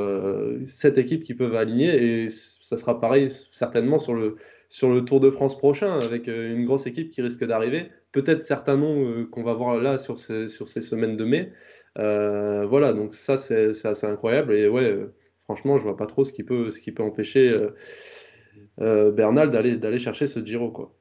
cette 0.66 0.98
équipe 0.98 1.24
qui 1.24 1.34
peuvent 1.34 1.56
aligner 1.56 2.24
et 2.24 2.30
ça 2.72 2.78
sera 2.78 3.02
pareil 3.02 3.30
certainement 3.30 4.00
sur 4.00 4.14
le, 4.14 4.38
sur 4.70 4.90
le 4.94 5.04
Tour 5.04 5.20
de 5.20 5.30
France 5.30 5.58
prochain 5.58 6.00
avec 6.00 6.30
euh, 6.30 6.56
une 6.56 6.64
grosse 6.66 6.88
équipe 6.88 7.12
qui 7.12 7.22
risque 7.22 7.44
d'arriver. 7.44 7.90
Peut-être 8.14 8.44
certains 8.44 8.78
noms 8.78 9.06
euh, 9.06 9.26
qu'on 9.26 9.44
va 9.44 9.54
voir 9.54 9.76
là 9.78 9.98
sur 9.98 10.18
ces, 10.18 10.48
sur 10.48 10.70
ces 10.70 10.80
semaines 10.82 11.18
de 11.18 11.26
mai. 11.26 11.52
voilà, 11.96 12.94
donc 12.94 13.14
ça 13.14 13.36
c'est 13.36 13.86
assez 13.86 14.08
incroyable 14.08 14.56
et 14.56 14.70
ouais, 14.70 14.96
franchement, 15.42 15.78
je 15.78 15.84
vois 15.84 15.98
pas 15.98 16.08
trop 16.08 16.24
ce 16.24 16.32
qui 16.32 16.44
peut, 16.44 16.72
ce 16.72 16.80
qui 16.80 16.94
peut 16.94 17.04
empêcher 17.04 17.54
Bernal 18.78 19.52
d'aller 19.52 20.00
chercher 20.00 20.28
ce 20.28 20.40
Giro 20.40 20.72
quoi. 20.72 20.96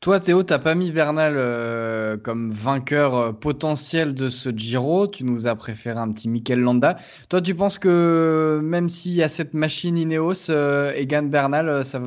Toi, 0.00 0.18
Théo, 0.18 0.42
t'as 0.42 0.58
pas 0.58 0.74
mis 0.74 0.92
Bernal 0.92 1.34
euh, 1.36 2.16
comme 2.16 2.50
vainqueur 2.50 3.14
euh, 3.16 3.32
potentiel 3.32 4.14
de 4.14 4.30
ce 4.30 4.48
Giro. 4.48 5.06
Tu 5.06 5.24
nous 5.24 5.46
as 5.46 5.54
préféré 5.54 5.98
un 5.98 6.10
petit 6.10 6.26
Mikel 6.26 6.60
Landa. 6.60 6.96
Toi, 7.28 7.42
tu 7.42 7.54
penses 7.54 7.78
que 7.78 8.60
même 8.62 8.88
s'il 8.88 9.12
y 9.12 9.22
a 9.22 9.28
cette 9.28 9.52
machine 9.52 9.98
Ineos, 9.98 10.48
euh, 10.48 10.90
Egan 10.92 11.24
Bernal, 11.24 11.84
ça, 11.84 12.00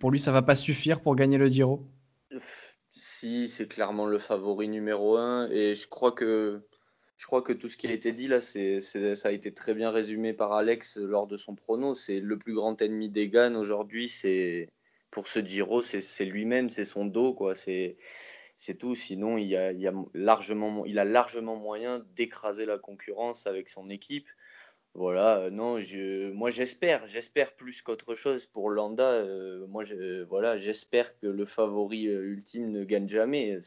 pour 0.00 0.10
lui, 0.10 0.18
ça 0.18 0.32
va 0.32 0.42
pas 0.42 0.54
suffire 0.54 1.00
pour 1.00 1.16
gagner 1.16 1.38
le 1.38 1.48
Giro? 1.48 1.82
Si, 2.90 3.48
c'est 3.48 3.68
clairement 3.68 4.04
le 4.04 4.18
favori 4.18 4.68
numéro 4.68 5.16
un. 5.16 5.48
Et 5.48 5.74
je 5.74 5.88
crois 5.88 6.12
que, 6.12 6.60
je 7.16 7.24
crois 7.24 7.40
que 7.40 7.54
tout 7.54 7.68
ce 7.68 7.78
qui 7.78 7.86
a 7.86 7.92
été 7.92 8.12
dit 8.12 8.28
là, 8.28 8.38
ça 8.38 9.28
a 9.28 9.32
été 9.32 9.54
très 9.54 9.72
bien 9.72 9.90
résumé 9.90 10.34
par 10.34 10.52
Alex 10.52 10.98
lors 10.98 11.26
de 11.26 11.38
son 11.38 11.54
prono. 11.54 11.94
C'est 11.94 12.20
le 12.20 12.36
plus 12.36 12.52
grand 12.52 12.82
ennemi 12.82 13.08
d'Egan 13.08 13.54
aujourd'hui, 13.54 14.10
c'est 14.10 14.68
pour 15.12 15.28
ce 15.28 15.40
Giro, 15.40 15.82
c'est 15.82 16.24
lui-même, 16.24 16.70
c'est 16.70 16.86
son 16.86 17.04
dos, 17.04 17.34
quoi. 17.34 17.54
C'est 17.54 17.98
tout. 18.78 18.94
Sinon, 18.94 19.36
il, 19.36 19.54
a, 19.54 19.72
largement, 20.14 21.56
moyen 21.56 22.04
d'écraser 22.16 22.64
la 22.64 22.78
concurrence 22.78 23.46
avec 23.46 23.68
son 23.68 23.90
équipe. 23.90 24.26
Voilà, 24.94 25.38
euh, 25.38 25.50
non, 25.50 25.80
je, 25.80 26.30
moi 26.32 26.50
j'espère, 26.50 27.06
j'espère 27.06 27.54
plus 27.54 27.80
qu'autre 27.80 28.14
chose 28.14 28.44
pour 28.46 28.68
Landa. 28.68 29.10
Euh, 29.10 29.66
moi, 29.68 29.84
je, 29.84 30.22
voilà, 30.24 30.58
j'espère 30.58 31.18
que 31.18 31.26
le 31.26 31.46
favori 31.46 32.08
euh, 32.08 32.24
ultime 32.24 32.70
ne 32.70 32.84
gagne 32.84 33.08
jamais. 33.08 33.58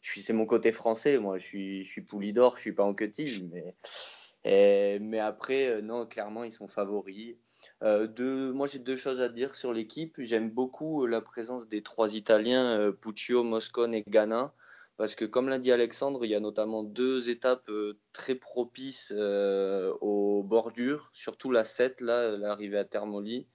Je 0.00 0.10
suis, 0.10 0.22
c'est 0.22 0.32
mon 0.32 0.46
côté 0.46 0.72
français. 0.72 1.18
Moi, 1.18 1.38
je 1.38 1.44
suis, 1.44 1.84
je 1.84 1.90
suis 1.90 2.02
Poulidor, 2.02 2.56
je 2.56 2.62
suis 2.62 2.72
pas 2.72 2.84
en 2.84 2.94
Quetil, 2.94 3.48
mais, 3.52 4.98
mais 5.00 5.18
après, 5.18 5.82
non, 5.82 6.06
clairement, 6.06 6.44
ils 6.44 6.52
sont 6.52 6.68
favoris. 6.68 7.36
Deux, 7.82 8.52
moi, 8.52 8.66
j'ai 8.66 8.78
deux 8.78 8.96
choses 8.96 9.20
à 9.20 9.28
dire 9.28 9.54
sur 9.54 9.72
l'équipe. 9.72 10.14
J'aime 10.18 10.50
beaucoup 10.50 11.06
la 11.06 11.20
présence 11.20 11.68
des 11.68 11.82
trois 11.82 12.14
Italiens, 12.14 12.92
Puccio, 13.00 13.42
Moscone 13.42 13.94
et 13.94 14.04
Ghana. 14.06 14.52
Parce 14.96 15.14
que, 15.14 15.26
comme 15.26 15.48
l'a 15.48 15.58
dit 15.58 15.72
Alexandre, 15.72 16.24
il 16.24 16.30
y 16.30 16.34
a 16.34 16.40
notamment 16.40 16.82
deux 16.82 17.28
étapes 17.28 17.70
très 18.12 18.34
propices 18.34 19.12
aux 19.12 20.42
bordures, 20.42 21.10
surtout 21.12 21.50
la 21.50 21.64
7, 21.64 22.00
là, 22.00 22.36
l'arrivée 22.36 22.78
à 22.78 22.84
Termoli, 22.84 23.46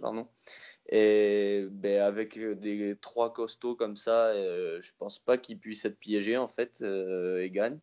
pardon. 0.00 0.26
Et 0.88 1.66
ben, 1.70 2.00
avec 2.02 2.38
des 2.58 2.96
trois 3.00 3.32
costauds 3.32 3.76
comme 3.76 3.96
ça, 3.96 4.28
euh, 4.28 4.80
je 4.82 4.90
pense 4.98 5.20
pas 5.20 5.38
qu'ils 5.38 5.58
puissent 5.58 5.84
être 5.84 5.98
piégés 5.98 6.36
en 6.36 6.48
fait 6.48 6.78
euh, 6.82 7.42
et 7.42 7.50
gagnent. 7.50 7.78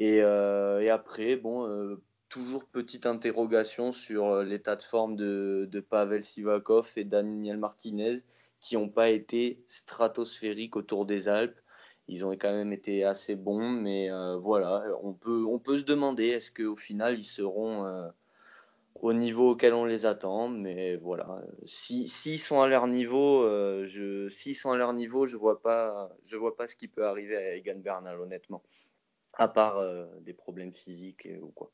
Euh, 0.00 0.80
et, 0.80 0.90
après, 0.90 1.36
bon, 1.36 1.96
toujours 2.34 2.64
petite 2.64 3.06
interrogation 3.06 3.92
sur 3.92 4.42
l'état 4.42 4.74
de 4.74 4.82
forme 4.82 5.14
de, 5.14 5.86
Pavel 5.88 6.24
Sivakov 6.24 6.90
et 6.96 7.04
Daniel 7.04 7.58
Martinez 7.58 8.22
qui 8.58 8.76
n'ont 8.76 8.88
pas 8.88 9.10
été 9.10 9.62
stratosphériques 9.68 10.74
autour 10.74 11.06
des 11.06 11.28
Alpes. 11.28 11.60
Ils 12.08 12.24
ont 12.24 12.32
quand 12.32 12.52
même 12.52 12.72
été 12.72 13.04
assez 13.04 13.36
bons, 13.36 13.68
mais 13.70 14.10
voilà, 14.40 14.84
on 15.04 15.12
peut, 15.12 15.44
on 15.46 15.60
peut 15.60 15.76
se 15.76 15.84
demander 15.84 16.26
est-ce 16.26 16.50
qu'au 16.50 16.74
final 16.74 17.16
ils 17.16 17.22
seront 17.22 18.10
au 18.96 19.12
niveau 19.12 19.50
auquel 19.50 19.72
on 19.72 19.84
les 19.84 20.04
attend. 20.04 20.48
Mais 20.48 20.96
voilà, 20.96 21.40
s'ils 21.66 22.08
si, 22.08 22.36
sont 22.36 22.60
à 22.60 22.66
leur 22.66 22.88
niveau, 22.88 23.44
euh, 23.44 23.86
je, 23.86 24.28
s'ils 24.28 24.56
sont 24.56 24.72
à 24.72 24.76
leur 24.76 24.92
niveau, 24.92 25.26
je 25.26 25.36
vois 25.36 25.62
pas, 25.62 26.10
je 26.24 26.36
vois 26.36 26.56
pas 26.56 26.66
ce 26.66 26.74
qui 26.74 26.88
peut 26.88 27.06
arriver 27.06 27.36
à 27.36 27.54
Egan 27.54 27.78
Bernal, 27.78 28.20
honnêtement, 28.20 28.64
à 29.34 29.46
part 29.46 29.78
euh, 29.78 30.06
des 30.22 30.34
problèmes 30.34 30.72
physiques 30.74 31.28
ou 31.40 31.48
quoi. 31.48 31.70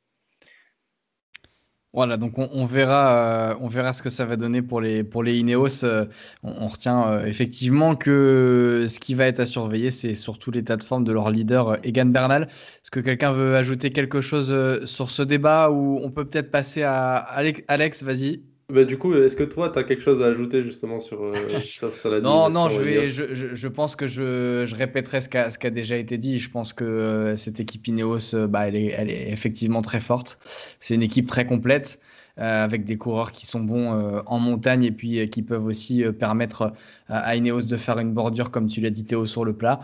Voilà, 1.93 2.17
donc 2.17 2.35
on, 2.39 2.67
verra, 2.67 3.51
euh, 3.53 3.57
on 3.61 3.67
verra 3.67 3.93
ce 3.93 4.01
que 4.01 4.11
ça 4.11 4.25
va 4.25 4.37
donner 4.37 4.63
pour 4.63 4.81
les, 4.81 5.03
pour 5.03 5.25
les 5.25 5.39
Ineos. 5.39 5.85
Euh, 5.85 6.07
on, 6.45 6.69
retient 6.69 7.11
euh, 7.11 7.25
effectivement 7.25 7.97
que 7.97 8.87
ce 8.89 9.01
qui 9.01 9.15
va 9.15 9.27
être 9.27 9.41
à 9.41 9.47
surveiller, 9.47 9.91
c'est 9.91 10.15
surtout 10.15 10.53
l'état 10.53 10.77
de 10.77 10.85
forme 10.85 11.03
de 11.03 11.13
leur 11.13 11.31
leader 11.31 11.85
Egan 11.85 12.07
Bernal. 12.07 12.45
Est-ce 12.45 12.93
que 12.93 13.01
quelqu'un 13.01 13.33
veut 13.33 13.57
ajouter 13.57 13.91
quelque 13.91 14.21
chose 14.21 14.85
sur 14.85 15.11
ce 15.11 15.23
débat 15.23 15.71
ou 15.71 15.99
on 16.01 16.13
peut 16.13 16.25
peut-être 16.25 16.53
passer 16.53 16.85
à 16.85 17.17
Alex, 17.17 17.63
Alex 17.67 18.05
vas-y. 18.05 18.50
Bah, 18.73 18.85
du 18.85 18.99
coup, 18.99 19.15
est-ce 19.15 19.37
que 19.37 19.45
toi, 19.45 19.69
tu 19.71 19.79
as 19.79 19.85
quelque 19.85 20.03
chose 20.03 20.23
à 20.23 20.27
ajouter 20.27 20.63
justement 20.63 21.01
sur, 21.01 21.23
euh, 21.23 21.35
ça, 21.93 22.21
Non, 22.21 22.49
non, 22.51 22.71
je, 22.71 22.83
vais, 22.83 23.11
je, 23.11 23.35
je, 23.35 23.69
pense 23.69 23.97
que 23.97 24.07
je, 24.07 24.65
je 24.67 24.75
répéterai 24.75 25.21
ce 25.21 25.29
qui 25.29 25.37
a, 25.37 25.49
a, 25.49 25.71
déjà 25.71 25.97
été 25.97 26.19
dit. 26.19 26.39
Je 26.39 26.51
pense 26.51 26.73
que 26.73 26.85
euh, 26.85 27.37
cette 27.37 27.61
équipe 27.61 27.87
Ineos, 27.89 28.35
euh, 28.35 28.47
bah, 28.47 28.69
elle, 28.69 28.77
est, 28.77 28.95
elle 28.97 29.11
est 29.11 29.31
effectivement 29.31 29.83
très 29.83 30.01
forte. 30.01 30.39
C'est 30.79 30.95
une 30.95 31.03
équipe 31.03 31.27
très 31.27 31.47
complète. 31.47 31.99
avec 32.37 32.85
des 32.85 32.97
coureurs 32.97 33.33
qui 33.33 33.45
sont 33.45 33.61
bons 33.61 34.23
en 34.25 34.39
montagne 34.39 34.85
et 34.85 34.93
puis 34.93 35.29
qui 35.29 35.43
peuvent 35.43 35.67
aussi 35.67 36.05
permettre 36.19 36.73
à 37.09 37.37
Ineos 37.37 37.63
de 37.63 37.77
faire 37.77 37.99
une 37.99 38.15
bordure, 38.15 38.51
comme 38.51 38.67
tu 38.67 38.81
l'as 38.81 38.89
dit 38.91 39.05
Théo, 39.05 39.27
sur 39.27 39.45
le 39.45 39.53
plat. 39.53 39.81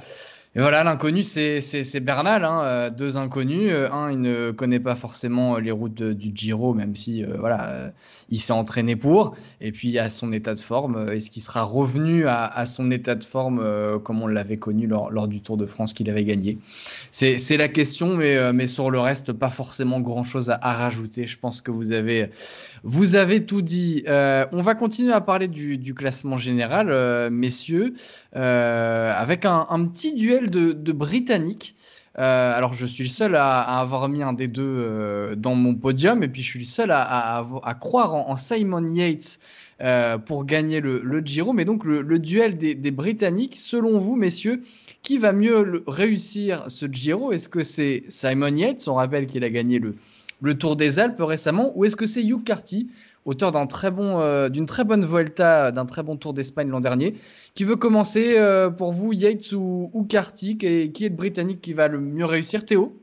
Et 0.56 0.60
voilà, 0.60 0.82
l'inconnu, 0.82 1.22
c'est 1.22 2.00
Bernal, 2.00 2.42
hein, 2.44 2.90
deux 2.90 3.18
inconnus. 3.18 3.70
Un, 3.92 4.10
il 4.10 4.20
ne 4.22 4.52
connaît 4.52 4.80
pas 4.80 4.94
forcément 4.94 5.58
les 5.58 5.70
routes 5.70 6.02
du 6.02 6.32
Giro, 6.34 6.72
même 6.72 6.96
si 6.96 7.22
voilà, 7.22 7.92
il 8.30 8.38
s'est 8.38 8.52
entraîné 8.52 8.96
pour. 8.96 9.36
Et 9.60 9.72
puis, 9.72 9.98
a 9.98 10.10
son 10.10 10.32
état 10.32 10.54
de 10.54 10.60
forme. 10.60 11.08
Est-ce 11.10 11.30
qu'il 11.30 11.42
sera 11.42 11.62
revenu 11.62 12.26
à, 12.26 12.64
son 12.66 12.90
état 12.90 13.14
de 13.14 13.24
forme 13.24 13.60
euh, 13.62 13.98
comme 13.98 14.22
on 14.22 14.26
l'avait 14.26 14.56
connu 14.56 14.86
lors, 14.86 15.28
du 15.28 15.40
Tour 15.40 15.56
de 15.56 15.66
France 15.66 15.92
qu'il 15.92 16.10
avait 16.10 16.24
gagné? 16.24 16.58
C'est 17.10 17.56
la 17.56 17.68
question, 17.68 18.16
mais, 18.16 18.36
euh, 18.36 18.52
mais 18.52 18.66
sur 18.66 18.90
le 18.90 18.98
reste, 18.98 19.32
pas 19.32 19.50
forcément 19.50 20.00
grand-chose 20.00 20.50
à, 20.50 20.72
rajouter. 20.72 21.26
Je 21.26 21.38
pense 21.38 21.60
que 21.60 21.70
vous 21.70 21.92
avez, 21.92 22.30
vous 22.82 23.14
avez 23.14 23.44
tout 23.44 23.62
dit. 23.62 24.04
Euh, 24.08 24.46
on 24.52 24.62
va 24.62 24.74
continuer 24.74 25.12
à 25.12 25.20
parler 25.20 25.48
du, 25.48 25.94
classement 25.94 26.38
général, 26.38 27.30
messieurs, 27.30 27.94
avec 28.32 29.44
un, 29.44 29.86
petit 29.86 30.14
duel 30.14 30.45
de, 30.46 30.72
de 30.72 30.92
Britanniques. 30.92 31.74
Euh, 32.18 32.56
alors, 32.56 32.72
je 32.72 32.86
suis 32.86 33.04
le 33.04 33.10
seul 33.10 33.34
à, 33.36 33.60
avoir 33.60 34.08
mis 34.08 34.22
un 34.22 34.32
des 34.32 34.48
deux 34.48 34.62
euh, 34.62 35.34
dans 35.34 35.54
mon 35.54 35.74
podium, 35.74 36.22
et 36.22 36.28
puis 36.28 36.42
je 36.42 36.48
suis 36.48 36.60
le 36.60 36.64
seul 36.64 36.90
à, 36.90 37.44
croire 37.80 38.14
en, 38.14 38.36
Simon 38.36 38.86
Yates 38.94 39.38
euh, 39.82 40.16
pour 40.16 40.46
gagner 40.46 40.80
le, 40.80 41.20
Giro. 41.24 41.52
Mais 41.52 41.64
donc, 41.64 41.84
le, 41.84 42.18
duel 42.18 42.56
des, 42.56 42.90
Britanniques, 42.90 43.56
selon 43.58 43.98
vous, 43.98 44.16
messieurs, 44.16 44.62
qui 45.02 45.18
va 45.18 45.32
mieux 45.32 45.84
réussir 45.86 46.64
ce 46.68 46.86
Giro? 46.86 47.32
Est-ce 47.32 47.48
que 47.48 47.62
c'est 47.62 48.04
Simon 48.08 48.56
Yates? 48.56 48.88
On 48.88 48.94
rappelle 48.94 49.26
qu'il 49.26 49.44
a 49.44 49.50
gagné 49.50 49.78
le, 49.78 50.54
Tour 50.54 50.76
des 50.76 50.98
Alpes 50.98 51.20
récemment, 51.20 51.72
ou 51.76 51.84
est-ce 51.84 51.96
que 51.96 52.06
c'est 52.06 52.22
Hugh 52.22 52.44
Carty 52.44 52.88
auteur 53.26 53.52
d'un 53.52 53.66
très 53.66 53.90
bon, 53.90 54.20
euh, 54.20 54.48
d'une 54.48 54.64
très 54.64 54.84
bonne 54.84 55.04
Vuelta, 55.04 55.72
d'un 55.72 55.84
très 55.84 56.02
bon 56.02 56.16
Tour 56.16 56.32
d'Espagne 56.32 56.68
l'an 56.70 56.80
dernier. 56.80 57.14
Qui 57.54 57.64
veut 57.64 57.76
commencer 57.76 58.38
euh, 58.38 58.70
pour 58.70 58.92
vous, 58.92 59.12
Yates 59.12 59.52
ou, 59.52 59.90
ou 59.92 60.04
Carty 60.04 60.56
et 60.62 60.92
Qui 60.92 61.04
est 61.04 61.08
le 61.10 61.16
Britannique 61.16 61.60
qui 61.60 61.74
va 61.74 61.88
le 61.88 62.00
mieux 62.00 62.24
réussir 62.24 62.64
Théo? 62.64 62.96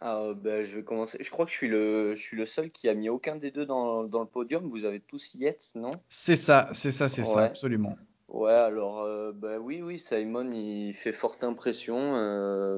Ah, 0.00 0.28
ben, 0.36 0.62
je 0.62 0.76
vais 0.76 0.84
commencer. 0.84 1.18
Je 1.20 1.28
crois 1.28 1.44
que 1.44 1.50
je 1.50 1.56
suis 1.56 1.68
le, 1.68 2.14
je 2.14 2.20
suis 2.20 2.36
le 2.36 2.46
seul 2.46 2.70
qui 2.70 2.88
a 2.88 2.94
mis 2.94 3.08
aucun 3.08 3.34
des 3.34 3.50
deux 3.50 3.66
dans, 3.66 4.04
dans 4.04 4.20
le 4.20 4.26
podium. 4.26 4.68
Vous 4.68 4.84
avez 4.84 5.00
tous 5.00 5.34
Yates, 5.34 5.72
non? 5.74 5.90
C'est 6.08 6.36
ça, 6.36 6.68
c'est 6.72 6.92
ça, 6.92 7.08
c'est 7.08 7.24
ça, 7.24 7.42
absolument. 7.46 7.96
Ouais, 8.28 8.52
alors, 8.52 9.00
euh, 9.00 9.32
bah, 9.32 9.58
oui, 9.58 9.82
oui, 9.82 9.98
Simon, 9.98 10.52
il 10.52 10.92
fait 10.92 11.12
forte 11.12 11.42
impression. 11.42 11.98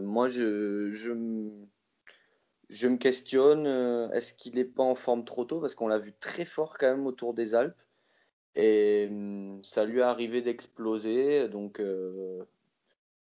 moi, 0.00 0.28
je, 0.28 0.90
je, 0.92 1.12
je 2.70 2.86
me 2.88 2.96
questionne, 2.96 3.66
euh, 3.66 4.10
est-ce 4.12 4.32
qu'il 4.32 4.54
n'est 4.54 4.64
pas 4.64 4.84
en 4.84 4.94
forme 4.94 5.24
trop 5.24 5.44
tôt? 5.44 5.60
Parce 5.60 5.74
qu'on 5.74 5.88
l'a 5.88 5.98
vu 5.98 6.14
très 6.20 6.44
fort 6.44 6.78
quand 6.78 6.90
même 6.90 7.06
autour 7.06 7.34
des 7.34 7.54
Alpes. 7.54 7.76
Et 8.54 9.08
hum, 9.10 9.60
ça 9.64 9.84
lui 9.84 9.98
est 9.98 10.02
arrivé 10.02 10.40
d'exploser. 10.40 11.48
Donc, 11.48 11.80
euh, 11.80 12.44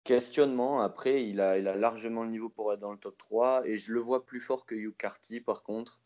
questionnement. 0.05 0.81
Après, 0.81 1.25
il 1.25 1.41
a, 1.41 1.59
largement 1.77 2.25
le 2.25 2.31
niveau 2.31 2.49
pour 2.49 2.73
être 2.73 2.81
dans 2.81 2.93
le 2.93 2.99
top 2.99 3.17
3. 3.19 3.67
Et 3.67 3.79
je 3.79 3.93
le 3.93 4.01
vois 4.01 4.27
plus 4.27 4.41
fort 4.41 4.67
que 4.67 4.75
Hugh 4.75 4.97
Carty, 4.97 5.41
par 5.41 5.63
contre, 5.63 6.01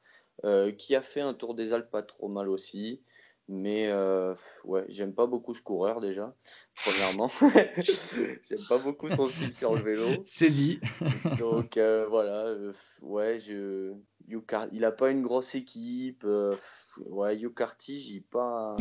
euh, 0.44 0.72
qui 0.72 0.94
a 0.94 1.02
fait 1.02 1.20
un 1.22 1.34
tour 1.34 1.54
des 1.54 1.72
Alpes 1.72 1.90
pas 1.90 2.02
trop 2.02 2.28
mal 2.28 2.48
aussi. 2.50 3.02
Mais 3.48 3.88
euh, 3.88 4.34
ouais, 4.64 4.84
j'aime 4.88 5.12
pas 5.12 5.26
beaucoup 5.26 5.54
ce 5.54 5.60
coureur 5.60 6.00
déjà, 6.00 6.34
premièrement. 6.76 7.30
j'aime 8.42 8.64
pas 8.68 8.78
beaucoup 8.78 9.08
son 9.08 9.26
style 9.26 9.52
sur 9.52 9.74
le 9.74 9.82
vélo. 9.82 10.06
C'est 10.24 10.48
dit. 10.48 10.80
Donc 11.38 11.76
euh, 11.76 12.06
voilà, 12.08 12.46
euh, 12.46 12.72
ouais, 13.02 13.38
je... 13.38 13.92
il 14.72 14.84
a 14.84 14.92
pas 14.92 15.10
une 15.10 15.20
grosse 15.20 15.54
équipe. 15.54 16.26
ouais, 17.06 17.36
Yukarty, 17.36 17.98
j'y 17.98 18.20
pas. 18.22 18.76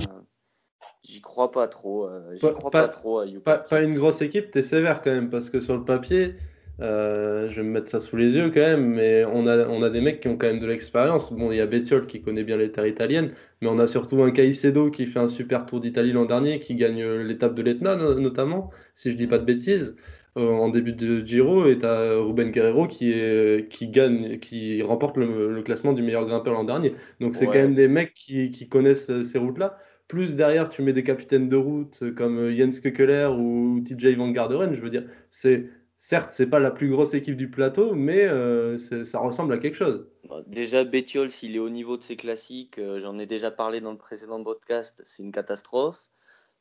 J'y 1.03 1.21
crois 1.21 1.51
pas 1.51 1.67
trop. 1.67 2.09
J'y 2.33 2.53
crois 2.53 2.71
pas, 2.71 2.87
trop 2.87 3.19
à 3.19 3.25
Pas, 3.43 3.57
pas, 3.57 3.81
une 3.81 3.95
grosse 3.95 4.21
équipe, 4.21 4.51
t'es 4.51 4.61
sévère 4.61 5.01
quand 5.01 5.11
même, 5.11 5.29
parce 5.29 5.49
que 5.49 5.59
sur 5.59 5.75
le 5.75 5.83
papier, 5.83 6.35
euh, 6.81 7.49
je 7.49 7.61
vais 7.61 7.67
me 7.67 7.71
mettre 7.71 7.87
ça 7.87 7.99
sous 7.99 8.17
les 8.17 8.37
yeux 8.37 8.49
quand 8.49 8.59
même, 8.59 8.95
mais 8.95 9.23
on 9.25 9.45
a, 9.45 9.67
on 9.67 9.83
a 9.83 9.89
des 9.89 10.01
mecs 10.01 10.21
qui 10.21 10.27
ont 10.27 10.37
quand 10.37 10.47
même 10.47 10.59
de 10.59 10.65
l'expérience. 10.65 11.31
Bon, 11.31 11.51
il 11.51 11.57
y 11.57 11.61
a 11.61 11.67
Bettiol 11.67 12.07
qui 12.07 12.21
connaît 12.21 12.43
bien 12.43 12.57
les 12.57 12.71
terres 12.71 12.87
italiennes, 12.87 13.33
mais 13.63 13.69
on 13.69 13.79
a 13.79 13.87
surtout 13.87 14.21
un 14.21 14.31
Caicedo 14.31 14.91
qui 14.91 15.05
fait 15.05 15.19
un 15.19 15.27
super 15.27 15.65
tour 15.65 15.79
d'Italie 15.79 16.11
l'an 16.11 16.25
dernier, 16.25 16.59
qui 16.59 16.75
gagne 16.75 17.03
l'étape 17.21 17.55
de 17.55 17.61
l'Etna 17.61 17.95
notamment, 17.95 18.69
si 18.93 19.11
je 19.11 19.15
dis 19.15 19.25
pas 19.25 19.39
de 19.39 19.45
bêtises, 19.45 19.95
euh, 20.37 20.49
en 20.49 20.69
début 20.69 20.93
de 20.93 21.25
Giro, 21.25 21.67
et 21.67 21.77
tu 21.77 21.85
as 21.85 22.17
Ruben 22.19 22.51
Guerrero 22.51 22.87
qui, 22.87 23.11
est, 23.11 23.69
qui 23.69 23.87
gagne, 23.87 24.39
qui 24.39 24.81
remporte 24.81 25.17
le, 25.17 25.61
classement 25.61 25.93
du 25.93 26.01
meilleur 26.01 26.25
grimpeur 26.25 26.53
l'an 26.53 26.63
dernier. 26.65 26.93
Donc 27.21 27.35
c'est 27.35 27.45
quand 27.45 27.53
même 27.53 27.75
des 27.75 27.87
mecs 27.87 28.13
qui, 28.13 28.51
qui 28.51 28.67
connaissent 28.67 29.09
ces 29.21 29.37
routes-là. 29.37 29.77
Plus 30.09 30.35
derrière, 30.35 30.69
tu 30.69 30.81
mets 30.81 30.93
des 30.93 31.03
capitaines 31.03 31.47
de 31.47 31.55
route 31.55 32.03
comme 32.15 32.49
Jens 32.51 32.79
Kekeler 32.81 33.29
ou 33.37 33.79
TJ 33.81 34.15
Van 34.17 34.29
Garderen. 34.29 34.73
Je 34.73 34.81
veux 34.81 34.89
dire, 34.89 35.05
c'est 35.31 35.69
certes, 36.03 36.33
c'est 36.33 36.47
pas 36.47 36.59
la 36.59 36.69
plus 36.69 36.89
grosse 36.89 37.13
équipe 37.13 37.37
du 37.37 37.49
plateau, 37.49 37.95
mais 37.95 38.25
euh, 38.25 38.75
ça 38.75 39.19
ressemble 39.19 39.53
à 39.53 39.57
quelque 39.57 39.75
chose. 39.75 40.05
Déjà, 40.47 40.83
Bettiol, 40.83 41.31
s'il 41.31 41.55
est 41.55 41.59
au 41.59 41.69
niveau 41.69 41.95
de 41.95 42.03
ses 42.03 42.17
classiques, 42.17 42.77
euh, 42.77 42.99
j'en 42.99 43.17
ai 43.19 43.25
déjà 43.25 43.51
parlé 43.51 43.79
dans 43.79 43.93
le 43.93 43.97
précédent 43.97 44.43
podcast, 44.43 45.01
c'est 45.05 45.23
une 45.23 45.31
catastrophe. 45.31 46.03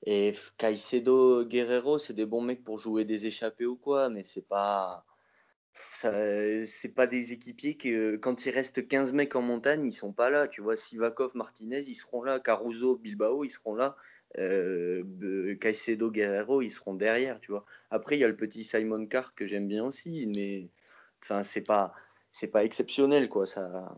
Et 0.07 0.33
Caicedo, 0.59 1.45
Guerrero, 1.45 1.99
c'est 1.99 2.13
des 2.13 2.25
bons 2.25 2.41
mecs 2.41 2.63
pour 2.63 2.79
jouer 2.79 3.05
des 3.05 3.27
échappées 3.27 3.67
ou 3.67 3.75
quoi, 3.77 4.11
mais 4.11 4.23
c'est 4.23 4.47
pas. 4.47 5.05
C'est 5.73 6.95
pas 6.95 7.07
des 7.07 7.33
équipiers 7.33 7.77
que 7.77 8.17
quand 8.17 8.45
il 8.45 8.51
reste 8.51 8.87
15 8.87 9.13
mecs 9.15 9.35
en 9.35 9.43
montagne, 9.43 9.87
ils 9.87 9.93
sont 9.93 10.13
pas 10.13 10.29
là. 10.29 10.47
Tu 10.47 10.61
vois, 10.61 10.77
Sivakov, 10.77 11.33
Martinez, 11.35 11.81
ils 11.81 11.95
seront 11.95 12.23
là. 12.23 12.41
Caruso, 12.41 12.97
Bilbao, 12.97 13.43
ils 13.43 13.51
seront 13.51 13.75
là 13.75 13.97
euh, 14.39 15.55
Caicedo, 15.61 16.11
Guerrero, 16.11 16.63
ils 16.63 16.71
seront 16.71 16.95
derrière, 16.95 17.41
tu 17.41 17.53
vois. 17.53 17.65
Après, 17.91 18.17
il 18.17 18.21
y 18.21 18.25
a 18.25 18.29
le 18.29 18.37
petit 18.37 18.65
Simon 18.65 19.07
Carr 19.07 19.35
que 19.35 19.47
j'aime 19.47 19.69
bien 19.69 19.85
aussi, 19.85 20.27
mais 20.27 20.69
enfin, 21.23 21.43
c'est 21.43 21.63
pas, 21.63 21.93
c'est 22.31 22.49
pas 22.49 22.65
exceptionnel, 22.65 23.29
quoi. 23.29 23.47
Ça, 23.47 23.95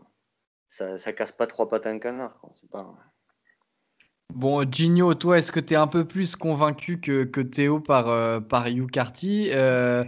ça, 0.67 1.13
casse 1.13 1.31
pas 1.31 1.47
trois 1.47 1.69
pattes 1.69 1.85
à 1.85 1.89
un 1.89 1.99
canard. 1.99 2.39
C'est 2.55 2.69
pas. 2.69 2.95
Bon, 4.33 4.69
Gino, 4.69 5.13
toi, 5.13 5.37
est-ce 5.37 5.51
que 5.51 5.61
tu 5.61 5.75
es 5.75 5.77
un 5.77 5.87
peu 5.87 6.03
plus 6.03 6.35
convaincu 6.35 6.99
que, 6.99 7.23
que 7.23 7.39
Théo 7.39 7.79
par, 7.79 8.09
euh, 8.09 8.41
par 8.41 8.65
euh, 8.67 10.03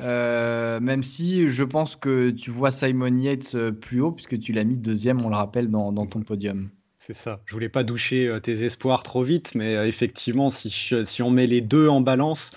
euh, 0.00 0.80
Même 0.80 1.02
si 1.02 1.48
je 1.48 1.64
pense 1.64 1.96
que 1.96 2.30
tu 2.30 2.50
vois 2.50 2.72
Simon 2.72 3.16
Yates 3.16 3.56
plus 3.80 4.02
haut, 4.02 4.12
puisque 4.12 4.38
tu 4.38 4.52
l'as 4.52 4.64
mis 4.64 4.76
deuxième, 4.76 5.24
on 5.24 5.30
le 5.30 5.36
rappelle, 5.36 5.70
dans, 5.70 5.92
dans 5.92 6.06
ton 6.06 6.20
podium. 6.20 6.68
C'est 7.12 7.24
ça. 7.24 7.40
Je 7.46 7.54
voulais 7.54 7.68
pas 7.68 7.82
doucher 7.82 8.32
tes 8.40 8.62
espoirs 8.64 9.02
trop 9.02 9.24
vite, 9.24 9.56
mais 9.56 9.88
effectivement, 9.88 10.48
si, 10.48 11.22
on 11.22 11.30
met 11.30 11.48
les 11.48 11.60
deux 11.60 11.88
en 11.88 12.00
balance, 12.00 12.52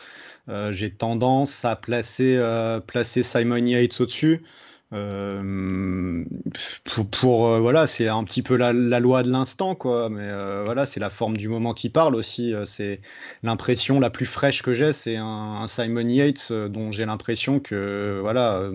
j'ai 0.70 0.92
tendance 0.92 1.66
à 1.66 1.76
placer, 1.76 2.40
Simon 3.24 3.66
Yates 3.66 4.00
au-dessus. 4.00 4.44
Euh, 4.94 6.24
pour, 7.10 7.48
euh, 7.48 7.60
voilà, 7.60 7.88
c'est 7.88 8.08
un 8.08 8.24
petit 8.24 8.44
peu 8.44 8.56
la, 8.56 8.74
loi 8.74 9.24
de 9.24 9.32
l'instant, 9.32 9.74
quoi. 9.74 10.10
Mais 10.10 10.22
euh, 10.22 10.62
voilà, 10.66 10.86
c'est 10.86 11.00
la 11.00 11.10
forme 11.10 11.36
du 11.36 11.50
moment 11.50 11.74
qui 11.74 11.90
parle 11.90 12.14
aussi. 12.16 12.54
C'est 12.68 13.02
l'impression 13.42 14.00
la 14.00 14.12
plus 14.12 14.28
fraîche 14.28 14.62
que 14.62 14.74
j'ai, 14.74 14.94
c'est 14.94 15.16
un, 15.16 15.26
un, 15.64 15.68
Simon 15.68 16.08
Yates 16.08 16.54
dont 16.54 16.92
j'ai 16.92 17.06
l'impression 17.06 17.60
que 17.60 18.20
voilà 18.22 18.70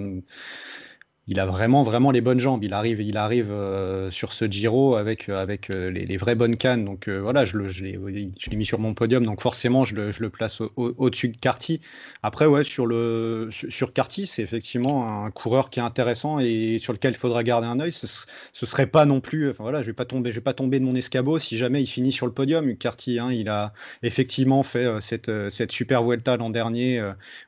il 1.28 1.38
a 1.40 1.44
vraiment, 1.44 1.82
vraiment 1.82 2.10
les 2.10 2.22
bonnes 2.22 2.40
jambes. 2.40 2.64
Il 2.64 2.72
arrive, 2.72 3.02
il 3.02 3.18
arrive 3.18 3.52
euh, 3.52 4.10
sur 4.10 4.32
ce 4.32 4.46
Giro 4.46 4.96
avec, 4.96 5.28
euh, 5.28 5.38
avec 5.38 5.68
euh, 5.68 5.90
les, 5.90 6.16
vraies 6.16 6.34
bonnes 6.34 6.56
cannes. 6.56 6.86
Donc 6.86 7.06
voilà, 7.08 7.44
je, 7.44 7.58
le, 7.58 7.68
je 7.68 7.84
l'ai 7.84 8.56
mis 8.56 8.64
sur 8.64 8.80
mon 8.80 8.94
podium. 8.94 9.26
Donc 9.26 9.42
forcément, 9.42 9.84
je 9.84 9.94
le, 9.94 10.30
place 10.30 10.62
au-dessus 10.76 11.28
de 11.28 11.36
Carty. 11.36 11.80
Après, 12.22 12.46
ouais, 12.46 12.64
sur, 12.64 12.86
le, 12.86 13.50
sur 13.50 13.92
Carty, 13.92 14.26
c'est 14.26 14.42
effectivement 14.42 15.24
un 15.24 15.30
coureur 15.30 15.68
qui 15.68 15.80
est 15.80 15.82
intéressant 15.82 16.38
et 16.38 16.78
sur 16.80 16.94
lequel 16.94 17.12
il 17.12 17.18
faudra 17.18 17.42
garder 17.42 17.66
un 17.66 17.78
œil. 17.78 17.92
Ce, 17.92 18.06
ce 18.52 18.66
serait 18.66 18.86
pas 18.86 19.04
non 19.04 19.20
plus. 19.20 19.50
Enfin 19.50 19.64
voilà, 19.64 19.82
je 19.82 19.86
vais 19.88 19.92
pas 19.92 20.06
tomber, 20.06 20.30
je 20.30 20.36
vais 20.36 20.42
pas 20.42 20.54
tomber 20.54 20.80
de 20.80 20.84
mon 20.84 20.94
escabeau 20.94 21.38
si 21.38 21.58
jamais 21.58 21.82
il 21.82 21.86
finit 21.86 22.12
sur 22.12 22.24
le 22.24 22.32
podium. 22.32 22.74
Carty, 22.76 23.18
hein, 23.18 23.30
il 23.32 23.50
a 23.50 23.74
effectivement 24.02 24.62
fait 24.62 24.86
cette, 25.02 25.30
cette 25.50 25.72
super 25.72 26.02
Vuelta 26.02 26.38
l'an 26.38 26.48
dernier 26.48 27.02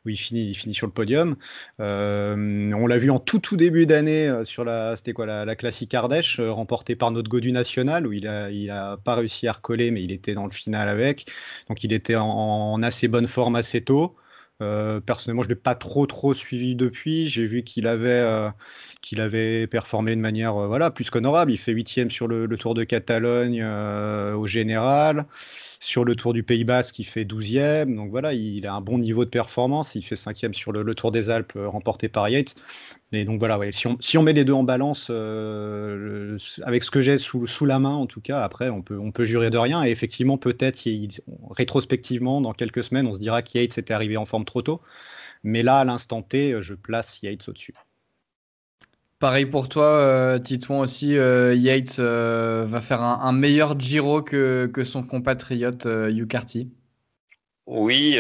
où 0.05 0.11
il 0.11 0.17
finit, 0.17 0.51
il 0.51 0.55
finit 0.55 0.75
sur 0.75 0.87
le 0.87 0.93
podium. 0.93 1.37
on 1.79 2.87
l'a 2.87 2.99
vu 2.99 3.11
en 3.11 3.19
tout, 3.19 3.39
tout 3.39 3.57
début 3.57 3.70
début 3.71 3.87
d'année 3.87 4.29
euh, 4.29 4.45
sur 4.45 4.65
la, 4.65 4.97
quoi, 5.15 5.27
la, 5.27 5.57
classique 5.57 5.95
Ardèche, 5.95 6.41
euh, 6.41 6.51
remportée 6.51 6.97
par 6.97 7.13
notre 7.13 7.31
Godu 7.31 7.53
national, 7.53 8.05
où 8.05 8.13
il 8.13 8.27
a, 8.27 8.51
il 8.51 8.69
a 8.69 8.97
pas 8.97 9.15
réussi 9.15 9.47
à 9.47 9.53
recoller, 9.53 9.93
mais 9.93 10.03
il 10.03 10.11
était 10.11 10.35
dans 10.35 10.45
le 10.45 10.51
final 10.51 10.89
avec. 10.89 11.27
Donc 11.69 11.85
il 11.85 11.93
était 11.93 12.17
en, 12.17 12.83
assez 12.83 13.07
bonne 13.07 13.29
forme 13.29 13.55
assez 13.55 13.81
tôt. 13.83 14.17
Euh, 14.61 15.01
personnellement, 15.01 15.43
je 15.43 15.49
ne 15.49 15.55
l'ai 15.55 15.61
pas 15.61 15.77
trop 15.77 16.05
trop 16.07 16.35
suivi 16.35 16.75
depuis. 16.75 17.29
J'ai 17.29 17.47
vu 17.47 17.63
qu'il 17.63 17.87
avait, 17.87 18.51
qu'il 19.01 19.21
avait 19.21 19.67
performé 19.67 20.15
de 20.17 20.21
manière 20.21 20.55
voilà, 20.55 20.91
plus 20.91 21.11
qu'honorable. 21.11 21.53
Il 21.53 21.59
fait 21.59 21.73
huitième 21.73 22.11
sur 22.11 22.29
le, 22.29 22.49
Tour 22.57 22.75
de 22.75 22.85
Catalogne 22.85 23.65
au 23.65 24.47
général. 24.47 25.27
Sur 25.83 26.05
le 26.05 26.15
Tour 26.15 26.35
du 26.35 26.43
Pays 26.43 26.65
Basque, 26.65 26.99
il 26.99 27.05
fait 27.05 27.25
12e. 27.25 27.97
Donc 27.97 28.11
voilà, 28.11 28.35
il 28.35 28.67
a 28.67 28.75
un 28.75 28.83
bon 28.83 28.99
niveau 28.99 29.25
de 29.25 29.31
performance. 29.31 29.95
Il 29.95 30.03
fait 30.03 30.15
5e 30.15 30.53
sur 30.53 30.73
le, 30.73 30.95
Tour 30.95 31.11
des 31.11 31.31
Alpes 31.31 31.55
euh, 31.57 31.69
remporté 31.69 32.11
par 32.11 32.29
Yates. 32.29 32.55
Mais 33.13 33.25
donc 33.25 33.39
voilà, 33.39 33.59
si, 33.73 34.19
on, 34.19 34.23
met 34.23 34.35
les 34.35 34.45
deux 34.45 34.53
en 34.53 34.63
balance, 34.63 35.07
euh, 35.09 36.37
avec 36.65 36.85
ce 36.85 36.91
que 36.91 37.01
j'ai 37.01 37.17
sous, 37.17 37.47
sous, 37.47 37.65
la 37.65 37.79
main, 37.79 37.95
en 37.95 38.07
tout 38.07 38.21
cas, 38.21 38.43
après, 38.43 38.69
on 38.69 38.83
peut, 38.83 38.99
on 38.99 39.11
peut 39.11 39.25
jurer 39.25 39.49
de 39.49 39.57
rien. 39.57 39.83
Et 39.83 39.91
effectivement, 39.91 40.37
peut-être, 40.37 40.87
rétrospectivement, 41.51 42.43
dans 42.43 42.53
quelques 42.53 42.85
semaines, 42.85 43.07
on 43.07 43.15
se 43.15 43.19
dira 43.19 43.41
que 43.41 43.59
Yates 43.59 43.79
était 43.79 43.95
arrivé 43.95 44.19
en 44.19 44.27
forme 44.27 44.45
trop 44.45 44.61
tôt. 44.61 44.83
Mais 45.45 45.63
là, 45.63 45.79
à 45.79 45.85
l'instant 45.87 46.21
T, 46.21 46.61
je 46.61 46.75
place 46.75 47.23
Yates 47.23 47.49
au-dessus. 47.49 47.75
Pareil 49.21 49.45
pour 49.45 49.69
toi, 49.69 49.85
euh, 49.85 50.39
Titouan 50.39 50.81
aussi. 50.81 51.19
Euh, 51.19 51.55
Yates 51.55 51.99
euh, 51.99 52.65
va 52.67 52.81
faire 52.81 53.03
un, 53.03 53.33
meilleur 53.33 53.79
Giro 53.79 54.23
que, 54.23 54.73
son 54.83 55.03
compatriote 55.03 55.85
Hugh 55.85 56.27
Carty. 56.27 56.71
Oui, 57.67 58.19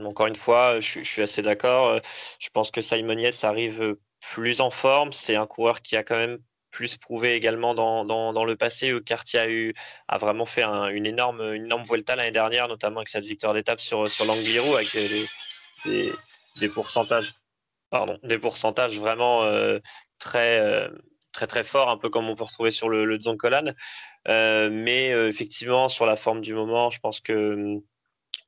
encore 0.00 0.28
une 0.28 0.34
fois, 0.34 0.80
je, 0.80 1.00
suis 1.00 1.20
assez 1.20 1.42
d'accord. 1.42 2.00
Je 2.38 2.48
pense 2.48 2.70
que 2.70 2.80
Simon 2.80 3.18
Yates 3.18 3.44
arrive 3.44 3.96
plus 4.20 4.62
en 4.62 4.70
forme. 4.70 5.12
C'est 5.12 5.36
un 5.36 5.46
coureur 5.46 5.82
qui 5.82 5.98
a 5.98 6.02
quand 6.02 6.16
même 6.16 6.38
plus 6.70 6.96
prouvé 6.96 7.34
également 7.34 7.74
dans, 7.74 8.44
le 8.46 8.56
passé. 8.56 8.88
Hugh 8.88 9.04
Carty 9.04 9.36
a, 9.36 9.50
eu, 9.50 9.74
a 10.08 10.16
vraiment 10.16 10.46
fait 10.46 10.62
une, 10.62 11.04
énorme, 11.04 11.42
une 11.42 11.66
énorme 11.66 11.84
Vuelta 11.84 12.16
l'année 12.16 12.32
dernière, 12.32 12.68
notamment 12.68 13.00
avec 13.00 13.08
cette 13.08 13.26
victoire 13.26 13.52
d'étape 13.52 13.82
sur, 13.82 14.08
sur 14.08 14.24
l'Angliru 14.24 14.76
avec 14.76 14.96
des, 15.84 16.10
des, 16.58 16.68
pourcentages. 16.70 17.34
Pardon, 17.90 18.18
des 18.22 18.38
pourcentages 18.38 18.98
vraiment 18.98 19.42
très, 20.22 21.46
très 21.46 21.64
fort, 21.64 21.88
un 21.90 21.98
peu 21.98 22.10
comme 22.10 22.28
on 22.28 22.36
peut 22.36 22.44
retrouver 22.44 22.70
sur 22.70 22.88
le, 22.88 23.04
le 23.04 23.18
Zoncolan. 23.18 23.72
Euh, 24.28 24.68
mais 24.70 25.12
euh, 25.12 25.28
effectivement, 25.28 25.88
sur 25.88 26.06
la 26.06 26.16
forme 26.16 26.40
du 26.40 26.54
moment, 26.54 26.90
je 26.90 27.00
pense 27.00 27.20
que 27.20 27.80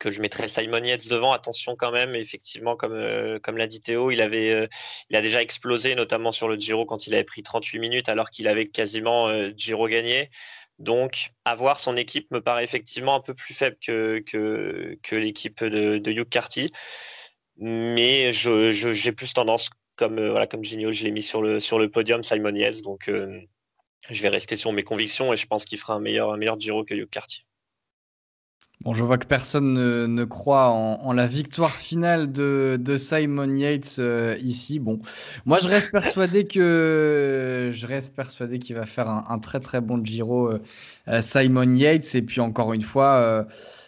que 0.00 0.10
je 0.10 0.20
mettrais 0.20 0.48
Simon 0.48 0.82
Yates 0.82 1.08
devant. 1.08 1.32
Attention 1.32 1.76
quand 1.76 1.92
même, 1.92 2.14
effectivement, 2.14 2.76
comme, 2.76 3.38
comme 3.42 3.56
l'a 3.56 3.66
dit 3.66 3.80
Théo, 3.80 4.10
il, 4.10 4.20
avait, 4.20 4.68
il 5.08 5.16
a 5.16 5.22
déjà 5.22 5.40
explosé, 5.40 5.94
notamment 5.94 6.32
sur 6.32 6.48
le 6.48 6.56
Giro 6.58 6.84
quand 6.84 7.06
il 7.06 7.14
avait 7.14 7.24
pris 7.24 7.42
38 7.42 7.78
minutes 7.78 8.08
alors 8.08 8.30
qu'il 8.30 8.48
avait 8.48 8.66
quasiment 8.66 9.30
Giro 9.56 9.88
gagné. 9.88 10.30
Donc, 10.78 11.30
avoir 11.44 11.78
son 11.78 11.96
équipe 11.96 12.30
me 12.32 12.40
paraît 12.40 12.64
effectivement 12.64 13.14
un 13.14 13.20
peu 13.20 13.34
plus 13.34 13.54
faible 13.54 13.76
que, 13.80 14.18
que, 14.26 15.16
l'équipe 15.16 15.62
de, 15.62 15.98
de 15.98 16.10
Hugh 16.10 16.28
Carty. 16.28 16.70
Mais 17.56 18.32
j'ai 18.32 18.72
je, 18.72 19.10
plus 19.10 19.32
tendance 19.32 19.70
comme, 19.96 20.18
euh, 20.18 20.30
voilà, 20.30 20.46
comme 20.46 20.64
je 20.64 20.76
l'ai 20.76 21.10
mis 21.10 21.22
sur 21.22 21.42
le, 21.42 21.60
sur 21.60 21.78
le 21.78 21.88
podium, 21.88 22.22
Simon 22.22 22.54
Yates. 22.54 22.82
Donc, 22.82 23.08
euh, 23.08 23.40
je 24.10 24.22
vais 24.22 24.28
rester 24.28 24.56
sur 24.56 24.72
mes 24.72 24.82
convictions 24.82 25.32
et 25.32 25.36
je 25.36 25.46
pense 25.46 25.64
qu'il 25.64 25.78
fera 25.78 25.94
un 25.94 26.00
meilleur, 26.00 26.32
un 26.32 26.36
meilleur 26.36 26.58
Giro 26.58 26.84
que 26.84 26.94
Hugh 26.94 27.08
Cartier. 27.08 27.44
Bon, 28.80 28.92
je 28.92 29.02
vois 29.02 29.16
que 29.16 29.26
personne 29.26 29.72
ne, 29.72 30.06
ne 30.06 30.24
croit 30.24 30.68
en, 30.68 31.12
la 31.12 31.26
victoire 31.26 31.70
finale 31.70 32.30
de, 32.30 32.76
de 32.78 32.96
Simon 32.96 33.54
Yates 33.54 33.96
euh, 33.98 34.36
ici. 34.42 34.78
Bon, 34.78 35.00
moi 35.46 35.58
je 35.60 35.68
reste 35.68 35.90
persuadé 35.90 36.44
que 36.44 37.70
je 37.72 37.86
reste 37.86 38.14
persuadé 38.14 38.58
qu'il 38.58 38.76
va 38.76 38.84
faire 38.84 39.08
un, 39.08 39.38
très 39.38 39.60
très 39.60 39.80
bon 39.80 40.04
Giro 40.04 40.50
Simon 41.20 41.72
Yates 41.72 42.14
et 42.14 42.22
puis 42.22 42.40
encore 42.40 42.74
une 42.74 42.82
fois 42.82 43.46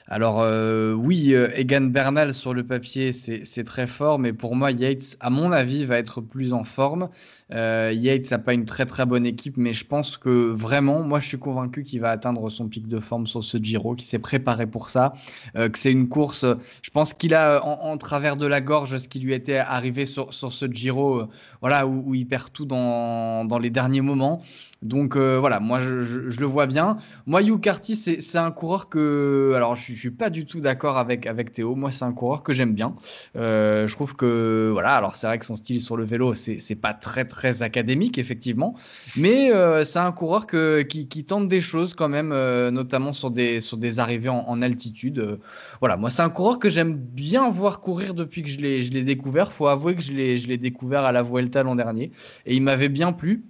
alors 0.08 0.40
euh, 0.40 0.92
oui, 0.92 1.34
euh, 1.34 1.50
Egan 1.56 1.82
Bernal 1.82 2.32
sur 2.32 2.54
le 2.54 2.64
papier, 2.64 3.10
c'est 3.12 3.64
très 3.64 3.86
fort, 3.88 4.18
mais 4.20 4.32
pour 4.32 4.54
moi, 4.54 4.70
Yates, 4.70 5.16
à 5.20 5.30
mon 5.30 5.50
avis, 5.50 5.84
va 5.84 5.98
être 5.98 6.20
plus 6.20 6.52
en 6.52 6.62
forme. 6.62 7.08
Euh, 7.52 7.92
Yates 7.94 8.30
n'a 8.30 8.38
pas 8.38 8.54
une 8.54 8.64
très 8.64 8.86
très 8.86 9.06
bonne 9.06 9.26
équipe, 9.26 9.56
mais 9.56 9.72
je 9.72 9.84
pense 9.84 10.16
que 10.16 10.50
vraiment, 10.50 11.02
moi 11.02 11.20
je 11.20 11.28
suis 11.28 11.38
convaincu 11.38 11.82
qu'il 11.82 12.00
va 12.00 12.10
atteindre 12.10 12.50
son 12.50 12.68
pic 12.68 12.88
de 12.88 13.00
forme 13.00 13.26
sur 13.26 13.44
ce 13.44 13.58
Giro, 13.58 13.94
qu'il 13.94 14.06
s'est 14.06 14.18
préparé 14.18 14.66
pour 14.66 14.90
ça, 14.90 15.12
que 15.54 15.78
c'est 15.78 15.92
une 15.92 16.08
course, 16.08 16.44
je 16.82 16.90
pense 16.90 17.14
qu'il 17.14 17.34
a 17.34 17.64
en, 17.64 17.96
travers 17.98 18.36
de 18.36 18.46
la 18.46 18.60
gorge 18.60 18.98
ce 18.98 19.08
qui 19.08 19.20
lui 19.20 19.32
était 19.32 19.58
arrivé 19.58 20.06
sur, 20.06 20.34
sur 20.34 20.52
ce 20.52 20.66
Giro, 20.66 21.28
voilà, 21.60 21.86
où, 21.86 22.14
il 22.14 22.26
perd 22.26 22.52
tout 22.52 22.66
dans, 22.66 23.44
dans 23.44 23.58
les 23.58 23.70
derniers 23.70 24.00
moments. 24.00 24.42
Donc 24.82 25.16
euh, 25.16 25.38
voilà, 25.38 25.58
moi 25.58 25.80
je, 25.80 26.40
le 26.40 26.46
vois 26.46 26.66
bien. 26.66 26.98
Moi, 27.26 27.42
Hugh 27.42 27.60
Carty, 27.60 27.96
c'est 27.96 28.38
un 28.38 28.50
coureur 28.50 28.88
que. 28.88 29.52
Alors 29.56 29.74
je, 29.74 29.92
ne 29.92 29.96
suis 29.96 30.10
pas 30.10 30.30
du 30.30 30.44
tout 30.44 30.60
d'accord 30.60 30.98
avec, 30.98 31.26
avec 31.26 31.52
Théo. 31.52 31.74
Moi, 31.74 31.92
c'est 31.92 32.04
un 32.04 32.12
coureur 32.12 32.42
que 32.42 32.52
j'aime 32.52 32.74
bien. 32.74 32.94
Euh, 33.36 33.86
je 33.86 33.94
trouve 33.94 34.16
que. 34.16 34.70
Voilà, 34.72 34.94
alors 34.96 35.14
c'est 35.14 35.26
vrai 35.26 35.38
que 35.38 35.46
son 35.46 35.56
style 35.56 35.80
sur 35.80 35.96
le 35.96 36.04
vélo, 36.04 36.34
c'est 36.34 36.74
pas 36.80 36.92
très 36.94 37.24
très 37.24 37.35
académique, 37.44 38.18
effectivement. 38.18 38.74
Mais 39.16 39.52
euh, 39.52 39.84
c'est 39.84 39.98
un 39.98 40.12
coureur 40.12 40.46
que, 40.46 40.82
qui, 40.82 41.24
tente 41.24 41.48
des 41.48 41.60
choses 41.60 41.94
quand 41.94 42.08
même, 42.08 42.30
notamment 42.70 43.12
sur 43.12 43.30
des, 43.30 43.60
sur 43.60 43.76
des 43.76 43.98
arrivées 43.98 44.28
en, 44.28 44.62
altitude. 44.62 45.38
voilà, 45.80 45.96
moi, 45.96 46.10
c'est 46.10 46.22
un 46.22 46.30
coureur 46.30 46.58
que 46.58 46.70
j'aime 46.70 46.94
bien 46.94 47.48
voir 47.48 47.80
courir 47.80 48.14
depuis 48.14 48.42
que 48.42 48.48
je 48.48 48.58
l'ai 48.58 49.02
découvert. 49.02 49.52
faut 49.52 49.66
avouer 49.66 49.94
que 49.94 50.02
je 50.02 50.12
l'ai 50.12 50.58
découvert 50.58 51.04
à 51.04 51.12
la 51.12 51.22
Vuelta 51.22 51.62
l'an 51.62 51.74
dernier. 51.74 52.10
Et 52.46 52.54
il 52.56 52.62
m'avait 52.62 52.88
bien 52.88 53.12
plu. 53.12 53.44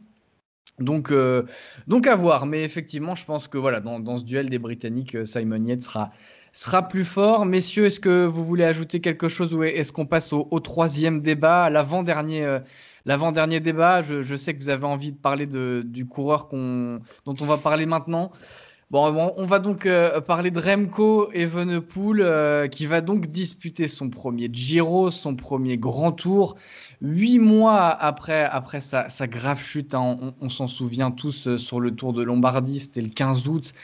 Donc, 0.78 1.10
euh, 1.10 1.42
donc 1.86 2.06
à 2.06 2.14
voir. 2.14 2.46
Mais 2.46 2.62
effectivement, 2.62 3.14
je 3.14 3.24
pense 3.24 3.48
que 3.48 3.58
voilà, 3.58 3.80
dans, 3.80 4.18
ce 4.18 4.24
duel 4.24 4.48
des 4.48 4.58
Britanniques, 4.58 5.14
euh, 5.14 5.24
Simon 5.24 5.64
Yates 5.64 5.82
sera, 5.82 6.10
sera 6.52 6.86
plus 6.88 7.04
fort. 7.04 7.46
Messieurs, 7.46 7.86
est-ce 7.86 8.00
que 8.00 8.26
vous 8.26 8.44
voulez 8.44 8.64
ajouter 8.64 9.00
quelque 9.00 9.28
chose 9.28 9.54
ou 9.54 9.62
est-ce 9.62 9.92
qu'on 9.92 10.06
passe 10.06 10.32
au, 10.32 10.60
troisième 10.60 11.22
débat, 11.22 11.70
l'avant-dernier 11.70 12.44
euh, 12.44 12.60
l'avant-dernier 13.06 13.60
débat 13.60 14.02
je, 14.02 14.36
sais 14.36 14.54
que 14.54 14.58
vous 14.58 14.68
avez 14.68 14.84
envie 14.84 15.12
de 15.12 15.16
parler 15.16 15.46
du 15.46 16.06
coureur 16.06 16.48
dont 16.50 17.00
on 17.26 17.44
va 17.44 17.56
parler 17.56 17.86
maintenant. 17.86 18.32
Bon, 18.88 19.32
on 19.36 19.46
va 19.46 19.58
donc 19.58 19.84
euh, 19.84 20.20
parler 20.20 20.52
de 20.52 20.60
Remco 20.60 21.32
Evenepoel 21.32 22.20
euh, 22.20 22.68
qui 22.68 22.86
va 22.86 23.00
donc 23.00 23.26
disputer 23.26 23.88
son 23.88 24.10
premier 24.10 24.48
Giro, 24.52 25.10
son 25.10 25.34
premier 25.34 25.76
grand 25.76 26.12
tour. 26.12 26.54
Huit 27.02 27.40
mois 27.40 27.88
après, 27.88 28.44
après 28.44 28.78
sa, 28.78 29.08
grave 29.26 29.60
chute, 29.60 29.92
hein, 29.92 30.32
on, 30.40 30.48
s'en 30.48 30.68
souvient 30.68 31.10
tous 31.10 31.48
euh, 31.48 31.56
sur 31.56 31.80
le 31.80 31.96
Tour 31.96 32.12
de 32.12 32.22
Lombardie, 32.22 32.78
c'était 32.78 33.02
le 33.02 33.08
15 33.08 33.48
août, 33.48 33.74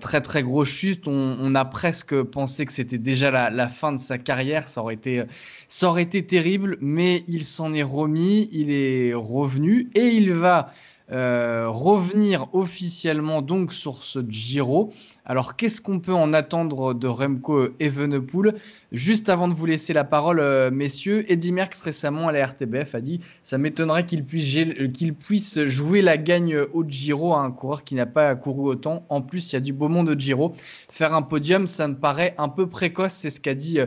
très 0.00 0.20
très 0.20 0.44
grosse 0.44 0.68
chute. 0.68 1.08
On, 1.08 1.52
a 1.56 1.64
presque 1.64 2.22
pensé 2.22 2.64
que 2.64 2.72
c'était 2.72 2.96
déjà 2.96 3.32
la, 3.32 3.50
la, 3.50 3.66
fin 3.66 3.90
de 3.92 3.98
sa 3.98 4.18
carrière, 4.18 4.68
ça 4.68 4.82
aurait 4.82 4.94
été, 4.94 5.24
ça 5.66 5.88
aurait 5.88 6.04
été 6.04 6.24
terrible, 6.24 6.78
mais 6.80 7.24
il 7.26 7.42
s'en 7.42 7.74
est 7.74 7.82
remis, 7.82 8.48
il 8.52 8.70
est 8.70 9.14
revenu 9.14 9.90
et 9.96 10.10
il 10.10 10.32
va 10.32 10.70
euh, 11.12 11.68
revenir 11.68 12.46
officiellement 12.54 13.42
donc 13.42 13.74
sur 13.74 14.02
ce 14.02 14.20
Giro. 14.26 14.90
Alors 15.26 15.54
qu'est-ce 15.54 15.82
qu'on 15.82 16.00
peut 16.00 16.14
en 16.14 16.32
attendre 16.32 16.94
de 16.94 17.06
Remco 17.06 17.68
Evenepoel? 17.78 18.54
Juste 18.90 19.28
avant 19.28 19.46
de 19.46 19.52
vous 19.52 19.66
laisser 19.66 19.92
la 19.92 20.04
parole, 20.04 20.40
euh, 20.40 20.70
messieurs, 20.70 21.30
Eddy 21.30 21.52
Merckx 21.52 21.82
récemment 21.82 22.28
à 22.28 22.32
la 22.32 22.46
RTBF 22.46 22.94
a 22.94 23.02
dit 23.02 23.20
ça 23.42 23.58
m'étonnerait 23.58 24.06
qu'il 24.06 24.24
puisse, 24.24 25.60
jouer 25.66 26.00
la 26.00 26.16
gagne 26.16 26.56
au 26.72 26.84
Giro 26.88 27.34
à 27.34 27.40
un 27.40 27.50
coureur 27.50 27.84
qui 27.84 27.94
n'a 27.96 28.06
pas 28.06 28.34
couru 28.34 28.70
autant. 28.70 29.04
En 29.10 29.20
plus, 29.20 29.52
il 29.52 29.56
y 29.56 29.58
a 29.58 29.60
du 29.60 29.74
beau 29.74 29.88
monde 29.88 30.08
au 30.08 30.18
Giro. 30.18 30.54
Faire 30.88 31.12
un 31.12 31.22
podium, 31.22 31.66
ça 31.66 31.86
me 31.86 31.96
paraît 31.96 32.34
un 32.38 32.48
peu 32.48 32.66
précoce, 32.66 33.12
c'est 33.12 33.30
ce 33.30 33.40
qu'a 33.40 33.54
dit 33.54 33.78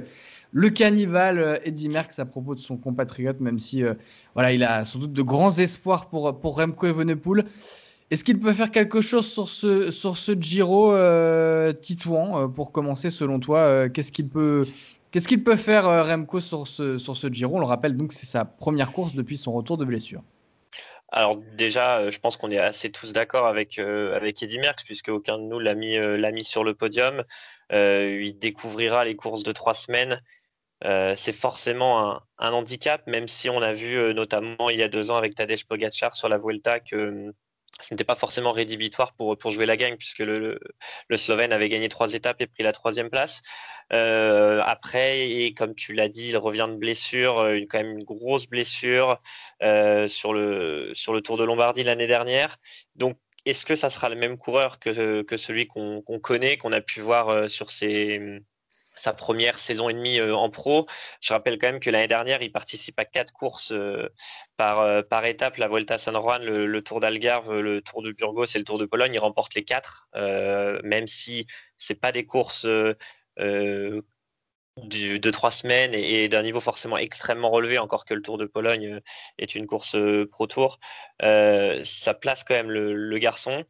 le 0.52 0.70
cannibale 0.70 1.40
euh, 1.40 1.58
Eddie 1.64 1.90
Merckx 1.90 2.20
à 2.20 2.26
propos 2.26 2.56
de 2.56 2.60
son 2.60 2.78
compatriote, 2.78 3.40
même 3.40 3.60
si 3.60 3.84
euh, 3.84 3.94
voilà, 4.34 4.54
il 4.54 4.64
a 4.64 4.84
sans 4.84 5.00
doute 5.00 5.14
de 5.14 5.22
grands 5.22 5.58
espoirs 5.58 6.10
pour, 6.10 6.40
pour 6.40 6.58
Remco 6.58 6.88
Evenepoel. 6.88 7.46
Est-ce 8.10 8.24
qu'il 8.24 8.40
peut 8.40 8.54
faire 8.54 8.72
quelque 8.72 9.02
chose 9.02 9.28
sur 9.28 9.50
ce, 9.50 9.92
sur 9.92 10.18
ce 10.18 10.32
Giro 10.40 10.94
euh, 10.94 11.74
Titouan 11.74 12.50
pour 12.50 12.72
commencer 12.72 13.10
selon 13.10 13.40
toi 13.40 13.90
Qu'est-ce 13.90 14.14
qu'il 14.14 14.30
peut, 14.30 14.66
peut 15.12 15.56
faire 15.58 16.06
Remco 16.06 16.40
sur 16.40 16.70
ce, 16.70 16.98
sur 16.98 17.18
ce 17.18 17.28
Giro? 17.28 17.58
On 17.58 17.60
le 17.60 17.66
rappelle 17.66 17.98
donc 17.98 18.14
c'est 18.14 18.26
sa 18.26 18.46
première 18.46 18.94
course 18.94 19.14
depuis 19.14 19.36
son 19.36 19.52
retour 19.52 19.78
de 19.78 19.84
blessure. 19.84 20.24
Alors 21.10 21.38
déjà, 21.58 22.10
je 22.10 22.20
pense 22.20 22.38
qu'on 22.38 22.50
est 22.50 22.58
assez 22.58 22.92
tous 22.92 23.12
d'accord 23.12 23.46
avec, 23.46 23.78
avec 23.78 24.42
Eddy 24.42 24.60
Merckx, 24.60 24.86
puisque 24.86 25.10
aucun 25.10 25.38
de 25.38 25.44
nous 25.44 25.60
l'a 25.60 25.76
mis, 25.76 25.98
l'a 25.98 26.32
mis 26.32 26.46
sur 26.46 26.64
le 26.64 26.74
podium. 26.74 27.24
Il 27.72 28.38
découvrira 28.38 29.06
les 29.06 29.16
courses 29.16 29.44
de 29.44 29.52
trois 29.52 29.74
semaines. 29.74 30.22
Euh, 30.84 31.16
c'est 31.16 31.32
forcément 31.32 32.22
un, 32.38 32.52
handicap, 32.52 33.06
même 33.08 33.28
si 33.28 33.50
on 33.50 33.62
a 33.62 33.74
vu 33.74 33.98
euh, 33.98 34.14
notamment 34.14 34.70
il 34.70 34.78
y 34.78 34.84
a 34.84 34.88
deux 34.88 35.10
ans 35.10 35.16
avec 35.16 35.34
Tadej 35.34 35.66
Pogacar 35.66 36.16
sur 36.16 36.30
la 36.30 36.38
Vuelta 36.38 36.80
que 36.80 36.96
euh, 36.96 37.32
ce 37.80 37.94
n'était 37.94 38.04
pas 38.04 38.16
forcément 38.16 38.52
rédhibitoire 38.52 39.14
pour, 39.14 39.38
pour 39.38 39.52
jouer 39.52 39.66
la 39.66 39.76
gagne, 39.78 39.98
puisque 39.98 40.20
le, 40.20 40.60
le, 41.10 41.18
Slovène 41.18 41.52
avait 41.52 41.70
gagné 41.70 41.90
trois 41.90 42.14
étapes 42.14 42.42
et 42.42 42.48
pris 42.48 42.64
la 42.64 42.72
troisième 42.72 43.10
place. 43.10 43.42
après, 43.90 45.30
et 45.30 45.54
comme 45.54 45.76
tu 45.76 45.94
l'as 45.94 46.10
dit, 46.10 46.30
il 46.30 46.38
revient 46.38 46.68
de 46.70 46.76
blessure, 46.76 47.36
quand 47.70 47.78
même 47.80 47.98
une 48.00 48.04
grosse 48.04 48.48
blessure 48.48 49.20
sur, 50.08 50.34
le, 50.34 50.92
sur 50.96 51.14
le 51.14 51.22
Tour 51.22 51.38
de 51.38 51.44
Lombardie 51.44 51.84
l'année 51.84 52.08
dernière. 52.08 52.58
Donc, 52.96 53.20
est-ce 53.50 53.66
que 53.66 53.76
ça 53.76 53.90
sera 53.90 54.10
le 54.10 54.16
même 54.16 54.38
coureur 54.38 54.80
que, 54.80 55.22
que 55.22 55.38
celui 55.38 55.68
qu'on 55.68 56.02
connaît, 56.22 56.58
qu'on 56.58 56.72
a 56.72 56.82
pu 56.82 57.02
voir 57.02 57.50
sur 57.50 57.72
ces 57.72 58.42
sa 58.98 59.14
première 59.14 59.58
saison 59.58 59.90
et 59.90 59.94
demie 59.94 60.20
euh, 60.20 60.36
en 60.36 60.50
pro? 60.50 60.88
Je 61.22 61.34
rappelle 61.34 61.58
quand 61.58 61.68
même 61.68 61.80
que 61.80 61.90
l'année 61.90 62.08
dernière, 62.08 62.42
il 62.42 62.52
participe 62.52 63.00
à 63.00 63.06
quatre 63.06 63.34
courses 63.34 63.72
euh, 63.72 64.10
par, 64.58 64.80
euh, 64.82 65.02
par 65.04 65.26
étape, 65.26 65.58
la 65.58 65.68
Volta 65.68 65.98
San 65.98 66.16
Juan, 66.16 66.44
le, 66.44 66.82
Tour 66.82 67.00
d'Algarve, 67.00 67.60
le 67.60 67.82
Tour 67.82 68.02
de 68.02 68.12
Burgos 68.12 68.46
et 68.46 68.58
le 68.58 68.66
Tour 68.66 68.78
de 68.78 68.86
Pologne. 68.86 69.14
Il 69.14 69.20
remporte 69.20 69.54
les 69.56 69.64
quatre, 69.64 70.10
même 70.84 71.08
si 71.08 71.46
c'est 71.78 72.00
pas 72.00 72.12
des 72.12 72.26
courses 72.26 72.68
de 74.84 75.32
trois 75.32 75.52
semaines 75.52 75.94
et, 75.94 76.28
d'un 76.30 76.44
niveau 76.44 76.60
forcément 76.60 76.98
extrêmement 76.98 77.50
relevé, 77.50 77.78
encore 77.78 78.06
que 78.06 78.14
le 78.14 78.22
Tour 78.22 78.38
de 78.38 78.46
Pologne 78.46 79.02
est 79.38 79.56
une 79.56 79.66
course 79.66 79.98
Pro 80.32 80.48
Tour. 80.48 80.80
ça 81.20 82.14
place 82.14 82.44
quand 82.44 82.56
même 82.56 82.72
le, 82.72 83.18
garçon. 83.18 83.66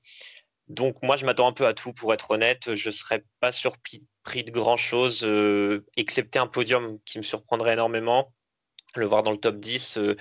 Donc 0.67 1.01
moi, 1.01 1.15
je 1.15 1.25
m'attends 1.25 1.47
un 1.47 1.53
peu 1.53 1.65
à 1.65 1.73
tout, 1.73 1.93
pour 1.93 2.13
être 2.13 2.31
honnête. 2.31 2.75
Je 2.75 2.89
ne 2.89 2.93
serais 2.93 3.23
pas 3.39 3.51
surpris 3.51 4.01
de 4.35 4.51
grand-chose, 4.51 5.23
euh, 5.23 5.85
excepté 5.95 6.39
un 6.39 6.47
podium 6.47 6.99
qui 7.05 7.17
me 7.17 7.23
surprendrait 7.23 7.73
énormément. 7.73 8.33
Le 8.95 9.05
voir 9.05 9.23
dans 9.23 9.31
le 9.31 9.37
top 9.37 9.57
10, 9.59 9.97
euh, 9.97 10.15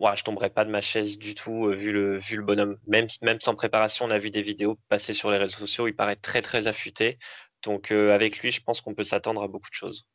ouais, 0.00 0.16
je 0.16 0.24
tomberais 0.24 0.50
pas 0.50 0.64
de 0.64 0.70
ma 0.70 0.80
chaise 0.80 1.18
du 1.18 1.34
tout, 1.34 1.66
euh, 1.66 1.74
vu, 1.74 1.92
le, 1.92 2.18
vu 2.18 2.36
le 2.36 2.42
bonhomme. 2.42 2.78
Même, 2.86 3.06
même 3.22 3.40
sans 3.40 3.54
préparation, 3.54 4.06
on 4.06 4.10
a 4.10 4.18
vu 4.18 4.30
des 4.30 4.42
vidéos 4.42 4.78
passer 4.88 5.12
sur 5.14 5.30
les 5.30 5.38
réseaux 5.38 5.58
sociaux, 5.58 5.88
il 5.88 5.94
paraît 5.94 6.16
très 6.16 6.42
très 6.42 6.66
affûté. 6.66 7.18
Donc 7.62 7.90
avec 7.92 8.38
lui, 8.40 8.50
je 8.50 8.62
pense 8.62 8.80
qu'on 8.80 8.94
peut 8.94 9.04
s'attendre 9.04 9.42
à 9.42 9.48
beaucoup 9.48 9.70
de 9.70 9.74
choses. 9.74 10.06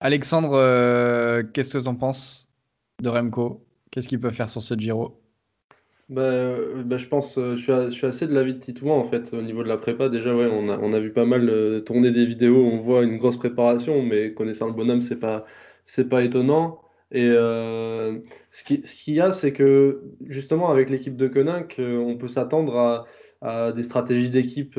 Alexandre, 0.00 1.42
qu'est-ce 1.52 1.78
que 1.78 1.82
tu 1.82 1.88
en 1.88 1.96
penses 1.96 2.48
de 3.02 3.08
Remco? 3.08 3.64
Qu'est-ce 3.90 4.08
qu'il 4.08 4.20
peut 4.20 4.30
faire 4.30 4.50
sur 4.50 4.62
ce 4.62 4.74
Giro? 4.74 5.20
Bah, 6.08 6.22
euh, 6.22 6.82
bah, 6.84 6.96
je 6.96 7.06
pense, 7.06 7.36
euh, 7.36 7.54
je 7.54 7.62
suis, 7.62 7.72
je 7.72 7.90
suis 7.90 8.06
assez 8.06 8.26
de 8.26 8.32
l'avis 8.32 8.54
de 8.54 8.58
Titouan 8.58 8.98
en 8.98 9.04
fait 9.04 9.34
au 9.34 9.42
niveau 9.42 9.62
de 9.62 9.68
la 9.68 9.76
prépa. 9.76 10.08
Déjà, 10.08 10.34
ouais, 10.34 10.46
on 10.50 10.68
a, 10.70 10.78
on 10.78 10.92
a 10.94 11.00
vu 11.00 11.12
pas 11.12 11.26
mal 11.26 11.48
euh, 11.50 11.80
tourner 11.80 12.10
des 12.10 12.24
vidéos, 12.24 12.64
on 12.64 12.78
voit 12.78 13.02
une 13.02 13.18
grosse 13.18 13.36
préparation, 13.36 14.02
mais 14.02 14.32
connaissant 14.32 14.68
le 14.68 14.72
bonhomme, 14.72 15.02
c'est 15.02 15.18
pas, 15.18 15.44
c'est 15.84 16.08
pas 16.08 16.22
étonnant. 16.22 16.80
Et 17.10 17.26
ce 17.30 18.64
qui, 18.64 18.82
ce 18.84 18.94
qu'il 18.94 19.14
y 19.14 19.20
a, 19.20 19.32
c'est 19.32 19.54
que 19.54 20.02
justement 20.26 20.68
avec 20.70 20.90
l'équipe 20.90 21.16
de 21.16 21.26
Koenig, 21.26 21.76
on 21.78 22.18
peut 22.18 22.28
s'attendre 22.28 22.76
à, 22.76 23.06
à 23.40 23.72
des 23.72 23.82
stratégies 23.82 24.30
d'équipe 24.30 24.78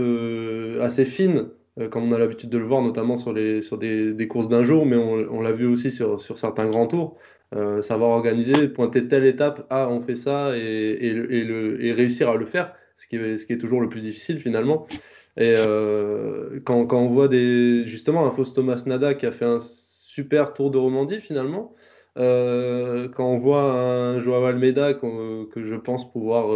assez 0.81 1.05
fines, 1.05 1.47
comme 1.91 2.03
on 2.03 2.11
a 2.11 2.17
l'habitude 2.17 2.49
de 2.49 2.57
le 2.57 2.65
voir, 2.65 2.81
notamment 2.81 3.15
sur, 3.15 3.31
les, 3.31 3.61
sur 3.61 3.77
des, 3.77 4.13
des 4.13 4.27
courses 4.27 4.47
d'un 4.47 4.63
jour, 4.63 4.85
mais 4.85 4.97
on, 4.97 5.41
l'a 5.41 5.51
vu 5.51 5.65
aussi 5.65 5.91
sur, 5.91 6.19
sur 6.19 6.37
certains 6.37 6.67
grands 6.67 6.87
tours. 6.87 7.17
Euh, 7.55 7.81
savoir 7.81 8.11
organiser, 8.11 8.67
pointer 8.67 9.07
telle 9.07 9.25
étape, 9.25 9.65
ah 9.71 9.89
on 9.89 10.01
fait 10.01 10.13
ça 10.13 10.55
et, 10.55 10.61
et, 10.61 11.13
le, 11.13 11.83
et, 11.83 11.91
réussir 11.91 12.29
à 12.29 12.35
le 12.35 12.45
faire, 12.45 12.75
ce 12.95 13.07
qui, 13.07 13.15
est, 13.15 13.37
ce 13.37 13.47
qui 13.47 13.53
est 13.53 13.57
toujours 13.57 13.81
le 13.81 13.89
plus 13.89 14.01
difficile 14.01 14.39
finalement. 14.39 14.85
Et 15.35 15.53
euh, 15.57 16.59
quand, 16.63 16.85
quand, 16.85 16.99
on 16.99 17.07
voit 17.09 17.27
des, 17.27 17.85
justement 17.85 18.27
un 18.27 18.31
Fausto 18.31 18.61
Thomas 18.61 18.83
Nada 18.85 19.15
qui 19.15 19.25
a 19.25 19.31
fait 19.31 19.45
un 19.45 19.57
super 19.59 20.53
tour 20.53 20.69
de 20.69 20.77
Romandie 20.77 21.21
finalement, 21.21 21.73
euh, 22.19 23.09
quand 23.09 23.27
on 23.27 23.37
voit 23.37 23.63
un 23.63 24.19
Joao 24.19 24.45
Almeida 24.45 24.93
que, 24.93 25.45
que 25.49 25.63
je 25.63 25.75
pense 25.75 26.11
pouvoir 26.11 26.55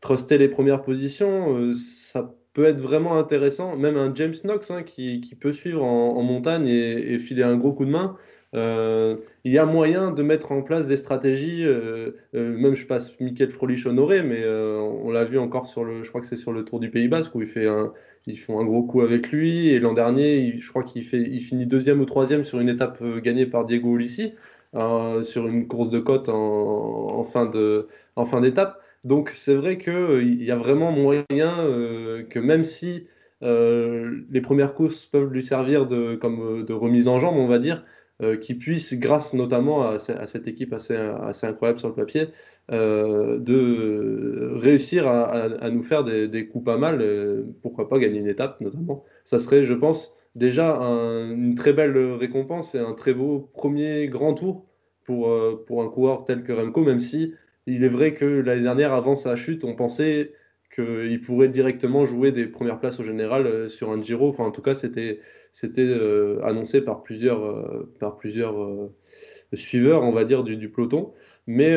truster 0.00 0.38
les 0.38 0.48
premières 0.48 0.82
positions, 0.82 1.72
ça 1.74 2.34
peut 2.52 2.64
être 2.64 2.80
vraiment 2.80 3.16
intéressant. 3.18 3.76
Même 3.76 3.96
un 3.96 4.14
James 4.14 4.34
Knox 4.44 4.70
hein, 4.70 4.82
qui, 4.82 5.20
qui, 5.20 5.34
peut 5.34 5.52
suivre 5.52 5.82
en, 5.84 6.22
montagne 6.22 6.66
et, 6.68 7.18
filer 7.18 7.42
un 7.42 7.56
gros 7.56 7.72
coup 7.72 7.84
de 7.84 7.90
main. 7.90 8.16
Euh, 8.56 9.16
il 9.44 9.52
y 9.52 9.58
a 9.58 9.66
moyen 9.66 10.10
de 10.10 10.22
mettre 10.24 10.50
en 10.50 10.62
place 10.62 10.88
des 10.88 10.96
stratégies, 10.96 11.64
euh, 11.64 12.16
euh, 12.34 12.58
même 12.58 12.74
je 12.74 12.84
passe 12.84 13.18
Michael 13.20 13.50
Frolich 13.50 13.86
honoré, 13.86 14.22
mais 14.22 14.44
on 14.44 15.10
l'a 15.10 15.24
vu 15.24 15.38
encore 15.38 15.66
sur 15.66 15.84
le, 15.84 16.02
je 16.02 16.08
crois 16.08 16.20
que 16.20 16.26
c'est 16.26 16.36
sur 16.36 16.52
le 16.52 16.64
Tour 16.64 16.80
du 16.80 16.90
Pays 16.90 17.06
Basque 17.06 17.34
où 17.36 17.42
il 17.42 17.46
fait 17.46 17.68
ils 18.26 18.36
font 18.36 18.60
un 18.60 18.64
gros 18.64 18.82
coup 18.82 19.02
avec 19.02 19.30
lui, 19.30 19.68
et 19.68 19.78
l'an 19.78 19.94
dernier, 19.94 20.58
je 20.58 20.68
crois 20.68 20.82
qu'il 20.82 21.04
fait, 21.04 21.22
il 21.22 21.40
finit 21.40 21.66
deuxième 21.66 22.00
ou 22.00 22.04
troisième 22.04 22.44
sur 22.44 22.60
une 22.60 22.68
étape 22.68 23.02
gagnée 23.22 23.46
par 23.46 23.64
Diego 23.64 23.96
Ulissi, 23.96 24.34
sur 25.22 25.46
une 25.46 25.68
course 25.68 25.88
de 25.88 26.00
côte 26.00 26.28
en, 26.28 27.22
fin 27.22 27.46
de, 27.46 27.82
en 28.16 28.24
fin 28.24 28.40
d'étape. 28.40 28.80
Donc 29.04 29.30
c'est 29.34 29.54
vrai 29.54 29.78
qu'il 29.78 30.42
y 30.42 30.50
a 30.50 30.56
vraiment 30.56 30.92
moyen 30.92 31.56
que 32.28 32.38
même 32.38 32.64
si 32.64 33.06
les 33.42 34.40
premières 34.42 34.74
courses 34.74 35.06
peuvent 35.06 35.32
lui 35.32 35.42
servir 35.42 35.86
de, 35.86 36.16
comme 36.16 36.64
de 36.64 36.72
remise 36.72 37.08
en 37.08 37.18
jambe, 37.18 37.36
on 37.36 37.46
va 37.46 37.58
dire, 37.58 37.84
euh, 38.22 38.36
qui 38.36 38.54
puisse, 38.54 38.98
grâce 38.98 39.32
notamment 39.32 39.82
à, 39.88 39.98
cette 39.98 40.46
équipe 40.46 40.74
assez, 40.74 40.94
assez, 40.94 41.46
incroyable 41.46 41.78
sur 41.78 41.88
le 41.88 41.94
papier, 41.94 42.28
euh, 42.70 43.38
de 43.38 44.50
réussir 44.56 45.08
à, 45.08 45.70
nous 45.70 45.82
faire 45.82 46.04
des, 46.04 46.46
coups 46.46 46.64
pas 46.66 46.76
mal, 46.76 47.00
euh, 47.00 47.44
pourquoi 47.62 47.88
pas 47.88 47.98
gagner 47.98 48.18
une 48.18 48.28
étape 48.28 48.60
notamment. 48.60 49.04
Ça 49.24 49.38
serait, 49.38 49.62
je 49.62 49.72
pense, 49.72 50.12
déjà 50.34 50.76
une 50.76 51.54
très 51.54 51.72
belle 51.72 51.96
récompense 52.12 52.74
et 52.74 52.78
un 52.78 52.92
très 52.92 53.14
beau 53.14 53.50
premier 53.54 54.06
grand 54.08 54.34
tour 54.34 54.66
pour, 55.04 55.34
pour 55.64 55.82
un 55.82 55.88
coureur 55.88 56.26
tel 56.26 56.42
que 56.42 56.52
Remco, 56.52 56.84
même 56.84 57.00
si 57.00 57.32
il 57.74 57.84
est 57.84 57.88
vrai 57.88 58.14
que 58.14 58.24
l'année 58.24 58.62
dernière, 58.62 58.92
avant 58.92 59.16
sa 59.16 59.36
chute, 59.36 59.64
on 59.64 59.74
pensait 59.74 60.32
qu'il 60.74 61.20
pourrait 61.20 61.48
directement 61.48 62.04
jouer 62.04 62.32
des 62.32 62.46
premières 62.46 62.78
places 62.78 63.00
au 63.00 63.04
général 63.04 63.68
sur 63.68 63.90
un 63.90 64.00
Giro. 64.00 64.28
Enfin, 64.28 64.44
en 64.44 64.50
tout 64.52 64.62
cas, 64.62 64.74
c'était 64.74 65.20
c'était 65.52 65.82
euh, 65.82 66.40
annoncé 66.44 66.80
par 66.80 67.02
plusieurs, 67.02 67.44
euh, 67.44 67.92
par 67.98 68.16
plusieurs 68.16 68.62
euh, 68.62 68.92
suiveurs, 69.54 70.02
on 70.02 70.12
va 70.12 70.24
dire, 70.24 70.44
du, 70.44 70.68
peloton. 70.68 71.12
Mais, 71.46 71.76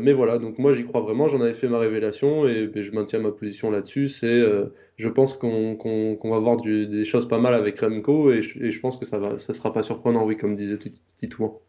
mais 0.00 0.12
voilà, 0.12 0.38
donc 0.38 0.58
moi 0.58 0.72
j'y 0.72 0.82
crois 0.82 1.00
vraiment, 1.00 1.28
j'en 1.28 1.40
avais 1.40 1.54
fait 1.54 1.68
ma 1.68 1.78
révélation 1.78 2.48
et, 2.48 2.68
je 2.74 2.92
maintiens 2.92 3.20
ma 3.20 3.30
position 3.30 3.70
là-dessus. 3.70 4.08
C'est, 4.08 4.42
je 4.96 5.08
pense 5.08 5.34
qu'on 5.34 6.18
va 6.24 6.38
voir 6.40 6.56
des 6.56 7.04
choses 7.04 7.28
pas 7.28 7.38
mal 7.38 7.54
avec 7.54 7.78
Remco 7.78 8.32
et 8.32 8.42
je, 8.42 8.80
pense 8.80 8.96
que 8.96 9.04
ça 9.04 9.20
ne 9.20 9.38
ça 9.38 9.52
sera 9.52 9.72
pas 9.72 9.84
surprenant, 9.84 10.24
oui, 10.24 10.36
comme 10.36 10.56
disait 10.56 10.78
Titouan. 11.18 11.60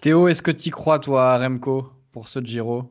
Théo, 0.00 0.28
est-ce 0.28 0.42
que 0.42 0.52
tu 0.52 0.70
crois, 0.70 1.00
toi, 1.00 1.38
Remco, 1.38 1.86
ce 2.24 2.40
Giro 2.40 2.84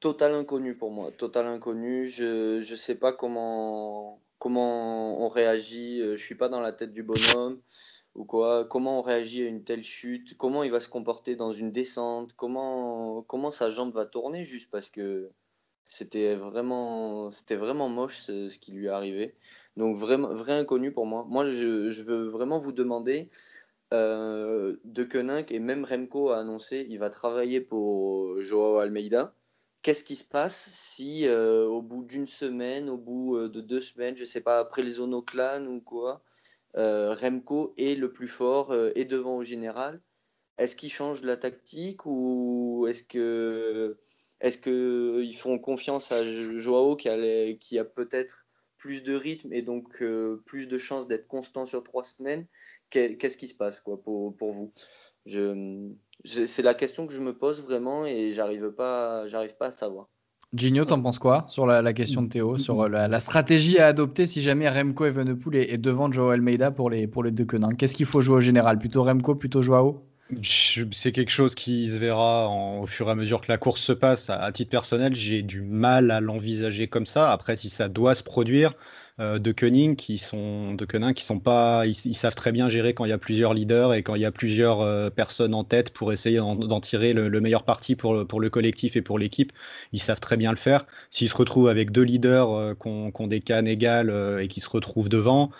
Total 0.00 0.34
inconnu 0.34 0.74
pour 0.74 0.90
moi, 0.90 1.12
total 1.12 1.46
inconnu. 1.46 2.06
Je 2.06 2.56
ne 2.56 2.76
sais 2.76 2.96
pas 2.96 3.12
comment, 3.12 4.20
comment 4.38 5.24
on 5.24 5.28
réagit, 5.28 6.00
euh, 6.00 6.16
je 6.16 6.22
suis 6.22 6.34
pas 6.34 6.48
dans 6.48 6.60
la 6.60 6.72
tête 6.72 6.92
du 6.92 7.02
bonhomme 7.02 7.60
ou 8.14 8.24
quoi, 8.24 8.64
comment 8.64 8.98
on 8.98 9.02
réagit 9.02 9.42
à 9.44 9.46
une 9.46 9.64
telle 9.64 9.84
chute, 9.84 10.36
comment 10.36 10.64
il 10.64 10.70
va 10.70 10.80
se 10.80 10.88
comporter 10.88 11.36
dans 11.36 11.52
une 11.52 11.72
descente, 11.72 12.34
comment, 12.34 13.22
comment 13.22 13.50
sa 13.50 13.70
jambe 13.70 13.94
va 13.94 14.04
tourner 14.04 14.44
juste 14.44 14.70
parce 14.70 14.90
que 14.90 15.30
c'était 15.84 16.34
vraiment, 16.34 17.30
c'était 17.30 17.56
vraiment 17.56 17.88
moche 17.88 18.18
ce, 18.18 18.58
qui 18.58 18.72
lui 18.72 18.86
est 18.86 18.90
arrivé. 18.90 19.34
Donc 19.76 19.96
vraiment, 19.96 20.28
vrai 20.34 20.52
inconnu 20.52 20.92
pour 20.92 21.06
moi. 21.06 21.24
Moi, 21.28 21.46
je, 21.46 21.90
je 21.90 22.02
veux 22.02 22.28
vraiment 22.28 22.58
vous 22.58 22.72
demander 22.72 23.30
euh, 23.92 24.76
De 24.84 25.04
Koenig 25.04 25.52
et 25.52 25.58
même 25.60 25.84
Remco 25.84 26.30
a 26.30 26.38
annoncé 26.38 26.86
il 26.88 26.98
va 26.98 27.10
travailler 27.10 27.60
pour 27.60 28.42
Joao 28.42 28.78
Almeida. 28.78 29.34
Qu'est-ce 29.82 30.04
qui 30.04 30.16
se 30.16 30.24
passe 30.24 30.70
si 30.72 31.26
euh, 31.26 31.66
au 31.66 31.82
bout 31.82 32.04
d'une 32.04 32.26
semaine, 32.26 32.88
au 32.88 32.96
bout 32.96 33.36
euh, 33.36 33.48
de 33.48 33.60
deux 33.60 33.80
semaines, 33.80 34.16
je 34.16 34.24
sais 34.24 34.40
pas, 34.40 34.58
après 34.60 34.82
les 34.82 34.94
Clan 35.26 35.66
ou 35.66 35.80
quoi, 35.80 36.22
Remco 36.74 37.74
est 37.76 37.98
le 37.98 38.12
plus 38.12 38.28
fort 38.28 38.74
et 38.94 39.04
devant 39.04 39.36
au 39.36 39.42
général? 39.42 40.00
Est-ce 40.58 40.76
qu'il 40.76 40.90
change 40.90 41.22
la 41.22 41.36
tactique 41.36 42.06
ou 42.06 42.86
est-ce 42.88 43.02
que 43.02 43.98
est-ce 44.40 44.58
qu'ils 44.58 45.36
font 45.36 45.58
confiance 45.58 46.12
à 46.12 46.22
Joao 46.24 46.96
qui 46.96 47.08
a 47.78 47.84
peut-être 47.84 48.46
plus 48.78 49.02
de 49.02 49.14
rythme 49.14 49.52
et 49.52 49.62
donc 49.62 50.02
plus 50.46 50.66
de 50.66 50.78
chances 50.78 51.06
d'être 51.06 51.28
constant 51.28 51.66
sur 51.66 51.82
trois 51.84 52.04
semaines? 52.04 52.46
Qu'est-ce 52.92 53.36
qui 53.36 53.48
se 53.48 53.54
passe 53.54 53.80
quoi, 53.80 54.00
pour, 54.02 54.36
pour 54.36 54.52
vous? 54.52 54.72
Je, 55.26 55.90
C'est 56.24 56.62
la 56.62 56.74
question 56.74 57.06
que 57.06 57.12
je 57.12 57.20
me 57.20 57.36
pose 57.36 57.62
vraiment 57.62 58.06
et 58.06 58.30
j'arrive 58.30 58.70
pas, 58.70 59.26
j'arrive 59.28 59.56
pas 59.56 59.66
à 59.66 59.70
savoir. 59.70 60.08
Gino, 60.54 60.84
t'en 60.84 61.00
penses 61.00 61.18
quoi 61.18 61.46
sur 61.48 61.66
la, 61.66 61.92
question 61.94 62.22
de 62.22 62.28
Théo, 62.28 62.58
sur 62.58 62.86
la, 62.86 63.20
stratégie 63.20 63.78
à 63.78 63.86
adopter 63.86 64.26
si 64.26 64.42
jamais 64.42 64.68
Remco 64.68 65.06
Evenepoel 65.06 65.56
est, 65.56 65.72
est 65.72 65.78
devant 65.78 66.12
Joao 66.12 66.28
Almeida 66.28 66.70
pour 66.70 66.90
les, 66.90 67.06
pour 67.06 67.24
les 67.24 67.30
deux 67.30 67.46
quenins 67.46 67.74
Qu'est-ce 67.74 67.96
qu'il 67.96 68.04
faut 68.04 68.20
jouer 68.20 68.36
au 68.36 68.40
général? 68.40 68.78
Plutôt 68.78 69.02
Remco, 69.02 69.34
plutôt 69.34 69.62
Joao? 69.62 70.04
C'est 70.42 71.12
quelque 71.12 71.30
chose 71.30 71.54
qui 71.54 71.88
se 71.88 71.98
verra 71.98 72.48
au 72.48 72.86
fur 72.86 73.08
et 73.08 73.10
à 73.10 73.14
mesure 73.14 73.40
que 73.40 73.50
la 73.50 73.58
course 73.58 73.82
se 73.82 73.92
passe. 73.92 74.30
À, 74.30 74.50
titre 74.52 74.70
personnel, 74.70 75.14
j'ai 75.14 75.42
du 75.42 75.60
mal 75.60 76.10
à 76.10 76.20
l'envisager 76.20 76.88
comme 76.88 77.06
ça. 77.06 77.32
Après, 77.32 77.56
si 77.56 77.68
ça 77.68 77.88
doit 77.88 78.14
se 78.14 78.22
produire, 78.22 78.70
euh, 78.70 78.74
de 79.18 79.52
Koenig 79.52 79.96
qui 79.96 80.18
sont 80.18 80.74
de 80.74 80.84
Koenig 80.84 81.14
qui 81.14 81.24
sont 81.24 81.38
pas, 81.38 81.86
ils, 81.86 81.94
savent 81.94 82.34
très 82.34 82.50
bien 82.50 82.68
gérer 82.68 82.94
quand 82.94 83.04
il 83.04 83.10
y 83.10 83.12
a 83.12 83.18
plusieurs 83.18 83.54
leaders 83.54 83.94
et 83.94 84.02
quand 84.02 84.14
il 84.14 84.22
y 84.22 84.24
a 84.24 84.32
plusieurs 84.32 84.80
euh, 84.80 85.10
personnes 85.10 85.54
en 85.54 85.64
tête 85.64 85.90
pour 85.90 86.12
essayer 86.12 86.38
d'en 86.38 86.80
tirer 86.80 87.12
le, 87.12 87.40
meilleur 87.40 87.62
parti 87.64 87.94
pour, 87.94 88.26
pour 88.26 88.40
le 88.40 88.50
collectif 88.50 88.96
et 88.96 89.02
pour 89.02 89.18
l'équipe. 89.18 89.52
Ils 89.92 90.00
savent 90.00 90.20
très 90.20 90.36
bien 90.36 90.50
le 90.50 90.56
faire. 90.56 90.86
S'ils 91.10 91.28
se 91.28 91.36
retrouvent 91.36 91.68
avec 91.68 91.92
deux 91.92 92.02
leaders 92.02 92.50
euh, 92.52 92.74
qui 92.74 92.88
ont 92.88 93.26
des 93.26 93.42
égales 93.66 94.38
et 94.40 94.48
qui 94.48 94.60
se 94.60 94.68
retrouvent 94.68 95.08
devant 95.08 95.50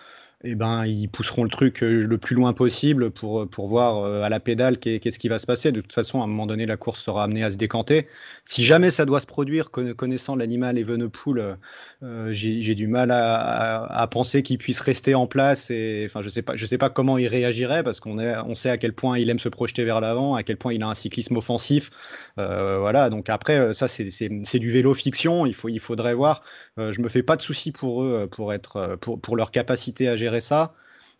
eh 0.44 0.56
ben, 0.56 0.84
ils 0.86 1.08
pousseront 1.08 1.44
le 1.44 1.50
truc 1.50 1.82
euh, 1.82 2.04
le 2.04 2.18
plus 2.18 2.34
loin 2.34 2.52
possible 2.52 3.12
pour, 3.12 3.48
pour 3.48 3.68
voir 3.68 3.98
euh, 3.98 4.22
à 4.22 4.28
la 4.28 4.40
pédale 4.40 4.78
qu'est-ce 4.78 5.18
qui 5.18 5.28
va 5.28 5.38
se 5.38 5.46
passer. 5.46 5.70
De 5.70 5.80
toute 5.80 5.92
façon, 5.92 6.20
à 6.20 6.24
un 6.24 6.26
moment 6.26 6.46
donné, 6.46 6.66
la 6.66 6.76
course 6.76 7.00
sera 7.00 7.22
amenée 7.24 7.44
à 7.44 7.50
se 7.52 7.56
décanter. 7.56 8.08
Si 8.44 8.64
jamais 8.64 8.90
ça 8.90 9.04
doit 9.04 9.20
se 9.20 9.26
produire, 9.26 9.70
connaissant 9.70 10.34
l'animal 10.34 10.78
Evenepoel, 10.78 11.58
euh, 12.02 12.32
j'ai 12.32 12.74
du 12.74 12.88
mal 12.88 13.12
à, 13.12 13.84
à, 13.84 14.06
penser 14.08 14.42
qu'il 14.42 14.58
puisse 14.58 14.80
rester 14.80 15.14
en 15.14 15.28
place. 15.28 15.70
Et, 15.70 16.04
enfin, 16.06 16.22
je 16.22 16.26
ne 16.26 16.30
sais, 16.30 16.42
pas, 16.42 16.56
sais 16.56 16.78
pas 16.78 16.90
comment 16.90 17.18
il 17.18 17.28
réagirait 17.28 17.84
parce 17.84 18.00
qu'on 18.00 18.18
on 18.18 18.54
sait 18.56 18.70
à 18.70 18.78
quel 18.78 18.94
point 18.94 19.18
il 19.18 19.30
aime 19.30 19.38
se 19.38 19.48
projeter 19.48 19.84
vers 19.84 20.00
l'avant, 20.00 20.34
à 20.34 20.42
quel 20.42 20.56
point 20.56 20.72
il 20.72 20.82
a 20.82 20.88
un 20.88 20.94
cyclisme 20.94 21.36
offensif. 21.36 21.90
voilà, 22.36 23.10
donc 23.10 23.28
après, 23.30 23.74
ça, 23.74 23.86
c'est 23.86 24.58
du 24.58 24.72
vélo 24.72 24.92
fiction. 24.94 25.46
Il, 25.46 25.54
faut, 25.54 25.68
il 25.68 25.80
faudrait 25.80 26.14
voir. 26.14 26.42
je 26.78 27.00
me 27.00 27.08
fais 27.08 27.22
pas 27.22 27.36
de 27.36 27.42
soucis 27.42 27.70
pour 27.70 28.02
eux, 28.02 28.28
pour, 28.30 28.52
être, 28.52 28.96
pour, 29.00 29.20
pour 29.20 29.36
leur 29.36 29.52
capacité 29.52 30.08
à 30.08 30.16
gérer 30.16 30.31
ça. 30.40 30.72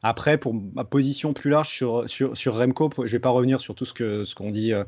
Après, 0.04 0.36
pour 0.36 0.52
ma 0.54 0.82
position 0.82 1.32
plus 1.32 1.50
large 1.50 1.68
sur, 1.68 2.04
sur, 2.08 2.56
Remco, 2.56 2.90
je 2.98 3.02
ne 3.02 3.06
vais 3.06 3.18
pas 3.20 3.30
revenir 3.30 3.60
sur 3.60 3.76
tout 3.76 3.84
ce 3.84 3.94
qu'ont 3.94 4.24
ce 4.24 4.34
qu'on 4.34 4.50
dit 4.50 4.72
euh, 4.72 4.82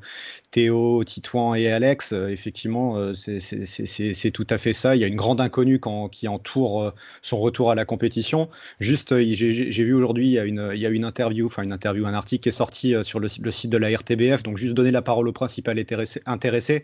Théo, 0.50 1.04
Titouan 1.04 1.54
et 1.54 1.70
Alex. 1.70 2.12
Euh, 2.12 2.28
effectivement, 2.28 2.96
euh, 2.96 3.14
c'est 3.14 4.30
tout 4.32 4.46
à 4.50 4.58
fait 4.58 4.72
ça. 4.72 4.96
Il 4.96 5.00
y 5.00 5.04
a 5.04 5.06
une 5.06 5.14
grande 5.14 5.40
inconnue 5.40 5.80
qui 6.10 6.26
entoure 6.26 6.92
son 7.22 7.36
retour 7.36 7.70
à 7.70 7.76
la 7.76 7.84
compétition. 7.84 8.48
Juste, 8.80 9.14
j'ai 9.20 9.84
vu 9.84 9.94
aujourd'hui, 9.94 10.26
il, 10.26 10.32
y 10.32 10.38
a 10.40 10.44
une, 10.44 10.72
il 10.74 10.80
y 10.80 10.86
a 10.86 10.90
une 10.90 11.04
interview, 11.04 11.46
enfin 11.46 11.62
une 11.62 11.72
interview, 11.72 12.06
un 12.06 12.14
article 12.14 12.42
qui 12.42 12.48
est 12.48 12.52
sorti 12.52 12.94
sur 13.04 13.20
le, 13.20 13.28
site 13.28 13.70
de 13.70 13.78
la 13.78 13.96
RTBF. 13.96 14.42
Donc, 14.42 14.56
juste 14.56 14.74
donner 14.74 14.90
la 14.90 15.02
parole 15.02 15.28
au 15.28 15.32
principal 15.32 15.78
intéressé, 15.78 16.22
intéressé 16.26 16.82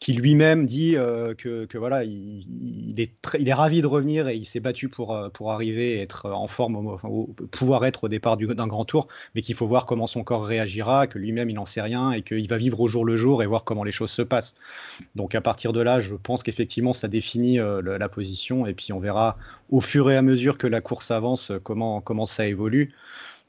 qui 0.00 0.14
lui-même 0.14 0.64
dit 0.64 0.92
que, 0.92 1.66
que, 1.66 1.78
voilà, 1.78 2.04
il, 2.04 2.94
est 2.98 3.12
il 3.38 3.48
est 3.48 3.54
ravi 3.54 3.82
de 3.82 3.86
revenir 3.86 4.28
et 4.28 4.36
il 4.36 4.46
s'est 4.46 4.60
battu 4.60 4.88
pour, 4.88 5.18
pour 5.34 5.52
arriver 5.52 5.96
et 5.96 6.00
être 6.00 6.30
en 6.30 6.46
forme 6.46 6.76
au, 6.76 7.34
être 7.74 8.04
au 8.04 8.08
départ 8.08 8.36
d'un 8.36 8.66
grand 8.66 8.84
tour, 8.84 9.08
mais 9.34 9.42
qu'il 9.42 9.54
faut 9.54 9.66
voir 9.66 9.86
comment 9.86 10.06
son 10.06 10.24
corps 10.24 10.44
réagira, 10.44 11.06
que 11.06 11.18
lui-même 11.18 11.50
il 11.50 11.54
n'en 11.54 11.66
sait 11.66 11.82
rien 11.82 12.12
et 12.12 12.22
qu'il 12.22 12.48
va 12.48 12.56
vivre 12.56 12.80
au 12.80 12.88
jour 12.88 13.04
le 13.04 13.16
jour 13.16 13.42
et 13.42 13.46
voir 13.46 13.64
comment 13.64 13.84
les 13.84 13.90
choses 13.90 14.10
se 14.10 14.22
passent. 14.22 14.56
Donc 15.14 15.34
à 15.34 15.40
partir 15.40 15.72
de 15.72 15.80
là, 15.80 16.00
je 16.00 16.14
pense 16.14 16.42
qu'effectivement 16.42 16.92
ça 16.92 17.08
définit 17.08 17.58
euh, 17.58 17.98
la 17.98 18.08
position 18.08 18.66
et 18.66 18.74
puis 18.74 18.92
on 18.92 19.00
verra 19.00 19.36
au 19.70 19.80
fur 19.80 20.10
et 20.10 20.16
à 20.16 20.22
mesure 20.22 20.58
que 20.58 20.66
la 20.66 20.80
course 20.80 21.10
avance 21.10 21.52
comment, 21.62 22.00
comment 22.00 22.26
ça 22.26 22.46
évolue. 22.46 22.94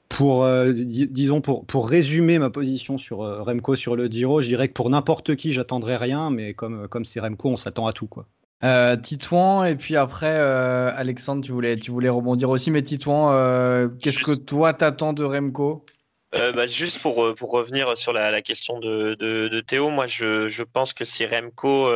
Pour, 0.09 0.45
euh, 0.45 0.71
disons, 0.73 1.41
pour, 1.41 1.65
pour 1.65 1.89
résumer 1.89 2.39
ma 2.39 2.49
position 2.49 2.97
sur 2.97 3.23
euh, 3.23 3.41
Remco 3.41 3.75
sur 3.75 3.97
le 3.97 4.07
Giro, 4.07 4.41
je 4.41 4.47
dirais 4.47 4.69
que 4.69 4.73
pour 4.73 4.89
n'importe 4.89 5.35
qui, 5.35 5.51
j'attendrai 5.51 5.97
rien, 5.97 6.29
mais 6.29 6.53
comme, 6.53 6.87
comme 6.87 7.03
c'est 7.03 7.19
Remco, 7.19 7.49
on 7.49 7.57
s'attend 7.57 7.87
à 7.87 7.93
tout. 7.93 8.07
Quoi. 8.07 8.25
Euh, 8.63 8.95
Titouan, 8.95 9.65
et 9.65 9.75
puis 9.75 9.95
après, 9.95 10.35
euh, 10.35 10.91
Alexandre, 10.95 11.43
tu 11.43 11.51
voulais, 11.51 11.77
tu 11.77 11.91
voulais 11.91 12.09
rebondir 12.09 12.49
aussi, 12.49 12.71
mais 12.71 12.81
Titouan, 12.81 13.31
euh, 13.33 13.87
qu'est-ce 13.87 14.23
que 14.23 14.33
toi 14.33 14.73
t'attends 14.73 15.13
de 15.13 15.23
Remco? 15.23 15.85
Bah, 16.31 16.67
Juste 16.67 17.01
pour, 17.01 17.35
pour 17.35 17.51
revenir 17.51 17.97
sur 17.97 18.13
la, 18.13 18.41
question 18.41 18.79
de, 18.79 19.15
de, 19.15 19.59
Théo, 19.59 19.89
moi 19.89 20.07
je, 20.07 20.47
je, 20.47 20.63
pense 20.63 20.93
que 20.93 21.05
si 21.05 21.25
Remco 21.25 21.87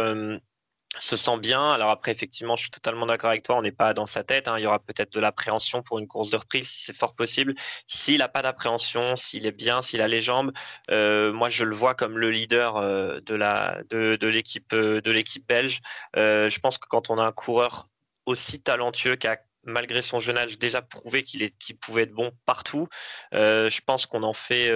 se 0.99 1.15
sent 1.15 1.38
bien. 1.38 1.72
Alors 1.72 1.89
après, 1.89 2.11
effectivement, 2.11 2.55
je 2.55 2.63
suis 2.63 2.72
totalement 2.72 3.05
d'accord 3.05 3.30
avec 3.30 3.43
toi, 3.43 3.57
on 3.57 3.61
n'est 3.61 3.72
pas 3.72 3.93
dans 3.93 4.05
sa 4.05 4.23
tête. 4.23 4.47
Hein. 4.47 4.57
Il 4.57 4.63
y 4.63 4.68
aura 4.68 4.80
peut-être 4.80 5.13
de 5.13 5.19
l'appréhension 5.19 5.81
pour 5.81 5.99
une 5.99 6.07
course 6.07 6.30
de 6.30 6.38
reprise, 6.38 6.69
c'est 6.69 6.95
fort 6.95 7.15
possible. 7.15 7.55
S'il 7.88 8.19
n'a 8.19 8.27
pas 8.27 8.41
d'appréhension, 8.41 9.15
s'il 9.15 9.45
est 9.45 9.51
bien, 9.51 9.81
s'il 9.81 10.01
a 10.01 10.07
les 10.07 10.22
jambes, 10.22 10.51
euh, 10.89 11.31
moi 11.31 11.49
je 11.49 11.65
le 11.65 11.76
vois 11.76 11.95
comme 11.95 12.18
le 12.18 12.30
leader 12.30 12.77
euh, 12.77 13.19
de 13.22 13.41
de, 13.89 14.27
l'équipe 14.27 14.73
euh, 14.73 15.01
de 15.01 15.39
belge. 15.47 15.81
je 16.15 16.59
pense 16.59 16.77
que 16.77 16.88
quand 16.88 17.09
on 17.09 17.18
a 17.18 17.23
un 17.23 17.31
coureur 17.31 17.88
aussi 18.26 18.61
talentueux 18.61 19.15
qui 19.15 19.27
a 19.27 19.39
malgré 19.63 20.01
son 20.01 20.19
jeune 20.19 20.38
âge 20.38 20.57
déjà 20.57 20.81
prouvé 20.81 21.23
qu'il 21.23 21.77
pouvait 21.80 22.03
être 22.03 22.13
bon 22.13 22.31
partout, 22.45 22.88
je 23.31 23.81
pense 23.81 24.05
qu'on 24.05 24.23
en 24.23 24.34
fait 24.34 24.72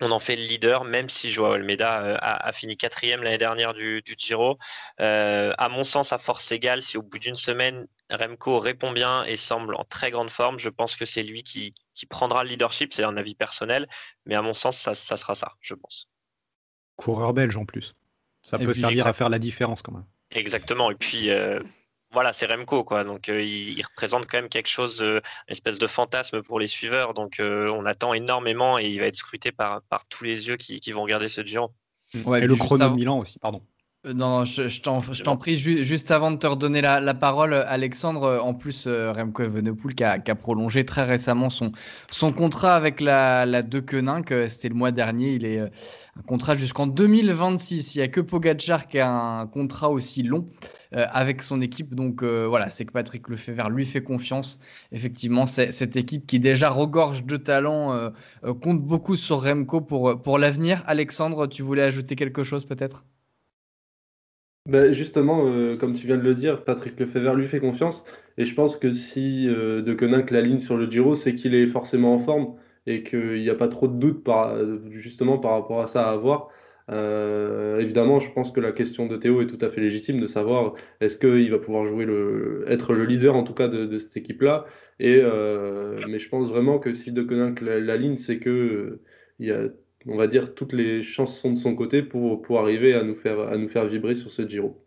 on 0.00 0.10
en 0.10 0.18
fait 0.18 0.36
le 0.36 0.42
leader, 0.42 0.84
même 0.84 1.08
si 1.08 1.30
Joao 1.30 1.52
Almeida 1.52 2.02
euh, 2.02 2.16
a, 2.20 2.52
fini 2.52 2.76
quatrième 2.76 3.22
l'année 3.22 3.38
dernière 3.38 3.74
du, 3.74 4.02
Giro. 4.16 4.58
Euh, 5.00 5.52
à 5.58 5.68
mon 5.68 5.84
sens, 5.84 6.12
à 6.12 6.18
force 6.18 6.50
égale, 6.52 6.82
si 6.82 6.96
au 6.96 7.02
bout 7.02 7.18
d'une 7.18 7.34
semaine, 7.34 7.86
Remco 8.10 8.58
répond 8.58 8.92
bien 8.92 9.24
et 9.24 9.36
semble 9.36 9.74
en 9.74 9.84
très 9.84 10.10
grande 10.10 10.30
forme, 10.30 10.58
je 10.58 10.68
pense 10.68 10.96
que 10.96 11.04
c'est 11.04 11.22
lui 11.22 11.42
qui, 11.42 11.74
prendra 12.08 12.44
le 12.44 12.50
leadership. 12.50 12.94
C'est 12.94 13.04
un 13.04 13.16
avis 13.16 13.34
personnel, 13.34 13.86
mais 14.24 14.34
à 14.34 14.42
mon 14.42 14.54
sens, 14.54 14.78
ça, 14.78 14.94
sera 14.94 15.34
ça, 15.34 15.52
je 15.60 15.74
pense. 15.74 16.08
Coureur 16.96 17.34
belge 17.34 17.56
en 17.56 17.66
plus. 17.66 17.94
Ça 18.42 18.58
peut 18.58 18.72
servir 18.72 19.06
à 19.06 19.12
faire 19.12 19.28
la 19.28 19.38
différence 19.38 19.82
quand 19.82 19.92
même. 19.92 20.06
Exactement. 20.30 20.90
Et 20.90 20.94
puis, 20.94 21.30
euh, 21.30 21.60
voilà, 22.12 22.32
c'est 22.32 22.46
Remco, 22.46 22.82
quoi. 22.82 23.04
Donc, 23.04 23.28
euh, 23.28 23.40
il, 23.40 23.80
représente 23.82 24.26
quand 24.26 24.38
même 24.38 24.48
quelque 24.48 24.68
chose, 24.68 25.00
euh, 25.00 25.20
une 25.48 25.52
espèce 25.52 25.78
de 25.78 25.86
fantasme 25.86 26.42
pour 26.42 26.58
les 26.58 26.66
suiveurs. 26.66 27.14
Donc, 27.14 27.38
euh, 27.38 27.70
on 27.70 27.86
attend 27.86 28.14
énormément 28.14 28.78
et 28.78 28.88
il 28.88 28.98
va 28.98 29.06
être 29.06 29.14
scruté 29.14 29.52
par, 29.52 29.82
par 29.82 30.04
tous 30.06 30.24
les 30.24 30.48
yeux 30.48 30.56
qui, 30.56 30.80
vont 30.92 31.02
regarder 31.02 31.28
ce 31.28 31.44
Giro. 31.44 31.70
Ouais, 32.24 32.42
et 32.42 32.46
le 32.46 32.56
chrono 32.56 32.90
Milan 32.90 33.18
aussi, 33.18 33.38
pardon. 33.38 33.62
Non, 34.02 34.46
je, 34.46 34.80
t'en 35.22 35.36
prie, 35.36 35.56
juste 35.56 36.10
avant 36.10 36.30
de 36.30 36.36
te 36.36 36.46
redonner 36.46 36.80
la, 36.80 37.14
parole, 37.14 37.52
Alexandre, 37.52 38.40
en 38.42 38.54
plus, 38.54 38.88
Remco 38.88 39.42
Evenepoel 39.42 39.94
qui 39.94 40.04
a, 40.04 40.18
qui 40.18 40.30
a, 40.30 40.34
prolongé 40.34 40.86
très 40.86 41.04
récemment 41.04 41.50
son, 41.50 41.72
son 42.10 42.32
contrat 42.32 42.76
avec 42.76 43.02
la, 43.02 43.44
la 43.44 43.62
De 43.62 43.80
que 43.80 44.48
c'était 44.48 44.70
le 44.70 44.74
mois 44.74 44.90
dernier, 44.90 45.34
il 45.34 45.44
est 45.44 45.60
un 45.60 46.22
contrat 46.26 46.54
jusqu'en 46.54 46.86
2026. 46.86 47.94
Il 47.94 47.98
n'y 47.98 48.04
a 48.04 48.08
que 48.08 48.22
Pogacar 48.22 48.86
qui 48.88 48.98
a 48.98 49.10
un 49.10 49.46
contrat 49.46 49.90
aussi 49.90 50.22
long. 50.22 50.48
Euh, 50.92 51.06
avec 51.12 51.44
son 51.44 51.60
équipe. 51.60 51.94
Donc 51.94 52.22
euh, 52.24 52.46
voilà, 52.48 52.68
c'est 52.68 52.84
que 52.84 52.90
Patrick 52.90 53.28
Lefebvre 53.28 53.70
lui 53.70 53.86
fait 53.86 54.02
confiance. 54.02 54.58
Effectivement, 54.90 55.46
cette 55.46 55.94
équipe 55.94 56.26
qui 56.26 56.40
déjà 56.40 56.68
regorge 56.68 57.24
de 57.24 57.36
talent 57.36 57.92
euh, 57.92 58.10
compte 58.60 58.82
beaucoup 58.82 59.14
sur 59.14 59.44
Remco 59.44 59.80
pour, 59.82 60.20
pour 60.20 60.38
l'avenir. 60.38 60.82
Alexandre, 60.86 61.46
tu 61.46 61.62
voulais 61.62 61.84
ajouter 61.84 62.16
quelque 62.16 62.42
chose 62.42 62.64
peut-être? 62.64 63.04
Ben 64.70 64.92
justement, 64.92 65.44
comme 65.78 65.94
tu 65.94 66.06
viens 66.06 66.16
de 66.16 66.22
le 66.22 66.34
dire, 66.34 66.64
Patrick 66.64 66.98
Lefebvre 66.98 67.34
lui 67.34 67.46
fait 67.46 67.60
confiance. 67.60 68.04
Et 68.38 68.44
je 68.44 68.54
pense 68.54 68.76
que 68.76 68.90
si 68.90 69.46
De 69.46 69.92
Koninck 69.92 70.30
la 70.30 70.40
ligne 70.40 70.60
sur 70.60 70.76
le 70.76 70.88
Giro, 70.90 71.14
c'est 71.14 71.34
qu'il 71.34 71.54
est 71.54 71.66
forcément 71.66 72.14
en 72.14 72.18
forme 72.18 72.54
et 72.86 73.02
qu'il 73.02 73.40
n'y 73.42 73.50
a 73.50 73.54
pas 73.54 73.68
trop 73.68 73.88
de 73.88 73.98
doute 73.98 74.24
par, 74.24 74.56
justement 74.90 75.38
par 75.38 75.52
rapport 75.52 75.80
à 75.80 75.86
ça 75.86 76.08
à 76.08 76.12
avoir. 76.12 76.48
Euh, 76.90 77.78
évidemment, 77.78 78.18
je 78.18 78.32
pense 78.32 78.50
que 78.50 78.60
la 78.60 78.72
question 78.72 79.06
de 79.06 79.16
Théo 79.16 79.42
est 79.42 79.46
tout 79.46 79.58
à 79.60 79.68
fait 79.68 79.80
légitime 79.80 80.20
de 80.20 80.26
savoir 80.26 80.74
est-ce 81.00 81.16
qu'il 81.18 81.50
va 81.50 81.58
pouvoir 81.58 81.84
jouer 81.84 82.04
le, 82.04 82.64
être 82.66 82.94
le 82.94 83.04
leader 83.04 83.36
en 83.36 83.44
tout 83.44 83.54
cas 83.54 83.68
de, 83.68 83.96
cette 83.98 84.16
équipe-là. 84.16 84.66
Et 84.98 85.20
euh, 85.22 86.00
mais 86.08 86.18
je 86.18 86.28
pense 86.28 86.48
vraiment 86.48 86.78
que 86.78 86.92
si 86.92 87.12
De 87.12 87.22
Koninck 87.22 87.60
la, 87.60 87.96
ligne, 87.96 88.16
c'est 88.16 88.38
que 88.38 89.00
il 89.38 89.46
y 89.48 89.52
a, 89.52 89.68
on 90.06 90.16
va 90.16 90.26
dire, 90.26 90.54
toutes 90.54 90.72
les 90.72 91.02
chances 91.02 91.38
sont 91.38 91.50
de 91.50 91.58
son 91.58 91.74
côté 91.74 92.02
pour, 92.02 92.58
arriver 92.58 92.94
à 92.94 93.02
nous 93.02 93.14
faire 93.14 93.86
vibrer 93.86 94.14
sur 94.14 94.30
ce 94.30 94.46
Giro. 94.46 94.82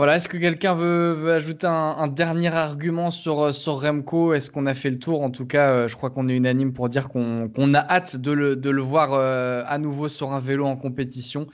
Voilà, 0.00 0.14
est-ce 0.14 0.28
que 0.28 0.36
quelqu'un 0.36 0.74
veut, 0.74 1.32
ajouter 1.32 1.66
un, 1.66 2.06
dernier 2.06 2.54
argument 2.54 3.10
sur, 3.10 3.34
Remco? 3.34 4.32
Est-ce 4.32 4.48
qu'on 4.48 4.66
a 4.66 4.74
fait 4.74 4.90
le 4.90 4.98
tour? 5.00 5.22
En 5.22 5.30
tout 5.32 5.44
cas, 5.44 5.72
euh, 5.72 5.88
je 5.88 5.96
crois 5.96 6.10
qu'on 6.10 6.28
est 6.28 6.36
unanime 6.36 6.72
pour 6.72 6.88
dire 6.88 7.08
qu'on 7.08 7.74
a 7.74 7.80
hâte 7.80 8.16
de 8.16 8.30
le, 8.30 8.54
de 8.54 8.70
le 8.70 8.80
voir 8.80 9.12
euh, 9.12 9.64
à 9.66 9.78
nouveau 9.78 10.06
sur 10.06 10.32
un 10.32 10.38
vélo 10.38 10.66
en 10.66 10.76
compétition. 10.76 11.48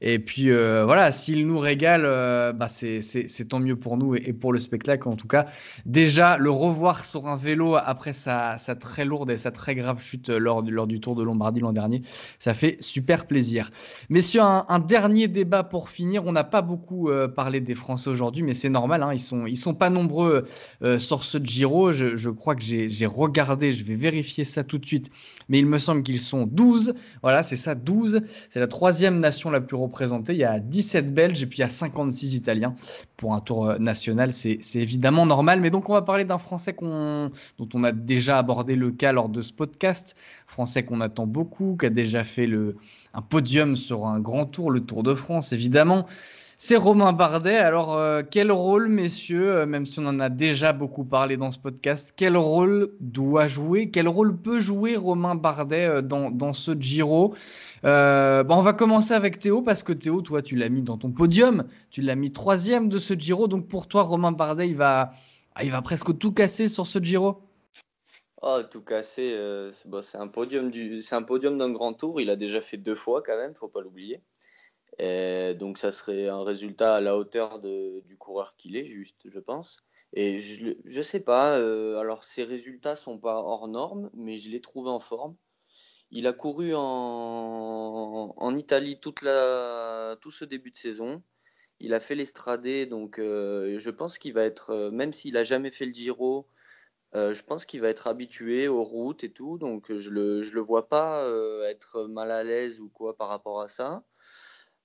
Et 0.00 0.18
puis 0.18 0.50
euh, 0.50 0.84
voilà, 0.84 1.12
s'il 1.12 1.46
nous 1.46 1.58
régale, 1.58 2.04
euh, 2.06 2.52
bah 2.52 2.68
c'est 2.68 3.48
tant 3.48 3.60
mieux 3.60 3.76
pour 3.76 3.96
nous 3.96 4.14
et, 4.14 4.32
pour 4.32 4.52
le 4.52 4.58
spectacle 4.58 5.08
en 5.08 5.16
tout 5.16 5.28
cas. 5.28 5.46
Déjà, 5.84 6.38
le 6.38 6.50
revoir 6.50 7.04
sur 7.04 7.28
un 7.28 7.36
vélo 7.36 7.76
après 7.76 8.12
sa, 8.12 8.56
sa 8.56 8.74
très 8.74 9.04
lourde 9.04 9.30
et 9.30 9.36
sa 9.36 9.50
très 9.50 9.74
grave 9.74 10.00
chute 10.00 10.30
lors, 10.30 10.62
lors 10.62 10.86
du 10.86 11.00
Tour 11.00 11.16
de 11.16 11.22
Lombardie 11.22 11.60
l'an 11.60 11.72
dernier, 11.72 12.02
ça 12.38 12.54
fait 12.54 12.76
super 12.80 13.26
plaisir. 13.26 13.70
Messieurs, 14.08 14.40
un, 14.42 14.78
dernier 14.78 15.28
débat 15.28 15.62
pour 15.62 15.90
finir. 15.90 16.24
On 16.24 16.32
n'a 16.32 16.44
pas 16.44 16.62
beaucoup 16.62 17.10
euh, 17.10 17.28
parlé 17.28 17.60
des 17.60 17.74
Français 17.74 18.08
aujourd'hui, 18.08 18.42
mais 18.42 18.54
c'est 18.54 18.70
normal, 18.70 19.02
hein, 19.02 19.12
ils 19.12 19.20
sont, 19.20 19.46
ils 19.46 19.56
sont 19.56 19.74
pas 19.74 19.90
nombreux 19.90 20.44
sur 20.98 21.24
ce 21.24 21.38
Giro. 21.38 21.92
Je, 21.92 22.16
je 22.16 22.30
crois 22.30 22.54
que 22.54 22.62
j'ai 22.62 23.06
regardé, 23.06 23.72
je 23.72 23.84
vais 23.84 23.94
vérifier 23.94 24.44
ça 24.44 24.64
tout 24.64 24.78
de 24.78 24.86
suite, 24.86 25.10
mais 25.48 25.58
il 25.58 25.66
me 25.66 25.78
semble 25.78 26.02
qu'ils 26.02 26.20
sont 26.20 26.46
12. 26.46 26.94
Voilà, 27.22 27.42
c'est 27.42 27.56
ça, 27.56 27.74
12. 27.74 28.22
C'est 28.48 28.60
la 28.60 28.66
troisième 28.66 29.18
nation 29.18 29.50
la 29.50 29.60
plus 29.60 29.76
Il 30.28 30.36
y 30.36 30.44
a 30.44 30.58
17 30.58 31.12
Belges 31.12 31.42
et 31.42 31.46
puis 31.46 31.58
il 31.58 31.60
y 31.62 31.64
a 31.64 31.68
56 31.68 32.34
Italiens 32.34 32.74
pour 33.16 33.34
un 33.34 33.40
tour 33.40 33.66
euh, 33.66 33.78
national. 33.78 34.32
C'est 34.32 34.60
évidemment 34.74 35.26
normal. 35.26 35.60
Mais 35.60 35.70
donc, 35.70 35.88
on 35.88 35.92
va 35.92 36.02
parler 36.02 36.24
d'un 36.24 36.38
Français 36.38 36.74
dont 36.80 37.68
on 37.74 37.84
a 37.84 37.92
déjà 37.92 38.38
abordé 38.38 38.76
le 38.76 38.90
cas 38.90 39.12
lors 39.12 39.28
de 39.28 39.42
ce 39.42 39.52
podcast. 39.52 40.16
Français 40.46 40.84
qu'on 40.84 41.00
attend 41.00 41.26
beaucoup, 41.26 41.76
qui 41.78 41.86
a 41.86 41.90
déjà 41.90 42.24
fait 42.24 42.48
un 43.14 43.22
podium 43.22 43.76
sur 43.76 44.06
un 44.06 44.20
grand 44.20 44.46
tour, 44.46 44.70
le 44.70 44.80
Tour 44.80 45.02
de 45.02 45.14
France, 45.14 45.52
évidemment. 45.52 46.06
C'est 46.62 46.76
Romain 46.76 47.14
Bardet. 47.14 47.56
Alors, 47.56 47.96
euh, 47.96 48.20
quel 48.30 48.52
rôle, 48.52 48.88
messieurs, 48.88 49.50
euh, 49.50 49.66
même 49.66 49.86
si 49.86 49.98
on 49.98 50.04
en 50.04 50.20
a 50.20 50.28
déjà 50.28 50.74
beaucoup 50.74 51.06
parlé 51.06 51.38
dans 51.38 51.50
ce 51.50 51.58
podcast, 51.58 52.12
quel 52.14 52.36
rôle 52.36 52.92
doit 53.00 53.48
jouer, 53.48 53.90
quel 53.90 54.06
rôle 54.06 54.36
peut 54.36 54.60
jouer 54.60 54.94
Romain 54.94 55.36
Bardet 55.36 56.02
dans, 56.02 56.30
dans 56.30 56.52
ce 56.52 56.72
Giro? 56.78 57.34
Euh, 57.86 58.44
on 58.46 58.60
va 58.60 58.74
commencer 58.74 59.14
avec 59.14 59.38
Théo 59.38 59.62
parce 59.62 59.82
que 59.82 59.94
Théo, 59.94 60.20
toi, 60.20 60.42
tu 60.42 60.54
l'as 60.54 60.68
mis 60.68 60.82
dans 60.82 60.98
ton 60.98 61.12
podium, 61.12 61.64
tu 61.90 62.02
l'as 62.02 62.14
mis 62.14 62.30
troisième 62.30 62.90
de 62.90 62.98
ce 62.98 63.14
Giro. 63.14 63.48
Donc 63.48 63.66
pour 63.66 63.88
toi, 63.88 64.02
Romain 64.02 64.32
Bardet, 64.32 64.68
il 64.68 64.76
va, 64.76 65.12
ah, 65.54 65.64
il 65.64 65.70
va 65.70 65.80
presque 65.80 66.18
tout 66.18 66.32
casser 66.32 66.68
sur 66.68 66.86
ce 66.86 66.98
Giro? 66.98 67.40
Oh, 68.42 68.58
tout 68.70 68.82
casser, 68.82 69.32
euh, 69.32 69.70
du, 69.70 71.00
c'est 71.00 71.16
un 71.16 71.22
podium 71.22 71.56
d'un 71.56 71.70
grand 71.70 71.94
tour. 71.94 72.20
Il 72.20 72.28
a 72.28 72.36
déjà 72.36 72.60
fait 72.60 72.76
deux 72.76 72.96
fois 72.96 73.22
quand 73.24 73.38
même, 73.38 73.54
faut 73.54 73.68
pas 73.68 73.80
l'oublier. 73.80 74.20
Donc 75.54 75.78
ça 75.78 75.92
serait 75.92 76.28
un 76.28 76.42
résultat 76.42 76.96
à 76.96 77.00
la 77.00 77.16
hauteur 77.16 77.60
du 77.60 78.16
coureur 78.18 78.56
qu'il 78.56 78.76
est, 78.76 78.84
juste, 78.84 79.28
je 79.30 79.38
pense. 79.38 79.84
Et 80.12 80.40
je, 80.40 80.74
je 80.84 81.02
sais 81.02 81.20
pas. 81.20 81.58
Euh, 81.58 81.98
alors 81.98 82.24
ses 82.24 82.44
résultats 82.44 82.96
sont 82.96 83.18
pas 83.18 83.36
hors 83.36 83.68
normes, 83.68 84.10
mais 84.14 84.36
je 84.36 84.50
l'ai 84.50 84.60
trouvé 84.60 84.90
en 84.90 85.00
forme. 85.00 85.36
Il 86.10 86.26
a 86.26 86.32
couru 86.32 86.72
en, 86.74 88.56
Italie 88.56 88.98
toute 89.00 89.22
la, 89.22 90.16
tout 90.20 90.30
ce 90.30 90.44
début 90.44 90.70
de 90.70 90.76
saison. 90.76 91.22
Il 91.80 91.94
a 91.94 92.00
fait 92.00 92.14
l'Estradé, 92.16 92.86
donc 92.86 93.18
euh, 93.18 93.78
je 93.78 93.90
pense 93.90 94.18
qu'il 94.18 94.34
va 94.34 94.44
être, 94.44 94.70
euh, 94.70 94.90
même 94.90 95.12
s'il 95.12 95.34
n'a 95.34 95.44
jamais 95.44 95.70
fait 95.70 95.86
le 95.86 95.94
Giro, 95.94 96.48
euh, 97.14 97.34
je 97.34 97.42
pense 97.44 97.64
qu'il 97.66 97.80
va 97.80 97.88
être 97.88 98.06
habitué 98.08 98.68
aux 98.68 98.84
routes 98.84 99.24
et 99.24 99.32
tout, 99.32 99.58
donc 99.58 99.94
je 99.96 100.10
ne 100.10 100.14
le, 100.14 100.42
je 100.42 100.54
le 100.54 100.60
vois 100.60 100.88
pas 100.88 101.26
être 101.68 102.04
mal 102.06 102.30
à 102.30 102.44
l'aise 102.44 102.80
ou 102.80 102.88
quoi 102.90 103.16
par 103.16 103.28
rapport 103.28 103.60
à 103.60 103.68
ça. 103.68 104.04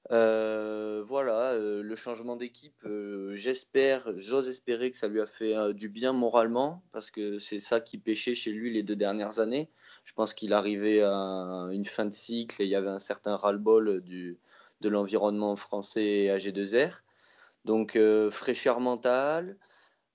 Voilà, 0.09 1.57
le 1.57 1.95
changement 1.95 2.35
d'équipe, 2.35 2.87
j'espère, 3.33 4.11
j'ose 4.17 4.49
espérer 4.49 4.91
que 4.91 4.97
ça 4.97 5.07
lui 5.07 5.21
a 5.21 5.25
fait 5.25 5.73
du 5.73 5.89
bien 5.89 6.13
moralement, 6.13 6.83
parce 6.91 7.11
que 7.11 7.37
c'est 7.39 7.59
ça 7.59 7.79
qui 7.79 7.97
pêchait 7.97 8.35
chez 8.35 8.51
lui 8.51 8.71
les 8.71 8.83
deux 8.83 8.95
dernières 8.95 9.39
années. 9.39 9.69
Je 10.03 10.13
pense 10.13 10.33
qu'il 10.33 10.53
arrivait 10.53 11.01
à 11.01 11.69
une 11.71 11.85
fin 11.85 12.05
de 12.05 12.13
cycle 12.13 12.61
et 12.61 12.65
il 12.65 12.71
y 12.71 12.75
avait 12.75 12.89
un 12.89 12.99
certain 12.99 13.35
ras-le-bol 13.35 14.03
de 14.81 14.89
l'environnement 14.89 15.55
français 15.55 16.27
AG2R. 16.27 17.01
Donc, 17.65 17.95
euh, 17.95 18.31
fraîcheur 18.31 18.79
mentale. 18.79 19.57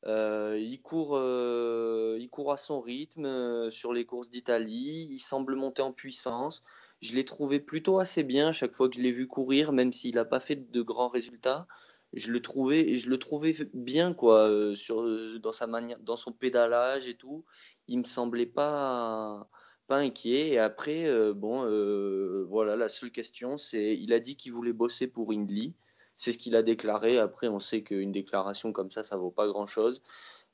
Euh, 0.07 0.57
il, 0.59 0.81
court, 0.81 1.17
euh, 1.17 2.17
il 2.19 2.31
court 2.31 2.53
à 2.53 2.57
son 2.57 2.81
rythme 2.81 3.69
sur 3.71 3.93
les 3.93 4.07
courses 4.07 4.31
d'Italie. 4.31 5.09
Il 5.11 5.19
semble 5.19 5.57
monter 5.57 5.83
en 5.83 5.93
puissance. 5.93 6.63
Je 7.01 7.15
l'ai 7.15 7.25
trouvé 7.25 7.61
plutôt 7.61 7.99
assez 7.99 8.23
bien 8.23 8.53
chaque 8.53 8.75
fois 8.75 8.89
que 8.89 8.97
je 8.97 9.01
l'ai 9.01 9.13
vu 9.13 9.27
courir, 9.27 9.73
même 9.73 9.93
s'il 9.93 10.17
n'a 10.17 10.25
pas 10.25 10.41
fait 10.41 10.71
de 10.71 10.83
grands 10.83 11.09
résultats. 11.09 11.67
Je 12.13 12.33
le 12.33 12.43
trouvais, 12.43 12.97
je 12.97 13.09
le 13.09 13.19
trouvais 13.19 13.55
bien 13.73 14.13
quoi, 14.15 14.51
sur, 14.75 15.05
dans, 15.41 15.53
sa 15.53 15.67
manière, 15.67 15.99
dans 16.01 16.17
son 16.17 16.33
pédalage 16.33 17.07
et 17.09 17.17
tout. 17.17 17.45
Il 17.89 17.99
me 18.01 18.05
semblait 18.05 18.47
pas 18.47 19.49
pas 19.91 19.99
inquiet. 19.99 20.51
Et 20.51 20.59
après, 20.59 21.07
euh, 21.07 21.35
bon, 21.35 21.65
euh, 21.65 22.47
voilà, 22.49 22.77
la 22.77 22.89
seule 22.89 23.11
question, 23.11 23.59
c'est 23.59 23.97
il 23.97 24.13
a 24.15 24.21
dit 24.21 24.37
qu'il 24.37 24.53
voulait 24.53 24.73
bosser 24.73 25.07
pour 25.09 25.33
Hindley. 25.33 25.75
C'est 26.17 26.33
ce 26.33 26.39
qu'il 26.39 26.57
a 26.57 26.63
déclaré. 26.63 27.19
Après, 27.19 27.49
on 27.49 27.59
sait 27.61 27.83
qu'une 27.83 28.13
déclaration 28.13 28.73
comme 28.73 28.91
ça, 28.91 29.03
ça 29.03 29.17
vaut 29.17 29.33
pas 29.33 29.49
grand-chose. 29.49 30.03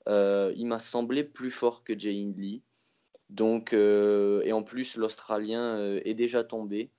Euh, 0.09 0.53
il 0.57 0.67
m'a 0.67 0.79
semblé 0.79 1.25
plus 1.25 1.51
fort 1.51 1.85
que 1.85 1.97
Jay 1.99 2.13
Hindley. 2.13 2.63
Donc, 3.31 3.73
et 3.73 4.53
en 4.53 4.63
plus, 4.63 4.97
l'Australien 4.97 5.99
est 6.05 6.15
déjà 6.15 6.45
tombé. 6.45 6.91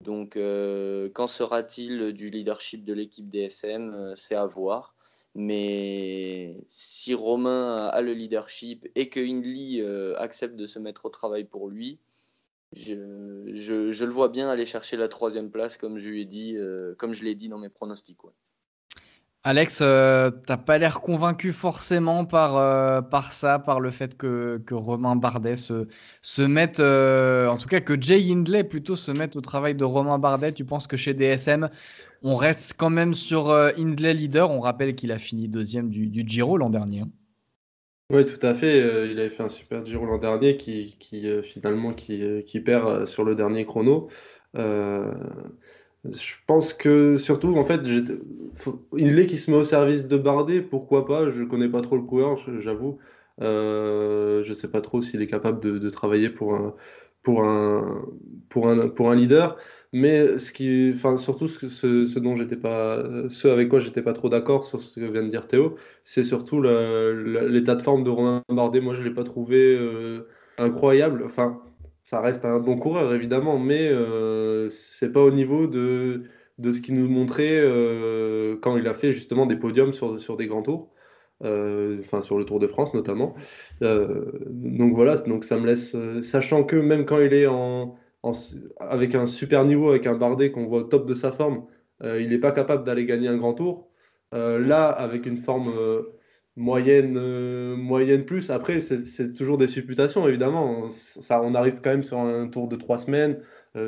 Donc, 0.00 0.34
quand 0.34 1.26
sera-t-il 1.26 2.12
du 2.12 2.30
leadership 2.30 2.84
de 2.84 2.92
l'équipe 2.92 3.28
DSM 3.28 4.14
C'est 4.16 4.34
à 4.34 4.46
voir. 4.46 4.94
Mais 5.34 6.64
si 6.66 7.14
Romain 7.14 7.86
a 7.86 8.00
le 8.00 8.12
leadership 8.14 8.88
et 8.96 9.08
que 9.08 9.20
Hindley 9.20 9.80
euh, 9.80 10.18
accepte 10.18 10.56
de 10.56 10.66
se 10.66 10.78
mettre 10.78 11.06
au 11.06 11.10
travail 11.10 11.44
pour 11.44 11.68
lui, 11.68 12.00
je, 12.72 12.94
le 12.94 14.10
vois 14.10 14.28
bien 14.28 14.48
aller 14.48 14.66
chercher 14.66 14.96
la 14.96 15.08
troisième 15.08 15.50
place, 15.50 15.76
comme 15.76 15.98
je 15.98 16.08
lui 16.08 16.22
ai 16.22 16.24
dit, 16.24 16.56
euh, 16.56 16.94
comme 16.96 17.14
je 17.14 17.24
l'ai 17.24 17.34
dit 17.34 17.48
dans 17.48 17.58
mes 17.58 17.68
pronostics. 17.68 18.18
Alex, 19.42 19.80
euh, 19.80 20.30
t'as 20.30 20.58
pas 20.58 20.76
l'air 20.76 21.00
convaincu 21.00 21.52
forcément 21.52 22.26
par, 22.26 23.08
par 23.08 23.32
ça, 23.32 23.58
par 23.58 23.80
le 23.80 23.90
fait 23.90 24.16
que, 24.16 24.60
Romain 24.70 25.16
Bardet 25.16 25.56
se, 25.56 26.42
mette, 26.42 26.80
en 26.80 27.56
tout 27.56 27.68
cas 27.68 27.80
que 27.80 28.00
Jay 28.00 28.30
Hindley 28.30 28.64
plutôt 28.64 28.96
se 28.96 29.10
mette 29.10 29.36
au 29.36 29.40
travail 29.40 29.74
de 29.74 29.84
Romain 29.84 30.18
Bardet. 30.18 30.52
Tu 30.52 30.66
penses 30.66 30.86
que 30.86 30.98
chez 30.98 31.14
DSM, 31.14 31.70
on 32.22 32.34
reste 32.34 32.74
quand 32.76 32.90
même 32.90 33.14
sur 33.14 33.48
euh, 33.50 33.70
Hindley 33.78 34.14
leader? 34.14 34.50
On 34.50 34.60
rappelle 34.60 34.94
qu'il 34.94 35.12
a 35.12 35.18
fini 35.18 35.48
deuxième 35.48 35.90
du, 35.90 36.10
Giro 36.26 36.56
l'an 36.58 36.70
dernier. 36.70 37.00
Hein. 37.00 37.10
Oui, 38.10 38.26
tout 38.26 38.44
à 38.44 38.54
fait. 38.54 38.80
Euh, 38.80 39.06
il 39.10 39.18
avait 39.18 39.30
fait 39.30 39.42
un 39.42 39.48
super 39.48 39.84
Giro 39.84 40.04
l'an 40.04 40.18
dernier 40.18 40.56
qui, 40.56 40.96
euh, 41.24 41.42
finalement 41.42 41.94
qui, 41.94 42.60
perd 42.64 43.06
sur 43.06 43.24
le 43.24 43.34
dernier 43.34 43.64
chrono. 43.64 44.08
Je 46.04 46.34
pense 46.46 46.72
que 46.72 47.16
surtout, 47.16 47.54
en 47.56 47.64
fait, 47.64 47.80
Hindley 48.92 49.26
qui 49.26 49.36
se 49.36 49.50
met 49.50 49.56
au 49.56 49.64
service 49.64 50.08
de 50.08 50.16
Bardet, 50.16 50.60
pourquoi 50.62 51.06
pas? 51.06 51.28
Je 51.28 51.44
connais 51.44 51.68
pas 51.68 51.82
trop 51.82 51.96
le 51.96 52.02
coureur, 52.02 52.38
j'avoue. 52.60 52.98
je 53.38 54.48
ne 54.48 54.54
sais 54.54 54.68
pas 54.68 54.80
trop 54.80 55.00
s'il 55.02 55.22
est 55.22 55.26
capable 55.26 55.60
de, 55.60 55.90
travailler 55.90 56.30
pour 56.30 56.54
un, 56.54 56.74
pour 57.22 57.44
un, 57.44 58.06
pour 58.48 58.68
un, 58.68 58.88
pour 58.88 59.10
un 59.10 59.14
leader. 59.14 59.56
Mais 59.92 60.38
ce 60.38 60.52
qui, 60.52 60.92
enfin, 60.94 61.16
surtout 61.16 61.48
ce, 61.48 62.06
ce, 62.06 62.18
dont 62.18 62.36
j'étais 62.36 62.56
pas, 62.56 63.02
ce 63.28 63.48
avec 63.48 63.68
quoi 63.68 63.80
j'étais 63.80 64.02
pas 64.02 64.12
trop 64.12 64.28
d'accord 64.28 64.64
sur 64.64 64.80
ce 64.80 65.00
que 65.00 65.04
vient 65.04 65.22
de 65.24 65.28
dire 65.28 65.48
Théo, 65.48 65.76
c'est 66.04 66.22
surtout 66.24 66.62
l'état 66.62 67.74
de 67.74 67.82
forme 67.82 68.04
de 68.04 68.10
Romain 68.10 68.42
Bardet. 68.48 68.80
Moi, 68.80 68.94
je 68.94 69.02
l'ai 69.02 69.12
pas 69.12 69.24
trouvé 69.24 69.76
euh, 69.76 70.28
incroyable. 70.58 71.22
Enfin, 71.24 71.60
ça 72.10 72.20
reste 72.20 72.44
un 72.44 72.58
bon 72.58 72.76
coureur 72.76 73.14
évidemment, 73.14 73.58
mais 73.58 73.88
euh, 73.88 74.68
c'est 74.68 75.12
pas 75.12 75.20
au 75.20 75.30
niveau 75.30 75.68
de, 75.68 76.24
de 76.58 76.72
ce 76.72 76.80
qu'il 76.80 76.96
nous 76.96 77.08
montrait 77.08 77.60
euh, 77.60 78.56
quand 78.60 78.76
il 78.76 78.88
a 78.88 78.94
fait 78.94 79.12
justement 79.12 79.46
des 79.46 79.54
podiums 79.54 79.92
sur, 79.92 80.20
sur 80.20 80.36
des 80.36 80.46
grands 80.48 80.62
tours. 80.62 80.90
Euh, 81.44 81.98
enfin 82.00 82.20
sur 82.20 82.36
le 82.38 82.44
Tour 82.44 82.58
de 82.58 82.66
France 82.66 82.92
notamment. 82.94 83.34
donc 83.80 84.94
voilà, 84.94 85.16
donc 85.18 85.44
ça 85.44 85.56
me 85.58 85.66
laisse, 85.66 85.96
sachant 86.20 86.64
que 86.64 86.76
même 86.76 87.04
quand 87.06 87.20
il 87.20 87.32
est 87.32 87.46
en, 87.46 87.96
avec 88.80 89.14
un 89.14 89.26
super 89.26 89.64
niveau, 89.64 89.90
avec 89.90 90.06
un 90.08 90.14
Bardet 90.14 90.50
qu'on 90.50 90.66
voit 90.66 90.80
au 90.80 90.84
top 90.84 91.06
de 91.06 91.14
sa 91.14 91.30
forme, 91.32 91.64
euh, 92.02 92.20
il 92.20 92.30
n'est 92.30 92.38
pas 92.38 92.52
capable 92.52 92.84
d'aller 92.84 93.06
gagner 93.06 93.28
un 93.28 93.36
grand 93.36 93.54
tour. 93.54 93.88
Euh, 94.34 94.58
là, 94.58 94.88
avec 94.88 95.26
une 95.26 95.36
forme 95.38 95.70
euh, 96.58 96.62
moyenne, 96.62 97.76
moyenne 97.76 98.24
plus, 98.24 98.50
après, 98.50 98.80
c'est 98.80 99.32
toujours 99.32 99.58
des 99.58 99.66
supputations, 99.66 100.26
évidemment. 100.28 100.90
Ça, 100.90 101.42
on 101.42 101.54
arrive 101.54 101.80
quand 101.82 101.90
même 101.90 102.04
sur 102.04 102.18
un 102.18 102.48
tour 102.48 102.68
de 102.68 102.76
trois 102.76 102.98
semaines. 102.98 103.40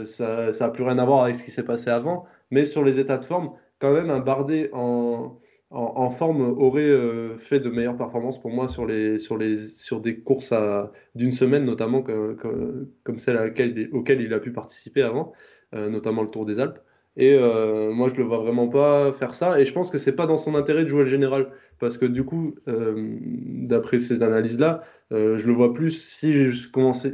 ça 0.05 0.51
n'a 0.59 0.71
plus 0.71 0.85
rien 0.85 0.99
à 0.99 1.05
voir 1.05 1.25
avec 1.25 1.35
ce 1.35 1.45
qui 1.45 1.51
s'est 1.51 1.65
passé 1.65 1.91
avant. 1.91 2.25
Mais 2.51 2.65
sur 2.65 2.85
les 2.85 3.01
états 3.01 3.19
de 3.19 3.25
forme, 3.25 3.53
quand 3.79 3.93
même, 3.93 4.11
un 4.11 4.21
Bardet 4.21 4.71
en, 4.73 5.39
en, 5.73 6.11
forme 6.11 6.43
aurait 6.43 6.83
euh, 6.83 7.37
fait 7.37 7.61
de 7.61 7.71
meilleures 7.71 7.97
performances 7.97 8.41
pour 8.41 8.51
moi 8.51 8.69
sur, 8.69 8.87
les, 8.87 9.19
sur, 9.19 9.39
les, 9.39 9.57
sur 9.57 10.01
des 10.01 10.21
courses 10.21 10.55
d'une 11.15 11.33
semaine, 11.33 11.65
notamment 11.65 12.03
comme 12.03 13.19
celle 13.19 13.39
à 13.39 13.45
laquelle, 13.45 13.89
auquel 13.93 14.21
il 14.21 14.33
a 14.35 14.39
pu 14.39 14.53
participer 14.53 15.03
avant, 15.03 15.33
euh, 15.75 15.89
notamment 15.89 16.23
le 16.23 16.29
Tour 16.29 16.45
des 16.45 16.61
Alpes. 16.61 16.79
Et 17.17 17.35
euh, 17.35 17.93
moi, 17.93 18.09
je 18.09 18.15
le 18.15 18.25
vois 18.25 18.39
vraiment 18.39 18.69
pas 18.69 19.13
faire 19.13 19.35
ça. 19.35 19.61
Et 19.61 19.65
je 19.65 19.73
pense 19.73 19.91
que 19.91 19.99
c'est 19.99 20.17
pas 20.17 20.27
dans 20.27 20.37
son 20.37 20.55
intérêt 20.55 20.83
de 20.83 20.89
jouer 20.89 21.03
le 21.03 21.09
général. 21.09 21.51
Parce 21.83 21.99
que 21.99 22.07
du 22.07 22.25
coup, 22.25 22.55
euh, 22.69 23.19
d'après 23.21 23.99
ces 23.99 24.23
analyses-là, 24.23 24.85
euh, 25.11 25.37
je 25.37 25.49
le 25.49 25.53
vois 25.53 25.75
plus 25.75 25.91
si 25.91 26.33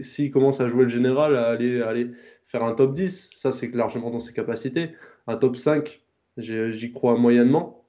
s'il 0.03 0.31
commence 0.31 0.61
à 0.61 0.69
jouer 0.69 0.83
le 0.83 0.91
général, 0.91 1.37
à 1.37 1.47
aller, 1.49 1.81
aller 1.81 2.11
faire 2.45 2.63
un 2.63 2.75
top 2.75 2.93
10. 2.93 3.31
Ça, 3.35 3.51
c'est 3.51 3.75
largement 3.75 4.11
dans 4.11 4.19
ses 4.19 4.35
capacités. 4.35 4.91
Un 5.27 5.39
top 5.39 5.57
5, 5.57 6.03
j'y 6.37 6.93
crois 6.93 7.17
moyennement. 7.17 7.89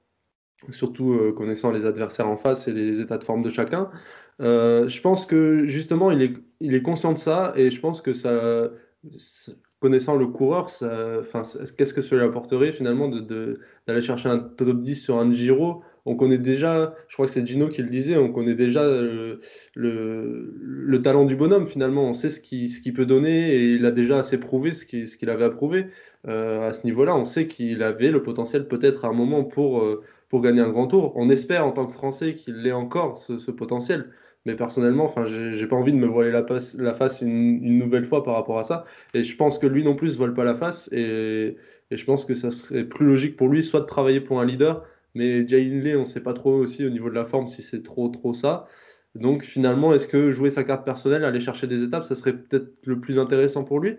Surtout 0.70 1.34
connaissant 1.36 1.70
les 1.70 1.84
adversaires 1.84 2.28
en 2.28 2.38
face 2.38 2.66
et 2.66 2.72
les 2.72 3.02
états 3.02 3.18
de 3.18 3.24
forme 3.24 3.42
de 3.42 3.50
chacun. 3.50 3.90
je 4.38 5.00
pense 5.02 5.26
que 5.26 5.66
justement, 5.66 6.10
il 6.10 6.22
est, 6.22 6.34
il 6.60 6.74
est 6.74 6.82
conscient 6.82 7.12
de 7.12 7.18
ça. 7.18 7.52
Et 7.56 7.68
je 7.68 7.78
pense 7.78 8.00
que 8.00 8.14
ça 8.14 8.70
connaissant 9.80 10.16
le 10.16 10.26
coureur, 10.26 10.70
qu'est-ce 10.70 11.94
que 11.94 12.00
cela 12.00 12.24
apporterait 12.24 12.72
finalement 12.72 13.08
d'aller 13.08 13.60
de, 13.86 14.00
chercher 14.00 14.28
un 14.30 14.38
top 14.38 14.80
10 14.80 15.02
sur 15.02 15.18
un 15.18 15.30
Giro? 15.30 15.82
On 16.06 16.16
connaît 16.16 16.38
déjà, 16.38 16.94
je 17.08 17.14
crois 17.14 17.26
que 17.26 17.32
c'est 17.32 17.46
Gino 17.46 17.68
qui 17.68 17.82
le 17.82 17.88
disait, 17.88 18.16
on 18.16 18.32
connaît 18.32 18.54
déjà 18.54 18.84
le, 18.88 19.40
le, 19.74 21.02
talent 21.02 21.24
du 21.24 21.36
bonhomme 21.36 21.66
finalement. 21.66 22.04
On 22.04 22.14
sait 22.14 22.28
ce 22.28 22.40
qu'il 22.40 22.92
peut 22.94 23.06
donner 23.06 23.54
et 23.54 23.64
il 23.74 23.86
a 23.86 23.90
déjà 23.90 24.18
assez 24.18 24.38
prouvé 24.38 24.72
ce 24.72 24.84
qu'il 24.84 25.30
avait 25.30 25.44
approuvé. 25.44 25.86
Euh, 26.28 26.68
à 26.68 26.72
ce 26.72 26.84
niveau-là, 26.84 27.16
on 27.16 27.24
sait 27.24 27.46
qu'il 27.46 27.82
avait 27.82 28.10
le 28.10 28.22
potentiel 28.22 28.68
peut-être 28.68 29.04
à 29.04 29.08
un 29.08 29.12
moment 29.12 29.44
pour, 29.44 29.80
euh, 29.82 30.02
pour 30.28 30.42
gagner 30.42 30.60
un 30.60 30.68
grand 30.70 30.86
tour. 30.86 31.12
On 31.16 31.30
espère 31.30 31.66
en 31.66 31.72
tant 31.72 31.86
que 31.86 31.92
Français 31.92 32.34
qu'il 32.34 32.62
l'ait 32.62 32.72
encore 32.72 33.18
ce, 33.18 33.50
potentiel. 33.50 34.10
Mais 34.46 34.54
personnellement, 34.54 35.04
enfin, 35.04 35.26
j'ai 35.26 35.66
pas 35.66 35.76
envie 35.76 35.92
de 35.92 35.98
me 35.98 36.06
voiler 36.06 36.30
la, 36.30 36.44
face 36.94 37.20
une, 37.20 37.78
nouvelle 37.78 38.06
fois 38.06 38.22
par 38.24 38.34
rapport 38.34 38.58
à 38.58 38.64
ça. 38.64 38.86
Et 39.12 39.22
je 39.22 39.36
pense 39.36 39.58
que 39.58 39.66
lui 39.66 39.84
non 39.84 39.94
plus 39.94 40.12
ne 40.12 40.16
voile 40.16 40.34
pas 40.34 40.44
la 40.44 40.54
face. 40.54 40.88
Et, 40.92 41.56
je 41.90 42.04
pense 42.04 42.24
que 42.24 42.34
ça 42.34 42.50
serait 42.50 42.84
plus 42.84 43.04
logique 43.04 43.36
pour 43.36 43.48
lui, 43.48 43.62
soit 43.62 43.80
de 43.80 43.86
travailler 43.86 44.20
pour 44.20 44.40
un 44.40 44.44
leader. 44.46 44.86
Mais 45.14 45.46
Jay 45.46 45.62
Lee, 45.64 45.96
on 45.96 46.00
ne 46.00 46.04
sait 46.04 46.22
pas 46.22 46.34
trop 46.34 46.54
aussi 46.54 46.84
au 46.84 46.90
niveau 46.90 47.10
de 47.10 47.14
la 47.14 47.24
forme 47.24 47.46
si 47.46 47.62
c'est 47.62 47.82
trop, 47.82 48.08
trop 48.08 48.32
ça. 48.34 48.66
Donc 49.14 49.44
finalement, 49.44 49.92
est-ce 49.92 50.06
que 50.06 50.30
jouer 50.30 50.50
sa 50.50 50.64
carte 50.64 50.84
personnelle, 50.84 51.24
aller 51.24 51.40
chercher 51.40 51.66
des 51.66 51.82
étapes, 51.82 52.04
ça 52.04 52.14
serait 52.14 52.36
peut-être 52.36 52.68
le 52.84 53.00
plus 53.00 53.18
intéressant 53.18 53.64
pour 53.64 53.80
lui? 53.80 53.96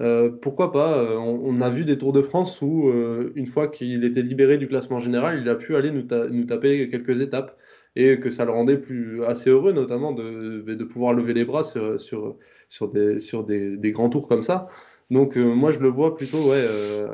Euh, 0.00 0.30
pourquoi 0.30 0.70
pas 0.70 0.98
euh, 0.98 1.16
on, 1.16 1.60
a 1.60 1.70
vu 1.70 1.84
des 1.84 1.98
Tours 1.98 2.12
de 2.12 2.22
France 2.22 2.62
où, 2.62 2.88
euh, 2.88 3.32
une 3.34 3.46
fois 3.46 3.66
qu'il 3.66 4.04
était 4.04 4.22
libéré 4.22 4.56
du 4.56 4.68
classement 4.68 5.00
général, 5.00 5.40
il 5.42 5.48
a 5.48 5.56
pu 5.56 5.74
aller 5.74 5.90
nous, 5.90 6.02
taper 6.44 6.88
quelques 6.88 7.20
étapes 7.20 7.56
et 7.96 8.20
que 8.20 8.30
ça 8.30 8.44
le 8.44 8.52
rendait 8.52 8.78
plus 8.78 9.24
assez 9.24 9.50
heureux, 9.50 9.72
notamment 9.72 10.12
de, 10.12 10.62
de 10.62 10.84
pouvoir 10.84 11.14
lever 11.14 11.34
les 11.34 11.44
bras 11.44 11.64
sur, 11.64 11.98
sur, 11.98 12.36
sur, 12.68 12.88
des, 12.88 13.18
sur 13.18 13.42
des, 13.44 13.92
grands 13.92 14.08
tours 14.08 14.28
comme 14.28 14.44
ça. 14.44 14.68
Donc 15.10 15.36
moi 15.36 15.70
je 15.70 15.80
le 15.80 15.88
vois 15.88 16.14
plutôt 16.14 16.50
ouais, 16.50 16.64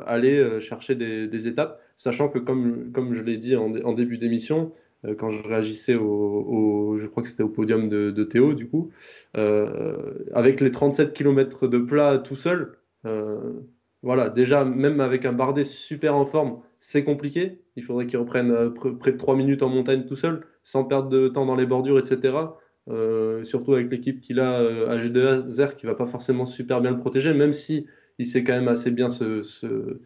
aller 0.05 0.59
chercher 0.59 0.93
des, 0.95 1.47
étapes, 1.47 1.81
sachant 1.97 2.29
que 2.29 2.39
comme, 2.39 2.91
comme 2.91 3.13
je 3.13 3.23
l'ai 3.23 3.37
dit 3.37 3.55
en, 3.55 3.93
début 3.93 4.17
d'émission, 4.17 4.71
quand 5.17 5.29
je 5.29 5.47
réagissais 5.47 5.95
au, 5.95 6.95
je 6.97 7.05
crois 7.07 7.21
que 7.21 7.29
c'était 7.29 7.43
au 7.43 7.49
podium 7.49 7.89
de, 7.89 8.23
Théo 8.23 8.53
du 8.53 8.67
coup, 8.67 8.91
avec 9.33 10.61
les 10.61 10.71
37 10.71 11.13
km 11.13 11.67
de 11.67 11.77
plat 11.77 12.17
tout 12.17 12.35
seul, 12.35 12.77
voilà, 14.03 14.29
déjà 14.29 14.65
même 14.65 14.99
avec 14.99 15.25
un 15.25 15.33
Bardet 15.33 15.63
super 15.63 16.15
en 16.15 16.25
forme, 16.25 16.59
c'est 16.79 17.03
compliqué. 17.03 17.59
Il 17.75 17.83
faudrait 17.83 18.07
qu'il 18.07 18.19
reprenne 18.19 18.73
près 18.99 19.11
de 19.11 19.17
3 19.17 19.35
minutes 19.35 19.63
en 19.63 19.69
montagne 19.69 20.05
tout 20.05 20.15
seul 20.15 20.45
sans 20.63 20.83
perdre 20.83 21.09
de 21.09 21.27
temps 21.27 21.45
dans 21.45 21.55
les 21.55 21.65
bordures, 21.65 21.99
etc. 21.99 22.33
Euh, 22.87 23.43
surtout 23.43 23.73
avec 23.73 23.89
l'équipe 23.89 24.21
qu'il 24.21 24.39
a 24.39 24.59
euh, 24.59 24.89
à 24.89 24.97
G2R 24.97 25.75
qui 25.75 25.87
va 25.87 25.95
pas 25.95 26.05
forcément 26.05 26.45
super 26.45 26.81
bien 26.81 26.91
le 26.91 26.99
protéger, 26.99 27.33
même 27.33 27.53
si 27.53 27.87
il 28.19 28.27
sait 28.27 28.43
quand 28.43 28.53
même 28.53 28.67
assez 28.67 28.91
bien 28.91 29.09
se, 29.09 29.41
se, 29.41 30.01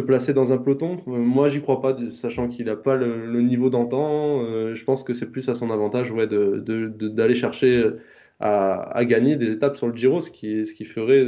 placer 0.00 0.34
dans 0.34 0.52
un 0.52 0.58
peloton. 0.58 0.98
Euh, 1.08 1.12
moi, 1.18 1.48
j'y 1.48 1.60
crois 1.60 1.80
pas, 1.80 1.96
sachant 2.10 2.48
qu'il 2.48 2.66
n'a 2.66 2.76
pas 2.76 2.96
le, 2.96 3.40
niveau 3.42 3.70
d'antan. 3.70 4.44
je 4.74 4.84
pense 4.84 5.02
que 5.02 5.12
c'est 5.12 5.30
plus 5.30 5.48
à 5.48 5.54
son 5.54 5.70
avantage 5.70 6.10
ouais, 6.12 6.26
d'aller 6.26 6.88
de, 6.90 7.34
chercher 7.34 7.84
à, 8.40 9.04
gagner 9.04 9.36
des 9.36 9.52
étapes 9.52 9.76
sur 9.76 9.88
le 9.88 9.96
Giro, 9.96 10.20
ce 10.20 10.30
qui, 10.30 10.66
ce 10.66 10.74
qui, 10.74 10.84
ferait, 10.84 11.24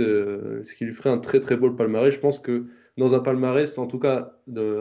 ce 0.64 0.74
qui 0.74 0.84
lui 0.84 0.92
ferait 0.92 1.10
un 1.10 1.18
très 1.18 1.40
très 1.40 1.56
beau 1.56 1.70
palmarès. 1.70 2.14
Je 2.14 2.20
pense 2.20 2.38
que 2.38 2.66
dans 2.96 3.14
un 3.14 3.20
palmarès, 3.20 3.78
en 3.78 3.86
tout 3.86 3.98
cas 3.98 4.36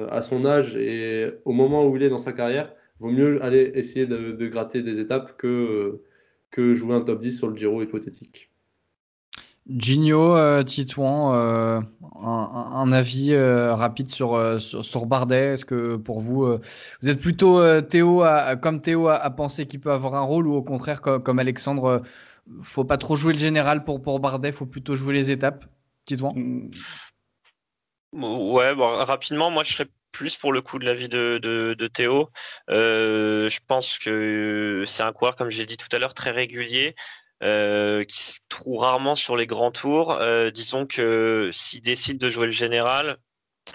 à 0.09 0.21
son 0.21 0.45
âge 0.45 0.75
et 0.75 1.31
au 1.45 1.53
moment 1.53 1.87
où 1.87 1.95
il 1.95 2.03
est 2.03 2.09
dans 2.09 2.17
sa 2.17 2.33
carrière, 2.33 2.73
vaut 2.99 3.11
mieux 3.11 3.43
aller 3.43 3.71
essayer 3.75 4.05
de, 4.05 4.47
gratter 4.47 4.81
des 4.83 4.99
étapes 4.99 5.37
que, 5.37 6.01
que 6.51 6.73
jouer 6.73 6.95
un 6.95 7.01
top 7.01 7.21
10 7.21 7.37
sur 7.37 7.47
le 7.49 7.55
Giro 7.57 7.81
hypothétique. 7.81 8.48
Gino, 9.69 10.35
euh, 10.35 10.63
Titouan, 10.63 11.35
euh, 11.35 11.79
un, 12.21 12.91
avis 12.91 13.33
euh, 13.33 13.75
rapide 13.75 14.09
sur, 14.09 14.59
sur, 14.59 15.05
Bardet 15.05 15.53
Est-ce 15.53 15.65
que 15.65 15.95
pour 15.95 16.19
vous, 16.19 16.57
vous 17.01 17.09
êtes 17.09 17.19
plutôt 17.19 17.81
Théo 17.81 18.23
comme 18.61 18.81
Théo 18.81 19.07
à, 19.09 19.29
penser 19.29 19.67
qu'il 19.67 19.79
peut 19.79 19.91
avoir 19.91 20.15
un 20.15 20.21
rôle 20.21 20.47
ou 20.47 20.55
au 20.55 20.63
contraire, 20.63 21.01
comme, 21.01 21.21
comme 21.21 21.39
Alexandre, 21.39 22.01
faut 22.63 22.83
pas 22.83 22.97
trop 22.97 23.15
jouer 23.15 23.33
le 23.33 23.39
général 23.39 23.83
pour, 23.83 24.01
pour 24.01 24.19
Bardet, 24.19 24.51
faut 24.51 24.65
plutôt 24.65 24.95
jouer 24.95 25.13
les 25.13 25.29
étapes 25.29 25.65
Titouan? 26.05 26.33
Mmh. 26.35 26.69
Ouais, 28.13 28.73
bon, 28.73 28.87
rapidement, 29.05 29.51
moi 29.51 29.63
je 29.63 29.73
serais 29.73 29.89
plus 30.11 30.35
pour 30.37 30.51
le 30.51 30.61
coup 30.61 30.79
de 30.79 30.85
l'avis 30.85 31.07
de, 31.07 31.37
de, 31.37 31.87
Théo. 31.87 32.29
Euh, 32.69 33.49
je 33.49 33.59
pense 33.67 33.97
que 33.99 34.83
c'est 34.87 35.03
un 35.03 35.13
coureur, 35.13 35.35
comme 35.35 35.49
j'ai 35.49 35.65
dit 35.65 35.77
tout 35.77 35.87
à 35.91 35.99
l'heure, 35.99 36.13
très 36.13 36.31
régulier. 36.31 36.95
Euh, 37.41 38.03
qui 38.03 38.21
se 38.21 38.39
trouve 38.49 38.79
rarement 38.79 39.15
sur 39.15 39.37
les 39.37 39.47
grands 39.47 39.71
tours. 39.71 40.11
Euh, 40.11 40.51
disons 40.51 40.85
que 40.85 41.49
s'il 41.53 41.81
décide 41.81 42.17
de 42.17 42.29
jouer 42.29 42.47
le 42.47 42.51
général, 42.51 43.17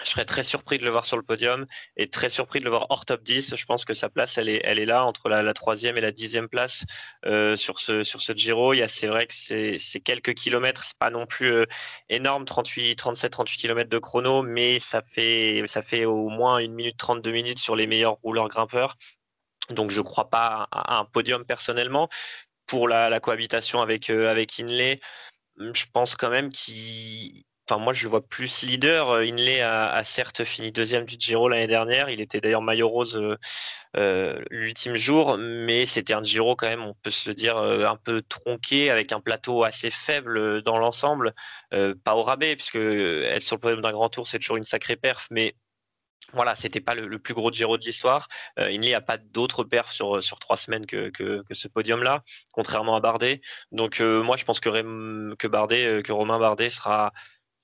je 0.03 0.09
serais 0.09 0.25
très 0.25 0.43
surpris 0.43 0.77
de 0.77 0.83
le 0.83 0.89
voir 0.91 1.05
sur 1.05 1.17
le 1.17 1.23
podium 1.23 1.65
et 1.97 2.09
très 2.09 2.29
surpris 2.29 2.59
de 2.59 2.65
le 2.65 2.69
voir 2.69 2.87
hors 2.89 3.05
top 3.05 3.23
10. 3.23 3.55
Je 3.55 3.65
pense 3.65 3.85
que 3.85 3.93
sa 3.93 4.09
place, 4.09 4.37
elle 4.37 4.49
est, 4.49 4.85
là, 4.85 5.05
entre 5.05 5.29
la, 5.29 5.53
troisième 5.53 5.97
et 5.97 6.01
la 6.01 6.11
dixième 6.11 6.49
place 6.49 6.85
euh, 7.25 7.55
sur, 7.57 7.79
ce, 7.79 8.03
sur 8.03 8.21
ce 8.21 8.33
Giro. 8.33 8.73
C'est 8.87 9.07
vrai 9.07 9.27
que 9.27 9.33
c'est 9.33 9.99
quelques 10.03 10.33
kilomètres, 10.33 10.83
c'est 10.83 10.97
pas 10.97 11.09
non 11.09 11.25
plus 11.25 11.51
euh, 11.51 11.65
énorme, 12.09 12.45
38, 12.45 12.95
37, 12.95 13.31
38 13.31 13.57
kilomètres 13.57 13.89
de 13.89 13.99
chrono, 13.99 14.41
mais 14.43 14.79
ça 14.79 15.01
fait, 15.01 15.63
ça 15.67 15.81
fait 15.81 16.05
au 16.05 16.29
moins 16.29 16.59
une 16.59 16.73
minute 16.73 16.97
32 16.97 17.31
minutes 17.31 17.59
sur 17.59 17.75
les 17.75 17.87
meilleurs 17.87 18.17
rouleurs 18.23 18.47
grimpeurs. 18.49 18.97
Donc 19.69 19.89
je 19.89 19.99
ne 19.99 20.05
crois 20.05 20.29
pas 20.29 20.67
à, 20.71 20.99
un 20.99 21.05
podium 21.05 21.43
personnellement. 21.45 22.09
Pour 22.67 22.87
la, 22.87 23.19
cohabitation 23.19 23.81
avec, 23.81 24.09
euh, 24.09 24.29
avec 24.29 24.59
Inley, 24.59 24.99
je 25.57 25.85
pense 25.93 26.15
quand 26.15 26.29
même 26.29 26.51
qu'il 26.51 27.43
Enfin, 27.67 27.81
moi, 27.81 27.93
je 27.93 28.03
le 28.03 28.09
vois 28.11 28.21
plus 28.27 28.61
leader. 28.61 29.09
Euh, 29.09 29.25
Inley 29.25 29.61
a, 29.61 30.03
certes 30.03 30.43
fini 30.43 30.71
deuxième 30.71 31.03
du 31.05 31.15
Giro 31.19 31.49
l'année 31.49 31.65
dernière. 31.65 32.11
Il 32.11 32.21
était 32.21 32.39
d'ailleurs 32.39 32.61
maillot 32.61 32.87
rose 32.87 33.19
euh, 33.97 34.43
l'ultime 34.51 34.95
jour, 34.95 35.37
mais 35.39 35.87
c'était 35.87 36.13
un 36.13 36.21
Giro 36.21 36.55
quand 36.55 36.67
même, 36.67 36.83
on 36.83 36.93
peut 37.01 37.09
se 37.09 37.31
dire, 37.31 37.57
un 37.57 37.95
peu 37.97 38.21
tronqué, 38.21 38.91
avec 38.91 39.11
un 39.11 39.19
plateau 39.19 39.63
assez 39.63 39.89
faible 39.89 40.61
dans 40.61 40.77
l'ensemble. 40.77 41.33
pas 41.71 42.15
au 42.15 42.23
rabais, 42.23 42.55
puisque 42.55 42.75
être 42.75 43.41
sur 43.41 43.55
le 43.55 43.61
podium 43.61 43.81
d'un 43.81 43.93
grand 43.93 44.09
tour, 44.09 44.27
c'est 44.27 44.37
toujours 44.37 44.57
une 44.57 44.63
sacrée 44.63 44.95
perf, 44.95 45.27
mais 45.31 45.55
voilà, 46.33 46.55
c'était 46.55 46.81
pas 46.81 46.95
le, 46.95 47.19
plus 47.19 47.33
gros 47.33 47.51
Giro 47.51 47.77
de 47.77 47.83
l'histoire. 47.83 48.27
Il 48.57 48.79
n'y 48.79 48.93
a 48.93 49.01
pas 49.01 49.17
d'autres 49.17 49.63
perfs 49.63 49.91
sur, 49.91 50.39
trois 50.39 50.57
semaines 50.57 50.85
que, 50.85 51.11
ce 51.51 51.67
podium-là, 51.67 52.23
contrairement 52.53 52.95
à 52.95 52.99
Bardet. 52.99 53.41
Donc 53.71 53.99
moi, 54.01 54.35
je 54.35 54.43
pense 54.43 54.59
que, 54.59 55.35
que 55.35 55.47
Bardet, 55.47 56.01
que 56.03 56.11
Romain 56.11 56.39
Bardet 56.39 56.69
sera 56.69 57.13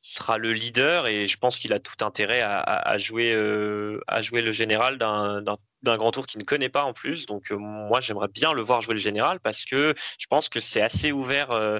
sera 0.02 0.38
le 0.38 0.52
leader 0.54 1.08
et 1.08 1.28
je 1.28 1.38
pense 1.38 1.60
qu'il 1.60 1.74
a 1.74 1.80
tout 1.80 2.04
intérêt 2.04 2.42
à, 2.42 2.98
jouer, 2.98 3.34
euh, 3.34 4.02
à 4.08 4.22
jouer 4.22 4.42
le 4.42 4.52
général 4.52 4.98
d'un 4.98 5.98
grand 5.98 6.12
tour 6.12 6.26
qu'il 6.26 6.40
ne 6.40 6.46
connaît 6.46 6.70
pas 6.70 6.84
en 6.84 6.94
plus. 6.94 7.28
Donc 7.28 7.52
euh, 7.52 7.58
moi 7.58 8.00
j'aimerais 8.00 8.28
bien 8.28 8.54
le 8.54 8.62
voir 8.62 8.82
jouer 8.82 8.96
le 8.96 9.00
général 9.00 9.40
parce 9.40 9.64
que 9.64 9.94
je 10.18 10.26
pense 10.28 10.50
que 10.50 10.60
c'est 10.60 10.82
assez 10.82 11.12
ouvert, 11.12 11.52
euh, 11.52 11.78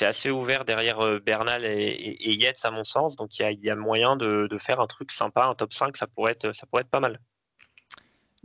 assez 0.00 0.30
ouvert 0.30 0.64
derrière 0.64 1.20
Bernal 1.20 1.64
et, 1.64 2.32
Yates 2.34 2.64
à 2.64 2.70
mon 2.70 2.84
sens. 2.84 3.16
Donc 3.16 3.38
il 3.38 3.58
y 3.62 3.70
a, 3.70 3.76
moyen 3.76 4.16
de, 4.16 4.48
faire 4.58 4.80
un 4.80 4.86
truc 4.86 5.12
sympa, 5.12 5.44
un 5.44 5.54
top 5.54 5.74
5, 5.74 5.96
ça 5.96 6.06
pourrait 6.06 6.32
être, 6.32 6.54
ça 6.54 6.66
pourrait 6.66 6.82
être 6.82 6.90
pas 6.90 7.00
mal. 7.00 7.20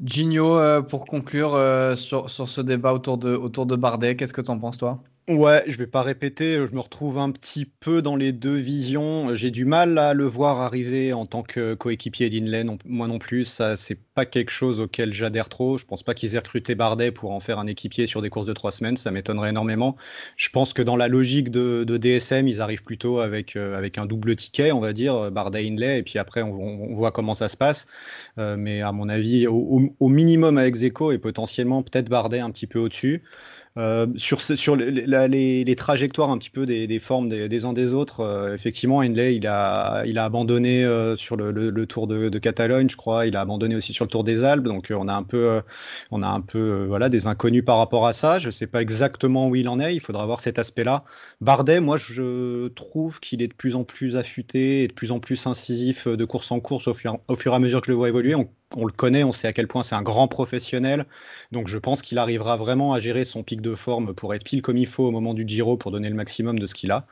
Gino, 0.04 0.84
pour 0.84 1.06
conclure 1.06 1.52
sur, 1.96 2.30
sur, 2.30 2.50
ce 2.50 2.62
débat 2.62 2.94
autour 2.94 3.18
de, 3.18 3.36
autour 3.36 3.68
de 3.68 3.76
Bardet, 3.76 4.18
qu'est-ce 4.18 4.34
que 4.34 4.42
tu 4.42 4.52
en 4.52 4.60
penses 4.60 4.78
toi? 4.78 5.02
Ouais, 5.30 5.64
je 5.68 5.78
vais 5.78 5.88
pas 5.88 6.02
répéter, 6.04 6.56
je 6.68 6.74
me 6.74 6.82
retrouve 6.82 7.18
un 7.18 7.32
petit 7.32 7.64
peu 7.64 8.02
dans 8.02 8.18
les 8.18 8.34
deux 8.34 8.58
visions. 8.58 9.34
J'ai 9.34 9.52
du 9.52 9.64
mal 9.64 9.98
à 9.98 10.14
le 10.14 10.26
voir 10.26 10.60
arriver 10.60 11.14
en 11.14 11.26
tant 11.26 11.44
que 11.44 11.76
coéquipier 11.76 12.30
d'Inlay, 12.30 12.66
moi 12.86 13.08
non 13.08 13.20
plus. 13.20 13.46
Ça, 13.46 13.78
c'est 13.78 13.98
pas 14.16 14.26
quelque 14.26 14.52
chose 14.52 14.82
auquel 14.82 15.14
j'adhère 15.14 15.48
trop. 15.48 15.78
Je 15.78 15.86
pense 15.86 16.04
pas 16.04 16.14
qu'ils 16.14 16.36
aient 16.36 16.40
recruté 16.40 16.76
Bardet 16.76 17.12
pour 17.12 17.32
en 17.32 17.40
faire 17.40 17.58
un 17.58 17.68
équipier 17.68 18.06
sur 18.06 18.22
des 18.22 18.30
courses 18.30 18.46
de 18.46 18.52
trois 18.52 18.74
semaines. 18.74 18.98
Ça 18.98 19.12
m'étonnerait 19.12 19.52
énormément. 19.52 19.96
Je 20.36 20.50
pense 20.50 20.74
que 20.74 20.82
dans 20.82 20.98
la 20.98 21.08
logique 21.08 21.52
de, 21.52 21.86
DSM, 21.86 22.50
ils 22.50 22.60
arrivent 22.60 22.84
plutôt 22.84 23.22
avec, 23.22 23.56
euh, 23.56 23.90
un 23.96 24.06
double 24.06 24.36
ticket, 24.36 24.74
on 24.74 24.82
va 24.82 24.92
dire, 24.92 25.32
Bardet-Inlay, 25.32 26.00
et 26.00 26.04
puis 26.04 26.20
après, 26.20 26.42
on, 26.42 26.94
voit 26.94 27.12
comment 27.12 27.34
ça 27.34 27.48
se 27.48 27.56
passe. 27.56 27.88
Euh, 28.40 28.58
mais 28.58 28.82
à 28.82 28.92
mon 28.92 29.08
avis, 29.08 29.48
au, 29.48 30.10
minimum 30.10 30.58
avec 30.58 30.76
Zeko 30.76 31.14
et 31.14 31.18
potentiellement 31.18 31.82
peut-être 31.82 32.10
Bardet 32.10 32.42
un 32.42 32.52
petit 32.52 32.68
peu 32.68 32.80
au-dessus. 32.80 33.24
Euh, 33.80 34.06
sur 34.18 34.76
les, 34.76 35.76
trajectoires 35.76 36.30
un 36.30 36.38
petit 36.38 36.52
peu 36.52 36.68
des, 36.68 37.00
formes 37.00 37.28
des, 37.30 37.66
uns 37.66 37.74
des 37.74 37.94
autres, 37.94 38.20
euh, 38.20 38.54
effectivement, 38.54 38.98
Henley, 38.98 39.36
il 39.36 39.48
a, 39.48 40.04
il 40.06 40.20
a 40.20 40.26
abandonné 40.26 40.86
euh, 40.86 41.16
sur 41.16 41.36
le, 41.36 41.86
Tour 41.88 42.08
de, 42.08 42.38
Catalogne, 42.40 42.90
je 42.90 42.98
crois. 42.98 43.26
Il 43.26 43.36
a 43.36 43.42
abandonné 43.42 43.76
aussi 43.76 43.94
sur 43.94 44.06
le 44.06 44.10
Tour 44.10 44.24
des 44.24 44.44
Alpes. 44.44 44.64
Donc, 44.64 44.94
on 44.96 45.08
a 45.08 45.14
un 45.14 45.24
peu, 45.24 45.62
on 46.12 46.22
a 46.22 46.28
un 46.28 46.42
peu 46.42 46.86
voilà, 46.88 47.10
des 47.10 47.28
inconnus 47.28 47.66
par 47.66 47.78
rapport 47.78 48.06
à 48.06 48.14
ça. 48.14 48.38
Je 48.40 48.48
ne 48.48 48.52
sais 48.52 48.68
pas 48.68 48.82
exactement 48.82 49.48
où 49.48 49.56
il 49.56 49.68
en 49.68 49.80
est. 49.80 49.96
Il 49.96 50.00
faudra 50.00 50.26
voir 50.26 50.40
cet 50.40 50.60
aspect-là. 50.60 51.04
Bardet, 51.42 51.80
moi, 51.80 51.98
je 51.98 52.68
trouve 52.70 53.20
qu'il 53.20 53.42
est 53.42 53.48
de 53.48 53.54
plus 53.54 53.76
en 53.76 53.84
plus 53.84 54.18
affûté 54.18 54.84
et 54.84 54.88
de 54.88 54.94
plus 54.94 55.12
en 55.12 55.20
plus 55.20 55.48
incisif 55.48 56.08
de 56.08 56.26
course 56.26 56.52
en 56.52 56.60
course 56.60 56.88
au 56.88 56.94
fur, 56.94 57.18
au 57.28 57.36
fur 57.36 57.54
et 57.54 57.56
à 57.56 57.60
mesure 57.60 57.82
que 57.82 57.88
je 57.88 57.92
le 57.92 57.98
vois 57.98 58.10
évoluer. 58.10 58.36
On 58.76 58.86
le 58.86 58.92
connaît, 58.92 59.24
on 59.24 59.32
sait 59.32 59.48
à 59.48 59.54
quel 59.54 59.68
point 59.68 59.84
c'est 59.84 59.96
un 59.96 60.02
grand 60.02 60.28
professionnel. 60.28 61.06
Donc 61.52 61.68
je 61.68 61.78
pense 61.78 62.02
qu'il 62.02 62.18
arrivera 62.18 62.58
vraiment 62.58 62.94
à 62.94 63.00
gérer 63.00 63.26
son 63.26 63.44
pic 63.44 63.62
de 63.62 63.76
forme 63.76 64.14
pour 64.14 64.34
être 64.34 64.44
pile 64.44 64.62
comme 64.62 64.78
il 64.78 64.88
faut 64.88 65.06
au 65.06 65.12
moment 65.12 65.34
du 65.34 65.46
Giro 65.48 65.78
pour 65.78 65.92
donner 65.92 66.10
le 66.10 66.16
maximum 66.16 66.60
de 66.60 66.66
ce 66.66 66.76
qu'il 66.76 66.92
a. 66.92 67.08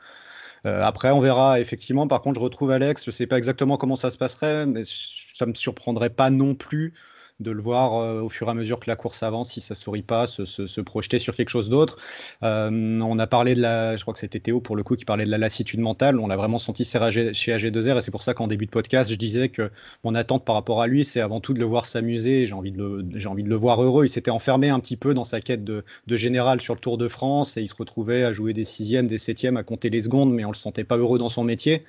Euh, 0.66 0.82
après, 0.82 1.10
on 1.10 1.20
verra 1.20 1.60
effectivement. 1.60 2.06
Par 2.08 2.20
contre, 2.22 2.40
je 2.40 2.44
retrouve 2.44 2.70
Alex. 2.70 3.04
Je 3.04 3.10
ne 3.10 3.12
sais 3.12 3.26
pas 3.26 3.38
exactement 3.38 3.76
comment 3.76 3.96
ça 3.96 4.10
se 4.10 4.18
passerait, 4.18 4.66
mais 4.66 4.82
ça 4.84 5.46
ne 5.46 5.50
me 5.50 5.54
surprendrait 5.54 6.10
pas 6.10 6.30
non 6.30 6.54
plus 6.54 6.94
de 7.42 7.50
le 7.50 7.60
voir 7.60 7.96
euh, 7.96 8.20
au 8.20 8.28
fur 8.28 8.48
et 8.48 8.50
à 8.50 8.54
mesure 8.54 8.80
que 8.80 8.88
la 8.88 8.96
course 8.96 9.22
avance, 9.22 9.50
si 9.50 9.60
ça 9.60 9.74
sourit 9.74 10.02
pas, 10.02 10.26
se, 10.26 10.80
projeter 10.80 11.18
sur 11.18 11.34
quelque 11.34 11.48
chose 11.48 11.68
d'autre. 11.68 11.96
Euh, 12.42 13.00
on 13.00 13.18
a 13.18 13.26
parlé 13.26 13.54
de 13.54 13.60
la, 13.60 13.96
je 13.96 14.02
crois 14.02 14.14
que 14.14 14.20
c'était 14.20 14.40
Théo 14.40 14.60
pour 14.60 14.76
le 14.76 14.82
coup 14.82 14.96
qui 14.96 15.04
parlait 15.04 15.24
de 15.24 15.30
la 15.30 15.38
lassitude 15.38 15.80
mentale. 15.80 16.18
On 16.18 16.26
l'a 16.26 16.36
vraiment 16.36 16.58
senti 16.58 16.84
chez 16.84 16.98
AG2R 16.98 17.98
et 17.98 18.00
c'est 18.00 18.10
pour 18.10 18.22
ça 18.22 18.34
qu'en 18.34 18.46
début 18.46 18.66
de 18.66 18.70
podcast, 18.70 19.10
je 19.10 19.16
disais 19.16 19.48
que 19.48 19.70
mon 20.04 20.14
attente 20.14 20.44
par 20.44 20.54
rapport 20.54 20.82
à 20.82 20.86
lui, 20.86 21.04
c'est 21.04 21.20
avant 21.20 21.40
tout 21.40 21.54
de 21.54 21.58
le 21.58 21.64
voir 21.64 21.86
s'amuser. 21.86 22.46
J'ai 22.46 22.54
envie 22.54 22.72
de 22.72 22.78
le, 22.78 23.26
envie 23.26 23.44
de 23.44 23.48
le 23.48 23.56
voir 23.56 23.82
heureux. 23.82 24.04
Il 24.06 24.08
s'était 24.08 24.30
enfermé 24.30 24.68
un 24.68 24.80
petit 24.80 24.96
peu 24.96 25.14
dans 25.14 25.24
sa 25.24 25.40
quête 25.40 25.64
de, 25.64 25.84
général 26.08 26.60
sur 26.60 26.74
le 26.74 26.80
Tour 26.80 26.98
de 26.98 27.08
France 27.08 27.56
et 27.56 27.62
il 27.62 27.68
se 27.68 27.74
retrouvait 27.74 28.24
à 28.24 28.32
jouer 28.32 28.52
des 28.52 28.64
sixièmes, 28.64 29.06
des 29.06 29.18
septièmes, 29.18 29.56
à 29.56 29.62
compter 29.62 29.90
les 29.90 30.02
secondes, 30.02 30.32
mais 30.32 30.44
on 30.44 30.50
le 30.50 30.56
sentait 30.56 30.84
pas 30.84 30.96
heureux 30.96 31.18
dans 31.18 31.28
son 31.28 31.42
métier. 31.42 31.84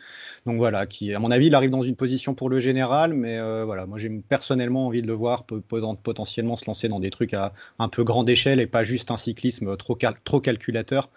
Donc 0.46 0.58
voilà, 0.58 0.86
qui, 0.86 1.14
à 1.14 1.20
mon 1.20 1.32
avis, 1.32 1.48
il 1.48 1.56
arrive 1.56 1.70
dans 1.70 1.82
une 1.82 1.96
position 1.96 2.34
pour 2.34 2.50
le 2.50 2.60
général, 2.60 3.14
mais 3.14 3.38
euh, 3.38 3.64
voilà, 3.66 3.86
moi 3.86 3.98
j'ai 3.98 4.10
personnellement 4.10 4.88
envie 4.88 5.02
de 5.02 5.08
le 5.08 5.14
voir 5.14 5.43
potentiellement 5.44 6.56
se 6.56 6.65
lancer 6.65 6.88
dans 6.88 6.99
des 6.99 7.10
trucs 7.10 7.34
à 7.34 7.53
un 7.80 7.90
peu 7.90 8.03
grande 8.03 8.30
échelle 8.30 8.60
et 8.60 8.68
pas 8.68 8.84
juste 8.84 9.11
un 9.11 9.18
cyclisme 9.18 9.76
trop, 9.78 9.98
trop 10.24 10.40
calculateur 10.40 11.10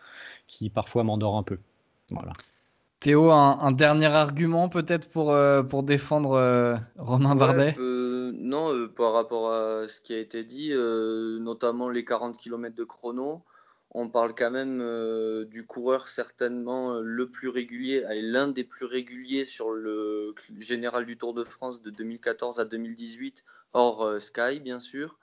qui 0.46 0.70
parfois 0.70 1.04
m'endort 1.04 1.36
un 1.36 1.42
peu. 1.42 1.58
Voilà. 2.10 2.32
Théo, 3.00 3.30
un, 3.30 3.72
dernier 3.72 4.06
argument 4.06 4.68
peut-être 4.68 5.08
pour, 5.10 5.32
euh, 5.32 5.62
pour 5.62 5.82
défendre 5.82 6.32
euh, 6.32 6.76
Romain 6.96 7.36
Bardet? 7.36 7.76
Non, 7.78 8.88
par 8.96 9.12
rapport 9.12 9.52
à 9.52 9.88
ce 9.88 10.00
qui 10.00 10.14
a 10.14 10.18
été 10.18 10.44
dit, 10.44 10.72
notamment 10.72 11.88
les 11.88 12.04
40 12.04 12.36
km 12.36 12.74
de 12.74 12.84
chrono 12.84 13.42
on 13.96 14.10
parle 14.10 14.34
quand 14.34 14.50
même 14.50 14.82
euh, 14.82 15.46
du 15.46 15.64
coureur 15.64 16.08
certainement 16.08 16.96
euh, 16.96 17.00
le 17.02 17.30
plus 17.30 17.48
régulier, 17.48 18.04
l'un 18.20 18.46
des 18.46 18.62
plus 18.62 18.84
réguliers 18.84 19.46
sur 19.46 19.70
le 19.70 20.34
général 20.58 21.06
du 21.06 21.16
Tour 21.16 21.32
de 21.32 21.44
France 21.44 21.80
de 21.80 21.88
2014 21.88 22.60
à 22.60 22.66
2018, 22.66 23.42
hors 23.72 24.04
euh, 24.04 24.18
Sky 24.18 24.60
bien 24.60 24.80
sûr. 24.80 25.18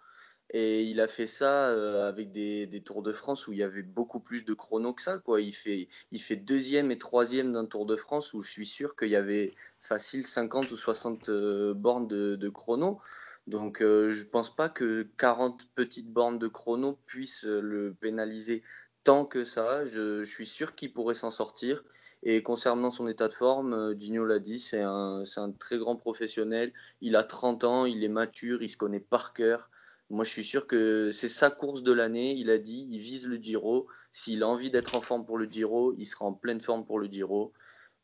Et 0.50 0.84
il 0.84 1.00
a 1.02 1.08
fait 1.08 1.28
ça 1.28 1.70
avec 2.08 2.32
des, 2.32 2.82
Tours 2.86 3.02
de 3.02 3.12
France 3.12 3.48
où 3.48 3.54
il 3.54 3.60
y 3.60 3.64
avait 3.64 3.82
beaucoup 3.82 4.20
plus 4.20 4.44
de 4.44 4.54
chrono 4.54 4.94
que 4.94 5.02
ça. 5.02 5.18
Quoi. 5.18 5.42
Il, 5.42 5.54
fait, 5.54 5.88
deuxième 6.36 6.92
et 6.92 6.98
troisième 6.98 7.54
d'un 7.54 7.66
Tour 7.66 7.88
de 7.88 7.96
France 7.96 8.34
où 8.34 8.42
je 8.42 8.52
suis 8.52 8.66
sûr 8.66 8.96
qu'il 8.96 9.10
y 9.10 9.16
avait 9.16 9.56
facile 9.80 10.24
50 10.24 10.70
ou 10.70 10.76
60 10.76 11.32
bornes 11.72 12.08
de, 12.08 12.36
de 12.36 12.50
chrono. 12.50 13.00
Donc 13.48 13.82
euh, 13.82 14.12
je 14.12 14.24
ne 14.24 14.30
pense 14.30 14.56
pas 14.56 14.70
que 14.70 15.08
40 15.18 15.68
petites 15.76 16.12
bornes 16.12 16.40
de 16.40 16.48
chrono 16.48 16.98
puissent 17.06 17.46
euh, 17.46 17.60
le 17.62 17.94
pénaliser 17.94 18.64
tant 19.04 19.26
que 19.26 19.44
ça. 19.44 19.86
Je, 19.86 20.24
suis 20.24 20.46
sûr 20.46 20.76
qu'il 20.76 20.94
pourrait 20.94 21.16
s'en 21.16 21.30
sortir. 21.30 21.84
Et 22.26 22.42
concernant 22.42 22.90
son 22.90 23.08
état 23.10 23.28
de 23.28 23.34
forme, 23.34 23.74
euh, 23.74 23.96
Gino 24.00 24.26
l'a 24.26 24.40
dit, 24.40 24.60
c'est 24.60 24.82
un, 24.82 25.24
un, 25.36 25.52
très 25.52 25.78
grand 25.78 25.98
professionnel. 25.98 26.72
Il 27.02 27.18
a 27.18 27.24
30 27.24 27.66
ans, 27.66 27.86
il 27.86 28.04
est 28.04 28.10
mature, 28.10 28.64
il 28.64 28.70
se 28.70 28.78
connaît 28.78 29.02
par 29.02 29.34
cœur. 29.34 29.70
Moi, 30.10 30.24
je 30.24 30.30
suis 30.30 30.44
sûr 30.46 30.68
que 30.68 31.12
c'est 31.12 31.28
sa 31.28 31.50
course 31.50 31.84
de 31.84 31.92
l'année. 31.92 32.34
Il 32.38 32.50
a 32.50 32.58
dit, 32.58 32.88
il 32.92 33.00
vise 33.00 33.28
le 33.28 33.36
Giro. 33.38 33.88
S'il 34.14 34.44
a 34.44 34.48
envie 34.48 34.70
d'être 34.72 34.96
en 34.96 35.02
forme 35.02 35.26
pour 35.26 35.38
le 35.38 35.46
Giro, 35.46 35.94
il 35.98 36.06
sera 36.06 36.26
en 36.26 36.34
pleine 36.34 36.62
forme 36.62 36.86
pour 36.86 37.00
le 37.00 37.08
Giro. 37.08 37.52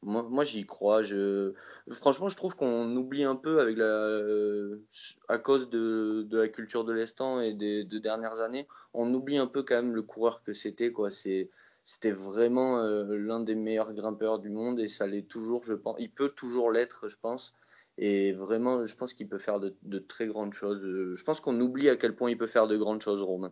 Moi, 0.02 0.44
j'y 0.44 0.66
crois. 0.66 1.04
Je... 1.04 1.54
Franchement, 1.92 2.30
je 2.30 2.36
trouve 2.38 2.56
qu'on 2.56 2.96
oublie 2.96 3.24
un 3.24 3.36
peu 3.36 3.60
avec 3.60 3.78
la... 3.78 3.86
Euh, 3.86 4.82
à 5.28 5.38
cause 5.38 5.70
de, 5.70 6.26
de 6.28 6.38
la 6.38 6.48
culture 6.48 6.86
de 6.86 6.94
l'instant 6.94 7.42
et 7.42 7.54
des 7.54 7.84
deux 7.84 8.00
dernières 8.00 8.40
années, 8.40 8.68
on 8.94 9.14
oublie 9.14 9.38
un 9.38 9.48
peu 9.48 9.64
quand 9.64 9.76
même 9.76 9.94
le 9.94 10.02
coureur 10.02 10.42
que 10.44 10.54
c'était. 10.54 10.92
quoi. 10.92 11.10
C'est... 11.10 11.50
C'était 11.84 12.12
vraiment 12.12 12.80
euh, 12.80 13.18
l'un 13.18 13.40
des 13.40 13.56
meilleurs 13.56 13.94
grimpeurs 13.94 14.38
du 14.38 14.50
monde 14.50 14.80
et 14.80 14.88
ça 14.88 15.08
l'est 15.08 15.28
toujours, 15.28 15.64
je 15.64 15.74
pense. 15.74 15.96
Il 15.98 16.12
peut 16.12 16.30
toujours 16.30 16.72
l'être, 16.72 17.08
je 17.08 17.16
pense. 17.20 17.54
Et 17.98 18.32
vraiment, 18.32 18.86
je 18.86 18.96
pense 18.96 19.14
qu'il 19.14 19.28
peut 19.28 19.40
faire 19.40 19.60
de, 19.60 19.76
de, 19.82 19.98
très 20.00 20.28
grandes 20.28 20.54
choses. 20.54 20.82
Je 20.82 21.24
pense 21.24 21.42
qu'on 21.42 21.60
oublie 21.60 21.90
à 21.90 21.98
quel 21.98 22.16
point 22.16 22.30
il 22.30 22.38
peut 22.38 22.48
faire 22.48 22.68
de 22.68 22.78
grandes 22.78 23.02
choses, 23.02 23.22
Romain. 23.22 23.52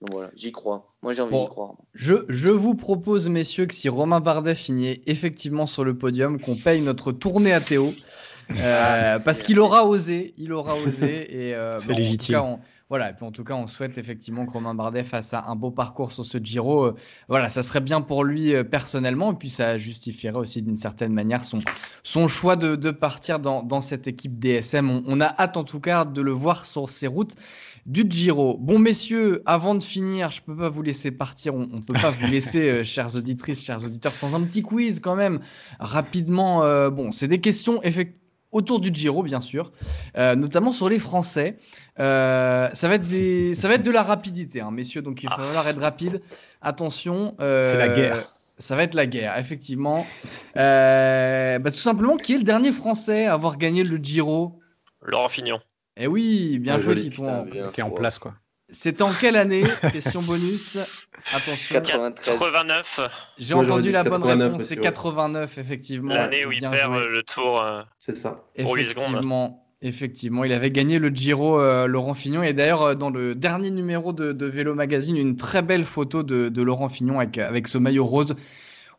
Donc 0.00 0.10
voilà, 0.12 0.30
j'y 0.34 0.52
crois. 0.52 0.92
Moi, 1.02 1.12
j'ai 1.12 1.22
envie 1.22 1.38
d'y 1.38 1.46
croire. 1.46 1.72
Je, 1.94 2.14
je, 2.28 2.50
vous 2.50 2.74
propose, 2.74 3.28
messieurs, 3.28 3.66
que 3.66 3.74
si 3.74 3.88
Romain 3.88 4.20
Bardet 4.20 4.54
finit 4.54 5.00
effectivement 5.06 5.66
sur 5.66 5.84
le 5.84 5.96
podium, 5.96 6.40
qu'on 6.40 6.56
paye 6.56 6.80
notre 6.82 7.12
tournée 7.12 7.52
à 7.52 7.60
Théo. 7.60 7.92
Euh, 8.62 9.18
parce 9.26 9.42
qu'il 9.42 9.60
aura 9.60 9.84
osé, 9.84 10.32
il 10.38 10.54
aura 10.54 10.74
osé. 10.74 11.26
Et, 11.48 11.54
euh, 11.54 11.76
C'est 11.76 11.92
légitime. 11.92 12.56
voilà, 12.88 13.10
et 13.10 13.12
puis 13.12 13.26
en 13.26 13.30
tout 13.30 13.44
cas, 13.44 13.52
on 13.52 13.66
souhaite 13.66 13.98
effectivement 13.98 14.46
que 14.46 14.52
Romain 14.52 14.74
Bardet 14.74 15.02
fasse 15.04 15.34
un 15.34 15.54
beau 15.54 15.70
parcours 15.70 16.12
sur 16.12 16.24
ce 16.24 16.38
Giro. 16.38 16.86
Euh, 16.86 16.94
voilà, 17.28 17.50
ça 17.50 17.60
serait 17.60 17.82
bien 17.82 18.00
pour 18.00 18.24
lui 18.24 18.54
personnellement, 18.64 19.32
et 19.32 19.36
puis 19.36 19.50
ça 19.50 19.76
justifierait 19.76 20.38
aussi 20.38 20.62
d'une 20.62 20.78
certaine 20.78 21.12
manière 21.12 21.44
son, 21.44 21.58
son 22.02 22.26
choix 22.26 22.56
de, 22.56 22.74
de 22.74 22.90
partir 22.90 23.38
dans, 23.38 23.62
dans, 23.62 23.82
cette 23.82 24.08
équipe 24.08 24.38
DSM. 24.38 24.88
On, 24.88 25.02
on, 25.06 25.20
a 25.20 25.26
hâte 25.26 25.58
en 25.58 25.64
tout 25.64 25.80
cas 25.80 26.06
de 26.06 26.22
le 26.22 26.32
voir 26.32 26.64
sur 26.64 26.88
ses 26.88 27.06
routes 27.06 27.34
du 27.86 28.04
Giro. 28.08 28.56
Bon, 28.58 28.78
messieurs, 28.78 29.42
avant 29.46 29.74
de 29.74 29.82
finir, 29.82 30.30
je 30.30 30.40
ne 30.40 30.46
peux 30.46 30.56
pas 30.56 30.68
vous 30.68 30.82
laisser 30.82 31.10
partir. 31.10 31.54
On 31.54 31.66
ne 31.66 31.82
peut 31.82 31.94
pas 31.94 32.10
vous 32.10 32.26
laisser, 32.26 32.68
euh, 32.68 32.84
chères 32.84 33.14
auditrices, 33.14 33.64
chers 33.64 33.84
auditeurs, 33.84 34.12
sans 34.12 34.34
un 34.34 34.42
petit 34.42 34.62
quiz 34.62 35.00
quand 35.00 35.16
même, 35.16 35.40
rapidement. 35.80 36.62
Euh, 36.62 36.90
bon, 36.90 37.12
c'est 37.12 37.28
des 37.28 37.40
questions 37.40 37.80
autour 38.50 38.80
du 38.80 38.90
Giro, 38.92 39.22
bien 39.22 39.40
sûr, 39.40 39.72
euh, 40.16 40.34
notamment 40.34 40.72
sur 40.72 40.88
les 40.88 40.98
Français. 40.98 41.56
ça, 41.96 42.70
va 42.82 42.94
être 42.94 43.08
des... 43.08 43.54
ça 43.54 43.68
va 43.68 43.74
être 43.74 43.84
de 43.84 43.90
la 43.90 44.02
rapidité, 44.02 44.60
hein, 44.60 44.70
messieurs, 44.70 45.02
donc 45.02 45.22
il 45.22 45.28
va 45.28 45.36
falloir 45.36 45.68
être 45.68 45.80
rapide. 45.80 46.22
Attention. 46.62 47.34
c'est 47.38 47.78
la 47.78 47.88
guerre. 47.88 48.24
Ça 48.60 48.74
va 48.74 48.82
être 48.82 48.94
la 48.94 49.06
guerre, 49.06 49.38
effectivement. 49.38 50.06
Bah, 50.54 51.70
tout 51.70 51.76
simplement, 51.76 52.16
qui 52.16 52.34
est 52.34 52.38
le 52.38 52.44
dernier 52.44 52.72
Français 52.72 53.26
à 53.26 53.34
avoir 53.34 53.56
gagné 53.56 53.84
le 53.84 53.96
Giro? 53.98 54.58
Laurent 55.02 55.28
Fignon. 55.28 55.60
Eh 55.98 56.06
oui, 56.06 56.58
bien 56.58 56.78
joué, 56.78 56.96
Titouan. 56.96 57.46
Qui 57.72 57.80
est 57.80 57.84
en 57.84 57.90
place, 57.90 58.18
quoi. 58.18 58.34
C'était 58.70 59.02
en 59.02 59.12
quelle 59.12 59.36
année 59.36 59.64
Question 59.92 60.20
bonus. 60.22 60.76
Attention. 61.34 61.74
89. 61.80 63.00
J'ai 63.38 63.54
entendu 63.54 63.90
la 63.90 64.04
bonne 64.04 64.22
réponse, 64.22 64.62
c'est 64.64 64.76
89, 64.76 65.58
effectivement. 65.58 66.14
L'année 66.14 66.44
où 66.44 66.52
il 66.52 66.60
perd 66.60 66.92
euh, 66.92 67.08
le 67.08 67.22
tour. 67.22 67.62
Euh, 67.62 67.82
c'est 67.98 68.16
ça. 68.16 68.44
Effectivement. 68.54 69.64
Effectivement, 69.80 70.42
il 70.42 70.52
avait 70.52 70.70
gagné 70.70 70.98
le 70.98 71.08
Giro 71.08 71.60
euh, 71.60 71.86
Laurent 71.86 72.14
Fignon. 72.14 72.42
Et 72.42 72.52
d'ailleurs, 72.52 72.96
dans 72.96 73.10
le 73.10 73.36
dernier 73.36 73.70
numéro 73.70 74.12
de, 74.12 74.44
Vélo 74.44 74.74
Magazine, 74.74 75.16
une 75.16 75.36
très 75.36 75.62
belle 75.62 75.84
photo 75.84 76.22
de, 76.22 76.62
Laurent 76.62 76.88
Fignon 76.88 77.20
avec, 77.20 77.38
avec 77.38 77.68
ce 77.68 77.78
maillot 77.78 78.04
rose 78.04 78.34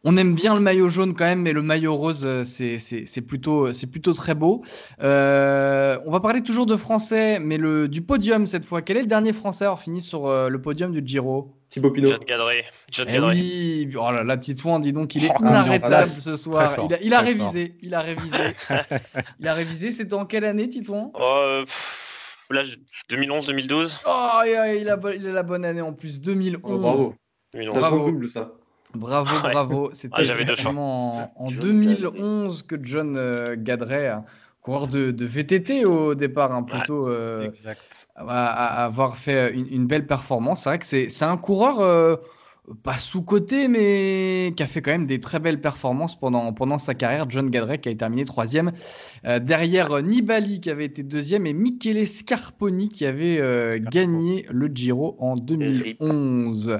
on 0.05 0.15
aime 0.15 0.33
bien 0.33 0.55
le 0.55 0.61
maillot 0.61 0.87
jaune 0.87 1.13
quand 1.13 1.25
même, 1.25 1.41
mais 1.41 1.51
le 1.51 1.61
maillot 1.61 1.95
rose, 1.95 2.23
euh, 2.23 2.43
c'est 2.45 3.21
plutôt, 3.21 3.67
plutôt 3.91 4.13
très 4.13 4.33
beau. 4.33 4.63
Euh, 5.01 5.97
on 6.05 6.11
va 6.11 6.21
parler 6.21 6.41
toujours 6.41 6.65
de 6.65 6.75
français, 6.77 7.39
mais 7.39 7.57
le, 7.57 7.87
du 7.87 8.01
podium 8.01 8.45
cette 8.45 8.63
fois. 8.63 8.81
Quel 8.81 8.97
est 8.97 9.01
le 9.01 9.07
dernier 9.07 9.33
français 9.33 9.65
à 9.65 9.67
avoir 9.67 9.81
fini 9.81 10.01
sur 10.01 10.27
euh, 10.27 10.47
le 10.47 10.61
podium 10.61 10.93
du 10.93 11.01
Giro? 11.05 11.53
Thibaut 11.67 11.91
Pinot. 11.91 12.09
John 12.09 12.23
Gadré. 12.25 12.65
John 12.89 13.07
eh 13.09 13.19
Oui, 13.19 13.89
oh 13.95 14.11
là, 14.11 14.23
là, 14.23 14.37
Titouan, 14.37 14.79
dis 14.79 14.93
donc, 14.93 15.15
il 15.15 15.25
est 15.25 15.31
oh, 15.37 15.41
inarrêtable 15.43 16.07
ce 16.07 16.35
soir. 16.35 16.87
Il 17.01 17.13
a, 17.13 17.19
révisé, 17.19 17.75
il 17.81 17.93
a 17.93 17.99
révisé. 17.99 18.37
il 19.39 19.47
a 19.47 19.53
révisé. 19.53 19.91
C'était 19.91 20.13
en 20.13 20.25
quelle 20.25 20.45
année, 20.45 20.69
Titouan? 20.69 21.11
Oh, 21.13 21.63
2011-2012. 23.11 23.99
Oh, 24.07 24.41
il 24.45 24.55
a, 24.55 24.73
il, 24.73 24.89
a, 24.89 24.97
la 25.33 25.43
bonne 25.43 25.65
année 25.65 25.81
en 25.81 25.93
plus, 25.93 26.21
2011. 26.21 26.81
bravo. 26.81 27.13
2011. 27.53 27.81
Ça 27.81 27.89
double, 27.89 28.29
ça. 28.29 28.51
Bravo, 28.95 29.39
bravo. 29.41 29.89
C'était 29.93 30.25
effectivement 30.25 31.31
en, 31.35 31.51
2011 31.51 32.63
que 32.63 32.75
John 32.81 33.15
euh, 33.17 33.55
Gadret, 33.57 34.15
coureur 34.61 34.87
de, 34.87 35.13
VTT 35.25 35.85
au 35.85 36.15
départ, 36.15 36.51
hein, 36.51 36.63
plutôt, 36.63 37.07
euh, 37.07 37.47
exact. 37.47 38.09
avoir 38.15 39.17
fait 39.17 39.53
une, 39.53 39.85
belle 39.85 40.07
performance. 40.07 40.63
C'est 40.63 40.69
vrai 40.69 40.79
que 40.79 40.85
c'est 40.85 41.23
un 41.23 41.37
coureur 41.37 41.79
euh, 41.79 42.15
pas 42.83 42.97
sous-coté, 42.97 43.67
mais 43.67 44.53
qui 44.55 44.63
a 44.63 44.67
fait 44.67 44.81
quand 44.81 44.91
même 44.91 45.07
des 45.07 45.19
très 45.19 45.39
belles 45.39 45.61
performances 45.61 46.19
pendant, 46.19 46.53
pendant 46.53 46.77
sa 46.77 46.93
carrière. 46.93 47.25
John 47.29 47.49
Gadret 47.49 47.79
qui 47.79 47.89
a 47.89 47.95
terminé 47.95 48.25
troisième. 48.25 48.71
Euh, 49.25 49.39
derrière 49.39 50.01
Nibali 50.03 50.59
qui 50.59 50.69
avait 50.69 50.85
été 50.85 51.03
deuxième 51.03 51.47
et 51.47 51.53
Michele 51.53 52.05
Scarponi 52.05 52.89
qui 52.89 53.05
avait 53.05 53.39
euh, 53.39 53.71
gagné 53.79 54.45
le 54.51 54.67
Giro 54.67 55.15
en 55.19 55.35
2011. 55.35 56.79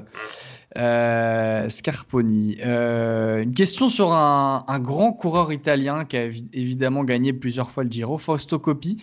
Euh, 0.78 1.68
Scarponi. 1.68 2.58
une 2.62 3.54
question 3.54 3.88
sur 3.88 4.12
un, 4.12 4.64
un, 4.68 4.78
grand 4.78 5.12
coureur 5.12 5.52
italien 5.52 6.04
qui 6.04 6.16
a 6.16 6.26
évidemment 6.26 7.02
gagné 7.02 7.32
plusieurs 7.32 7.70
fois 7.70 7.84
le 7.84 7.90
Giro, 7.90 8.18
Fausto 8.18 8.58
Coppi. 8.58 9.02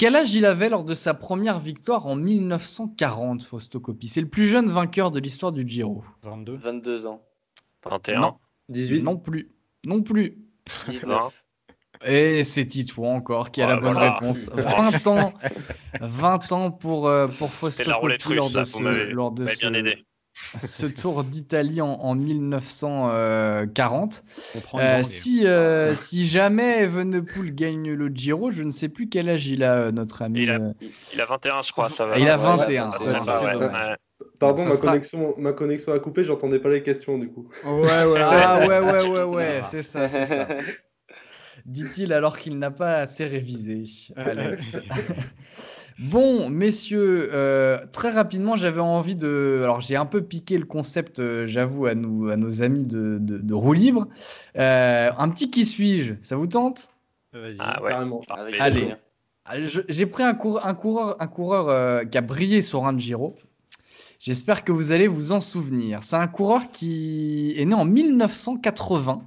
Quel 0.00 0.16
âge 0.16 0.34
il 0.34 0.46
avait 0.46 0.70
lors 0.70 0.84
de 0.84 0.94
sa 0.94 1.12
première 1.12 1.58
victoire 1.58 2.06
en 2.06 2.16
1940, 2.16 3.42
Fausto 3.42 3.80
Coppi? 3.80 4.08
C'est 4.08 4.22
le 4.22 4.28
plus 4.28 4.46
jeune 4.46 4.70
vainqueur 4.70 5.10
de 5.10 5.20
l'histoire 5.20 5.52
du 5.52 5.68
Giro. 5.68 6.02
22. 6.22 6.56
22 6.56 7.06
ans. 7.06 7.22
21. 7.84 8.20
Non. 8.20 8.34
18. 8.70 9.02
Non 9.02 9.18
plus. 9.18 9.50
Non 9.84 10.02
plus. 10.02 10.38
19. 10.88 11.44
Et 12.06 12.44
c'est 12.44 12.64
Tito 12.64 13.04
encore 13.04 13.50
qui 13.50 13.60
a 13.60 13.66
la 13.66 13.76
bonne 13.76 13.98
réponse. 13.98 14.48
20 14.54 15.06
ans, 15.06 15.34
20 16.00 16.52
ans 16.52 16.70
pour, 16.70 17.06
euh, 17.06 17.26
pour 17.26 17.50
Fausto 17.50 17.84
Coppi 18.00 18.34
lors 18.34 18.50
de 18.50 18.64
ce, 18.64 19.10
lors 19.12 19.32
de 19.32 19.46
ce, 19.48 19.58
bien 19.58 19.74
aidé 19.74 20.02
ce 20.62 20.86
Tour 20.86 21.24
d'Italie 21.24 21.80
en, 21.80 22.14
1940. 22.14 24.24
Euh, 24.74 25.00
si, 25.04 25.46
euh, 25.46 25.94
si 25.94 26.26
jamais 26.26 26.82
Evenepoel 26.82 27.54
gagne 27.54 27.92
le 27.92 28.08
Giro, 28.08 28.50
je 28.50 28.62
ne 28.62 28.70
sais 28.70 28.88
plus 28.88 29.08
quel 29.08 29.28
âge 29.28 29.46
il 29.46 29.62
a, 29.62 29.74
euh, 29.74 29.92
notre 29.92 30.22
ami. 30.22 30.42
Il 30.42 30.50
a, 30.50 30.58
il 31.12 31.20
a 31.20 31.26
21, 31.26 31.62
je 31.62 31.72
crois. 31.72 31.88
Ça 31.88 32.06
va. 32.06 32.18
Il 32.18 32.28
a 32.28 32.36
21. 32.36 32.88
Pardon, 34.38 34.66
ma, 34.66 34.76
connexion, 34.76 35.34
ma 35.38 35.52
connexion 35.52 35.92
a 35.92 35.98
coupé, 35.98 36.24
j'entendais 36.24 36.58
pas 36.58 36.70
les 36.70 36.82
questions 36.82 37.18
du 37.18 37.28
coup. 37.28 37.48
Ouais, 37.64 38.04
ouais, 38.04 38.20
ah, 38.20 38.66
ouais, 38.66 38.80
ouais, 38.80 39.08
ouais, 39.08 39.22
ouais, 39.22 39.60
c'est 39.64 39.82
ça, 39.82 40.08
c'est 40.08 40.26
ça. 40.26 40.48
Dit-il 41.66 42.12
alors 42.12 42.38
qu'il 42.38 42.58
n'a 42.58 42.70
pas 42.70 42.98
assez 42.98 43.24
révisé, 43.24 43.84
Alex. 44.16 44.76
Bon, 46.00 46.48
messieurs, 46.48 47.28
euh, 47.34 47.78
très 47.92 48.10
rapidement, 48.10 48.56
j'avais 48.56 48.80
envie 48.80 49.14
de. 49.14 49.60
Alors, 49.62 49.82
j'ai 49.82 49.96
un 49.96 50.06
peu 50.06 50.22
piqué 50.22 50.56
le 50.56 50.64
concept, 50.64 51.18
euh, 51.18 51.44
j'avoue, 51.44 51.84
à, 51.84 51.94
nous, 51.94 52.30
à 52.30 52.36
nos 52.36 52.62
amis 52.62 52.84
de, 52.84 53.18
de, 53.20 53.54
roue 53.54 53.74
libre. 53.74 54.08
Euh, 54.56 55.10
un 55.18 55.28
petit 55.28 55.50
qui 55.50 55.66
suis-je? 55.66 56.14
Ça 56.22 56.36
vous 56.36 56.46
tente? 56.46 56.88
Ah 57.58 57.82
ouais, 57.82 57.92
Allez. 58.58 58.94
J'ai 59.88 60.06
pris 60.06 60.22
un, 60.22 60.30
un 60.30 60.74
coureur, 60.74 61.16
un 61.20 61.26
coureur 61.26 62.08
qui 62.08 62.16
a 62.16 62.22
brillé 62.22 62.62
sur 62.62 62.86
un 62.86 62.96
Giro. 62.96 63.34
J'espère 64.20 64.64
que 64.64 64.72
vous 64.72 64.92
allez 64.92 65.06
vous 65.06 65.32
en 65.32 65.40
souvenir. 65.40 66.02
C'est 66.02 66.16
un 66.16 66.28
coureur 66.28 66.62
qui 66.72 67.54
est 67.58 67.64
né 67.66 67.74
en 67.74 67.84
1980, 67.84 69.22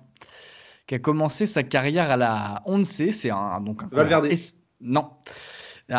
qui 0.87 0.95
a 0.95 0.99
commencé 0.99 1.45
sa 1.45 1.61
carrière 1.61 2.09
à 2.09 2.17
la 2.17 2.63
Once. 2.65 3.03
C'est 3.11 3.29
un 3.29 3.61
donc 3.61 3.83
un 3.83 3.89
Valverde. 3.91 4.27
Non 4.81 5.11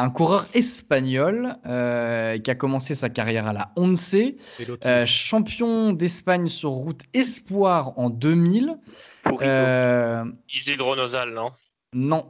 un 0.00 0.10
coureur 0.10 0.46
espagnol 0.54 1.56
euh, 1.66 2.38
qui 2.38 2.50
a 2.50 2.54
commencé 2.54 2.94
sa 2.94 3.08
carrière 3.08 3.46
à 3.46 3.52
la 3.52 3.72
Once, 3.76 4.16
euh, 4.84 5.06
champion 5.06 5.92
d'Espagne 5.92 6.48
sur 6.48 6.70
route 6.70 7.02
Espoir 7.12 7.98
en 7.98 8.10
2000. 8.10 8.76
Euh, 9.42 10.24
Isidro 10.52 10.96
Nozal, 10.96 11.32
non? 11.32 11.50
Non. 11.92 12.26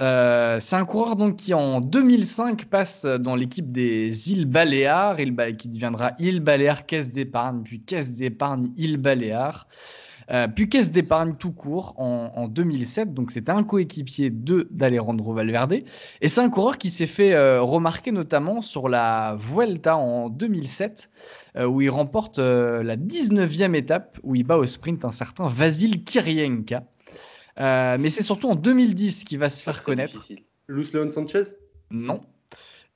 Euh, 0.00 0.60
c'est 0.60 0.76
un 0.76 0.84
coureur 0.84 1.16
donc 1.16 1.36
qui 1.36 1.54
en 1.54 1.80
2005 1.80 2.66
passe 2.66 3.04
dans 3.04 3.34
l'équipe 3.34 3.72
des 3.72 4.32
îles 4.32 4.46
Baléares, 4.46 5.16
qui 5.58 5.68
deviendra 5.68 6.12
île 6.18 6.40
Baléares 6.40 6.86
Caisse 6.86 7.10
d'épargne, 7.10 7.62
puis 7.64 7.80
Caisse 7.80 8.14
d'épargne 8.14 8.68
île 8.76 8.98
Baléares. 8.98 9.66
Euh, 10.30 10.46
puis 10.46 10.68
caisse 10.68 10.90
d'épargne 10.90 11.34
tout 11.38 11.52
court 11.52 11.94
en, 11.96 12.48
2007. 12.48 13.14
Donc 13.14 13.30
c'était 13.30 13.52
un 13.52 13.64
coéquipier 13.64 14.30
de 14.30 14.68
d'Alejandro 14.70 15.32
Valverde. 15.32 15.82
Et 16.20 16.28
c'est 16.28 16.40
un 16.40 16.50
coureur 16.50 16.78
qui 16.78 16.90
s'est 16.90 17.06
fait 17.06 17.34
euh, 17.34 17.62
remarquer 17.62 18.12
notamment 18.12 18.60
sur 18.60 18.88
la 18.88 19.36
Vuelta 19.38 19.96
en 19.96 20.28
2007, 20.28 21.10
euh, 21.56 21.66
où 21.66 21.80
il 21.80 21.90
remporte 21.90 22.38
la 22.38 22.96
19e 22.96 23.74
étape, 23.74 24.18
où 24.22 24.34
il 24.34 24.44
bat 24.44 24.56
au 24.56 24.66
sprint 24.66 25.04
un 25.04 25.12
certain 25.12 25.46
Vasil 25.46 26.04
Kirienka. 26.04 26.84
mais 27.58 28.10
c'est 28.10 28.22
surtout 28.22 28.48
en 28.48 28.54
2010 28.54 29.24
qu'il 29.24 29.38
va 29.38 29.50
se 29.50 29.62
faire 29.62 29.82
connaître. 29.82 30.28
Luis 30.68 30.90
Leon 30.92 31.10
Sanchez? 31.10 31.44
Non. 31.90 32.20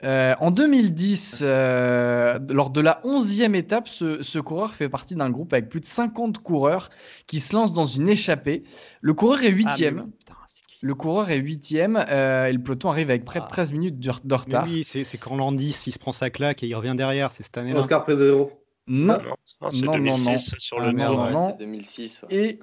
Euh, 0.04 0.34
en 0.40 0.50
2010, 0.50 1.40
euh, 1.42 2.38
lors 2.50 2.70
de 2.70 2.80
la 2.80 3.00
11e 3.04 3.54
étape, 3.54 3.86
ce, 3.86 4.38
coureur 4.40 4.74
fait 4.74 4.88
partie 4.88 5.14
d'un 5.14 5.30
groupe 5.30 5.52
avec 5.52 5.68
plus 5.68 5.80
de 5.80 5.86
50 5.86 6.38
coureurs 6.38 6.90
qui 7.26 7.38
se 7.38 7.54
lancent 7.54 7.72
dans 7.72 7.86
une 7.86 8.08
échappée. 8.08 8.64
Le 9.00 9.14
coureur 9.14 9.42
est 9.44 9.52
8e. 9.52 10.04
Ah, 10.30 10.34
le 10.80 10.94
coureur 10.96 11.30
est 11.30 11.38
8e 11.38 12.04
euh, 12.10 12.46
et 12.46 12.52
le 12.52 12.60
peloton 12.60 12.90
arrive 12.90 13.10
avec 13.10 13.24
près 13.24 13.38
de 13.38 13.46
13 13.46 13.68
ah. 13.70 13.72
minutes 13.72 14.00
de, 14.00 14.34
retard. 14.34 14.64
oui, 14.66 14.82
c'est 14.84 15.18
quand 15.18 15.36
Landis 15.36 15.84
il 15.86 15.92
se 15.92 15.98
prend 16.00 16.10
sa 16.10 16.30
claque 16.30 16.64
et 16.64 16.66
il 16.66 16.74
revient 16.74 16.94
derrière, 16.96 17.30
c'est 17.30 17.44
cette 17.44 17.56
année-là. 17.58 17.78
Oscar 17.78 18.04
Pedro. 18.04 18.50
Non, 18.88 19.18
non, 19.60 19.68
non, 19.84 19.98
non, 19.98 20.18
non, 20.18 20.38
sur 20.38 20.80
le 20.80 20.92
ah, 20.98 21.54
2006. 21.56 22.22
Et 22.30 22.58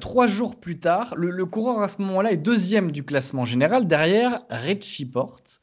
trois 0.00 0.26
jours 0.26 0.56
plus 0.56 0.80
tard, 0.80 1.14
le, 1.16 1.30
le 1.30 1.46
coureur 1.46 1.80
à 1.82 1.86
ce 1.86 2.02
moment-là 2.02 2.32
est 2.32 2.36
deuxième 2.36 2.90
du 2.90 3.04
classement 3.04 3.44
général 3.44 3.86
derrière 3.86 4.40
Richie 4.50 5.06
Porte. 5.06 5.60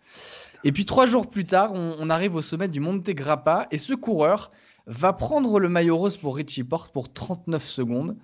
Et 0.63 0.71
puis 0.71 0.85
trois 0.85 1.05
jours 1.05 1.29
plus 1.29 1.45
tard, 1.45 1.71
on, 1.73 2.09
arrive 2.09 2.35
au 2.35 2.41
sommet 2.41 2.67
du 2.67 2.79
Monte 2.79 3.09
Grappa 3.09 3.67
et 3.71 3.77
ce 3.77 3.93
coureur 3.93 4.51
va 4.85 5.13
prendre 5.13 5.59
le 5.59 5.69
maillot 5.69 5.97
rose 5.97 6.17
pour 6.17 6.35
Richie 6.35 6.63
Porte 6.63 6.91
pour 6.91 7.11
39 7.11 7.63
secondes. 7.63 8.17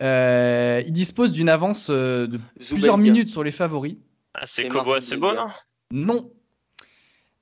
Euh, 0.00 0.82
il 0.86 0.92
dispose 0.92 1.32
d'une 1.32 1.48
avance 1.48 1.88
euh, 1.90 2.26
de 2.26 2.40
plusieurs 2.68 2.98
minutes 2.98 3.30
sur 3.30 3.44
les 3.44 3.52
favoris. 3.52 3.96
Ah, 4.34 4.42
c'est 4.46 4.68
Kobo 4.68 4.98
c'est 5.00 5.16
bon, 5.16 5.34
non 5.34 5.48
Non. 5.90 6.30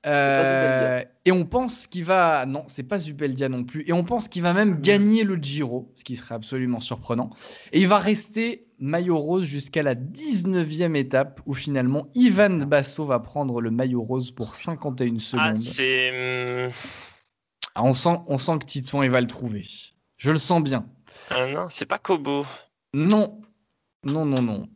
Euh, 0.05 1.01
et 1.25 1.31
on 1.31 1.45
pense 1.45 1.87
qu'il 1.87 2.03
va. 2.03 2.45
Non, 2.45 2.63
c'est 2.67 2.83
pas 2.83 2.99
Zubeldia 2.99 3.47
non 3.47 3.63
plus. 3.63 3.83
Et 3.87 3.93
on 3.93 4.03
pense 4.03 4.27
qu'il 4.27 4.41
va 4.41 4.53
même 4.53 4.81
gagner 4.81 5.23
le 5.23 5.35
Giro, 5.35 5.91
ce 5.95 6.03
qui 6.03 6.15
serait 6.15 6.35
absolument 6.35 6.81
surprenant. 6.81 7.29
Et 7.71 7.79
il 7.79 7.87
va 7.87 7.99
rester 7.99 8.67
maillot 8.83 9.17
rose 9.17 9.45
jusqu'à 9.45 9.81
la 9.81 9.95
19e 9.95 10.95
étape 10.95 11.41
où 11.45 11.53
finalement 11.53 12.07
Ivan 12.15 12.65
Basso 12.67 13.05
va 13.05 13.19
prendre 13.19 13.61
le 13.61 13.71
maillot 13.71 14.03
rose 14.03 14.31
pour 14.31 14.55
51 14.55 15.19
secondes. 15.19 15.43
Ah, 15.45 15.55
c'est. 15.55 16.67
Hmm. 16.67 16.71
Ah, 17.75 17.83
on, 17.83 17.93
sent, 17.93 18.17
on 18.27 18.37
sent 18.37 18.59
que 18.59 18.65
Titon 18.65 19.01
il 19.01 19.09
va 19.09 19.21
le 19.21 19.27
trouver. 19.27 19.65
Je 20.17 20.31
le 20.31 20.37
sens 20.37 20.61
bien. 20.61 20.85
Ah 21.29 21.47
non, 21.47 21.67
c'est 21.69 21.85
pas 21.85 21.97
Kobo. 21.97 22.45
Non. 22.93 23.41
Non, 24.03 24.25
non, 24.25 24.41
non. 24.41 24.67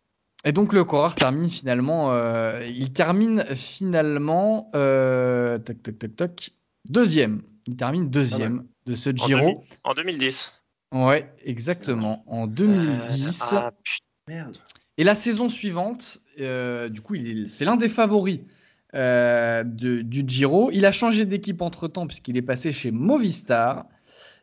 Et 0.46 0.54
donc 0.54 0.72
le 0.72 0.86
coureur 0.86 1.14
termine 1.14 1.50
finalement, 1.50 2.14
euh, 2.14 2.66
il 2.66 2.94
termine 2.94 3.44
finalement, 3.56 4.72
euh, 4.76 5.58
toc, 5.60 5.84
toc, 5.84 6.00
toc, 6.00 6.16
toc, 6.16 6.50
deuxième. 6.86 7.42
Il 7.68 7.76
termine 7.76 8.10
deuxième 8.10 8.66
de 8.86 8.96
ce 8.96 9.10
Giro. 9.10 9.66
En, 9.84 9.94
2010. 9.94 10.54
Ouais, 10.92 11.32
exactement. 11.44 12.24
En 12.28 12.48
2010. 12.48 13.54
Euh, 13.54 13.58
ah, 13.58 13.72
merde. 14.28 14.58
Et 14.98 15.04
la 15.04 15.16
saison 15.16 15.50
suivante, 15.50 16.20
du 16.38 17.02
coup, 17.02 17.16
c'est 17.48 17.66
l'un 17.66 17.78
des 17.78 17.90
favoris 17.90 18.40
de, 18.94 20.02
du 20.02 20.24
Giro. 20.26 20.72
Il 20.72 20.86
a 20.86 20.92
changé 20.92 21.26
d'équipe 21.26 21.62
entre-temps 21.62 22.08
puisqu'il 22.08 22.38
est 22.38 22.42
passé 22.42 22.72
chez 22.72 22.92
Movistar. 22.92 23.86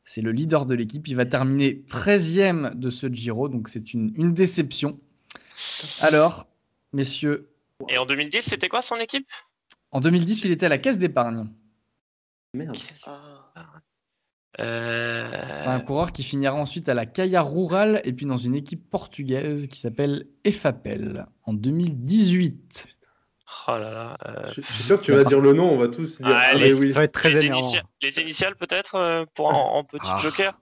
C'est 0.05 0.21
le 0.21 0.33
leader 0.33 0.67
de 0.67 0.75
l'équipe. 0.75 1.09
Il 1.09 1.17
va 1.17 1.25
terminer 1.25 1.83
13e 1.89 2.75
de 2.75 2.91
ce 2.91 3.07
Giro, 3.07 3.49
donc 3.49 3.69
c'est 3.69 3.95
une, 3.95 4.13
une 4.17 4.35
déception. 4.35 5.01
Alors, 6.03 6.47
messieurs. 6.93 7.51
Et 7.89 7.99
en 7.99 8.07
2010, 8.07 8.43
c'était 8.43 8.69
quoi 8.69 8.83
son 8.83 8.97
équipe? 8.97 9.27
En 9.91 10.01
2010, 10.01 10.45
il 10.45 10.53
était 10.53 10.67
à 10.67 10.69
la 10.69 10.79
caisse 10.79 10.99
d'épargne. 10.99 11.49
Merde. 12.53 12.77
Euh, 14.61 15.49
C'est 15.53 15.69
un 15.69 15.81
coureur 15.81 16.13
qui 16.13 16.23
finira 16.23 16.55
ensuite 16.55 16.89
à 16.89 16.95
la 16.95 17.07
Caia 17.07 17.43
Rural 17.43 18.01
et 18.05 18.13
puis 18.13 18.27
dans 18.27 18.37
une 18.37 18.55
équipe 18.55 18.89
portugaise 18.89 19.67
qui 19.67 19.79
s'appelle 19.79 20.29
EFAPEL 20.45 21.27
en 21.45 21.55
2018. 21.55 22.89
Oh 23.69 23.73
là 23.73 23.91
là. 23.91 24.17
Euh, 24.27 24.47
je, 24.55 24.61
suis 24.61 24.83
sûr 24.83 24.99
que 24.99 25.05
tu 25.05 25.13
vas 25.13 25.25
dire 25.25 25.41
le 25.41 25.53
nom, 25.53 25.71
on 25.71 25.79
va 25.79 25.89
tous 25.89 26.21
dire 26.21 26.33
ah, 26.35 26.55
les, 26.55 26.93
Ça 26.93 27.01
va 27.01 27.05
être 27.05 27.13
très 27.13 27.31
les, 27.31 27.51
les 28.03 28.21
initiales 28.21 28.57
peut-être 28.57 28.95
euh, 28.95 29.25
pour 29.35 29.49
en, 29.49 29.85
petit 29.85 30.11
ah. 30.13 30.19
joker? 30.19 30.59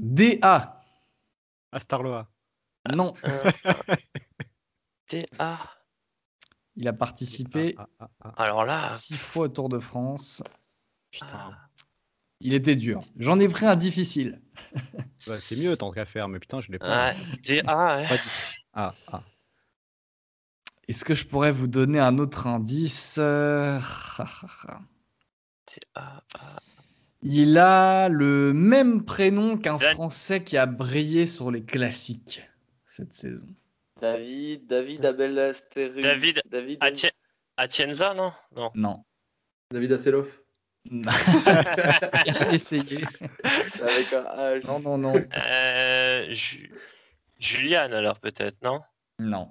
DA. 0.00 0.80
Astarloa. 1.72 2.28
Non. 2.94 3.12
TA. 5.08 5.58
Il 6.74 6.88
a 6.88 6.92
participé 6.92 7.76
ah, 7.78 8.08
ah, 8.20 8.32
Alors 8.36 8.64
là. 8.64 8.88
six 8.90 9.16
fois 9.16 9.46
au 9.46 9.48
Tour 9.48 9.68
de 9.68 9.78
France. 9.78 10.42
Putain. 11.10 11.56
Il 12.44 12.54
était 12.54 12.74
dur. 12.76 12.98
J'en 13.18 13.38
ai 13.38 13.48
pris 13.48 13.66
un 13.66 13.76
difficile. 13.76 14.40
Bah, 15.28 15.36
c'est 15.38 15.54
mieux 15.56 15.76
tant 15.76 15.92
qu'à 15.92 16.04
faire, 16.04 16.26
mais 16.28 16.40
putain, 16.40 16.60
je 16.60 16.72
l'ai 16.72 16.78
pas. 16.80 17.14
TA. 17.44 18.02
Ah, 18.74 18.92
Est-ce 20.88 21.04
que 21.04 21.14
je 21.14 21.24
pourrais 21.26 21.52
vous 21.52 21.68
donner 21.68 22.00
un 22.00 22.18
autre 22.18 22.48
indice 22.48 23.20
Il 27.22 27.58
a 27.58 28.08
le 28.08 28.52
même 28.52 29.04
prénom 29.04 29.56
qu'un 29.56 29.78
Français 29.78 30.42
qui 30.42 30.56
a 30.56 30.66
brillé 30.66 31.24
sur 31.26 31.50
les 31.52 31.62
classiques 31.62 32.42
cette 32.86 33.12
saison. 33.12 33.46
David, 34.00 34.66
David 34.66 35.04
Abel 35.04 35.38
Astéru. 35.38 36.00
David 36.00 36.42
David. 36.50 36.78
Atie- 36.80 37.10
Atienza, 37.56 38.12
non? 38.14 38.32
Non. 38.56 38.70
Non. 38.74 39.04
David 39.70 39.92
Asseloff. 39.92 40.41
Essayé. 42.52 43.04
Avec 43.80 44.12
un 44.12 44.22
H. 44.58 44.66
Non, 44.66 44.80
non, 44.80 44.98
non. 44.98 45.14
Euh, 45.36 46.26
Ju- 46.30 46.70
Julian, 47.38 47.92
alors 47.92 48.18
peut-être, 48.20 48.56
non? 48.62 48.80
Non. 49.18 49.48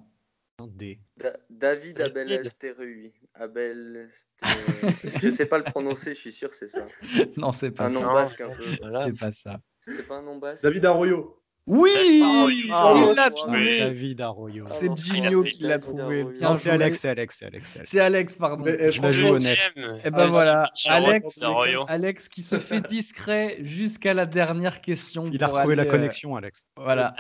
D. 0.62 1.00
Da- 1.18 1.34
David 1.50 2.00
Abel 2.02 2.28
David. 2.28 2.46
Astéru. 2.46 3.14
Abel. 3.34 4.10
Je 5.22 5.30
sais 5.32 5.48
pas 5.48 5.58
le 5.58 5.64
prononcer, 5.64 6.14
je 6.14 6.20
suis 6.20 6.32
sûr 6.32 6.50
que 6.50 6.56
c'est 6.56 6.68
ça. 6.68 6.86
Non, 7.38 7.52
c'est 7.52 7.72
pas 7.72 7.86
Un 7.86 7.90
ça. 7.90 8.00
nom 8.00 8.14
basque 8.14 8.42
un 8.42 8.54
peu. 8.56 8.66
Voilà. 8.80 9.06
C'est 9.06 9.20
pas 9.20 9.32
ça. 9.32 9.60
C'est 9.80 10.08
pas 10.08 10.18
un 10.18 10.22
nom 10.22 10.38
basque 10.38 10.62
David 10.64 10.86
Arroyo. 10.86 11.41
Oui 11.72 12.22
Il 12.22 13.14
l'a 13.16 13.32
trouvé 13.32 13.80
David 13.80 14.20
Arroyo. 14.20 14.66
C'est 14.68 14.94
Gigno 14.98 15.42
qui 15.44 15.64
l'a 15.64 15.80
trouvé. 15.80 16.26
Non, 16.26 16.32
Bien 16.32 16.50
Non, 16.50 16.56
c'est. 16.58 16.70
Alex, 16.70 17.00
c'est 17.00 17.10
Alex, 17.10 17.38
c'est 17.40 17.46
Alex. 17.46 17.78
c'est 17.86 18.00
Alex. 18.02 18.36
Pardon. 18.36 18.66
Mais, 18.66 18.76
eh, 18.78 18.92
Je 18.92 19.02
la 19.02 19.10
joue 19.10 19.28
honnête. 19.28 19.58
Et 20.04 20.12
ben 20.12 20.26
voilà, 20.28 20.70
Alex, 20.90 21.42
Arroyo. 21.42 21.86
Alex 21.88 22.28
qui 22.28 22.42
se 22.42 22.60
fait 22.60 22.86
discret 22.86 23.58
jusqu'à 23.62 24.14
la 24.14 24.26
dernière 24.26 24.82
question. 24.82 25.30
Il 25.32 25.42
a 25.42 25.48
retrouvé 25.48 25.76
la 25.76 25.84
euh, 25.84 25.86
connexion, 25.86 26.36
Alex. 26.36 26.66
voilà. 26.76 27.16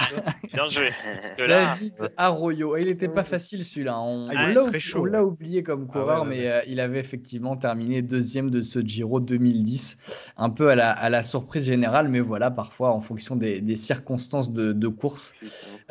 Bien 0.53 0.67
joué. 0.67 0.89
David 1.37 1.93
Arroyo. 2.17 2.75
Et 2.75 2.81
il 2.81 2.87
n'était 2.89 3.07
pas 3.07 3.23
facile 3.23 3.63
celui-là. 3.63 3.97
On, 4.01 4.27
Ah, 4.35 4.49
il 4.49 4.59
on 4.97 5.05
l'a 5.05 5.23
oublié 5.23 5.63
comme 5.63 5.87
Ah 5.89 5.93
coureur, 5.93 6.25
mais 6.25 6.47
euh, 6.47 6.61
il 6.67 6.81
avait 6.81 6.99
effectivement 6.99 7.55
terminé 7.55 8.01
deuxième 8.01 8.49
de 8.49 8.61
ce 8.61 8.79
Giro 8.79 9.21
2010. 9.21 9.97
Un 10.35 10.49
peu 10.49 10.69
à 10.69 10.75
la, 10.75 10.91
à 10.91 11.09
la 11.09 11.23
surprise 11.23 11.67
générale, 11.67 12.09
mais 12.09 12.19
voilà, 12.19 12.51
parfois 12.51 12.91
en 12.91 12.99
fonction 12.99 13.37
des, 13.37 13.61
des 13.61 13.77
de, 14.49 14.73
de 14.73 14.87
course, 14.87 15.33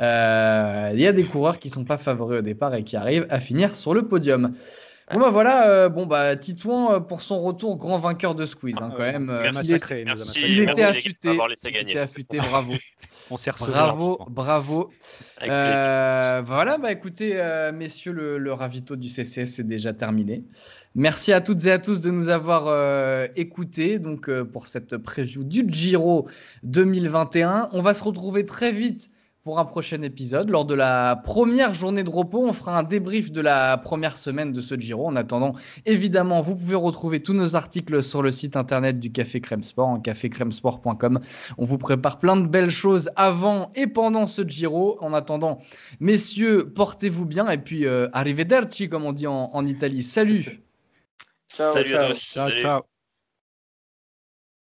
euh, 0.00 0.90
il 0.92 1.00
y 1.00 1.06
a 1.06 1.12
des 1.12 1.24
coureurs 1.24 1.58
qui 1.58 1.70
sont 1.70 1.84
pas 1.84 1.98
favoris 1.98 2.40
au 2.40 2.42
départ 2.42 2.74
et 2.74 2.82
qui 2.82 2.96
arrivent 2.96 3.26
à 3.30 3.38
finir 3.38 3.74
sur 3.74 3.94
le 3.94 4.08
podium. 4.08 4.52
Bon 5.12 5.18
bah 5.18 5.30
voilà, 5.30 5.68
euh, 5.68 5.88
bon 5.88 6.06
bah 6.06 6.36
Titouan 6.36 6.92
euh, 6.92 7.00
pour 7.00 7.20
son 7.20 7.40
retour 7.40 7.76
grand 7.76 7.98
vainqueur 7.98 8.34
de 8.36 8.46
squeeze 8.46 8.76
hein, 8.80 8.92
quand 8.96 9.02
Ah, 9.02 9.12
même. 9.12 9.30
euh, 9.30 9.38
Merci. 9.42 9.72
massacré, 9.72 10.04
merci, 10.04 10.40
il 10.46 10.60
était 10.68 10.82
affûté. 10.84 11.36
il 11.64 11.76
était 11.76 11.98
affûté, 11.98 12.38
bravo, 12.38 12.74
On 13.30 13.36
s'est 13.36 13.50
bravo, 13.58 14.20
bravo. 14.28 14.90
Euh, 15.42 16.42
voilà, 16.44 16.78
bah 16.78 16.92
écoutez, 16.92 17.32
euh, 17.34 17.72
messieurs, 17.72 18.12
le, 18.12 18.38
le 18.38 18.52
ravito 18.52 18.94
du 18.94 19.08
CCS 19.08 19.58
est 19.60 19.64
déjà 19.64 19.92
terminé. 19.92 20.44
Merci 20.94 21.32
à 21.32 21.40
toutes 21.40 21.64
et 21.66 21.72
à 21.72 21.78
tous 21.78 22.00
de 22.00 22.10
nous 22.10 22.28
avoir 22.28 22.66
euh, 22.68 23.26
écoutés 23.36 23.98
donc, 23.98 24.30
pour 24.52 24.66
cette 24.68 24.96
preview 24.96 25.42
du 25.44 25.64
Giro 25.68 26.28
2021. 26.62 27.68
On 27.72 27.80
va 27.80 27.94
se 27.94 28.04
retrouver 28.04 28.44
très 28.44 28.70
vite 28.72 29.10
pour 29.42 29.58
un 29.58 29.64
prochain 29.64 30.02
épisode. 30.02 30.50
Lors 30.50 30.64
de 30.64 30.74
la 30.74 31.16
première 31.24 31.72
journée 31.74 32.04
de 32.04 32.10
repos, 32.10 32.44
on 32.46 32.52
fera 32.52 32.78
un 32.78 32.82
débrief 32.82 33.32
de 33.32 33.40
la 33.40 33.78
première 33.78 34.16
semaine 34.16 34.52
de 34.52 34.60
ce 34.60 34.78
Giro. 34.78 35.06
En 35.06 35.16
attendant, 35.16 35.54
évidemment, 35.86 36.42
vous 36.42 36.54
pouvez 36.54 36.74
retrouver 36.74 37.20
tous 37.20 37.32
nos 37.32 37.56
articles 37.56 38.02
sur 38.02 38.22
le 38.22 38.30
site 38.30 38.56
internet 38.56 38.98
du 38.98 39.12
Café 39.12 39.40
Crème 39.40 39.62
Sport, 39.62 39.88
en 39.88 40.00
cafécrèmesport.com. 40.00 41.20
On 41.58 41.64
vous 41.64 41.78
prépare 41.78 42.18
plein 42.18 42.36
de 42.36 42.46
belles 42.46 42.70
choses 42.70 43.10
avant 43.16 43.70
et 43.74 43.86
pendant 43.86 44.26
ce 44.26 44.42
Giro. 44.46 44.98
En 45.00 45.12
attendant, 45.14 45.60
messieurs, 46.00 46.72
portez-vous 46.74 47.24
bien 47.24 47.48
et 47.50 47.58
puis 47.58 47.86
euh, 47.86 48.08
arrivederci, 48.12 48.88
comme 48.88 49.04
on 49.04 49.12
dit 49.12 49.26
en, 49.26 49.50
en 49.52 49.66
Italie. 49.66 50.02
Salut 50.02 50.62
Ciao, 51.48 51.72
Salut 51.74 51.94
à 51.96 51.98
ciao. 51.98 52.08
tous. 52.08 52.18
Ciao, 52.34 52.48
Salut. 52.48 52.60
ciao. 52.60 52.89